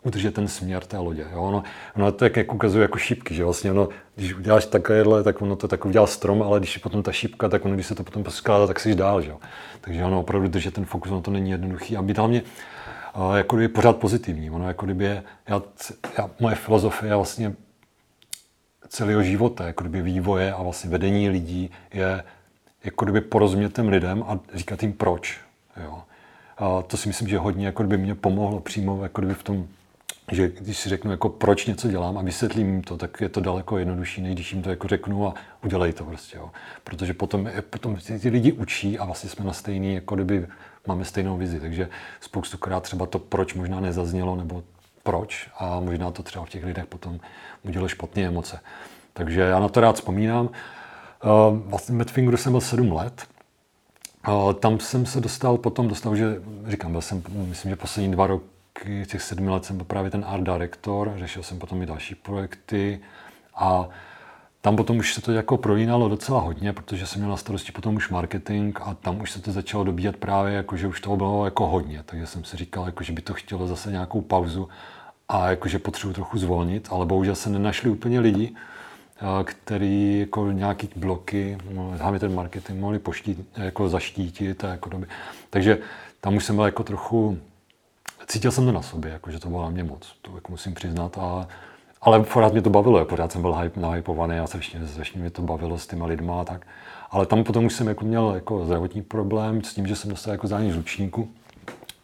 udržet 0.04 0.34
ten 0.34 0.48
směr 0.48 0.84
té 0.84 0.98
lodě. 0.98 1.26
Jo? 1.32 1.42
Ono, 1.42 1.64
ono 1.96 2.12
to 2.12 2.26
jak 2.26 2.54
ukazuje 2.54 2.82
jako 2.82 2.98
šípky, 2.98 3.36
že 3.36 3.44
vlastně 3.44 3.72
ono, 3.72 3.90
když 4.16 4.34
uděláš 4.34 4.66
takovéhle, 4.66 5.24
tak 5.24 5.42
ono 5.42 5.56
to 5.56 5.68
tak 5.68 5.86
udělá 5.86 6.08
strom, 6.08 6.44
ale 6.44 6.60
když 6.60 6.76
je 6.76 6.82
potom 6.82 7.04
ta 7.04 7.12
šípka, 7.12 7.50
tak 7.50 7.66
ono, 7.66 7.74
když 7.74 7.88
se 7.88 7.96
to 7.96 8.04
potom 8.04 8.24
poskládá, 8.24 8.68
tak 8.68 8.80
si 8.80 8.96
dál. 8.96 9.22
Že? 9.22 9.34
Takže 9.82 10.04
ono 10.04 10.20
opravdu 10.20 10.48
držet 10.48 10.74
ten 10.74 10.86
fokus, 10.86 11.12
ono 11.12 11.22
to 11.22 11.32
není 11.32 11.52
jednoduchý. 11.52 11.98
A 11.98 12.02
být 12.02 12.18
hlavně 12.18 12.42
uh, 12.42 12.48
jako 13.36 13.56
kdyby 13.56 13.74
pořád 13.74 13.98
pozitivní. 13.98 14.52
Ono 14.52 14.68
jako 14.68 14.86
kdyby 14.86 15.04
je, 15.04 15.24
já, 15.48 15.62
já, 16.18 16.30
moje 16.40 16.56
filozofie 16.56 17.16
vlastně 17.16 17.54
celého 18.88 19.24
života, 19.24 19.68
jako 19.68 19.84
kdyby 19.84 20.02
vývoje 20.02 20.54
a 20.54 20.64
vlastně 20.64 20.90
vedení 20.90 21.30
lidí 21.30 21.72
je 21.94 22.24
jako 22.84 23.06
kdyby 23.06 23.22
porozumět 23.22 23.74
těm 23.76 23.90
lidem 23.90 24.24
a 24.28 24.40
říkat 24.54 24.84
jim 24.84 24.94
proč. 24.94 25.40
Jo. 25.84 26.04
A 26.58 26.82
to 26.82 26.98
si 26.98 27.08
myslím, 27.08 27.28
že 27.28 27.38
hodně 27.38 27.66
jako 27.66 27.84
by 27.84 27.98
mě 27.98 28.16
pomohlo 28.16 28.60
přímo 28.60 29.04
jako 29.04 29.22
v 29.22 29.44
tom 29.44 29.68
že 30.32 30.48
když 30.48 30.78
si 30.78 30.90
řeknu, 30.90 31.12
jako 31.12 31.30
proč 31.30 31.66
něco 31.66 31.88
dělám 31.88 32.18
a 32.18 32.22
vysvětlím 32.22 32.68
jim 32.68 32.82
to, 32.82 32.98
tak 32.98 33.22
je 33.22 33.30
to 33.30 33.42
daleko 33.42 33.78
jednodušší, 33.78 34.22
než 34.22 34.34
když 34.34 34.54
jim 34.54 34.62
to 34.62 34.70
jako 34.70 34.88
řeknu 34.88 35.28
a 35.28 35.34
udělej 35.64 35.94
to 35.94 36.04
prostě. 36.04 36.38
Jo. 36.38 36.52
Protože 36.84 37.14
potom, 37.14 37.50
potom 37.70 37.98
ty 38.22 38.30
lidi 38.30 38.52
učí 38.52 39.00
a 39.00 39.06
vlastně 39.06 39.30
jsme 39.30 39.46
na 39.46 39.54
stejný, 39.54 39.96
jako 39.96 40.16
kdyby 40.16 40.48
máme 40.88 41.06
stejnou 41.06 41.38
vizi. 41.38 41.60
Takže 41.60 41.90
spoustukrát 42.20 42.84
třeba 42.84 43.06
to 43.06 43.20
proč 43.20 43.54
možná 43.54 43.80
nezaznělo, 43.80 44.36
nebo 44.36 44.64
proč 45.04 45.50
a 45.58 45.80
možná 45.80 46.12
to 46.12 46.24
třeba 46.24 46.46
v 46.46 46.50
těch 46.50 46.64
lidech 46.64 46.86
potom 46.86 47.20
udělalo 47.64 47.88
špatné 47.88 48.24
emoce. 48.24 48.60
Takže 49.14 49.42
já 49.42 49.60
na 49.60 49.70
to 49.70 49.82
rád 49.82 49.96
vzpomínám. 49.96 50.50
Vlastně 51.66 51.96
Medfingeru 51.96 52.38
jsem 52.38 52.54
byl 52.54 52.62
sedm 52.62 52.92
let. 52.92 53.28
Tam 54.60 54.80
jsem 54.80 55.06
se 55.06 55.22
dostal, 55.22 55.58
potom 55.58 55.88
dostal, 55.88 56.16
že 56.16 56.42
říkám, 56.68 56.92
byl 56.92 57.02
jsem, 57.02 57.24
myslím, 57.30 57.72
že 57.72 57.76
poslední 57.76 58.12
dva 58.12 58.28
roky 58.28 59.06
těch 59.06 59.22
sedmi 59.22 59.50
let 59.50 59.66
jsem 59.66 59.78
byl 59.78 59.86
právě 59.86 60.12
ten 60.12 60.26
art 60.28 60.44
director, 60.44 61.14
řešil 61.16 61.44
jsem 61.44 61.60
potom 61.60 61.82
i 61.82 61.86
další 61.86 62.16
projekty 62.16 63.00
a 63.56 63.90
tam 64.62 64.76
potom 64.76 64.98
už 64.98 65.14
se 65.14 65.22
to 65.22 65.32
jako 65.32 65.58
prolínalo 65.58 66.10
docela 66.10 66.40
hodně, 66.40 66.74
protože 66.74 67.08
jsem 67.08 67.22
měl 67.22 67.32
na 67.32 67.38
starosti 67.38 67.72
potom 67.72 67.96
už 67.96 68.10
marketing 68.10 68.78
a 68.82 68.94
tam 68.94 69.22
už 69.22 69.32
se 69.32 69.42
to 69.42 69.52
začalo 69.52 69.84
dobíjet 69.84 70.18
právě, 70.18 70.54
jako, 70.54 70.78
že 70.78 70.88
už 70.88 71.02
toho 71.02 71.18
bylo 71.18 71.46
jako 71.46 71.68
hodně. 71.68 72.04
Takže 72.06 72.28
jsem 72.28 72.44
si 72.44 72.58
říkal, 72.58 72.86
jako, 72.86 73.04
že 73.04 73.14
by 73.14 73.22
to 73.22 73.34
chtělo 73.34 73.68
zase 73.68 73.92
nějakou 73.92 74.22
pauzu 74.22 74.70
a 75.30 75.50
jako, 75.50 75.68
že 75.68 75.80
potřebuji 75.80 76.14
trochu 76.14 76.38
zvolnit, 76.38 76.88
ale 76.92 77.06
bohužel 77.06 77.36
se 77.36 77.50
nenašli 77.50 77.90
úplně 77.90 78.20
lidi, 78.20 78.56
který 79.44 80.20
jako 80.20 80.52
nějaký 80.52 80.90
bloky, 80.96 81.58
no, 81.72 81.94
hlavně 82.00 82.20
ten 82.20 82.36
marketing, 82.36 82.80
mohli 82.80 83.00
poštít, 83.00 83.48
jako 83.58 83.90
zaštítit. 83.90 84.64
A 84.64 84.68
jako 84.68 84.90
doby. 84.90 85.08
Takže 85.50 85.78
tam 86.22 86.36
už 86.36 86.46
jsem 86.46 86.56
byl 86.56 86.66
jako 86.66 86.84
trochu 86.84 87.38
cítil 88.28 88.52
jsem 88.52 88.66
to 88.66 88.72
na 88.72 88.82
sobě, 88.82 89.12
jako, 89.12 89.32
že 89.32 89.40
to 89.40 89.50
bylo 89.50 89.64
na 89.64 89.70
mě 89.70 89.84
moc, 89.84 90.16
to 90.22 90.36
jako 90.36 90.52
musím 90.52 90.74
přiznat. 90.74 91.18
A, 91.18 91.48
ale 92.02 92.24
pořád 92.24 92.54
mě 92.54 92.62
to 92.62 92.70
bavilo, 92.70 93.00
jako, 93.00 93.10
pořád 93.10 93.32
jsem 93.32 93.42
byl 93.42 93.56
hype, 93.56 93.80
nahypovaný 93.80 94.40
a 94.40 94.48
strašně, 94.48 94.88
strašně 94.88 95.22
mě 95.22 95.30
to 95.30 95.42
bavilo 95.42 95.78
s 95.78 95.88
těma 95.88 96.06
lidma 96.06 96.42
a 96.42 96.44
tak. 96.44 96.68
Ale 97.10 97.26
tam 97.26 97.44
potom 97.44 97.66
už 97.66 97.74
jsem 97.74 97.88
jako 97.88 98.06
měl 98.06 98.32
jako 98.36 98.66
zdravotní 98.66 99.02
problém 99.02 99.64
s 99.64 99.74
tím, 99.74 99.88
že 99.88 99.96
jsem 99.96 100.10
dostal 100.10 100.32
jako 100.32 100.48
zánět 100.48 100.74
žlučníku. 100.74 101.30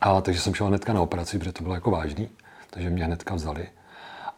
A 0.01 0.21
takže 0.21 0.39
jsem 0.39 0.53
šel 0.53 0.67
hnedka 0.67 0.93
na 0.93 1.01
operaci, 1.01 1.39
protože 1.39 1.51
to 1.51 1.63
bylo 1.63 1.75
jako 1.75 1.91
vážný, 1.91 2.29
takže 2.69 2.89
mě 2.89 3.05
hnedka 3.05 3.35
vzali. 3.35 3.67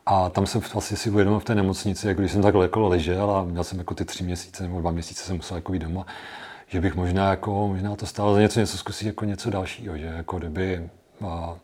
A 0.05 0.29
tam 0.29 0.45
jsem 0.45 0.61
vlastně 0.73 0.97
si 0.97 1.09
uvědomil 1.09 1.39
v 1.39 1.43
té 1.43 1.55
nemocnici, 1.55 2.07
jako 2.07 2.21
když 2.21 2.31
jsem 2.31 2.41
takhle 2.41 2.65
jako 2.65 2.87
ležel 2.87 3.31
a 3.31 3.43
měl 3.43 3.63
jsem 3.63 3.77
jako 3.77 3.95
ty 3.95 4.05
tři 4.05 4.23
měsíce 4.23 4.63
nebo 4.63 4.79
dva 4.81 4.91
měsíce 4.91 5.23
jsem 5.23 5.35
musel 5.35 5.57
jako 5.57 5.71
být 5.71 5.81
doma, 5.81 6.05
že 6.67 6.81
bych 6.81 6.95
možná 6.95 7.29
jako, 7.29 7.67
možná 7.67 7.95
to 7.95 8.05
stálo 8.05 8.33
za 8.33 8.41
něco, 8.41 8.59
něco 8.59 8.77
zkusit 8.77 9.05
jako 9.07 9.25
něco 9.25 9.49
dalšího, 9.49 9.97
že 9.97 10.05
jako 10.05 10.37
kdyby 10.37 10.89
a, 11.27 11.55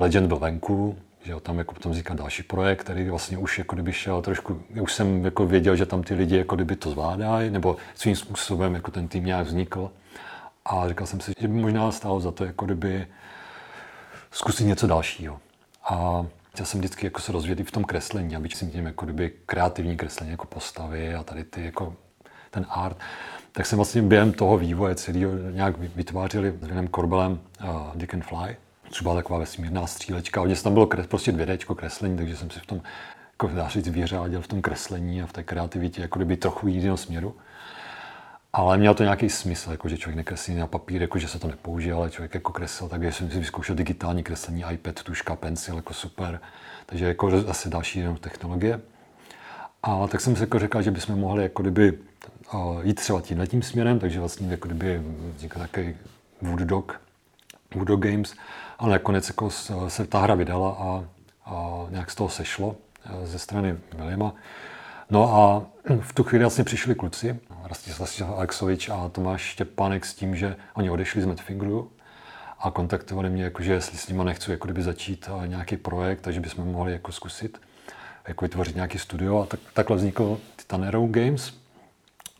Legend 0.00 0.26
byl 0.26 0.38
venku, 0.38 0.96
že 1.28 1.32
jo, 1.32 1.40
tam 1.40 1.58
jako 1.58 1.74
potom 1.74 1.92
vzniká 1.92 2.14
další 2.14 2.42
projekt, 2.42 2.80
který 2.80 3.10
vlastně 3.10 3.38
už 3.38 3.58
jako 3.58 3.76
kdyby 3.76 3.92
šel 3.92 4.22
trošku, 4.22 4.62
už 4.80 4.92
jsem 4.92 5.24
jako 5.24 5.46
věděl, 5.46 5.76
že 5.76 5.86
tam 5.86 6.02
ty 6.02 6.14
lidi 6.14 6.36
jako 6.36 6.56
kdyby 6.56 6.76
to 6.76 6.90
zvládají, 6.90 7.50
nebo 7.50 7.76
svým 7.94 8.16
způsobem 8.16 8.74
jako 8.74 8.90
ten 8.90 9.08
tým 9.08 9.24
nějak 9.24 9.46
vznikl. 9.46 9.90
A 10.64 10.88
říkal 10.88 11.06
jsem 11.06 11.20
si, 11.20 11.32
že 11.40 11.48
by 11.48 11.54
možná 11.54 11.92
stálo 11.92 12.20
za 12.20 12.30
to 12.30 12.44
jako 12.44 12.64
kdyby 12.64 13.06
zkusit 14.30 14.64
něco 14.64 14.86
dalšího. 14.86 15.40
A 15.84 16.26
chtěl 16.52 16.66
jsem 16.66 16.80
vždycky 16.80 17.06
jako 17.06 17.20
se 17.20 17.32
rozvíjet 17.32 17.60
i 17.60 17.64
v 17.64 17.70
tom 17.70 17.84
kreslení, 17.84 18.36
aby 18.36 18.48
si 18.48 18.66
tím 18.66 18.86
jako 18.86 19.04
kdyby 19.04 19.32
kreativní 19.46 19.96
kreslení 19.96 20.30
jako 20.30 20.46
postavy 20.46 21.14
a 21.14 21.22
tady 21.22 21.44
ty 21.44 21.64
jako 21.64 21.94
ten 22.50 22.66
art. 22.68 22.96
Tak 23.52 23.66
jsem 23.66 23.76
vlastně 23.76 24.02
během 24.02 24.32
toho 24.32 24.58
vývoje 24.58 24.94
celého 24.94 25.32
nějak 25.50 25.78
vytvářeli 25.78 26.54
s 26.60 26.66
Renem 26.66 26.88
Korbelem 26.88 27.32
uh, 27.32 27.68
Dick 27.94 28.14
and 28.14 28.24
Fly, 28.24 28.56
byla 29.02 29.14
taková 29.14 29.38
vesmírná 29.38 29.86
střílečka. 29.86 30.40
Hodně 30.40 30.56
tam 30.56 30.72
bylo 30.74 30.86
kres, 30.86 31.06
prostě 31.06 31.32
2D 31.32 31.74
kreslení, 31.74 32.16
takže 32.16 32.36
jsem 32.36 32.50
si 32.50 32.60
v 32.60 32.66
tom, 32.66 32.82
jako 33.32 33.46
dá 33.46 33.68
říct, 33.68 33.88
vyřádil 33.88 34.42
v 34.42 34.48
tom 34.48 34.62
kreslení 34.62 35.22
a 35.22 35.26
v 35.26 35.32
té 35.32 35.42
kreativitě 35.42 36.02
jako 36.02 36.18
kdyby 36.18 36.36
trochu 36.36 36.68
jiného 36.68 36.96
směru. 36.96 37.36
Ale 38.52 38.78
měl 38.78 38.94
to 38.94 39.02
nějaký 39.02 39.30
smysl, 39.30 39.70
jako 39.70 39.88
že 39.88 39.98
člověk 39.98 40.16
nekreslí 40.16 40.54
na 40.54 40.66
papír, 40.66 41.02
jako 41.02 41.18
že 41.18 41.28
se 41.28 41.38
to 41.38 41.48
nepoužije, 41.48 41.94
ale 41.94 42.10
člověk 42.10 42.34
jako 42.34 42.52
kreslil, 42.52 42.88
takže 42.88 43.12
jsem 43.12 43.30
si 43.30 43.38
vyzkoušel 43.38 43.74
digitální 43.76 44.22
kreslení, 44.22 44.64
iPad, 44.72 45.02
tuška, 45.02 45.36
pencil, 45.36 45.76
jako 45.76 45.94
super. 45.94 46.40
Takže 46.86 47.06
jako 47.06 47.40
zase 47.40 47.68
další 47.68 47.98
jenom 47.98 48.16
technologie. 48.16 48.80
A 49.82 50.06
tak 50.06 50.20
jsem 50.20 50.36
si 50.36 50.42
jako 50.42 50.58
řekl, 50.58 50.82
že 50.82 50.90
bychom 50.90 51.18
mohli 51.18 51.42
jako 51.42 51.62
kdyby 51.62 51.98
jít 52.82 52.94
třeba 52.94 53.20
tím 53.20 53.38
letím 53.38 53.62
směrem, 53.62 53.98
takže 53.98 54.20
vlastně 54.20 54.50
jako 54.50 54.68
kdyby 54.68 55.02
vznikl 55.36 55.58
takový 55.58 55.96
Wood 56.42 56.60
Dog, 56.60 57.00
Wood 57.74 57.88
Dog 57.88 58.00
Games, 58.00 58.34
ale 58.78 58.92
nakonec 58.92 59.28
jako 59.28 59.50
se 59.88 60.06
ta 60.06 60.18
hra 60.18 60.34
vydala 60.34 60.70
a, 60.70 61.04
a 61.44 61.86
nějak 61.90 62.10
z 62.10 62.14
toho 62.14 62.30
sešlo 62.30 62.76
e, 63.04 63.26
ze 63.26 63.38
strany 63.38 63.76
Williama. 63.96 64.34
No 65.10 65.34
a 65.34 65.66
v 66.00 66.12
tu 66.12 66.24
chvíli 66.24 66.44
vlastně 66.44 66.64
přišli 66.64 66.94
kluci, 66.94 67.38
Rastislav 67.64 68.20
Alexovič 68.36 68.88
a 68.88 69.08
Tomáš 69.08 69.42
Štěpánek 69.42 70.06
s 70.06 70.14
tím, 70.14 70.36
že 70.36 70.56
oni 70.74 70.90
odešli 70.90 71.22
z 71.22 71.26
Medfingeru 71.26 71.90
a 72.60 72.70
kontaktovali 72.70 73.30
mě, 73.30 73.44
jako, 73.44 73.62
že 73.62 73.72
jestli 73.72 73.98
s 73.98 74.08
nimi 74.08 74.24
nechci 74.24 74.50
jako 74.50 74.66
kdyby 74.66 74.82
začít 74.82 75.28
e, 75.44 75.48
nějaký 75.48 75.76
projekt, 75.76 76.20
takže 76.20 76.40
bychom 76.40 76.72
mohli 76.72 76.92
jako 76.92 77.12
zkusit 77.12 77.60
jako 78.28 78.44
vytvořit 78.44 78.74
nějaký 78.74 78.98
studio 78.98 79.42
a 79.42 79.46
tak, 79.46 79.60
takhle 79.74 79.96
vznikl 79.96 80.40
Titan 80.56 80.84
Arrow 80.84 81.10
Games. 81.10 81.52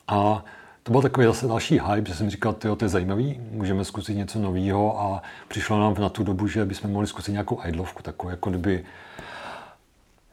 A 0.09 0.45
to 0.89 0.93
byl 0.93 1.03
takový 1.03 1.27
zase 1.27 1.47
další 1.47 1.81
hype, 1.81 2.09
že 2.09 2.15
jsem 2.15 2.31
říkal, 2.31 2.53
tyjo, 2.53 2.77
to 2.77 2.85
je 2.85 2.89
zajímavý, 2.89 3.41
můžeme 3.51 3.85
zkusit 3.85 4.15
něco 4.15 4.39
nového 4.39 5.01
a 5.01 5.23
přišlo 5.49 5.81
nám 5.81 5.95
na 5.99 6.09
tu 6.09 6.25
dobu, 6.25 6.47
že 6.47 6.65
bychom 6.65 6.91
mohli 6.91 7.07
zkusit 7.07 7.33
nějakou 7.33 7.61
idlovku, 7.67 8.03
takovou 8.03 8.31
jako 8.31 8.51
kdyby 8.51 8.85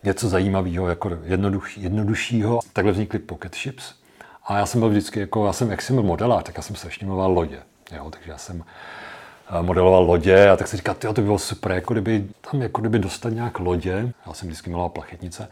něco 0.04 0.30
zajímavého, 0.30 0.88
jako 0.88 1.12
jednoduchý, 1.24 1.84
jednoduššího. 1.84 2.60
Takhle 2.74 2.92
vznikly 2.92 3.20
Pocket 3.20 3.56
Ships. 3.56 3.94
A 4.46 4.58
já 4.58 4.66
jsem 4.66 4.80
byl 4.80 4.90
vždycky, 4.90 5.20
jako, 5.20 5.46
já 5.46 5.54
jsem, 5.54 5.72
jak 5.72 5.82
jsem 5.82 5.96
byl 5.96 6.04
modelář, 6.04 6.44
tak 6.44 6.58
já 6.58 6.64
jsem 6.64 6.76
strašně 6.76 7.06
miloval 7.06 7.32
lodě. 7.32 7.60
Jo, 7.96 8.10
takže 8.10 8.32
já 8.32 8.38
jsem 8.38 8.64
eh, 9.60 9.64
modeloval 9.64 10.04
lodě 10.04 10.50
a 10.50 10.58
tak 10.58 10.68
si 10.68 10.78
říkal, 10.78 10.96
to 10.96 11.14
by 11.14 11.22
bylo 11.22 11.40
super, 11.40 11.72
jako 11.72 11.94
kdyby 11.94 12.28
tam 12.52 12.62
jako 12.62 12.82
kdyby 12.82 13.00
dostat 13.00 13.30
nějak 13.30 13.60
lodě. 13.60 14.14
Já 14.28 14.34
jsem 14.34 14.48
vždycky 14.48 14.70
miloval 14.70 14.90
plachetnice 14.90 15.48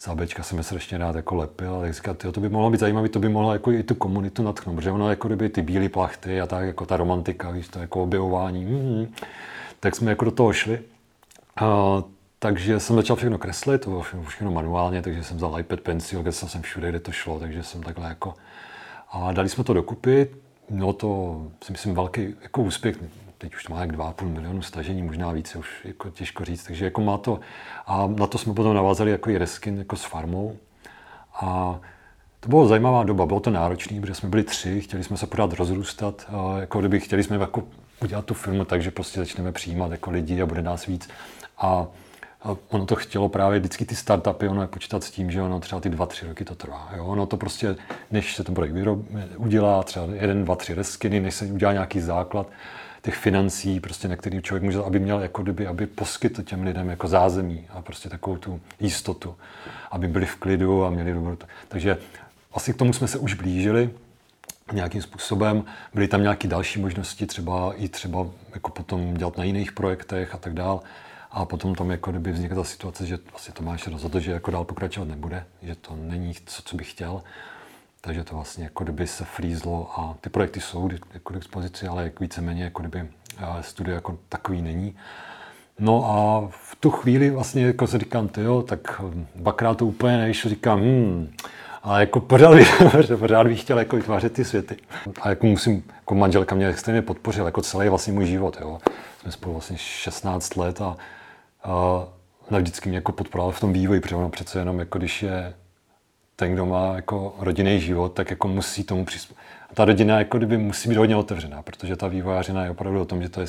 zábečka 0.00 0.42
jsem 0.42 0.62
strašně 0.62 0.98
rád 0.98 1.16
jako 1.16 1.34
lepil, 1.34 1.74
ale 1.74 1.92
říkal, 1.92 2.14
to 2.14 2.40
by 2.40 2.48
mohlo 2.48 2.70
být 2.70 2.80
zajímavé, 2.80 3.08
to 3.08 3.18
by 3.18 3.28
mohlo 3.28 3.52
jako 3.52 3.72
i 3.72 3.82
tu 3.82 3.94
komunitu 3.94 4.42
natchnout, 4.42 4.74
protože 4.74 4.90
ono 4.90 5.10
jako 5.10 5.28
kdyby 5.28 5.48
ty 5.48 5.62
bílé 5.62 5.88
plachty 5.88 6.40
a 6.40 6.46
tak 6.46 6.66
jako 6.66 6.86
ta 6.86 6.96
romantika, 6.96 7.50
víš, 7.50 7.68
to 7.68 7.78
jako 7.78 8.02
objevování, 8.02 8.64
mm, 8.64 9.14
tak 9.80 9.96
jsme 9.96 10.10
jako 10.10 10.24
do 10.24 10.30
toho 10.30 10.52
šli. 10.52 10.80
A, 11.56 12.02
takže 12.38 12.80
jsem 12.80 12.96
začal 12.96 13.16
všechno 13.16 13.38
kreslit, 13.38 13.80
to 13.80 13.90
bylo 13.90 14.02
všechno 14.02 14.50
manuálně, 14.50 15.02
takže 15.02 15.24
jsem 15.24 15.36
vzal 15.36 15.60
iPad 15.60 15.80
pencil, 15.80 16.22
kde 16.22 16.32
jsem 16.32 16.62
všude, 16.62 16.88
kde 16.88 17.00
to 17.00 17.12
šlo, 17.12 17.40
takže 17.40 17.62
jsem 17.62 17.82
takhle 17.82 18.08
jako... 18.08 18.34
A 19.12 19.32
dali 19.32 19.48
jsme 19.48 19.64
to 19.64 19.72
dokupy, 19.72 20.28
no 20.70 20.92
to 20.92 21.42
si 21.64 21.72
myslím 21.72 21.94
velký 21.94 22.34
jako 22.42 22.62
úspěch, 22.62 22.96
teď 23.38 23.54
už 23.54 23.64
to 23.64 23.72
má 23.74 23.80
jak 23.80 23.92
2,5 23.92 24.28
milionu 24.28 24.62
stažení, 24.62 25.02
možná 25.02 25.32
více, 25.32 25.58
už 25.58 25.68
jako 25.84 26.10
těžko 26.10 26.44
říct. 26.44 26.64
Takže 26.64 26.84
jako 26.84 27.00
má 27.00 27.18
to, 27.18 27.40
a 27.86 28.06
na 28.06 28.26
to 28.26 28.38
jsme 28.38 28.54
potom 28.54 28.74
navázali 28.74 29.10
jako 29.10 29.30
i 29.30 29.38
reskin 29.38 29.78
jako 29.78 29.96
s 29.96 30.04
farmou. 30.04 30.56
A 31.34 31.78
to 32.40 32.48
bylo 32.48 32.68
zajímavá 32.68 33.04
doba, 33.04 33.26
bylo 33.26 33.40
to 33.40 33.50
náročné, 33.50 34.00
protože 34.00 34.14
jsme 34.14 34.28
byli 34.28 34.42
tři, 34.42 34.80
chtěli 34.80 35.04
jsme 35.04 35.16
se 35.16 35.26
pořád 35.26 35.52
rozrůstat, 35.52 36.26
a 36.28 36.58
jako 36.60 36.80
kdyby 36.80 37.00
chtěli 37.00 37.22
jsme 37.22 37.36
jako 37.36 37.62
udělat 38.02 38.24
tu 38.24 38.34
firmu 38.34 38.64
tak, 38.64 38.82
že 38.82 38.90
prostě 38.90 39.20
začneme 39.20 39.52
přijímat 39.52 39.90
jako 39.92 40.10
lidi 40.10 40.42
a 40.42 40.46
bude 40.46 40.62
nás 40.62 40.86
víc. 40.86 41.08
A 41.58 41.86
a 42.42 42.56
ono 42.68 42.86
to 42.86 42.96
chtělo 42.96 43.28
právě 43.28 43.58
vždycky 43.58 43.84
ty 43.84 43.96
startupy, 43.96 44.48
ono 44.48 44.62
je 44.62 44.68
počítat 44.68 45.04
s 45.04 45.10
tím, 45.10 45.30
že 45.30 45.42
ono 45.42 45.60
třeba 45.60 45.80
ty 45.80 45.88
dva, 45.88 46.06
tři 46.06 46.26
roky 46.26 46.44
to 46.44 46.54
trvá. 46.54 46.90
Jo? 46.96 47.04
Ono 47.04 47.26
to 47.26 47.36
prostě, 47.36 47.76
než 48.10 48.36
se 48.36 48.44
ten 48.44 48.54
projekt 48.54 48.74
udělá, 49.36 49.82
třeba 49.82 50.06
jeden, 50.12 50.44
dva, 50.44 50.56
tři 50.56 50.74
reskiny, 50.74 51.20
než 51.20 51.34
se 51.34 51.46
udělá 51.46 51.72
nějaký 51.72 52.00
základ 52.00 52.46
těch 53.02 53.14
financí, 53.14 53.80
prostě 53.80 54.08
na 54.08 54.16
který 54.16 54.42
člověk 54.42 54.62
může, 54.62 54.78
aby 54.78 54.98
měl 54.98 55.20
jako 55.20 55.42
kdyby, 55.42 55.66
aby 55.66 55.86
poskytl 55.86 56.42
těm 56.42 56.62
lidem 56.62 56.88
jako 56.88 57.08
zázemí 57.08 57.66
a 57.70 57.82
prostě 57.82 58.08
takovou 58.08 58.36
tu 58.36 58.60
jistotu, 58.80 59.36
aby 59.90 60.08
byli 60.08 60.26
v 60.26 60.36
klidu 60.36 60.84
a 60.84 60.90
měli 60.90 61.14
dobrou. 61.14 61.36
Takže 61.68 61.98
asi 62.52 62.74
k 62.74 62.76
tomu 62.76 62.92
jsme 62.92 63.08
se 63.08 63.18
už 63.18 63.34
blížili 63.34 63.90
nějakým 64.72 65.02
způsobem. 65.02 65.64
Byly 65.94 66.08
tam 66.08 66.22
nějaké 66.22 66.48
další 66.48 66.80
možnosti, 66.80 67.26
třeba 67.26 67.74
i 67.74 67.88
třeba 67.88 68.26
jako 68.54 68.70
potom 68.70 69.14
dělat 69.14 69.38
na 69.38 69.44
jiných 69.44 69.72
projektech 69.72 70.34
a 70.34 70.38
tak 70.38 70.54
dále. 70.54 70.80
A 71.30 71.44
potom 71.44 71.74
tam 71.74 71.90
jako 71.90 72.10
kdyby 72.10 72.32
vznikla 72.32 72.56
ta 72.56 72.64
situace, 72.64 73.06
že 73.06 73.18
vlastně 73.30 73.54
Tomáš 73.54 73.86
rozhodl, 73.86 74.20
že 74.20 74.32
jako 74.32 74.50
dál 74.50 74.64
pokračovat 74.64 75.08
nebude, 75.08 75.44
že 75.62 75.74
to 75.74 75.96
není 75.96 76.34
to, 76.34 76.62
co 76.62 76.76
bych 76.76 76.90
chtěl. 76.90 77.22
Takže 78.00 78.24
to 78.24 78.34
vlastně 78.34 78.64
jako 78.64 78.84
kdyby 78.84 79.06
se 79.06 79.24
frýzlo 79.24 79.90
a 80.00 80.14
ty 80.20 80.30
projekty 80.30 80.60
jsou 80.60 80.88
jako 81.14 81.32
k 81.32 81.36
dispozici, 81.36 81.88
ale 81.88 82.02
jak 82.02 82.20
víceméně 82.20 82.64
jako 82.64 82.82
kdyby 82.82 83.08
eh, 83.38 83.62
studio 83.62 83.94
jako 83.94 84.18
takový 84.28 84.62
není. 84.62 84.96
No 85.78 86.04
a 86.04 86.48
v 86.50 86.76
tu 86.80 86.90
chvíli 86.90 87.30
vlastně 87.30 87.66
jako 87.66 87.86
se 87.86 87.98
říkám, 87.98 88.28
jo, 88.36 88.62
tak 88.62 89.02
dvakrát 89.34 89.78
to 89.78 89.86
úplně 89.86 90.16
nevyšlo, 90.16 90.50
říkám, 90.50 90.80
hmm, 90.80 91.32
a 91.82 92.00
jako 92.00 92.20
pořád, 92.20 92.54
pořád 93.18 93.46
bych 93.46 93.60
chtěl 93.60 93.78
jako 93.78 93.96
vytvářet 93.96 94.32
ty 94.32 94.44
světy. 94.44 94.76
A 95.20 95.28
jako 95.28 95.46
musím, 95.46 95.84
jako 95.96 96.14
manželka 96.14 96.54
mě 96.54 96.68
extrémně 96.68 97.02
podpořila, 97.02 97.48
jako 97.48 97.62
celý 97.62 97.88
vlastně 97.88 98.12
můj 98.12 98.26
život, 98.26 98.56
jo. 98.60 98.78
Jsme 99.20 99.32
spolu 99.32 99.52
vlastně 99.52 99.76
16 99.78 100.56
let 100.56 100.80
a 100.80 100.96
ona 102.50 102.58
vždycky 102.58 102.88
mě 102.88 102.98
jako 102.98 103.12
podporovala 103.12 103.52
v 103.52 103.60
tom 103.60 103.72
vývoji, 103.72 104.00
protože 104.00 104.16
ona 104.16 104.28
přece 104.28 104.58
jenom 104.58 104.78
jako 104.78 104.98
když 104.98 105.22
je 105.22 105.54
ten, 106.40 106.52
kdo 106.52 106.66
má 106.66 106.94
jako 106.94 107.34
rodinný 107.38 107.80
život, 107.80 108.12
tak 108.12 108.30
jako 108.30 108.48
musí 108.48 108.84
tomu 108.84 109.04
přispět. 109.04 109.36
Ta 109.74 109.84
rodina 109.84 110.18
jako 110.18 110.38
kdyby 110.38 110.58
musí 110.58 110.88
být 110.88 110.96
hodně 110.96 111.16
otevřená, 111.16 111.62
protože 111.62 111.96
ta 111.96 112.08
vývojářina 112.08 112.64
je 112.64 112.70
opravdu 112.70 113.00
o 113.00 113.04
tom, 113.04 113.22
že 113.22 113.28
to 113.28 113.40
je 113.40 113.46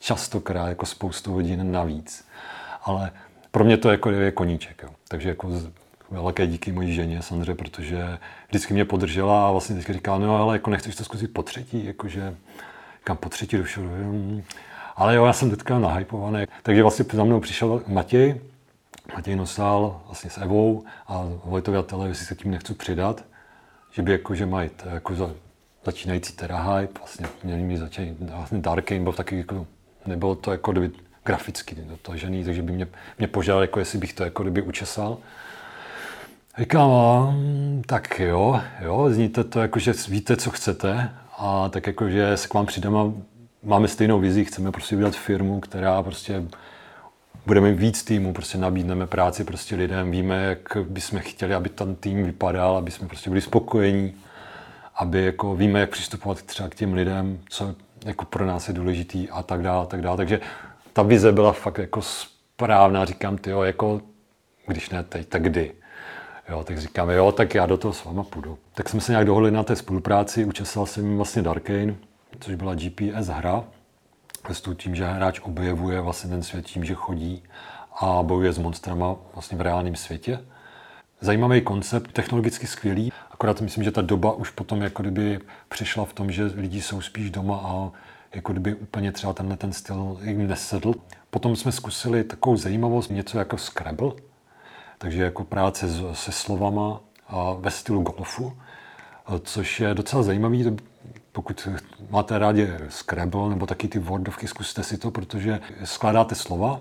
častokrát 0.00 0.68
jako 0.68 0.86
spoustu 0.86 1.32
hodin 1.32 1.72
navíc. 1.72 2.24
Ale 2.82 3.10
pro 3.50 3.64
mě 3.64 3.76
to 3.76 3.90
jako 3.90 4.10
je 4.10 4.30
koníček. 4.30 4.82
Jo. 4.82 4.88
Takže 5.08 5.28
jako 5.28 5.48
velké 6.10 6.46
díky 6.46 6.72
mojí 6.72 6.94
ženě, 6.94 7.22
samozřejmě, 7.22 7.54
protože 7.54 8.18
vždycky 8.48 8.74
mě 8.74 8.84
podržela 8.84 9.48
a 9.48 9.50
vlastně 9.50 9.74
vždycky 9.74 9.92
říkala, 9.92 10.18
no 10.18 10.36
ale 10.36 10.54
jako 10.54 10.70
nechceš 10.70 10.96
to 10.96 11.04
zkusit 11.04 11.28
po 11.28 11.42
třetí, 11.42 11.84
jakože 11.84 12.34
kam 13.04 13.16
po 13.16 13.28
třetí 13.28 13.56
došel. 13.56 13.84
Ale 14.96 15.14
jo, 15.14 15.24
já 15.24 15.32
jsem 15.32 15.50
teďka 15.50 15.78
nahypovaný. 15.78 16.44
Takže 16.62 16.82
vlastně 16.82 17.04
za 17.12 17.24
mnou 17.24 17.40
přišel 17.40 17.82
Matěj, 17.86 18.40
Matěj 19.14 19.36
Nosál 19.36 20.00
vlastně 20.06 20.30
s 20.30 20.38
Evou 20.38 20.84
a 21.06 21.28
Vojtovi 21.44 21.78
a 21.78 21.82
televizi 21.82 22.24
se 22.24 22.34
tím 22.34 22.50
nechci 22.50 22.74
přidat, 22.74 23.24
že 23.90 24.02
by 24.02 24.12
jako, 24.12 24.34
že 24.34 24.46
mají 24.46 24.70
jako 24.84 25.14
za, 25.14 25.30
začínající 25.84 26.34
hype, 26.42 26.98
vlastně 26.98 27.26
měli 27.44 27.62
mi 27.62 27.78
začít, 27.78 28.16
vlastně 28.20 28.58
Dark 28.58 28.92
byl 28.92 29.12
taky 29.12 29.38
jako, 29.38 29.66
nebylo 30.06 30.34
to 30.34 30.50
jako 30.50 30.72
kdyby 30.72 30.90
graficky 31.24 31.74
dotažený, 31.74 32.44
takže 32.44 32.62
by 32.62 32.72
mě, 32.72 32.88
mě 33.18 33.28
požádal, 33.28 33.62
jako 33.62 33.78
jestli 33.78 33.98
bych 33.98 34.12
to 34.12 34.24
jako 34.24 34.42
kdyby 34.42 34.62
učesal. 34.62 35.18
Říkám, 36.58 37.82
tak 37.86 38.20
jo, 38.20 38.60
jo, 38.80 39.10
zníte 39.10 39.44
to 39.44 39.60
jako, 39.60 39.78
že 39.78 39.92
víte, 40.08 40.36
co 40.36 40.50
chcete 40.50 41.10
a 41.38 41.68
tak 41.68 41.86
jako, 41.86 42.08
že 42.08 42.36
se 42.36 42.48
k 42.48 42.54
vám 42.54 42.66
přidám 42.66 42.96
a 42.96 43.12
máme 43.62 43.88
stejnou 43.88 44.20
vizi, 44.20 44.44
chceme 44.44 44.72
prostě 44.72 44.96
vydat 44.96 45.16
firmu, 45.16 45.60
která 45.60 46.02
prostě 46.02 46.42
budeme 47.46 47.72
víc 47.72 48.02
týmu, 48.02 48.32
prostě 48.32 48.58
nabídneme 48.58 49.06
práci 49.06 49.44
prostě 49.44 49.76
lidem, 49.76 50.10
víme, 50.10 50.44
jak 50.44 50.76
bychom 50.88 51.18
chtěli, 51.18 51.54
aby 51.54 51.68
ten 51.68 51.94
tým 51.94 52.24
vypadal, 52.24 52.76
aby 52.76 52.90
jsme 52.90 53.08
prostě 53.08 53.30
byli 53.30 53.42
spokojení, 53.42 54.14
aby 54.94 55.24
jako 55.24 55.56
víme, 55.56 55.80
jak 55.80 55.90
přistupovat 55.90 56.42
třeba 56.42 56.68
k 56.68 56.74
těm 56.74 56.94
lidem, 56.94 57.38
co 57.48 57.74
jako 58.04 58.24
pro 58.24 58.46
nás 58.46 58.68
je 58.68 58.74
důležitý 58.74 59.30
a 59.30 59.42
tak 59.42 59.62
dále, 59.62 59.82
a 59.82 59.86
tak 59.86 60.02
dále. 60.02 60.16
Takže 60.16 60.40
ta 60.92 61.02
vize 61.02 61.32
byla 61.32 61.52
fakt 61.52 61.78
jako 61.78 62.02
správná, 62.02 63.04
říkám, 63.04 63.38
ty 63.38 63.50
jako 63.50 64.00
když 64.66 64.90
ne 64.90 65.02
teď, 65.02 65.28
tak 65.28 65.42
kdy. 65.42 65.72
Jo, 66.48 66.64
tak 66.64 66.78
říkám, 66.78 67.10
jo, 67.10 67.32
tak 67.32 67.54
já 67.54 67.66
do 67.66 67.76
toho 67.76 67.94
s 67.94 68.04
váma 68.04 68.22
půjdu. 68.22 68.58
Tak 68.74 68.88
jsme 68.88 69.00
se 69.00 69.12
nějak 69.12 69.26
dohodli 69.26 69.50
na 69.50 69.62
té 69.62 69.76
spolupráci, 69.76 70.44
učesal 70.44 70.86
jsem 70.86 71.16
vlastně 71.16 71.42
Darkane, 71.42 71.94
což 72.40 72.54
byla 72.54 72.74
GPS 72.74 73.26
hra, 73.26 73.64
s 74.50 74.62
tím, 74.76 74.94
že 74.94 75.04
hráč 75.04 75.40
objevuje 75.40 76.00
vlastně 76.00 76.30
ten 76.30 76.42
svět 76.42 76.66
tím, 76.66 76.84
že 76.84 76.94
chodí 76.94 77.42
a 78.00 78.22
bojuje 78.22 78.52
s 78.52 78.58
monstrama 78.58 79.16
vlastně 79.34 79.58
v 79.58 79.60
reálném 79.60 79.96
světě. 79.96 80.44
Zajímavý 81.20 81.60
koncept, 81.60 82.12
technologicky 82.12 82.66
skvělý, 82.66 83.12
akorát 83.30 83.60
myslím, 83.60 83.84
že 83.84 83.90
ta 83.90 84.02
doba 84.02 84.32
už 84.32 84.50
potom 84.50 84.82
jako 84.82 85.02
kdyby 85.02 85.40
přišla 85.68 86.04
v 86.04 86.12
tom, 86.12 86.30
že 86.30 86.44
lidi 86.44 86.82
jsou 86.82 87.00
spíš 87.00 87.30
doma 87.30 87.60
a 87.64 87.90
jako 88.34 88.52
kdyby 88.52 88.74
úplně 88.74 89.12
třeba 89.12 89.32
tenhle 89.32 89.56
ten 89.56 89.72
styl 89.72 90.18
jim 90.22 90.46
nesedl. 90.46 90.94
Potom 91.30 91.56
jsme 91.56 91.72
zkusili 91.72 92.24
takovou 92.24 92.56
zajímavost, 92.56 93.08
něco 93.08 93.38
jako 93.38 93.58
Scrabble, 93.58 94.12
takže 94.98 95.22
jako 95.22 95.44
práce 95.44 95.86
se 96.12 96.32
slovama 96.32 97.00
a 97.28 97.52
ve 97.52 97.70
stylu 97.70 98.02
golfu, 98.02 98.58
což 99.42 99.80
je 99.80 99.94
docela 99.94 100.22
zajímavý 100.22 100.64
pokud 101.32 101.68
máte 102.10 102.38
rádi 102.38 102.68
Scrabble 102.88 103.48
nebo 103.48 103.66
taky 103.66 103.88
ty 103.88 103.98
Wordovky, 103.98 104.48
zkuste 104.48 104.82
si 104.82 104.98
to, 104.98 105.10
protože 105.10 105.60
skládáte 105.84 106.34
slova 106.34 106.80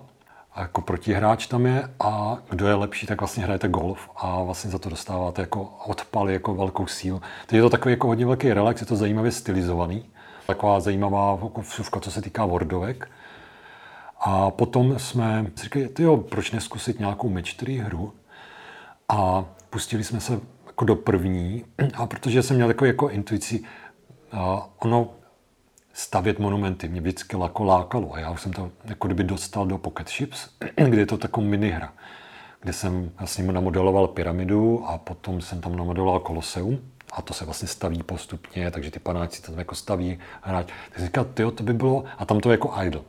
a 0.54 0.62
jako 0.62 0.82
protihráč 0.82 1.48
tam 1.48 1.66
je 1.66 1.90
a 2.00 2.38
kdo 2.50 2.68
je 2.68 2.74
lepší, 2.74 3.08
tak 3.08 3.22
vlastně 3.22 3.44
hrajete 3.44 3.68
golf 3.68 4.10
a 4.16 4.44
vlastně 4.44 4.72
za 4.72 4.80
to 4.80 4.90
dostáváte 4.90 5.42
jako 5.42 5.64
odpaly, 5.86 6.34
jako 6.34 6.56
velkou 6.56 6.88
sílu. 6.88 7.22
Teď 7.46 7.56
je 7.56 7.62
to 7.62 7.70
takový 7.70 7.94
jako 7.94 8.08
hodně 8.08 8.26
velký 8.26 8.54
relax, 8.54 8.82
je 8.82 8.88
to 8.88 8.96
zajímavě 8.96 9.32
stylizovaný. 9.32 10.06
Taková 10.48 10.80
zajímavá 10.80 11.40
vsuvka, 11.62 12.00
co 12.00 12.12
se 12.12 12.22
týká 12.22 12.46
Wordovek. 12.46 13.10
A 14.20 14.52
potom 14.52 15.00
jsme 15.00 15.46
si 15.56 15.64
říkali, 15.64 15.90
jo, 16.00 16.18
proč 16.18 16.52
neskusit 16.52 17.00
nějakou 17.00 17.36
3 17.42 17.78
hru? 17.78 18.14
A 19.10 19.46
pustili 19.70 20.04
jsme 20.04 20.20
se 20.20 20.40
jako 20.68 20.86
do 20.86 20.96
první, 20.96 21.66
a 21.94 22.06
protože 22.06 22.44
jsem 22.44 22.56
měl 22.56 22.68
takový 22.68 22.90
jako 22.90 23.10
intuici, 23.10 23.64
ono 24.80 25.10
stavět 25.94 26.40
monumenty 26.40 26.88
mě 26.88 27.02
vždycky 27.02 27.38
lako 27.38 27.64
lákalo 27.64 28.14
a 28.14 28.20
já 28.20 28.32
už 28.32 28.42
jsem 28.42 28.54
to 28.54 28.72
jako 28.86 29.08
kdyby 29.08 29.24
dostal 29.24 29.66
do 29.66 29.78
Pocket 29.78 30.10
Ships, 30.10 30.50
kde 30.90 31.02
je 31.02 31.06
to 31.06 31.18
taková 31.18 31.48
minihra, 31.48 31.94
kde 32.62 32.74
jsem 32.74 33.12
vlastně 33.20 33.44
namodeloval 33.44 34.08
pyramidu 34.08 34.86
a 34.86 34.98
potom 34.98 35.42
jsem 35.42 35.62
tam 35.62 35.76
namodeloval 35.76 36.20
koloseum 36.20 36.80
a 37.12 37.22
to 37.22 37.34
se 37.34 37.46
vlastně 37.46 37.68
staví 37.68 38.04
postupně, 38.04 38.72
takže 38.72 38.92
ty 38.92 39.00
panáci 39.00 39.42
tam 39.42 39.60
jako 39.60 39.76
staví 39.76 40.20
hráč. 40.42 40.68
Tak 40.90 40.98
jsem 40.98 41.06
říkal, 41.06 41.26
tyjo, 41.26 41.52
to 41.52 41.64
by 41.64 41.74
bylo, 41.74 42.04
a 42.18 42.26
tam 42.26 42.40
to 42.40 42.50
je 42.50 42.54
jako 42.54 42.74
idol. 42.84 43.04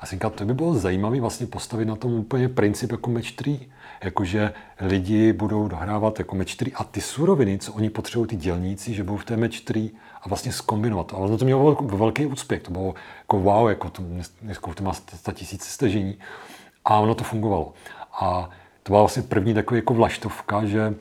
A 0.00 0.06
jsem 0.06 0.16
říkal, 0.16 0.30
to 0.30 0.44
by 0.44 0.54
bylo 0.54 0.74
zajímavé 0.74 1.20
vlastně 1.20 1.46
postavit 1.46 1.84
na 1.84 1.96
tom 1.96 2.12
úplně 2.12 2.48
princip 2.48 2.90
jako 2.90 3.10
match 3.10 3.32
3, 3.32 3.60
jakože 4.04 4.52
lidi 4.80 5.32
budou 5.32 5.68
dohrávat 5.68 6.18
jako 6.18 6.36
match 6.36 6.54
3 6.56 6.72
a 6.72 6.84
ty 6.84 7.00
suroviny, 7.00 7.58
co 7.58 7.72
oni 7.72 7.90
potřebují, 7.90 8.28
ty 8.28 8.36
dělníci, 8.36 8.94
že 8.94 9.04
budou 9.04 9.16
v 9.16 9.24
té 9.24 9.36
match 9.36 9.60
3 9.60 9.90
a 10.24 10.28
vlastně 10.28 10.52
zkombinovat. 10.52 11.12
A 11.12 11.16
ono 11.16 11.38
to 11.38 11.44
mělo 11.44 11.74
velký 11.74 12.26
úspěch, 12.26 12.62
to 12.62 12.70
bylo 12.70 12.94
jako 13.18 13.38
wow, 13.38 13.68
jako 13.68 13.90
to, 13.90 14.02
dneska 14.42 14.74
to 14.74 14.84
má 14.84 14.92
100 14.92 15.32
tisíc 15.32 15.64
stažení 15.64 16.18
a 16.84 16.98
ono 16.98 17.14
to 17.14 17.24
fungovalo. 17.24 17.72
A 18.12 18.50
to 18.82 18.92
byla 18.92 19.02
vlastně 19.02 19.22
první 19.22 19.54
takový 19.54 19.78
jako 19.78 19.94
vlaštovka, 19.94 20.64
že 20.64 20.94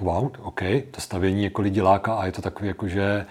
wow, 0.00 0.30
OK, 0.42 0.60
to 0.90 1.00
stavění 1.00 1.44
jako 1.44 1.62
lidi 1.62 1.82
láká 1.82 2.14
a 2.14 2.26
je 2.26 2.32
to 2.32 2.42
takový 2.42 2.68
jako, 2.68 2.88
že 2.88 3.26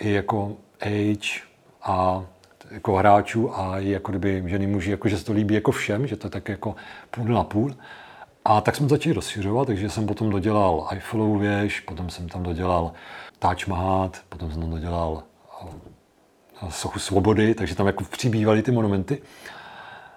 i 0.00 0.10
jako 0.10 0.56
age 0.80 1.40
a 1.82 2.24
jako 2.70 2.96
hráčů 2.96 3.58
a 3.58 3.78
i 3.78 3.90
jako 3.90 4.12
kdyby 4.12 4.42
ženy 4.46 4.66
muži, 4.66 4.90
jako, 4.90 5.08
že 5.08 5.18
se 5.18 5.24
to 5.24 5.32
líbí 5.32 5.54
jako 5.54 5.70
všem, 5.70 6.06
že 6.06 6.16
to 6.16 6.26
je 6.26 6.30
tak 6.30 6.48
jako 6.48 6.76
půl 7.10 7.24
na 7.24 7.44
půl. 7.44 7.74
A 8.44 8.60
tak 8.60 8.76
jsme 8.76 8.88
začali 8.88 9.14
rozšiřovat, 9.14 9.66
takže 9.66 9.90
jsem 9.90 10.06
potom 10.06 10.30
dodělal 10.30 10.88
Eiffelovu 10.90 11.38
věž, 11.38 11.80
potom 11.80 12.10
jsem 12.10 12.28
tam 12.28 12.42
dodělal 12.42 12.92
Taj 13.38 13.56
Mahal, 13.66 14.10
potom 14.28 14.50
jsem 14.50 14.60
tam 14.60 14.70
dodělal 14.70 15.22
eh, 16.62 16.70
Sochu 16.70 16.98
svobody, 16.98 17.54
takže 17.54 17.74
tam 17.74 17.86
jako 17.86 18.04
přibývaly 18.04 18.62
ty 18.62 18.72
monumenty. 18.72 19.22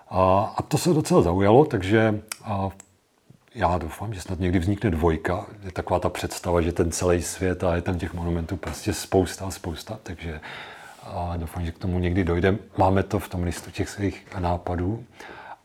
A, 0.09 0.55
to 0.67 0.77
se 0.77 0.93
docela 0.93 1.21
zaujalo, 1.21 1.65
takže 1.65 2.21
já 3.55 3.77
doufám, 3.77 4.13
že 4.13 4.21
snad 4.21 4.39
někdy 4.39 4.59
vznikne 4.59 4.89
dvojka. 4.89 5.45
Je 5.63 5.71
taková 5.71 5.99
ta 5.99 6.09
představa, 6.09 6.61
že 6.61 6.71
ten 6.71 6.91
celý 6.91 7.21
svět 7.21 7.63
a 7.63 7.75
je 7.75 7.81
tam 7.81 7.99
těch 7.99 8.13
monumentů 8.13 8.57
prostě 8.57 8.93
spousta 8.93 9.45
a 9.45 9.51
spousta, 9.51 9.99
takže 10.03 10.41
doufám, 11.37 11.65
že 11.65 11.71
k 11.71 11.77
tomu 11.77 11.99
někdy 11.99 12.23
dojde. 12.23 12.57
Máme 12.77 13.03
to 13.03 13.19
v 13.19 13.29
tom 13.29 13.43
listu 13.43 13.71
těch 13.71 13.89
svých 13.89 14.27
nápadů. 14.39 15.05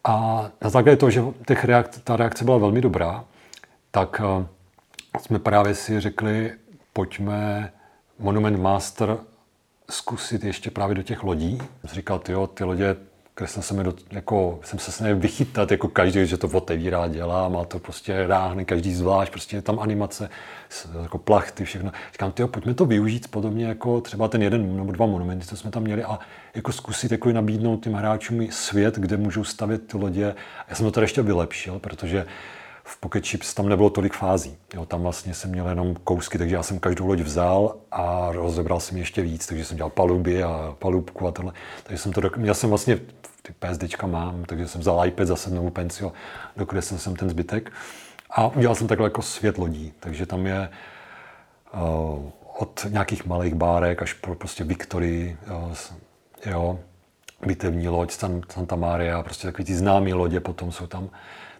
A 0.08 0.44
na 0.62 0.70
základě 0.70 0.96
toho, 0.96 1.10
že 1.10 1.22
těch 1.46 1.64
reakce, 1.64 2.00
ta 2.00 2.16
reakce 2.16 2.44
byla 2.44 2.58
velmi 2.58 2.80
dobrá, 2.80 3.24
tak 3.90 4.20
jsme 5.20 5.38
právě 5.38 5.74
si 5.74 6.00
řekli, 6.00 6.52
pojďme 6.92 7.72
Monument 8.18 8.60
Master 8.60 9.18
zkusit 9.90 10.44
ještě 10.44 10.70
právě 10.70 10.94
do 10.94 11.02
těch 11.02 11.22
lodí. 11.22 11.58
Říkal, 11.84 12.18
tyjo, 12.18 12.46
ty 12.46 12.64
lodě 12.64 12.96
kreslil 13.38 13.62
jsem, 13.62 13.84
do, 13.84 13.94
jako, 14.10 14.60
jsem 14.62 14.78
se 14.78 14.92
snažil 14.92 15.16
vychytat 15.16 15.70
jako 15.70 15.88
každý, 15.88 16.26
že 16.26 16.36
to 16.36 16.48
otevírá, 16.48 17.08
dělá, 17.08 17.48
má 17.48 17.64
to 17.64 17.78
prostě 17.78 18.26
ráhny, 18.26 18.64
každý 18.64 18.94
zvlášť, 18.94 19.32
prostě 19.32 19.56
je 19.56 19.62
tam 19.62 19.78
animace, 19.78 20.30
jako 21.02 21.18
plachty, 21.18 21.64
všechno. 21.64 21.92
Říkám, 22.12 22.32
tyjo, 22.32 22.48
pojďme 22.48 22.74
to 22.74 22.86
využít 22.86 23.28
podobně 23.28 23.66
jako 23.66 24.00
třeba 24.00 24.28
ten 24.28 24.42
jeden 24.42 24.76
nebo 24.76 24.92
dva 24.92 25.06
monumenty, 25.06 25.46
co 25.46 25.56
jsme 25.56 25.70
tam 25.70 25.82
měli 25.82 26.04
a 26.04 26.18
jako 26.54 26.72
zkusit 26.72 27.12
jako 27.12 27.32
nabídnout 27.32 27.84
těm 27.84 27.94
hráčům 27.94 28.48
svět, 28.50 28.94
kde 28.98 29.16
můžou 29.16 29.44
stavět 29.44 29.86
ty 29.86 29.96
lodě. 29.96 30.34
Já 30.68 30.74
jsem 30.74 30.86
to 30.86 30.92
tady 30.92 31.04
ještě 31.04 31.22
vylepšil, 31.22 31.78
protože 31.78 32.26
v 32.88 32.96
Pocket 33.00 33.24
Chips 33.24 33.54
tam 33.54 33.68
nebylo 33.68 33.90
tolik 33.90 34.12
fází. 34.12 34.56
Jo, 34.74 34.86
tam 34.86 35.02
vlastně 35.02 35.34
jsem 35.34 35.50
měl 35.50 35.68
jenom 35.68 35.94
kousky, 35.94 36.38
takže 36.38 36.54
já 36.54 36.62
jsem 36.62 36.78
každou 36.78 37.06
loď 37.06 37.20
vzal 37.20 37.76
a 37.90 38.32
rozebral 38.32 38.80
jsem 38.80 38.96
ještě 38.98 39.22
víc, 39.22 39.46
takže 39.46 39.64
jsem 39.64 39.76
dělal 39.76 39.90
paluby 39.90 40.42
a 40.42 40.76
palubku 40.78 41.26
a 41.26 41.32
tohle. 41.32 41.52
Takže 41.82 42.02
jsem 42.02 42.12
to, 42.12 42.20
dok- 42.20 42.38
měl 42.38 42.54
jsem 42.54 42.68
vlastně, 42.68 42.96
ty 43.42 43.54
PSDčka 43.58 44.06
mám, 44.06 44.44
takže 44.44 44.68
jsem 44.68 44.80
vzal 44.80 45.06
iPad, 45.06 45.26
zase 45.26 45.50
novou 45.50 45.70
pencil, 45.70 46.12
dokreslil 46.56 46.98
jsem 46.98 47.16
ten 47.16 47.30
zbytek. 47.30 47.72
A 48.30 48.46
udělal 48.46 48.74
jsem 48.74 48.86
takhle 48.86 49.06
jako 49.06 49.22
svět 49.22 49.58
lodí, 49.58 49.92
takže 50.00 50.26
tam 50.26 50.46
je 50.46 50.68
uh, 51.74 51.80
od 52.58 52.86
nějakých 52.88 53.26
malých 53.26 53.54
bárek 53.54 54.02
až 54.02 54.12
po 54.12 54.34
prostě 54.34 54.64
Victory, 54.64 55.36
uh, 55.50 55.74
jo, 56.46 56.78
bitevní 57.46 57.88
loď 57.88 58.12
Santa 58.50 58.76
Maria, 58.76 59.22
prostě 59.22 59.48
takový 59.48 59.64
ty 59.64 59.74
známé 59.74 60.14
lodě 60.14 60.40
potom 60.40 60.72
jsou 60.72 60.86
tam. 60.86 61.08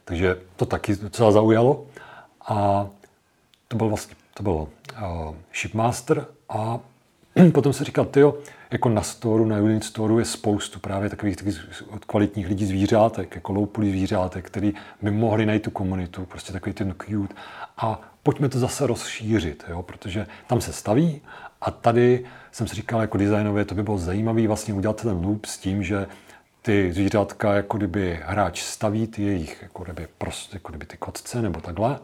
Takže 0.09 0.39
to 0.57 0.67
taky 0.67 0.97
docela 0.97 1.33
zaujalo. 1.33 1.87
A 2.49 2.87
to 3.69 3.77
byl 3.77 3.89
vlastně 3.89 4.17
to 4.35 4.43
bylo 4.43 4.57
uh, 4.57 5.35
Shipmaster 5.55 6.27
a 6.49 6.79
potom 7.53 7.73
se 7.73 7.85
říkal, 7.85 8.05
tyjo, 8.05 8.39
jako 8.71 8.89
na 8.89 9.03
storu, 9.03 9.45
na 9.45 9.57
Unit 9.57 9.85
storu 9.85 10.19
je 10.19 10.25
spoustu 10.25 10.81
právě 10.81 11.11
takových, 11.11 11.37
takových 11.37 11.61
kvalitních 12.07 12.49
lidí 12.49 12.67
zvířátek, 12.67 13.35
jako 13.35 13.53
loupulí 13.53 13.91
zvířátek, 13.91 14.47
který 14.47 14.75
by 15.03 15.11
mohli 15.11 15.47
najít 15.47 15.63
tu 15.63 15.71
komunitu, 15.71 16.25
prostě 16.27 16.53
takový 16.53 16.73
ten 16.73 16.95
cute. 17.07 17.35
A 17.77 18.01
pojďme 18.23 18.49
to 18.49 18.59
zase 18.59 18.87
rozšířit, 18.87 19.65
jo, 19.69 19.83
protože 19.83 20.27
tam 20.47 20.61
se 20.61 20.73
staví 20.73 21.21
a 21.61 21.71
tady 21.71 22.25
jsem 22.53 22.67
si 22.67 22.75
říkal, 22.75 23.01
jako 23.01 23.19
designově 23.19 23.65
to 23.65 23.75
by 23.75 23.83
bylo 23.83 23.99
zajímavé 23.99 24.47
vlastně 24.47 24.75
udělat 24.75 25.03
ten 25.03 25.25
loop 25.25 25.47
s 25.47 25.59
tím, 25.59 25.83
že 25.83 26.07
ty 26.67 26.93
zvířátka, 26.93 27.55
jako 27.55 27.77
kdyby 27.77 28.21
hráč 28.25 28.63
staví 28.63 29.07
ty 29.07 29.23
jejich, 29.23 29.63
jako 29.63 29.85
kdyby, 29.85 30.09
prostě, 30.19 30.57
jako 30.57 30.73
kdyby 30.73 30.87
ty 30.87 30.97
kotce 30.97 31.43
nebo 31.43 31.61
takhle, 31.61 31.99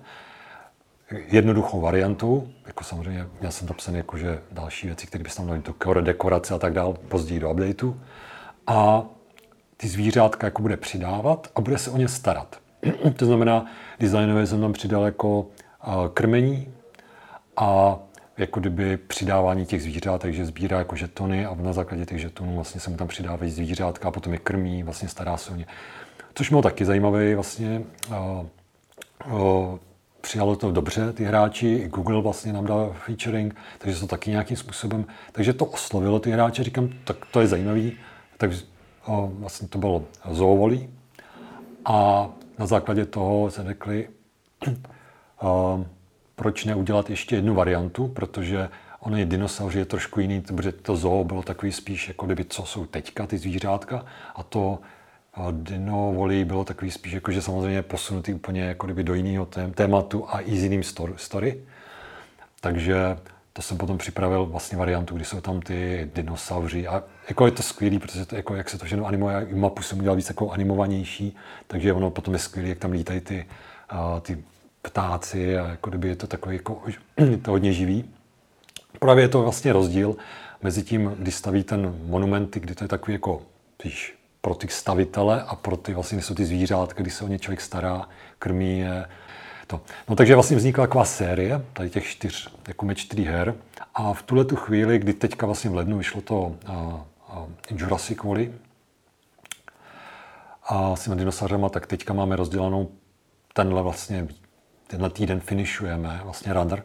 jednoduchou 1.11 1.81
variantu, 1.81 2.53
jako 2.67 2.85
samozřejmě 2.85 3.27
měl 3.41 3.53
jsem 3.53 3.69
to 3.69 3.75
psané 3.75 3.99
jako, 3.99 4.19
že 4.19 4.41
další 4.53 4.87
věci, 4.87 5.07
které 5.07 5.25
bys 5.25 5.37
tam 5.37 5.47
měl, 5.47 5.63
to 5.63 5.95
dekorace 5.95 6.55
a 6.55 6.59
tak 6.59 6.73
dále, 6.73 6.95
později 7.09 7.41
do 7.41 7.51
updateu. 7.51 8.01
A 8.67 9.03
ty 9.77 9.89
zvířátka 9.89 10.47
jako 10.47 10.63
bude 10.63 10.77
přidávat 10.77 11.51
a 11.55 11.61
bude 11.61 11.79
se 11.79 11.91
o 11.91 11.97
ně 11.97 12.09
starat. 12.09 12.57
to 13.17 13.27
znamená, 13.27 13.67
designově 14.01 14.47
jsem 14.47 14.61
tam 14.61 14.73
přidal 14.73 15.05
jako 15.05 15.47
krmení 16.15 16.75
a 17.57 17.99
jako 18.37 18.61
kdyby 18.61 18.97
přidávání 18.97 19.67
těch 19.67 19.83
zvířat, 19.83 20.21
takže 20.21 20.47
sbírá 20.47 20.79
jako 20.79 20.97
žetony 20.97 21.47
a 21.47 21.55
na 21.55 21.73
základě 21.73 22.07
těch 22.07 22.21
žetonů 22.21 22.55
vlastně 22.55 22.81
se 22.81 22.91
mu 22.91 22.97
tam 22.97 23.09
přidávají 23.09 23.51
zvířátka 23.51 24.09
a 24.09 24.11
potom 24.11 24.33
je 24.33 24.39
krmí, 24.39 24.83
vlastně 24.83 25.09
stará 25.09 25.37
se 25.37 25.53
o 25.53 25.57
ně. 25.57 25.67
Což 26.35 26.49
bylo 26.49 26.63
taky 26.63 26.85
zajímavé 26.85 27.35
vlastně. 27.35 27.83
Uh, 28.09 28.47
uh, 29.33 29.79
přijalo 30.21 30.57
to 30.57 30.73
dobře, 30.73 31.13
ty 31.13 31.25
hráči, 31.25 31.69
i 31.69 31.89
Google 31.89 32.23
vlastně 32.23 32.53
nám 32.53 32.67
dal 32.67 32.97
featuring, 33.07 33.57
takže 33.79 34.01
to 34.01 34.07
taky 34.07 34.31
nějakým 34.31 34.57
způsobem, 34.57 35.05
takže 35.33 35.53
to 35.53 35.65
oslovilo 35.65 36.21
ty 36.21 36.31
hráče, 36.31 36.65
říkám, 36.65 36.89
tak 37.05 37.17
to 37.31 37.41
je 37.41 37.47
zajímavý, 37.47 37.93
takže 38.39 38.63
uh, 39.07 39.31
vlastně 39.33 39.69
to 39.69 39.79
bylo 39.79 40.05
zoovolí 40.31 40.89
a 41.85 42.29
na 42.59 42.67
základě 42.67 43.07
toho 43.07 43.51
se 43.51 43.65
řekli, 43.65 44.09
uh, 45.43 45.85
proč 46.35 46.65
neudělat 46.65 47.11
ještě 47.11 47.37
jednu 47.37 47.55
variantu, 47.55 48.09
protože 48.09 48.69
on 49.01 49.17
je 49.17 49.25
dinosaur, 49.25 49.77
je 49.77 49.85
trošku 49.85 50.21
jiný, 50.21 50.41
protože 50.41 50.73
to 50.73 50.97
zoo 50.97 51.25
bylo 51.25 51.43
takový 51.43 51.73
spíš, 51.73 52.09
jako 52.09 52.27
kdyby, 52.27 52.45
co 52.45 52.67
jsou 52.67 52.87
teďka 52.87 53.27
ty 53.27 53.39
zvířátka, 53.39 54.05
a 54.35 54.43
to 54.43 54.79
Dino 55.51 56.13
volí 56.13 56.45
bylo 56.45 56.65
takový 56.65 56.91
spíš, 56.91 57.13
jako 57.13 57.33
že 57.33 57.43
samozřejmě 57.43 57.83
posunutý 57.83 58.35
úplně 58.35 58.63
jako 58.63 58.87
kdyby 58.87 59.05
do 59.05 59.15
jiného 59.15 59.49
tématu 59.75 60.25
a 60.29 60.41
i 60.41 60.57
s 60.57 60.63
jiným 60.63 60.83
story. 61.17 61.63
Takže 62.61 63.17
to 63.53 63.63
jsem 63.63 63.79
potom 63.79 63.99
připravil 63.99 64.47
vlastně 64.47 64.79
variantu, 64.79 65.15
kdy 65.17 65.25
jsou 65.25 65.41
tam 65.41 65.61
ty 65.61 66.11
dinosauři 66.15 66.87
a 66.87 67.05
jako 67.29 67.47
je 67.47 67.53
to 67.53 67.63
skvělý, 67.63 67.99
protože 67.99 68.27
to, 68.27 68.37
jako, 68.37 68.55
jak 68.55 68.71
se 68.71 68.79
to 68.79 68.85
všechno 68.85 69.07
animuje, 69.07 69.49
mapu 69.53 69.83
jsem 69.83 69.99
udělal 69.99 70.17
víc 70.17 70.29
jako 70.29 70.51
animovanější, 70.51 71.37
takže 71.67 71.93
ono 71.93 72.11
potom 72.11 72.35
je 72.35 72.41
skvělý, 72.41 72.69
jak 72.69 72.79
tam 72.79 72.93
lítají 72.93 73.21
ty, 73.21 73.47
uh, 73.93 74.21
ty 74.21 74.45
ptáci 74.83 75.59
a 75.59 75.69
jako 75.69 75.91
kdyby 75.91 76.09
je 76.09 76.17
to 76.17 76.27
takový, 76.27 76.57
jako, 76.57 76.83
to 77.43 77.51
hodně 77.51 77.73
živý. 77.73 78.05
Právě 78.99 79.25
je 79.25 79.29
to 79.29 79.43
vlastně 79.43 79.73
rozdíl 79.73 80.17
mezi 80.63 80.83
tím, 80.83 81.15
kdy 81.19 81.31
staví 81.31 81.63
ten 81.63 81.95
monumenty, 82.07 82.61
kdy 82.61 82.75
to 82.75 82.85
je 82.85 82.89
takový 82.89 83.13
jako, 83.13 83.43
víš, 83.85 84.15
pro 84.41 84.55
ty 84.55 84.69
stavitele 84.69 85.43
a 85.43 85.55
pro 85.55 85.77
ty 85.77 85.95
vlastně 85.95 86.23
jsou 86.23 86.35
ty 86.35 86.45
zvířátka, 86.45 87.03
kdy 87.03 87.11
se 87.11 87.25
o 87.25 87.29
ně 87.29 87.39
člověk 87.39 87.61
stará, 87.61 88.09
krmí 88.39 88.79
je. 88.79 89.07
To. 89.67 89.81
No 90.09 90.17
takže 90.17 90.35
vlastně 90.35 90.57
vznikla 90.57 90.87
taková 90.87 91.05
série, 91.05 91.65
tady 91.73 91.91
těch 91.91 92.07
čtyř, 92.07 92.51
jako 92.69 92.95
čtyři 92.95 93.23
her. 93.23 93.55
A 93.95 94.13
v 94.13 94.23
tuhle 94.23 94.45
tu 94.45 94.57
chvíli, 94.57 94.99
kdy 94.99 95.13
teďka 95.13 95.47
vlastně 95.47 95.71
v 95.71 95.75
lednu 95.75 95.99
vyšlo 95.99 96.21
to 96.21 96.41
uh, 96.41 96.55
uh, 97.39 97.49
Jurassic 97.71 98.23
Valley 98.23 98.53
a 100.65 100.97
s 100.97 101.05
těmi 101.05 101.17
dinosaurama, 101.17 101.69
tak 101.69 101.87
teďka 101.87 102.13
máme 102.13 102.37
rozdělanou 102.37 102.89
tenhle 103.53 103.83
vlastně 103.83 104.29
tenhle 104.93 105.11
týden 105.11 105.41
finišujeme 105.41 106.21
vlastně 106.25 106.53
radar. 106.53 106.83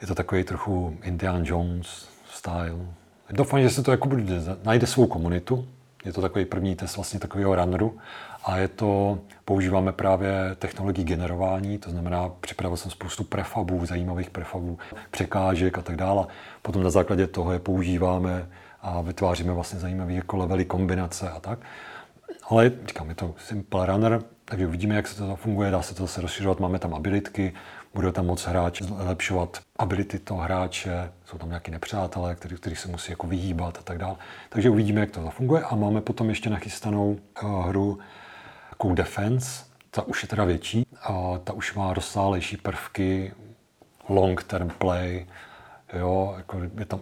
Je 0.00 0.06
to 0.06 0.14
takový 0.14 0.44
trochu 0.44 0.96
Indiana 1.02 1.40
Jones 1.42 2.08
style. 2.30 2.76
Doufám, 3.30 3.62
že 3.62 3.70
se 3.70 3.82
to 3.82 3.90
jako 3.90 4.08
bude, 4.08 4.22
najde 4.64 4.86
svou 4.86 5.06
komunitu. 5.06 5.68
Je 6.04 6.12
to 6.12 6.20
takový 6.20 6.44
první 6.44 6.76
test 6.76 6.96
vlastně 6.96 7.20
takového 7.20 7.54
runneru 7.54 7.98
a 8.44 8.56
je 8.56 8.68
to, 8.68 9.18
používáme 9.44 9.92
právě 9.92 10.56
technologii 10.58 11.04
generování, 11.04 11.78
to 11.78 11.90
znamená, 11.90 12.28
připravil 12.40 12.76
jsem 12.76 12.90
spoustu 12.90 13.24
prefabů, 13.24 13.86
zajímavých 13.86 14.30
prefabů, 14.30 14.78
překážek 15.10 15.78
a 15.78 15.82
tak 15.82 15.96
dále. 15.96 16.26
Potom 16.62 16.82
na 16.82 16.90
základě 16.90 17.26
toho 17.26 17.52
je 17.52 17.58
používáme 17.58 18.48
a 18.82 19.00
vytváříme 19.00 19.52
vlastně 19.52 19.78
zajímavé 19.78 20.12
jako 20.12 20.36
levely 20.36 20.64
kombinace 20.64 21.30
a 21.30 21.40
tak. 21.40 21.58
Ale 22.50 22.72
říkám, 22.86 23.08
je 23.08 23.14
to 23.14 23.34
simple 23.38 23.86
runner, 23.86 24.22
takže 24.48 24.66
uvidíme, 24.66 24.94
jak 24.94 25.08
se 25.08 25.16
to 25.16 25.36
funguje, 25.36 25.70
dá 25.70 25.82
se 25.82 25.94
to 25.94 26.02
zase 26.02 26.20
rozšiřovat, 26.20 26.60
máme 26.60 26.78
tam 26.78 26.94
abilitky, 26.94 27.52
bude 27.94 28.12
tam 28.12 28.26
moc 28.26 28.44
hráč 28.44 28.82
zlepšovat 28.82 29.60
ability 29.76 30.18
toho 30.18 30.40
hráče, 30.40 31.12
jsou 31.24 31.38
tam 31.38 31.48
nějaký 31.48 31.70
nepřátelé, 31.70 32.34
který, 32.34 32.56
který 32.56 32.76
se 32.76 32.88
musí 32.88 33.12
jako 33.12 33.26
vyhýbat 33.26 33.78
a 33.78 33.82
tak 33.82 33.98
dále. 33.98 34.16
Takže 34.48 34.70
uvidíme, 34.70 35.00
jak 35.00 35.10
to 35.10 35.22
zafunguje 35.22 35.62
a 35.62 35.76
máme 35.76 36.00
potom 36.00 36.28
ještě 36.28 36.50
nachystanou 36.50 37.18
uh, 37.42 37.66
hru 37.66 37.98
jako 38.70 38.94
Defense, 38.94 39.64
ta 39.90 40.02
už 40.02 40.22
je 40.22 40.28
teda 40.28 40.44
větší, 40.44 40.86
a 41.02 41.38
ta 41.44 41.52
už 41.52 41.74
má 41.74 41.94
rozsálejší 41.94 42.56
prvky, 42.56 43.32
long 44.08 44.42
term 44.42 44.68
play, 44.68 45.26
jo, 45.98 46.34
jako 46.36 46.60
je 46.78 46.84
tam, 46.84 47.00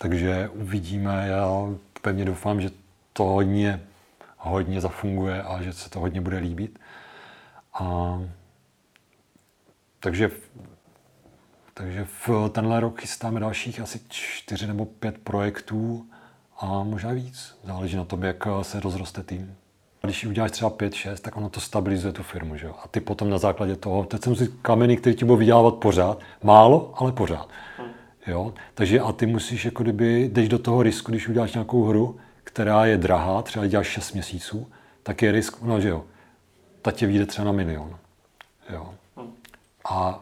takže 0.00 0.50
uvidíme, 0.52 1.28
já 1.28 1.48
pevně 2.02 2.24
doufám, 2.24 2.60
že 2.60 2.70
to 3.12 3.24
hodně 3.24 3.80
hodně 4.48 4.80
zafunguje 4.80 5.42
a 5.42 5.62
že 5.62 5.72
se 5.72 5.90
to 5.90 6.00
hodně 6.00 6.20
bude 6.20 6.38
líbit. 6.38 6.78
A, 7.74 8.18
takže, 10.00 10.30
takže 11.74 12.04
v 12.04 12.48
tenhle 12.52 12.80
rok 12.80 13.00
chystáme 13.00 13.40
dalších 13.40 13.80
asi 13.80 14.00
čtyři 14.08 14.66
nebo 14.66 14.84
pět 14.84 15.18
projektů 15.18 16.06
a 16.58 16.82
možná 16.82 17.12
víc. 17.12 17.58
Záleží 17.64 17.96
na 17.96 18.04
tom, 18.04 18.22
jak 18.22 18.44
se 18.62 18.80
rozroste 18.80 19.22
tým. 19.22 19.56
Když 20.02 20.26
uděláš 20.26 20.50
třeba 20.50 20.70
5-6, 20.70 21.16
tak 21.16 21.36
ono 21.36 21.48
to 21.48 21.60
stabilizuje 21.60 22.12
tu 22.12 22.22
firmu. 22.22 22.56
Že? 22.56 22.68
A 22.68 22.88
ty 22.88 23.00
potom 23.00 23.30
na 23.30 23.38
základě 23.38 23.76
toho, 23.76 24.04
teď 24.04 24.22
jsem 24.22 24.36
si 24.36 24.48
kameny, 24.62 24.96
který 24.96 25.16
ti 25.16 25.24
budou 25.24 25.36
vydělávat 25.36 25.74
pořád, 25.74 26.20
málo, 26.42 26.94
ale 26.96 27.12
pořád. 27.12 27.48
Jo? 28.26 28.54
Takže 28.74 29.00
a 29.00 29.12
ty 29.12 29.26
musíš, 29.26 29.64
jako 29.64 29.82
kdyby, 29.82 30.24
jdeš 30.24 30.48
do 30.48 30.58
toho 30.58 30.82
risku, 30.82 31.10
když 31.10 31.28
uděláš 31.28 31.52
nějakou 31.52 31.84
hru, 31.84 32.16
která 32.46 32.86
je 32.86 32.96
drahá, 32.96 33.42
třeba 33.42 33.66
děláš 33.66 33.86
6 33.86 34.12
měsíců, 34.12 34.72
tak 35.02 35.22
je 35.22 35.32
risk, 35.32 35.62
no 35.62 35.80
že 35.80 35.88
jo, 35.88 36.04
ta 36.82 36.92
tě 36.92 37.06
vyjde 37.06 37.26
třeba 37.26 37.44
na 37.44 37.52
milion. 37.52 37.98
Jo. 38.70 38.94
A 39.90 40.20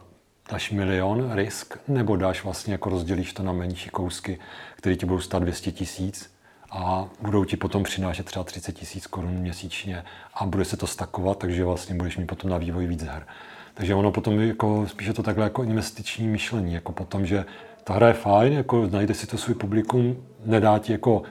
dáš 0.51 0.71
milion 0.71 1.33
risk, 1.33 1.77
nebo 1.89 2.17
dáš 2.17 2.45
vlastně 2.45 2.75
jako 2.75 2.91
rozdělíš 2.91 3.33
to 3.33 3.43
na 3.43 3.53
menší 3.53 3.91
kousky, 3.91 4.39
které 4.77 4.97
ti 4.97 5.07
budou 5.07 5.21
stát 5.21 5.43
200 5.43 5.73
tisíc 5.73 6.35
a 6.71 7.09
budou 7.21 7.45
ti 7.45 7.57
potom 7.57 7.83
přinášet 7.83 8.27
třeba 8.27 8.45
30 8.45 8.73
tisíc 8.73 9.07
korun 9.07 9.31
měsíčně 9.31 10.05
a 10.35 10.47
bude 10.47 10.65
se 10.65 10.77
to 10.77 10.87
stakovat, 10.87 11.39
takže 11.39 11.65
vlastně 11.65 11.95
budeš 11.95 12.17
mít 12.17 12.27
potom 12.27 12.51
na 12.51 12.59
vývoj 12.59 12.87
víc 12.87 13.03
her. 13.03 13.27
Takže 13.75 13.95
ono 13.95 14.13
potom 14.13 14.41
jako, 14.41 14.87
spíše 14.89 15.13
to 15.13 15.23
takhle 15.23 15.45
jako 15.45 15.63
investiční 15.63 16.29
myšlení, 16.29 16.75
jako 16.75 16.93
potom, 16.93 17.27
že 17.27 17.45
ta 17.85 17.95
hra 17.95 18.09
je 18.09 18.15
fajn, 18.15 18.53
jako 18.53 18.87
najde 18.87 19.15
si 19.15 19.27
to 19.27 19.39
svůj 19.39 19.55
publikum, 19.55 20.27
nedá 20.45 20.79
ti 20.79 20.93
jako 20.93 21.23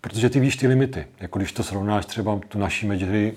Protože 0.00 0.30
ty 0.30 0.40
víš 0.40 0.56
ty 0.56 0.66
limity. 0.66 1.06
Jako 1.20 1.38
když 1.38 1.52
to 1.52 1.62
srovnáš 1.62 2.06
třeba 2.06 2.40
tu 2.48 2.58
naší 2.58 2.86
meč 2.86 3.02
hry, 3.02 3.34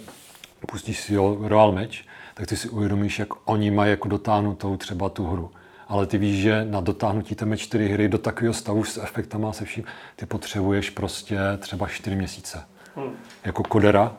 pustíš 0.67 0.99
si 0.99 1.15
Royal 1.15 1.71
Match, 1.71 1.95
tak 2.33 2.47
ty 2.47 2.57
si 2.57 2.69
uvědomíš, 2.69 3.19
jak 3.19 3.49
oni 3.49 3.71
mají 3.71 3.91
jako 3.91 4.07
dotáhnutou 4.07 4.77
třeba 4.77 5.09
tu 5.09 5.27
hru. 5.27 5.51
Ale 5.87 6.05
ty 6.05 6.17
víš, 6.17 6.41
že 6.41 6.65
na 6.65 6.81
dotáhnutí 6.81 7.35
té 7.35 7.57
čtyři 7.57 7.87
hry 7.87 8.09
do 8.09 8.17
takového 8.17 8.53
stavu 8.53 8.83
s 8.83 8.97
efektama 8.97 9.53
se 9.53 9.65
vším, 9.65 9.83
ty 10.15 10.25
potřebuješ 10.25 10.89
prostě 10.89 11.37
třeba 11.57 11.87
čtyři 11.87 12.15
měsíce. 12.15 12.63
Hmm. 12.95 13.11
Jako 13.45 13.63
kodera 13.63 14.17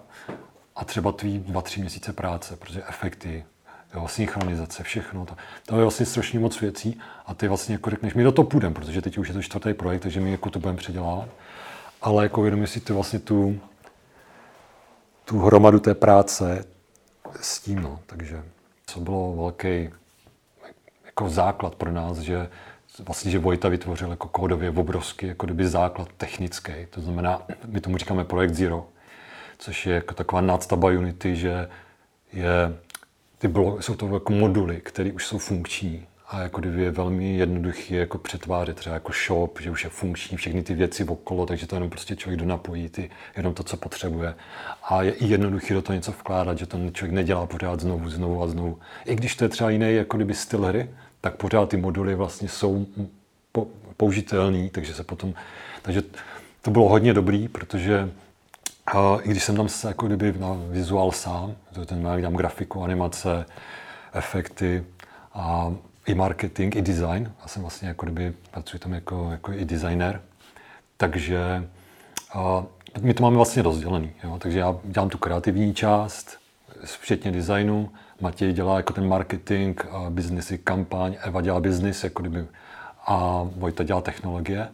a 0.76 0.84
třeba 0.84 1.12
tvý 1.12 1.38
dva, 1.38 1.62
tři 1.62 1.80
měsíce 1.80 2.12
práce, 2.12 2.56
protože 2.56 2.82
efekty, 2.88 3.44
jo, 3.94 4.08
synchronizace, 4.08 4.82
všechno. 4.82 5.26
To, 5.26 5.36
to 5.66 5.76
je 5.76 5.82
vlastně 5.82 6.06
strašně 6.06 6.38
moc 6.38 6.60
věcí 6.60 7.00
a 7.26 7.34
ty 7.34 7.48
vlastně 7.48 7.74
jako 7.74 7.90
řekneš, 7.90 8.14
my 8.14 8.22
do 8.22 8.32
toho 8.32 8.46
půjdeme, 8.46 8.74
protože 8.74 9.02
teď 9.02 9.18
už 9.18 9.28
je 9.28 9.34
to 9.34 9.42
čtvrtý 9.42 9.74
projekt, 9.74 10.02
takže 10.02 10.20
my 10.20 10.30
jako 10.30 10.50
to 10.50 10.58
budeme 10.58 10.78
předělávat. 10.78 11.28
Ale 12.02 12.22
jako 12.22 12.42
vědomí 12.42 12.66
si 12.66 12.80
ty 12.80 12.92
vlastně 12.92 13.18
tu, 13.18 13.60
tu 15.24 15.38
hromadu 15.38 15.80
té 15.80 15.94
práce 15.94 16.64
s 17.40 17.60
tím, 17.60 17.82
no. 17.82 18.00
takže 18.06 18.42
to 18.94 19.00
bylo 19.00 19.36
velký 19.36 19.90
jako 21.04 21.28
základ 21.28 21.74
pro 21.74 21.92
nás, 21.92 22.18
že 22.18 22.48
vlastně, 22.98 23.30
že 23.30 23.38
Vojta 23.38 23.68
vytvořil 23.68 24.10
jako 24.10 24.28
kódově 24.28 24.70
obrovský 24.70 25.26
jako 25.26 25.46
kdyby 25.46 25.68
základ 25.68 26.08
technický. 26.16 26.72
To 26.90 27.00
znamená, 27.00 27.42
my 27.66 27.80
tomu 27.80 27.96
říkáme 27.96 28.24
projekt 28.24 28.54
Zero, 28.54 28.86
což 29.58 29.86
je 29.86 29.94
jako 29.94 30.14
taková 30.14 30.40
nadstava 30.40 30.88
Unity, 30.88 31.36
že 31.36 31.68
je, 32.32 32.78
ty 33.38 33.48
blok, 33.48 33.82
jsou 33.82 33.94
to 33.94 34.14
jako 34.14 34.32
moduly, 34.32 34.80
které 34.80 35.12
už 35.12 35.26
jsou 35.26 35.38
funkční 35.38 36.06
a 36.32 36.40
jako 36.40 36.60
kdyby 36.60 36.82
je 36.82 36.90
velmi 36.90 37.36
jednoduchý 37.36 37.94
jako 37.94 38.18
přetvářet 38.18 38.76
třeba 38.76 38.94
jako 38.94 39.12
shop, 39.26 39.60
že 39.60 39.70
už 39.70 39.84
je 39.84 39.90
funkční 39.90 40.36
všechny 40.36 40.62
ty 40.62 40.74
věci 40.74 41.04
okolo, 41.04 41.46
takže 41.46 41.66
to 41.66 41.76
jenom 41.76 41.90
prostě 41.90 42.16
člověk 42.16 42.40
donapojí 42.40 42.88
ty, 42.88 43.10
jenom 43.36 43.54
to, 43.54 43.62
co 43.62 43.76
potřebuje. 43.76 44.34
A 44.82 45.02
je 45.02 45.12
i 45.12 45.26
jednoduchý 45.26 45.74
do 45.74 45.82
toho 45.82 45.94
něco 45.94 46.12
vkládat, 46.12 46.58
že 46.58 46.66
to 46.66 46.78
člověk 46.92 47.14
nedělá 47.14 47.46
pořád 47.46 47.80
znovu, 47.80 48.10
znovu 48.10 48.42
a 48.42 48.46
znovu. 48.46 48.78
I 49.04 49.14
když 49.14 49.36
to 49.36 49.44
je 49.44 49.48
třeba 49.48 49.70
jiný 49.70 49.94
jako 49.94 50.16
kdyby 50.16 50.34
styl 50.34 50.64
hry, 50.64 50.90
tak 51.20 51.36
pořád 51.36 51.68
ty 51.68 51.76
moduly 51.76 52.14
vlastně 52.14 52.48
jsou 52.48 52.86
použitelný, 53.96 54.70
takže 54.70 54.94
se 54.94 55.04
potom, 55.04 55.34
takže 55.82 56.02
to 56.62 56.70
bylo 56.70 56.88
hodně 56.88 57.14
dobrý, 57.14 57.48
protože 57.48 58.10
a 58.86 59.18
i 59.22 59.28
když 59.28 59.44
jsem 59.44 59.56
tam 59.56 59.68
se 59.68 59.88
jako 59.88 60.06
kdyby 60.06 60.34
na 60.38 60.56
vizuál 60.70 61.12
sám, 61.12 61.54
to 61.74 61.86
ten 61.86 62.02
mám 62.02 62.32
grafiku, 62.32 62.84
animace, 62.84 63.46
efekty 64.12 64.84
a 65.34 65.72
i 66.06 66.14
marketing, 66.14 66.76
i 66.76 66.82
design. 66.82 67.32
Já 67.42 67.48
jsem 67.48 67.62
vlastně 67.62 67.88
jako 67.88 68.06
kdyby 68.06 68.34
pracuji 68.50 68.78
tam 68.78 68.92
jako, 68.92 69.28
jako 69.30 69.52
i 69.52 69.64
designer. 69.64 70.20
Takže 70.96 71.68
a 72.34 72.64
my 73.00 73.14
to 73.14 73.22
máme 73.22 73.36
vlastně 73.36 73.62
rozdělený. 73.62 74.12
Jo? 74.24 74.38
Takže 74.38 74.58
já 74.58 74.74
dělám 74.84 75.08
tu 75.08 75.18
kreativní 75.18 75.74
část, 75.74 76.38
včetně 76.84 77.32
designu. 77.32 77.90
Matěj 78.20 78.52
dělá 78.52 78.76
jako 78.76 78.92
ten 78.92 79.08
marketing, 79.08 79.80
a 79.90 80.10
biznesy, 80.10 80.58
kampaň, 80.58 81.16
Eva 81.20 81.40
dělá 81.40 81.60
biznis, 81.60 82.04
jako 82.04 82.22
kdyby, 82.22 82.46
a 83.06 83.42
Vojta 83.56 83.84
dělá 83.84 84.00
technologie. 84.00 84.68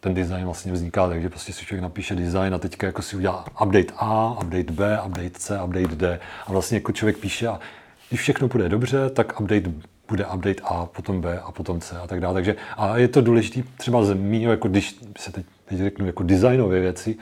Ten 0.00 0.14
design 0.14 0.44
vlastně 0.44 0.72
vzniká 0.72 1.08
takže 1.08 1.28
prostě 1.28 1.52
si 1.52 1.64
člověk 1.64 1.82
napíše 1.82 2.14
design 2.14 2.54
a 2.54 2.58
teďka 2.58 2.86
jako 2.86 3.02
si 3.02 3.16
udělá 3.16 3.44
update 3.64 3.92
A, 3.96 4.32
update 4.32 4.72
B, 4.72 5.00
update 5.06 5.30
C, 5.30 5.62
update 5.62 5.96
D. 5.96 6.20
A 6.46 6.52
vlastně 6.52 6.76
jako 6.76 6.92
člověk 6.92 7.18
píše 7.18 7.48
a 7.48 7.60
když 8.08 8.20
všechno 8.20 8.48
bude 8.48 8.68
dobře, 8.68 9.10
tak 9.10 9.40
update 9.40 9.70
bude 10.08 10.26
update 10.26 10.62
A, 10.64 10.86
potom 10.86 11.20
B 11.20 11.40
a 11.40 11.52
potom 11.52 11.80
C 11.80 11.98
a 11.98 12.06
tak 12.06 12.20
dále. 12.20 12.34
Takže 12.34 12.56
a 12.76 12.98
je 12.98 13.08
to 13.08 13.20
důležité 13.20 13.62
třeba 13.76 14.04
z 14.04 14.14
mýho, 14.14 14.50
jako 14.50 14.68
když 14.68 15.00
se 15.18 15.32
teď, 15.32 15.46
teď 15.64 15.78
řeknu 15.78 16.06
jako 16.06 16.22
designové 16.22 16.80
věci, 16.80 17.16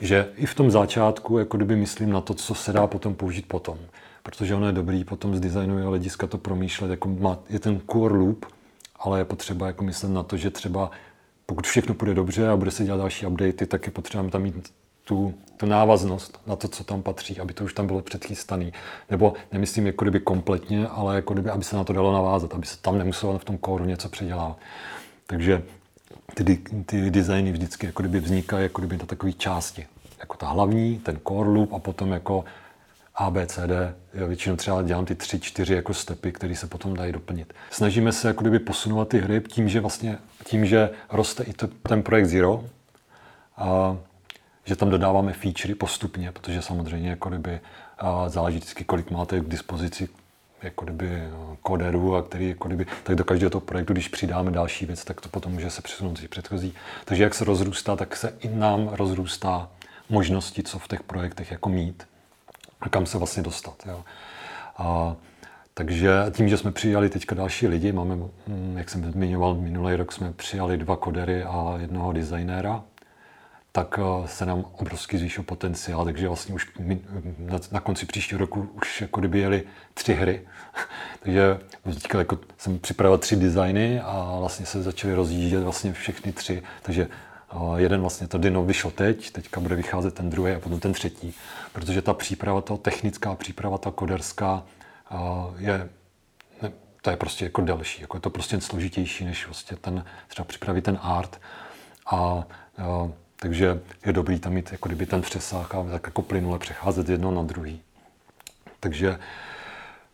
že 0.00 0.28
i 0.36 0.46
v 0.46 0.54
tom 0.54 0.70
začátku 0.70 1.38
jako 1.38 1.56
kdyby 1.56 1.76
myslím 1.76 2.10
na 2.10 2.20
to, 2.20 2.34
co 2.34 2.54
se 2.54 2.72
dá 2.72 2.86
potom 2.86 3.14
použít 3.14 3.46
potom. 3.46 3.78
Protože 4.22 4.54
ono 4.54 4.66
je 4.66 4.72
dobrý 4.72 5.04
potom 5.04 5.36
z 5.36 5.40
designového 5.40 5.88
hlediska 5.88 6.26
to 6.26 6.38
promýšlet, 6.38 6.90
jako 6.90 7.08
má, 7.08 7.38
je 7.50 7.58
ten 7.58 7.80
core 7.92 8.14
loop, 8.14 8.46
ale 9.00 9.20
je 9.20 9.24
potřeba 9.24 9.66
jako 9.66 9.84
myslet 9.84 10.08
na 10.08 10.22
to, 10.22 10.36
že 10.36 10.50
třeba 10.50 10.90
pokud 11.46 11.66
všechno 11.66 11.94
půjde 11.94 12.14
dobře 12.14 12.48
a 12.48 12.56
bude 12.56 12.70
se 12.70 12.84
dělat 12.84 12.98
další 12.98 13.26
updaty, 13.26 13.66
tak 13.66 13.86
je 13.86 13.92
potřeba 13.92 14.28
tam 14.30 14.42
mít 14.42 14.72
tu, 15.08 15.34
tu 15.56 15.66
návaznost 15.66 16.40
na 16.46 16.56
to, 16.56 16.68
co 16.68 16.84
tam 16.84 17.02
patří, 17.02 17.40
aby 17.40 17.54
to 17.54 17.64
už 17.64 17.74
tam 17.74 17.86
bylo 17.86 18.02
předchystané. 18.02 18.70
Nebo 19.10 19.32
nemyslím 19.52 19.86
jako 19.86 20.04
kdyby 20.04 20.20
kompletně, 20.20 20.88
ale 20.88 21.14
jako 21.14 21.34
kdyby, 21.34 21.50
aby 21.50 21.64
se 21.64 21.76
na 21.76 21.84
to 21.84 21.92
dalo 21.92 22.12
navázat, 22.12 22.54
aby 22.54 22.66
se 22.66 22.78
tam 22.78 22.98
nemuselo 22.98 23.38
v 23.38 23.44
tom 23.44 23.58
kóru 23.58 23.84
něco 23.84 24.08
předělat. 24.08 24.56
Takže 25.26 25.62
ty, 26.34 26.56
ty 26.86 27.10
designy 27.10 27.52
vždycky 27.52 27.86
jako 27.86 28.02
kdyby 28.02 28.20
vznikají 28.20 28.62
jako 28.62 28.80
kdyby 28.80 28.96
na 28.96 29.06
takové 29.06 29.32
části. 29.32 29.86
Jako 30.20 30.36
ta 30.36 30.48
hlavní, 30.48 30.98
ten 30.98 31.18
core 31.28 31.50
loop 31.50 31.72
a 31.72 31.78
potom 31.78 32.12
jako 32.12 32.44
A, 33.14 33.30
B, 33.30 33.46
C, 33.46 33.66
D. 33.66 33.94
Já 34.14 34.26
většinou 34.26 34.56
třeba 34.56 34.82
dělám 34.82 35.04
ty 35.04 35.14
tři, 35.14 35.40
čtyři 35.40 35.74
jako 35.74 35.94
stepy, 35.94 36.32
které 36.32 36.56
se 36.56 36.66
potom 36.66 36.94
dají 36.94 37.12
doplnit. 37.12 37.54
Snažíme 37.70 38.12
se 38.12 38.28
jako 38.28 38.40
kdyby 38.40 38.58
posunovat 38.58 39.08
ty 39.08 39.18
hry 39.18 39.40
tím, 39.40 39.68
že 39.68 39.80
vlastně 39.80 40.18
tím, 40.44 40.66
že 40.66 40.90
roste 41.10 41.42
i 41.42 41.52
to, 41.52 41.66
ten 41.66 42.02
projekt 42.02 42.26
Zero, 42.26 42.64
a 43.56 43.96
že 44.68 44.76
tam 44.76 44.90
dodáváme 44.90 45.32
featurey 45.32 45.74
postupně, 45.74 46.32
protože 46.32 46.62
samozřejmě 46.62 47.10
jako 47.10 47.28
kdyby 47.28 47.60
záleží 48.26 48.56
vždycky, 48.56 48.84
kolik 48.84 49.10
máte 49.10 49.40
k 49.40 49.48
dispozici 49.48 50.08
jako 50.62 50.84
kdyby 50.84 51.22
koderů 51.62 52.16
a 52.16 52.22
který 52.22 52.48
jako 52.48 52.68
kdyby, 52.68 52.86
tak 53.02 53.16
do 53.16 53.24
každého 53.24 53.50
toho 53.50 53.60
projektu, 53.60 53.92
když 53.92 54.08
přidáme 54.08 54.50
další 54.50 54.86
věc, 54.86 55.04
tak 55.04 55.20
to 55.20 55.28
potom 55.28 55.52
může 55.52 55.70
se 55.70 55.82
přesunout 55.82 56.18
z 56.18 56.28
předchozí. 56.28 56.74
Takže 57.04 57.22
jak 57.22 57.34
se 57.34 57.44
rozrůstá, 57.44 57.96
tak 57.96 58.16
se 58.16 58.34
i 58.40 58.48
nám 58.48 58.88
rozrůstá 58.88 59.68
možnosti, 60.08 60.62
co 60.62 60.78
v 60.78 60.88
těch 60.88 61.02
projektech 61.02 61.50
jako 61.50 61.68
mít 61.68 62.06
a 62.80 62.88
kam 62.88 63.06
se 63.06 63.18
vlastně 63.18 63.42
dostat. 63.42 63.74
Jo. 63.86 64.04
A, 64.76 65.16
takže 65.74 66.10
tím, 66.30 66.48
že 66.48 66.56
jsme 66.56 66.72
přijali 66.72 67.08
teďka 67.08 67.34
další 67.34 67.66
lidi, 67.68 67.92
máme, 67.92 68.14
hm, 68.16 68.74
jak 68.78 68.90
jsem 68.90 69.12
zmiňoval, 69.12 69.54
minulý 69.54 69.96
rok 69.96 70.12
jsme 70.12 70.32
přijali 70.32 70.76
dva 70.76 70.96
kodery 70.96 71.42
a 71.42 71.74
jednoho 71.80 72.12
designéra, 72.12 72.82
tak 73.78 73.98
eh, 73.98 74.28
se 74.28 74.46
nám 74.46 74.64
obrovský 74.78 75.18
zvýšil 75.18 75.44
potenciál, 75.44 76.04
takže 76.04 76.28
vlastně 76.28 76.54
už 76.54 76.70
na, 77.38 77.58
na 77.72 77.80
konci 77.80 78.06
příštího 78.06 78.38
roku 78.38 78.70
už 78.74 79.00
jako 79.00 79.20
kdyby 79.20 79.38
jeli 79.38 79.62
tři 79.94 80.14
hry. 80.14 80.48
takže 81.20 81.58
teďka 81.84 82.18
jako 82.18 82.38
jsem 82.58 82.78
připravil 82.78 83.18
tři 83.18 83.36
designy 83.36 84.00
a 84.00 84.36
vlastně 84.38 84.66
se 84.66 84.82
začaly 84.82 85.14
rozjíždět 85.14 85.62
vlastně 85.62 85.92
všechny 85.92 86.32
tři, 86.32 86.62
takže 86.82 87.08
uh, 87.54 87.76
jeden 87.76 88.00
vlastně 88.00 88.28
to 88.28 88.38
Dino 88.38 88.64
vyšel 88.64 88.90
teď, 88.90 89.30
teďka 89.30 89.60
bude 89.60 89.74
vycházet 89.74 90.14
ten 90.14 90.30
druhý 90.30 90.52
a 90.52 90.60
potom 90.60 90.80
ten 90.80 90.92
třetí, 90.92 91.34
protože 91.72 92.02
ta 92.02 92.14
příprava, 92.14 92.60
ta 92.60 92.76
technická 92.76 93.34
příprava, 93.34 93.78
ta 93.78 93.90
koderská 93.90 94.64
uh, 95.10 95.18
je 95.58 95.88
to 97.02 97.10
je 97.10 97.16
prostě 97.16 97.44
jako 97.44 97.60
delší, 97.60 98.00
jako 98.00 98.16
je 98.16 98.20
to 98.20 98.30
prostě 98.30 98.60
složitější, 98.60 99.24
než 99.24 99.46
vlastně 99.46 99.76
ten, 99.76 100.04
třeba 100.28 100.44
připravit 100.44 100.84
ten 100.84 100.98
art. 101.02 101.40
A 102.06 102.34
uh, 102.34 103.10
takže 103.40 103.80
je 104.06 104.12
dobrý 104.12 104.38
tam 104.38 104.52
mít 104.52 104.72
jako 104.72 104.88
kdyby 104.88 105.06
ten 105.06 105.22
přesah 105.22 105.74
a 105.74 105.82
tak 105.82 106.06
jako 106.06 106.22
plynule 106.22 106.58
přecházet 106.58 107.06
z 107.06 107.10
jednoho 107.10 107.34
na 107.34 107.42
druhý. 107.42 107.80
Takže, 108.80 109.18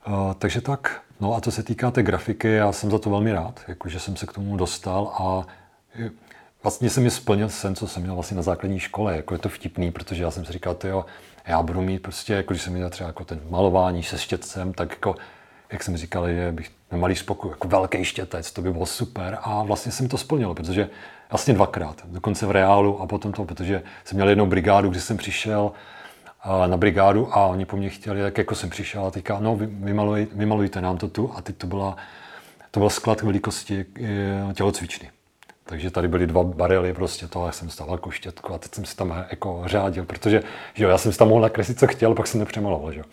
uh, 0.09 0.35
takže 0.35 0.61
tak. 0.61 1.01
No 1.21 1.37
a 1.37 1.41
co 1.41 1.51
se 1.51 1.63
týká 1.63 1.91
té 1.91 2.03
grafiky, 2.03 2.49
já 2.49 2.73
jsem 2.73 2.91
za 2.91 2.99
to 2.99 3.11
velmi 3.11 3.33
rád, 3.33 3.61
jako 3.69 3.89
že 3.89 4.01
jsem 4.01 4.17
se 4.17 4.27
k 4.27 4.33
tomu 4.33 4.57
dostal 4.57 5.13
a 5.19 5.47
vlastně 6.63 6.91
jsem 6.91 7.03
mi 7.03 7.11
splnil 7.11 7.49
sen, 7.49 7.75
co 7.75 7.89
jsem 7.89 8.03
měl 8.03 8.15
vlastně 8.15 8.37
na 8.37 8.43
základní 8.43 8.79
škole. 8.79 9.17
Jako 9.17 9.35
je 9.35 9.39
to 9.39 9.49
vtipný, 9.49 9.93
protože 9.93 10.23
já 10.23 10.31
jsem 10.31 10.45
si 10.45 10.53
říkal, 10.53 10.77
jo, 10.85 11.07
já 11.47 11.63
budu 11.63 11.83
mít 11.83 11.99
prostě, 11.99 12.33
jako 12.35 12.53
když 12.53 12.63
jsem 12.63 12.73
měl 12.73 12.91
třeba 12.91 13.07
jako 13.07 13.25
ten 13.25 13.41
malování 13.51 14.03
se 14.03 14.19
štětcem, 14.19 14.73
tak 14.73 14.91
jako, 14.91 15.15
jak 15.75 15.83
jsem 15.83 15.97
říkal, 15.97 16.29
že 16.29 16.53
bych 16.53 16.71
malý 16.97 17.17
spokoj, 17.17 17.51
jako 17.51 17.69
velký 17.69 18.05
štětec, 18.05 18.53
to 18.53 18.63
by 18.63 18.73
bylo 18.73 18.87
super. 18.87 19.39
A 19.43 19.63
vlastně 19.63 19.93
jsem 19.93 20.09
to 20.09 20.19
splnil, 20.19 20.55
protože 20.55 20.91
vlastně 21.31 21.55
dvakrát, 21.55 22.03
dokonce 22.07 22.47
v 22.47 22.51
reálu 22.51 23.01
a 23.01 23.07
potom 23.07 23.33
to, 23.33 23.45
protože 23.45 23.83
jsem 24.05 24.17
měl 24.17 24.29
jednou 24.29 24.47
brigádu, 24.47 24.91
kdy 24.91 25.01
jsem 25.01 25.17
přišel 25.17 25.73
na 26.67 26.77
brigádu 26.77 27.37
a 27.37 27.47
oni 27.47 27.65
po 27.65 27.77
mně 27.77 27.91
chtěli, 27.91 28.23
tak 28.23 28.39
jako 28.39 28.55
jsem 28.55 28.71
přišel 28.71 29.07
a 29.07 29.11
teďka, 29.11 29.39
no 29.41 29.57
vymaluj, 29.57 30.27
vymalujte 30.33 30.81
nám 30.81 30.99
to 30.99 31.09
tu 31.09 31.33
a 31.37 31.43
teď 31.43 31.57
to 31.57 31.67
byla, 31.67 31.97
to 32.71 32.81
byl 32.81 32.91
sklad 32.91 33.23
velikosti 33.23 33.87
e, 34.03 34.55
tělocvičny. 34.55 35.11
Takže 35.66 35.91
tady 35.91 36.09
byly 36.09 36.27
dva 36.27 36.43
barely 36.43 36.95
prostě 36.95 37.27
toho, 37.27 37.47
já 37.47 37.53
jsem 37.53 37.70
stával 37.70 37.95
jako 37.95 38.11
štětku 38.11 38.55
a 38.55 38.59
teď 38.59 38.74
jsem 38.74 38.85
si 38.85 38.97
tam 38.97 39.24
jako 39.31 39.62
řádil, 39.66 40.05
protože 40.05 40.43
že 40.74 40.85
jo, 40.85 40.91
já 40.91 40.99
jsem 40.99 41.12
si 41.12 41.19
tam 41.19 41.28
mohl 41.28 41.41
nakreslit, 41.41 41.78
co 41.78 41.86
chtěl, 41.86 42.15
pak 42.15 42.27
jsem 42.27 42.41
nepřemaloval. 42.41 42.93
Že 42.93 42.99
jo. 42.99 43.05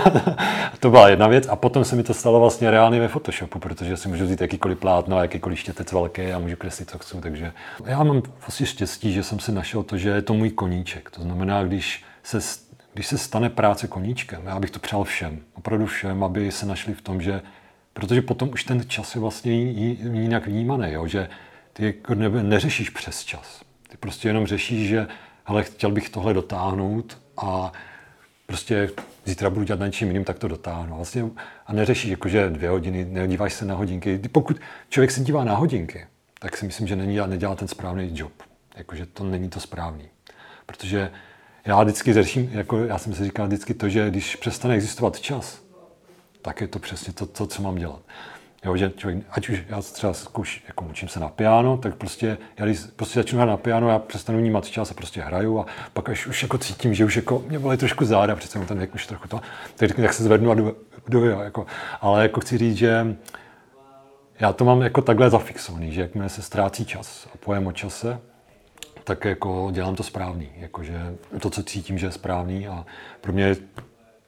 to 0.80 0.90
byla 0.90 1.08
jedna 1.08 1.26
věc 1.26 1.48
a 1.48 1.56
potom 1.56 1.84
se 1.84 1.96
mi 1.96 2.02
to 2.02 2.14
stalo 2.14 2.40
vlastně 2.40 2.70
reálně 2.70 3.00
ve 3.00 3.08
Photoshopu, 3.08 3.58
protože 3.58 3.96
si 3.96 4.08
můžu 4.08 4.24
vzít 4.24 4.40
jakýkoliv 4.40 4.78
plátno, 4.78 5.22
jakýkoliv 5.22 5.58
štětec 5.58 5.92
velký 5.92 6.22
a 6.22 6.38
můžu 6.38 6.56
kreslit, 6.56 6.90
co 6.90 6.98
chci. 6.98 7.20
Takže 7.20 7.52
já 7.84 8.02
mám 8.04 8.22
vlastně 8.40 8.66
štěstí, 8.66 9.12
že 9.12 9.22
jsem 9.22 9.38
si 9.38 9.52
našel 9.52 9.82
to, 9.82 9.98
že 9.98 10.08
je 10.08 10.22
to 10.22 10.34
můj 10.34 10.50
koníček. 10.50 11.10
To 11.10 11.22
znamená, 11.22 11.64
když 11.64 12.04
se 12.22 12.40
když 12.94 13.06
se 13.06 13.18
stane 13.18 13.50
práce 13.50 13.88
koníčkem, 13.88 14.42
já 14.46 14.60
bych 14.60 14.70
to 14.70 14.78
přál 14.78 15.04
všem, 15.04 15.40
opravdu 15.54 15.86
všem, 15.86 16.24
aby 16.24 16.52
se 16.52 16.66
našli 16.66 16.94
v 16.94 17.02
tom, 17.02 17.20
že 17.20 17.42
protože 17.92 18.22
potom 18.22 18.48
už 18.52 18.64
ten 18.64 18.88
čas 18.88 19.14
je 19.14 19.20
vlastně 19.20 19.52
jinak 19.52 20.46
vnímaný, 20.46 20.92
jo? 20.92 21.06
že 21.06 21.28
ty 21.74 21.86
jako 21.86 22.14
ne, 22.14 22.28
neřešíš 22.28 22.90
přes 22.90 23.24
čas. 23.24 23.62
Ty 23.88 23.96
prostě 23.96 24.28
jenom 24.28 24.46
řešíš, 24.46 24.88
že 24.88 25.06
hele, 25.44 25.64
chtěl 25.64 25.90
bych 25.90 26.08
tohle 26.08 26.34
dotáhnout 26.34 27.18
a 27.36 27.72
prostě 28.46 28.90
zítra 29.24 29.50
budu 29.50 29.64
dělat 29.64 29.80
na 29.80 29.86
něčím 29.86 30.08
jiným, 30.08 30.24
tak 30.24 30.38
to 30.38 30.48
dotáhnu. 30.48 30.96
Vlastně, 30.96 31.24
a 31.66 31.72
neřešíš 31.72 32.10
jako, 32.10 32.28
že 32.28 32.50
dvě 32.50 32.70
hodiny, 32.70 33.04
nedíváš 33.04 33.54
se 33.54 33.64
na 33.64 33.74
hodinky. 33.74 34.18
Pokud 34.18 34.60
člověk 34.88 35.10
se 35.10 35.20
dívá 35.20 35.44
na 35.44 35.56
hodinky, 35.56 36.06
tak 36.38 36.56
si 36.56 36.66
myslím, 36.66 36.86
že 36.86 36.96
není, 36.96 37.18
nedělá 37.26 37.54
ten 37.54 37.68
správný 37.68 38.10
job. 38.14 38.32
Jakože 38.76 39.06
to 39.06 39.24
není 39.24 39.48
to 39.48 39.60
správný. 39.60 40.08
Protože 40.66 41.10
já 41.64 41.82
vždycky 41.82 42.12
řeším, 42.12 42.50
jako 42.52 42.84
já 42.84 42.98
jsem 42.98 43.14
si 43.14 43.24
říkal 43.24 43.46
vždycky 43.46 43.74
to, 43.74 43.88
že 43.88 44.10
když 44.10 44.36
přestane 44.36 44.74
existovat 44.74 45.20
čas, 45.20 45.62
tak 46.42 46.60
je 46.60 46.68
to 46.68 46.78
přesně 46.78 47.12
to, 47.12 47.26
to 47.26 47.46
co 47.46 47.62
mám 47.62 47.76
dělat. 47.76 48.00
Jo, 48.64 48.76
že 48.76 48.92
člověk, 48.96 49.24
ať 49.30 49.48
už 49.48 49.62
já 49.68 49.82
třeba 49.82 50.12
zkouš, 50.12 50.64
jako 50.68 50.84
učím 50.84 51.08
se 51.08 51.20
na 51.20 51.28
piano, 51.28 51.76
tak 51.76 51.94
prostě, 51.94 52.38
já 52.58 52.64
když 52.64 52.80
prostě 52.96 53.18
začnu 53.18 53.38
hrát 53.38 53.50
na 53.50 53.56
piano, 53.56 53.88
já 53.88 53.98
přestanu 53.98 54.38
vnímat 54.38 54.66
čas 54.66 54.90
a 54.90 54.94
prostě 54.94 55.20
hraju 55.20 55.58
a 55.58 55.66
pak 55.92 56.08
až 56.08 56.26
už 56.26 56.42
jako 56.42 56.58
cítím, 56.58 56.94
že 56.94 57.04
už 57.04 57.16
jako 57.16 57.44
mě 57.48 57.58
bolí 57.58 57.76
trošku 57.76 58.04
záda, 58.04 58.36
přece 58.36 58.58
ten 58.58 58.78
věk 58.78 58.94
už 58.94 59.06
trochu 59.06 59.28
to, 59.28 59.40
tak, 59.76 59.96
tak 59.96 60.12
se 60.12 60.22
zvednu 60.22 60.50
a 60.50 60.54
jdu, 60.54 60.76
jdu 61.08 61.24
jo, 61.24 61.40
jako, 61.40 61.66
ale 62.00 62.22
jako 62.22 62.40
chci 62.40 62.58
říct, 62.58 62.76
že 62.76 63.16
já 64.40 64.52
to 64.52 64.64
mám 64.64 64.82
jako 64.82 65.02
takhle 65.02 65.30
zafixovaný, 65.30 65.92
že 65.92 66.00
jakmile 66.00 66.28
se 66.28 66.42
ztrácí 66.42 66.86
čas 66.86 67.28
a 67.34 67.36
pojem 67.36 67.66
o 67.66 67.72
čase, 67.72 68.20
tak 69.04 69.24
jako 69.24 69.68
dělám 69.72 69.96
to 69.96 70.02
správný, 70.02 70.48
jakože 70.56 71.14
to, 71.40 71.50
co 71.50 71.62
cítím, 71.62 71.98
že 71.98 72.06
je 72.06 72.12
správný 72.12 72.68
a 72.68 72.86
pro 73.20 73.32
mě 73.32 73.44
je 73.44 73.56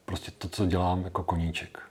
prostě 0.05 0.31
to, 0.37 0.49
co 0.49 0.65
dělám 0.65 1.03
jako 1.03 1.23
koníček. 1.23 1.86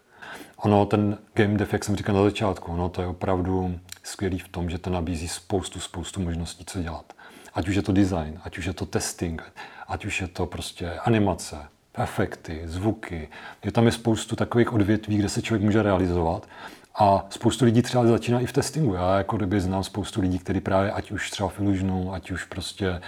Ono, 0.66 0.86
ten 0.86 1.18
game 1.34 1.58
dev, 1.58 1.72
jak 1.72 1.84
jsem 1.84 1.96
říkal 1.96 2.14
na 2.14 2.22
začátku, 2.22 2.72
ono 2.72 2.88
to 2.88 3.00
je 3.00 3.06
opravdu 3.06 3.80
skvělý 4.02 4.38
v 4.38 4.48
tom, 4.48 4.70
že 4.70 4.78
to 4.78 4.90
nabízí 4.90 5.28
spoustu, 5.28 5.80
spoustu 5.80 6.20
možností, 6.20 6.64
co 6.64 6.82
dělat. 6.82 7.12
Ať 7.54 7.68
už 7.68 7.74
je 7.74 7.82
to 7.82 7.92
design, 7.92 8.40
ať 8.44 8.58
už 8.58 8.64
je 8.64 8.72
to 8.72 8.86
testing, 8.86 9.42
ať 9.88 10.04
už 10.04 10.20
je 10.20 10.28
to 10.28 10.46
prostě 10.46 10.90
animace, 10.90 11.56
efekty, 11.94 12.62
zvuky. 12.64 13.28
Je 13.64 13.72
tam 13.72 13.86
je 13.86 13.92
spoustu 13.92 14.36
takových 14.36 14.72
odvětví, 14.72 15.16
kde 15.16 15.28
se 15.28 15.42
člověk 15.42 15.62
může 15.62 15.82
realizovat. 15.82 16.48
A 16.94 17.26
spoustu 17.30 17.64
lidí 17.64 17.82
třeba 17.82 18.06
začíná 18.06 18.40
i 18.40 18.46
v 18.46 18.52
testingu. 18.52 18.94
Já 18.94 19.18
jako 19.18 19.36
kdyby 19.36 19.60
znám 19.60 19.84
spoustu 19.84 20.20
lidí, 20.20 20.38
kteří 20.38 20.60
právě 20.60 20.92
ať 20.92 21.10
už 21.10 21.30
třeba 21.30 21.48
v 21.48 21.60
Illusionu, 21.60 22.14
ať 22.14 22.30
už 22.30 22.44
prostě 22.44 23.00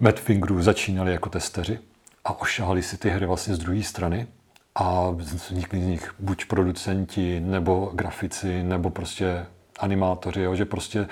Madfingeru 0.00 0.62
začínali 0.62 1.12
jako 1.12 1.28
testeři 1.28 1.78
a 2.24 2.40
ošahali 2.40 2.82
si 2.82 2.98
ty 2.98 3.10
hry 3.10 3.26
vlastně 3.26 3.54
z 3.54 3.58
druhé 3.58 3.82
strany 3.82 4.26
a 4.78 5.10
vznikli 5.10 5.80
z 5.80 5.86
nich 5.86 6.14
buď 6.18 6.44
producenti, 6.44 7.40
nebo 7.40 7.90
grafici, 7.94 8.62
nebo 8.62 8.90
prostě 8.90 9.46
animátoři, 9.78 10.40
jo, 10.40 10.54
že 10.54 10.64
prostě 10.64 11.08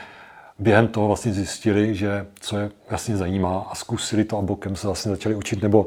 během 0.58 0.88
toho 0.88 1.06
vlastně 1.06 1.32
zjistili, 1.32 1.94
že 1.94 2.26
co 2.40 2.58
je 2.58 2.70
vlastně 2.90 3.16
zajímá 3.16 3.66
a 3.70 3.74
zkusili 3.74 4.24
to 4.24 4.38
a 4.38 4.42
bokem 4.42 4.76
se 4.76 4.86
vlastně 4.86 5.10
začali 5.10 5.34
učit, 5.34 5.62
nebo 5.62 5.86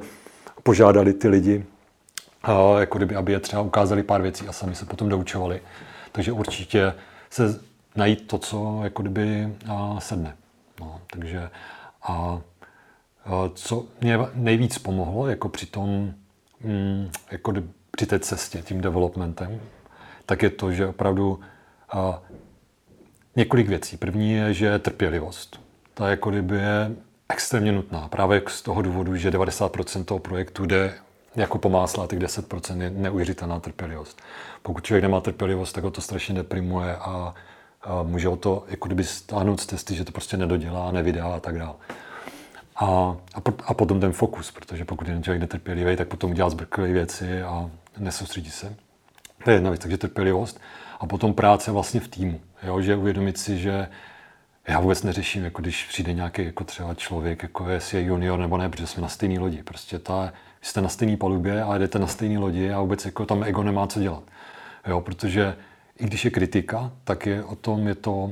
požádali 0.63 1.13
ty 1.13 1.27
lidi, 1.27 1.65
a 2.43 2.79
jako 2.79 2.97
kdyby, 2.97 3.15
aby 3.15 3.31
je 3.31 3.39
třeba 3.39 3.61
ukázali 3.61 4.03
pár 4.03 4.21
věcí 4.21 4.47
a 4.47 4.51
sami 4.51 4.75
se 4.75 4.85
potom 4.85 5.09
doučovali. 5.09 5.61
Takže 6.11 6.31
určitě 6.31 6.93
se 7.29 7.59
najít 7.95 8.27
to, 8.27 8.37
co 8.37 8.79
jako 8.83 9.01
kdyby 9.01 9.53
sedne. 9.99 10.35
No, 10.79 11.01
takže 11.11 11.49
a, 12.03 12.13
a 13.25 13.49
co 13.53 13.85
mě 14.01 14.17
nejvíc 14.33 14.77
pomohlo, 14.77 15.27
jako 15.27 15.49
při 15.49 15.65
tom, 15.65 16.13
mm, 16.63 17.11
jako 17.31 17.53
při 17.91 18.05
té 18.05 18.19
cestě, 18.19 18.61
tím 18.61 18.81
developmentem, 18.81 19.59
tak 20.25 20.43
je 20.43 20.49
to, 20.49 20.71
že 20.71 20.87
opravdu 20.87 21.39
a, 21.91 22.21
několik 23.35 23.67
věcí. 23.67 23.97
První 23.97 24.33
je, 24.33 24.53
že 24.53 24.79
trpělivost. 24.79 25.59
Ta 25.93 26.09
jako 26.09 26.29
kdyby 26.29 26.55
je 26.55 26.91
extrémně 27.29 27.71
nutná. 27.71 28.07
Právě 28.07 28.41
z 28.47 28.61
toho 28.61 28.81
důvodu, 28.81 29.15
že 29.15 29.31
90% 29.31 30.03
toho 30.05 30.19
projektu 30.19 30.65
jde 30.65 30.93
jako 31.35 31.57
pomásla, 31.57 32.03
a 32.03 32.07
těch 32.07 32.19
10% 32.19 32.81
je 32.81 32.89
neuvěřitelná 32.89 33.59
trpělivost. 33.59 34.21
Pokud 34.61 34.83
člověk 34.83 35.03
nemá 35.03 35.21
trpělivost, 35.21 35.73
tak 35.73 35.83
ho 35.83 35.91
to 35.91 36.01
strašně 36.01 36.35
deprimuje 36.35 36.95
a, 36.95 37.33
a 37.83 38.03
může 38.03 38.27
ho 38.27 38.35
to 38.35 38.65
jako 38.67 38.87
kdyby 38.87 39.03
stáhnout 39.03 39.61
z 39.61 39.65
testy, 39.65 39.95
že 39.95 40.03
to 40.03 40.11
prostě 40.11 40.37
nedodělá, 40.37 40.91
nevydá 40.91 41.25
a 41.25 41.39
tak 41.39 41.59
dále. 41.59 41.73
A, 42.79 42.85
a, 43.35 43.41
a 43.65 43.73
potom 43.73 43.99
ten 43.99 44.11
fokus, 44.11 44.51
protože 44.51 44.85
pokud 44.85 45.07
je 45.07 45.21
člověk 45.21 45.41
netrpělivý, 45.41 45.95
tak 45.95 46.07
potom 46.07 46.31
udělá 46.31 46.49
zbrklivé 46.49 46.93
věci 46.93 47.41
a 47.41 47.69
nesoustředí 47.97 48.51
se. 48.51 48.75
To 49.43 49.49
je 49.49 49.55
jedna 49.55 49.69
věc, 49.69 49.81
takže 49.81 49.97
trpělivost. 49.97 50.61
A 50.99 51.07
potom 51.07 51.33
práce 51.33 51.71
vlastně 51.71 51.99
v 51.99 52.07
týmu. 52.07 52.41
Jo? 52.63 52.81
Že 52.81 52.95
uvědomit 52.95 53.37
si, 53.37 53.57
že 53.57 53.87
já 54.67 54.79
vůbec 54.79 55.03
neřeším, 55.03 55.43
jako 55.43 55.61
když 55.61 55.85
přijde 55.85 56.13
nějaký 56.13 56.45
jako 56.45 56.63
třeba 56.63 56.93
člověk, 56.93 57.43
jako 57.43 57.69
jestli 57.69 57.97
je 57.97 58.03
junior 58.03 58.39
nebo 58.39 58.57
ne, 58.57 58.69
protože 58.69 58.87
jsme 58.87 59.01
na 59.01 59.07
stejné 59.07 59.39
lodi. 59.39 59.63
Prostě 59.63 59.99
ta, 59.99 60.33
jste 60.61 60.81
na 60.81 60.89
stejné 60.89 61.17
palubě 61.17 61.63
a 61.63 61.77
jdete 61.77 61.99
na 61.99 62.07
stejné 62.07 62.39
lodi 62.39 62.71
a 62.71 62.81
vůbec 62.81 63.05
jako 63.05 63.25
tam 63.25 63.43
ego 63.43 63.63
nemá 63.63 63.87
co 63.87 63.99
dělat. 63.99 64.23
Jo, 64.87 65.01
protože 65.01 65.55
i 65.99 66.05
když 66.05 66.25
je 66.25 66.31
kritika, 66.31 66.91
tak 67.03 67.25
je 67.25 67.43
o 67.43 67.55
tom, 67.55 67.87
je 67.87 67.95
to, 67.95 68.31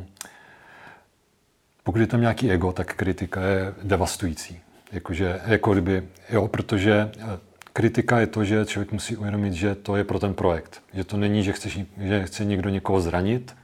pokud 1.85 1.99
je 1.99 2.07
tam 2.07 2.21
nějaký 2.21 2.51
ego, 2.51 2.71
tak 2.71 2.93
kritika 2.93 3.41
je 3.41 3.73
devastující. 3.83 4.59
Jakože, 4.91 5.41
jako 5.45 5.73
kdyby, 5.73 6.03
jo, 6.29 6.47
protože 6.47 7.11
eh, 7.17 7.39
kritika 7.73 8.19
je 8.19 8.27
to, 8.27 8.43
že 8.43 8.65
člověk 8.65 8.91
musí 8.91 9.17
uvědomit, 9.17 9.53
že 9.53 9.75
to 9.75 9.95
je 9.95 10.03
pro 10.03 10.19
ten 10.19 10.33
projekt. 10.33 10.81
Že 10.93 11.03
to 11.03 11.17
není, 11.17 11.43
že, 11.43 11.53
chceš, 11.53 11.79
že 11.97 12.23
chce 12.23 12.45
někdo 12.45 12.69
někoho 12.69 13.01
zranit, 13.01 13.55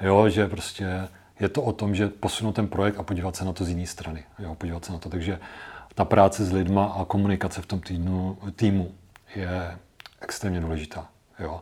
jo, 0.00 0.28
že 0.28 0.48
prostě 0.48 1.08
je 1.40 1.48
to 1.48 1.62
o 1.62 1.72
tom, 1.72 1.94
že 1.94 2.08
posunout 2.08 2.52
ten 2.52 2.68
projekt 2.68 2.98
a 2.98 3.02
podívat 3.02 3.36
se 3.36 3.44
na 3.44 3.52
to 3.52 3.64
z 3.64 3.68
jiné 3.68 3.86
strany. 3.86 4.24
Jo, 4.38 4.54
podívat 4.54 4.84
se 4.84 4.92
na 4.92 4.98
to. 4.98 5.08
Takže 5.08 5.38
ta 5.94 6.04
práce 6.04 6.44
s 6.44 6.52
lidma 6.52 6.84
a 6.84 7.04
komunikace 7.04 7.62
v 7.62 7.66
tom 7.66 7.80
týdnu, 7.80 8.38
týmu 8.56 8.94
je 9.36 9.78
extrémně 10.20 10.60
důležitá. 10.60 11.08
Jo. 11.38 11.60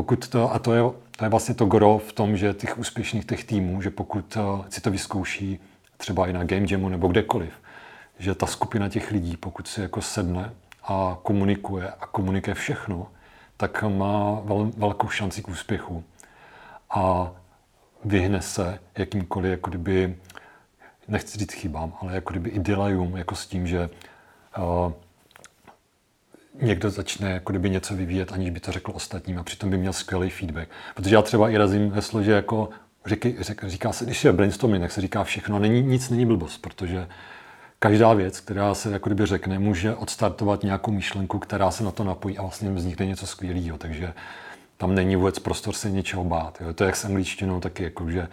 Pokud 0.00 0.28
to, 0.28 0.52
a 0.52 0.58
to 0.58 0.74
je, 0.74 0.82
to 1.16 1.24
je 1.24 1.28
vlastně 1.28 1.54
to 1.54 1.66
gro 1.66 1.98
v 1.98 2.12
tom, 2.12 2.36
že 2.36 2.54
těch 2.54 2.78
úspěšných 2.78 3.24
těch 3.24 3.44
týmů, 3.44 3.82
že 3.82 3.90
pokud 3.90 4.36
eh, 4.36 4.70
si 4.70 4.80
to 4.80 4.90
vyzkouší 4.90 5.60
třeba 5.96 6.26
i 6.26 6.32
na 6.32 6.44
Game 6.44 6.66
Jamu 6.70 6.88
nebo 6.88 7.08
kdekoliv, 7.08 7.50
že 8.18 8.34
ta 8.34 8.46
skupina 8.46 8.88
těch 8.88 9.10
lidí, 9.10 9.36
pokud 9.36 9.68
si 9.68 9.80
jako 9.80 10.02
sedne 10.02 10.52
a 10.84 11.18
komunikuje 11.22 11.90
a 11.90 12.06
komunikuje 12.06 12.54
všechno, 12.54 13.06
tak 13.56 13.82
má 13.82 14.40
vel, 14.44 14.72
velkou 14.76 15.08
šanci 15.08 15.42
k 15.42 15.48
úspěchu. 15.48 16.04
A 16.90 17.32
vyhne 18.04 18.42
se 18.42 18.78
jakýmkoliv 18.98 19.50
jako 19.50 19.70
kdyby 19.70 20.16
nechci 21.08 21.38
říct 21.38 21.52
chybám, 21.52 21.92
ale 22.00 22.14
jako 22.14 22.30
kdyby 22.30 22.50
i 22.50 22.58
delajům, 22.58 23.16
jako 23.16 23.34
s 23.34 23.46
tím, 23.46 23.66
že 23.66 23.90
uh, 24.58 24.92
někdo 26.62 26.90
začne 26.90 27.30
jako 27.30 27.52
kdyby 27.52 27.70
něco 27.70 27.94
vyvíjet, 27.94 28.32
aniž 28.32 28.50
by 28.50 28.60
to 28.60 28.72
řekl 28.72 28.92
ostatním 28.94 29.38
a 29.38 29.42
přitom 29.42 29.70
by 29.70 29.78
měl 29.78 29.92
skvělý 29.92 30.30
feedback. 30.30 30.68
Protože 30.94 31.14
já 31.14 31.22
třeba 31.22 31.50
i 31.50 31.56
razím 31.56 31.92
heslo, 31.92 32.22
že 32.22 32.32
jako 32.32 32.68
říky, 33.06 33.36
řek, 33.40 33.64
říká 33.66 33.92
se, 33.92 34.04
když 34.04 34.24
je 34.24 34.32
brainstorming, 34.32 34.82
tak 34.82 34.92
se 34.92 35.00
říká 35.00 35.24
všechno 35.24 35.58
není, 35.58 35.82
nic 35.82 36.10
není 36.10 36.26
blbost, 36.26 36.58
protože 36.58 37.08
každá 37.78 38.12
věc, 38.12 38.40
která 38.40 38.74
se 38.74 38.90
jako 38.90 39.08
kdyby 39.08 39.26
řekne, 39.26 39.58
může 39.58 39.94
odstartovat 39.94 40.62
nějakou 40.62 40.92
myšlenku, 40.92 41.38
která 41.38 41.70
se 41.70 41.84
na 41.84 41.90
to 41.90 42.04
napojí 42.04 42.38
a 42.38 42.42
vlastně 42.42 42.70
vznikne 42.70 43.06
něco 43.06 43.26
skvělého. 43.26 43.78
Takže 43.78 44.12
tam 44.76 44.94
není 44.94 45.16
vůbec 45.16 45.38
prostor 45.38 45.74
se 45.74 45.90
něčeho 45.90 46.24
bát. 46.24 46.60
Jo. 46.60 46.72
To 46.72 46.84
je 46.84 46.86
jak 46.86 46.96
s 46.96 47.04
angličtinou 47.04 47.60
taky, 47.60 47.82
jako, 47.82 48.10
že 48.10 48.28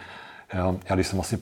já, 0.52 0.76
já 0.88 0.94
když 0.94 1.06
jsem 1.06 1.16
vlastně 1.16 1.38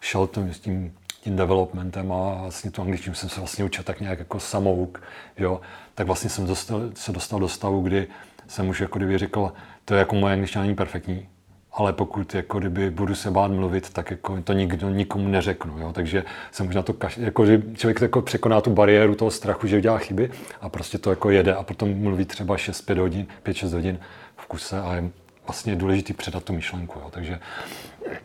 šel 0.00 0.26
tím, 0.26 0.54
s 0.54 0.58
tím, 0.58 0.94
tím 1.20 1.36
developmentem 1.36 2.12
a 2.12 2.34
vlastně 2.34 2.70
tu 2.70 2.82
angličtinu 2.82 3.14
jsem 3.14 3.28
se 3.28 3.40
vlastně 3.40 3.64
učil 3.64 3.84
tak 3.84 4.00
nějak 4.00 4.18
jako 4.18 4.40
samouk, 4.40 5.02
jo, 5.38 5.60
tak 5.98 6.06
vlastně 6.06 6.30
jsem 6.30 6.46
dostal, 6.46 6.80
se 6.94 7.12
dostal 7.12 7.40
do 7.40 7.48
stavu, 7.48 7.80
kdy 7.80 8.06
jsem 8.48 8.68
už 8.68 8.80
jako 8.80 8.98
kdyby 8.98 9.18
řekl, 9.18 9.52
to 9.84 9.94
je 9.94 9.98
jako 9.98 10.14
moje 10.14 10.32
angličtina 10.32 10.62
není 10.62 10.74
perfektní, 10.74 11.28
ale 11.72 11.92
pokud 11.92 12.34
jako 12.34 12.58
kdyby 12.58 12.90
budu 12.90 13.14
se 13.14 13.30
bát 13.30 13.50
mluvit, 13.50 13.90
tak 13.90 14.10
jako 14.10 14.42
to 14.42 14.52
nikdo 14.52 14.88
nikomu 14.88 15.28
neřeknu. 15.28 15.78
Jo? 15.78 15.92
Takže 15.92 16.24
jsem 16.50 16.66
možná 16.66 16.82
to, 16.82 16.94
jako, 17.16 17.46
že 17.46 17.62
člověk 17.74 18.00
jako 18.00 18.22
překoná 18.22 18.60
tu 18.60 18.70
bariéru 18.70 19.14
toho 19.14 19.30
strachu, 19.30 19.66
že 19.66 19.76
udělá 19.76 19.98
chyby 19.98 20.30
a 20.60 20.68
prostě 20.68 20.98
to 20.98 21.10
jako 21.10 21.30
jede 21.30 21.54
a 21.54 21.62
potom 21.62 21.94
mluví 21.94 22.24
třeba 22.24 22.56
6-5 22.56 22.98
hodin, 22.98 23.26
5-6 23.44 23.72
hodin 23.72 23.98
v 24.36 24.46
kuse 24.46 24.80
a 24.80 24.94
je 24.94 25.10
vlastně 25.46 25.76
důležitý 25.76 26.12
předat 26.12 26.44
tu 26.44 26.52
myšlenku. 26.52 26.98
Jo? 26.98 27.10
Takže 27.10 27.40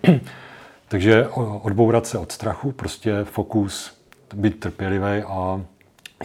Takže 0.88 1.28
odbourat 1.62 2.08
se 2.08 2.18
od 2.18 2.32
strachu, 2.32 2.72
prostě 2.72 3.24
fokus, 3.24 3.98
být 4.34 4.60
trpělivý 4.60 5.24
a 5.28 5.62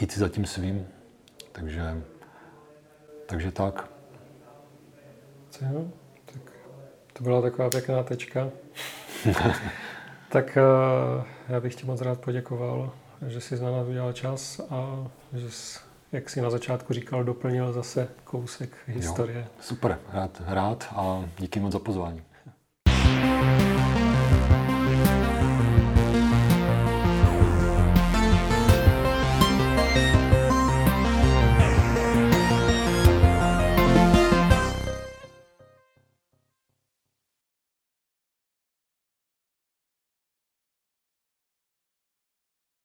jít 0.00 0.12
si 0.12 0.20
za 0.20 0.28
tím 0.28 0.46
svým. 0.46 0.86
Takže, 1.58 2.02
takže 3.26 3.52
tak. 3.52 3.90
Jo, 5.72 5.88
tak 6.32 6.52
to 7.12 7.24
byla 7.24 7.42
taková 7.42 7.70
pěkná 7.70 8.02
tečka. 8.02 8.50
tak 10.28 10.58
uh, 11.16 11.24
já 11.48 11.60
bych 11.60 11.74
ti 11.74 11.86
moc 11.86 12.00
rád 12.00 12.20
poděkoval, 12.20 12.92
že 13.26 13.40
jsi 13.40 13.60
na 13.60 13.70
nás 13.70 13.88
udělal 13.88 14.12
čas 14.12 14.60
a 14.70 15.08
že 15.32 15.50
jsi 15.50 15.78
jak 16.12 16.30
si 16.30 16.40
na 16.40 16.50
začátku 16.50 16.92
říkal, 16.92 17.24
doplnil 17.24 17.72
zase 17.72 18.08
kousek 18.24 18.76
historie. 18.86 19.38
Jo, 19.38 19.46
super, 19.60 19.98
rád, 20.12 20.42
rád 20.46 20.88
a 20.96 21.24
díky 21.38 21.60
moc 21.60 21.72
za 21.72 21.78
pozvání. 21.78 22.22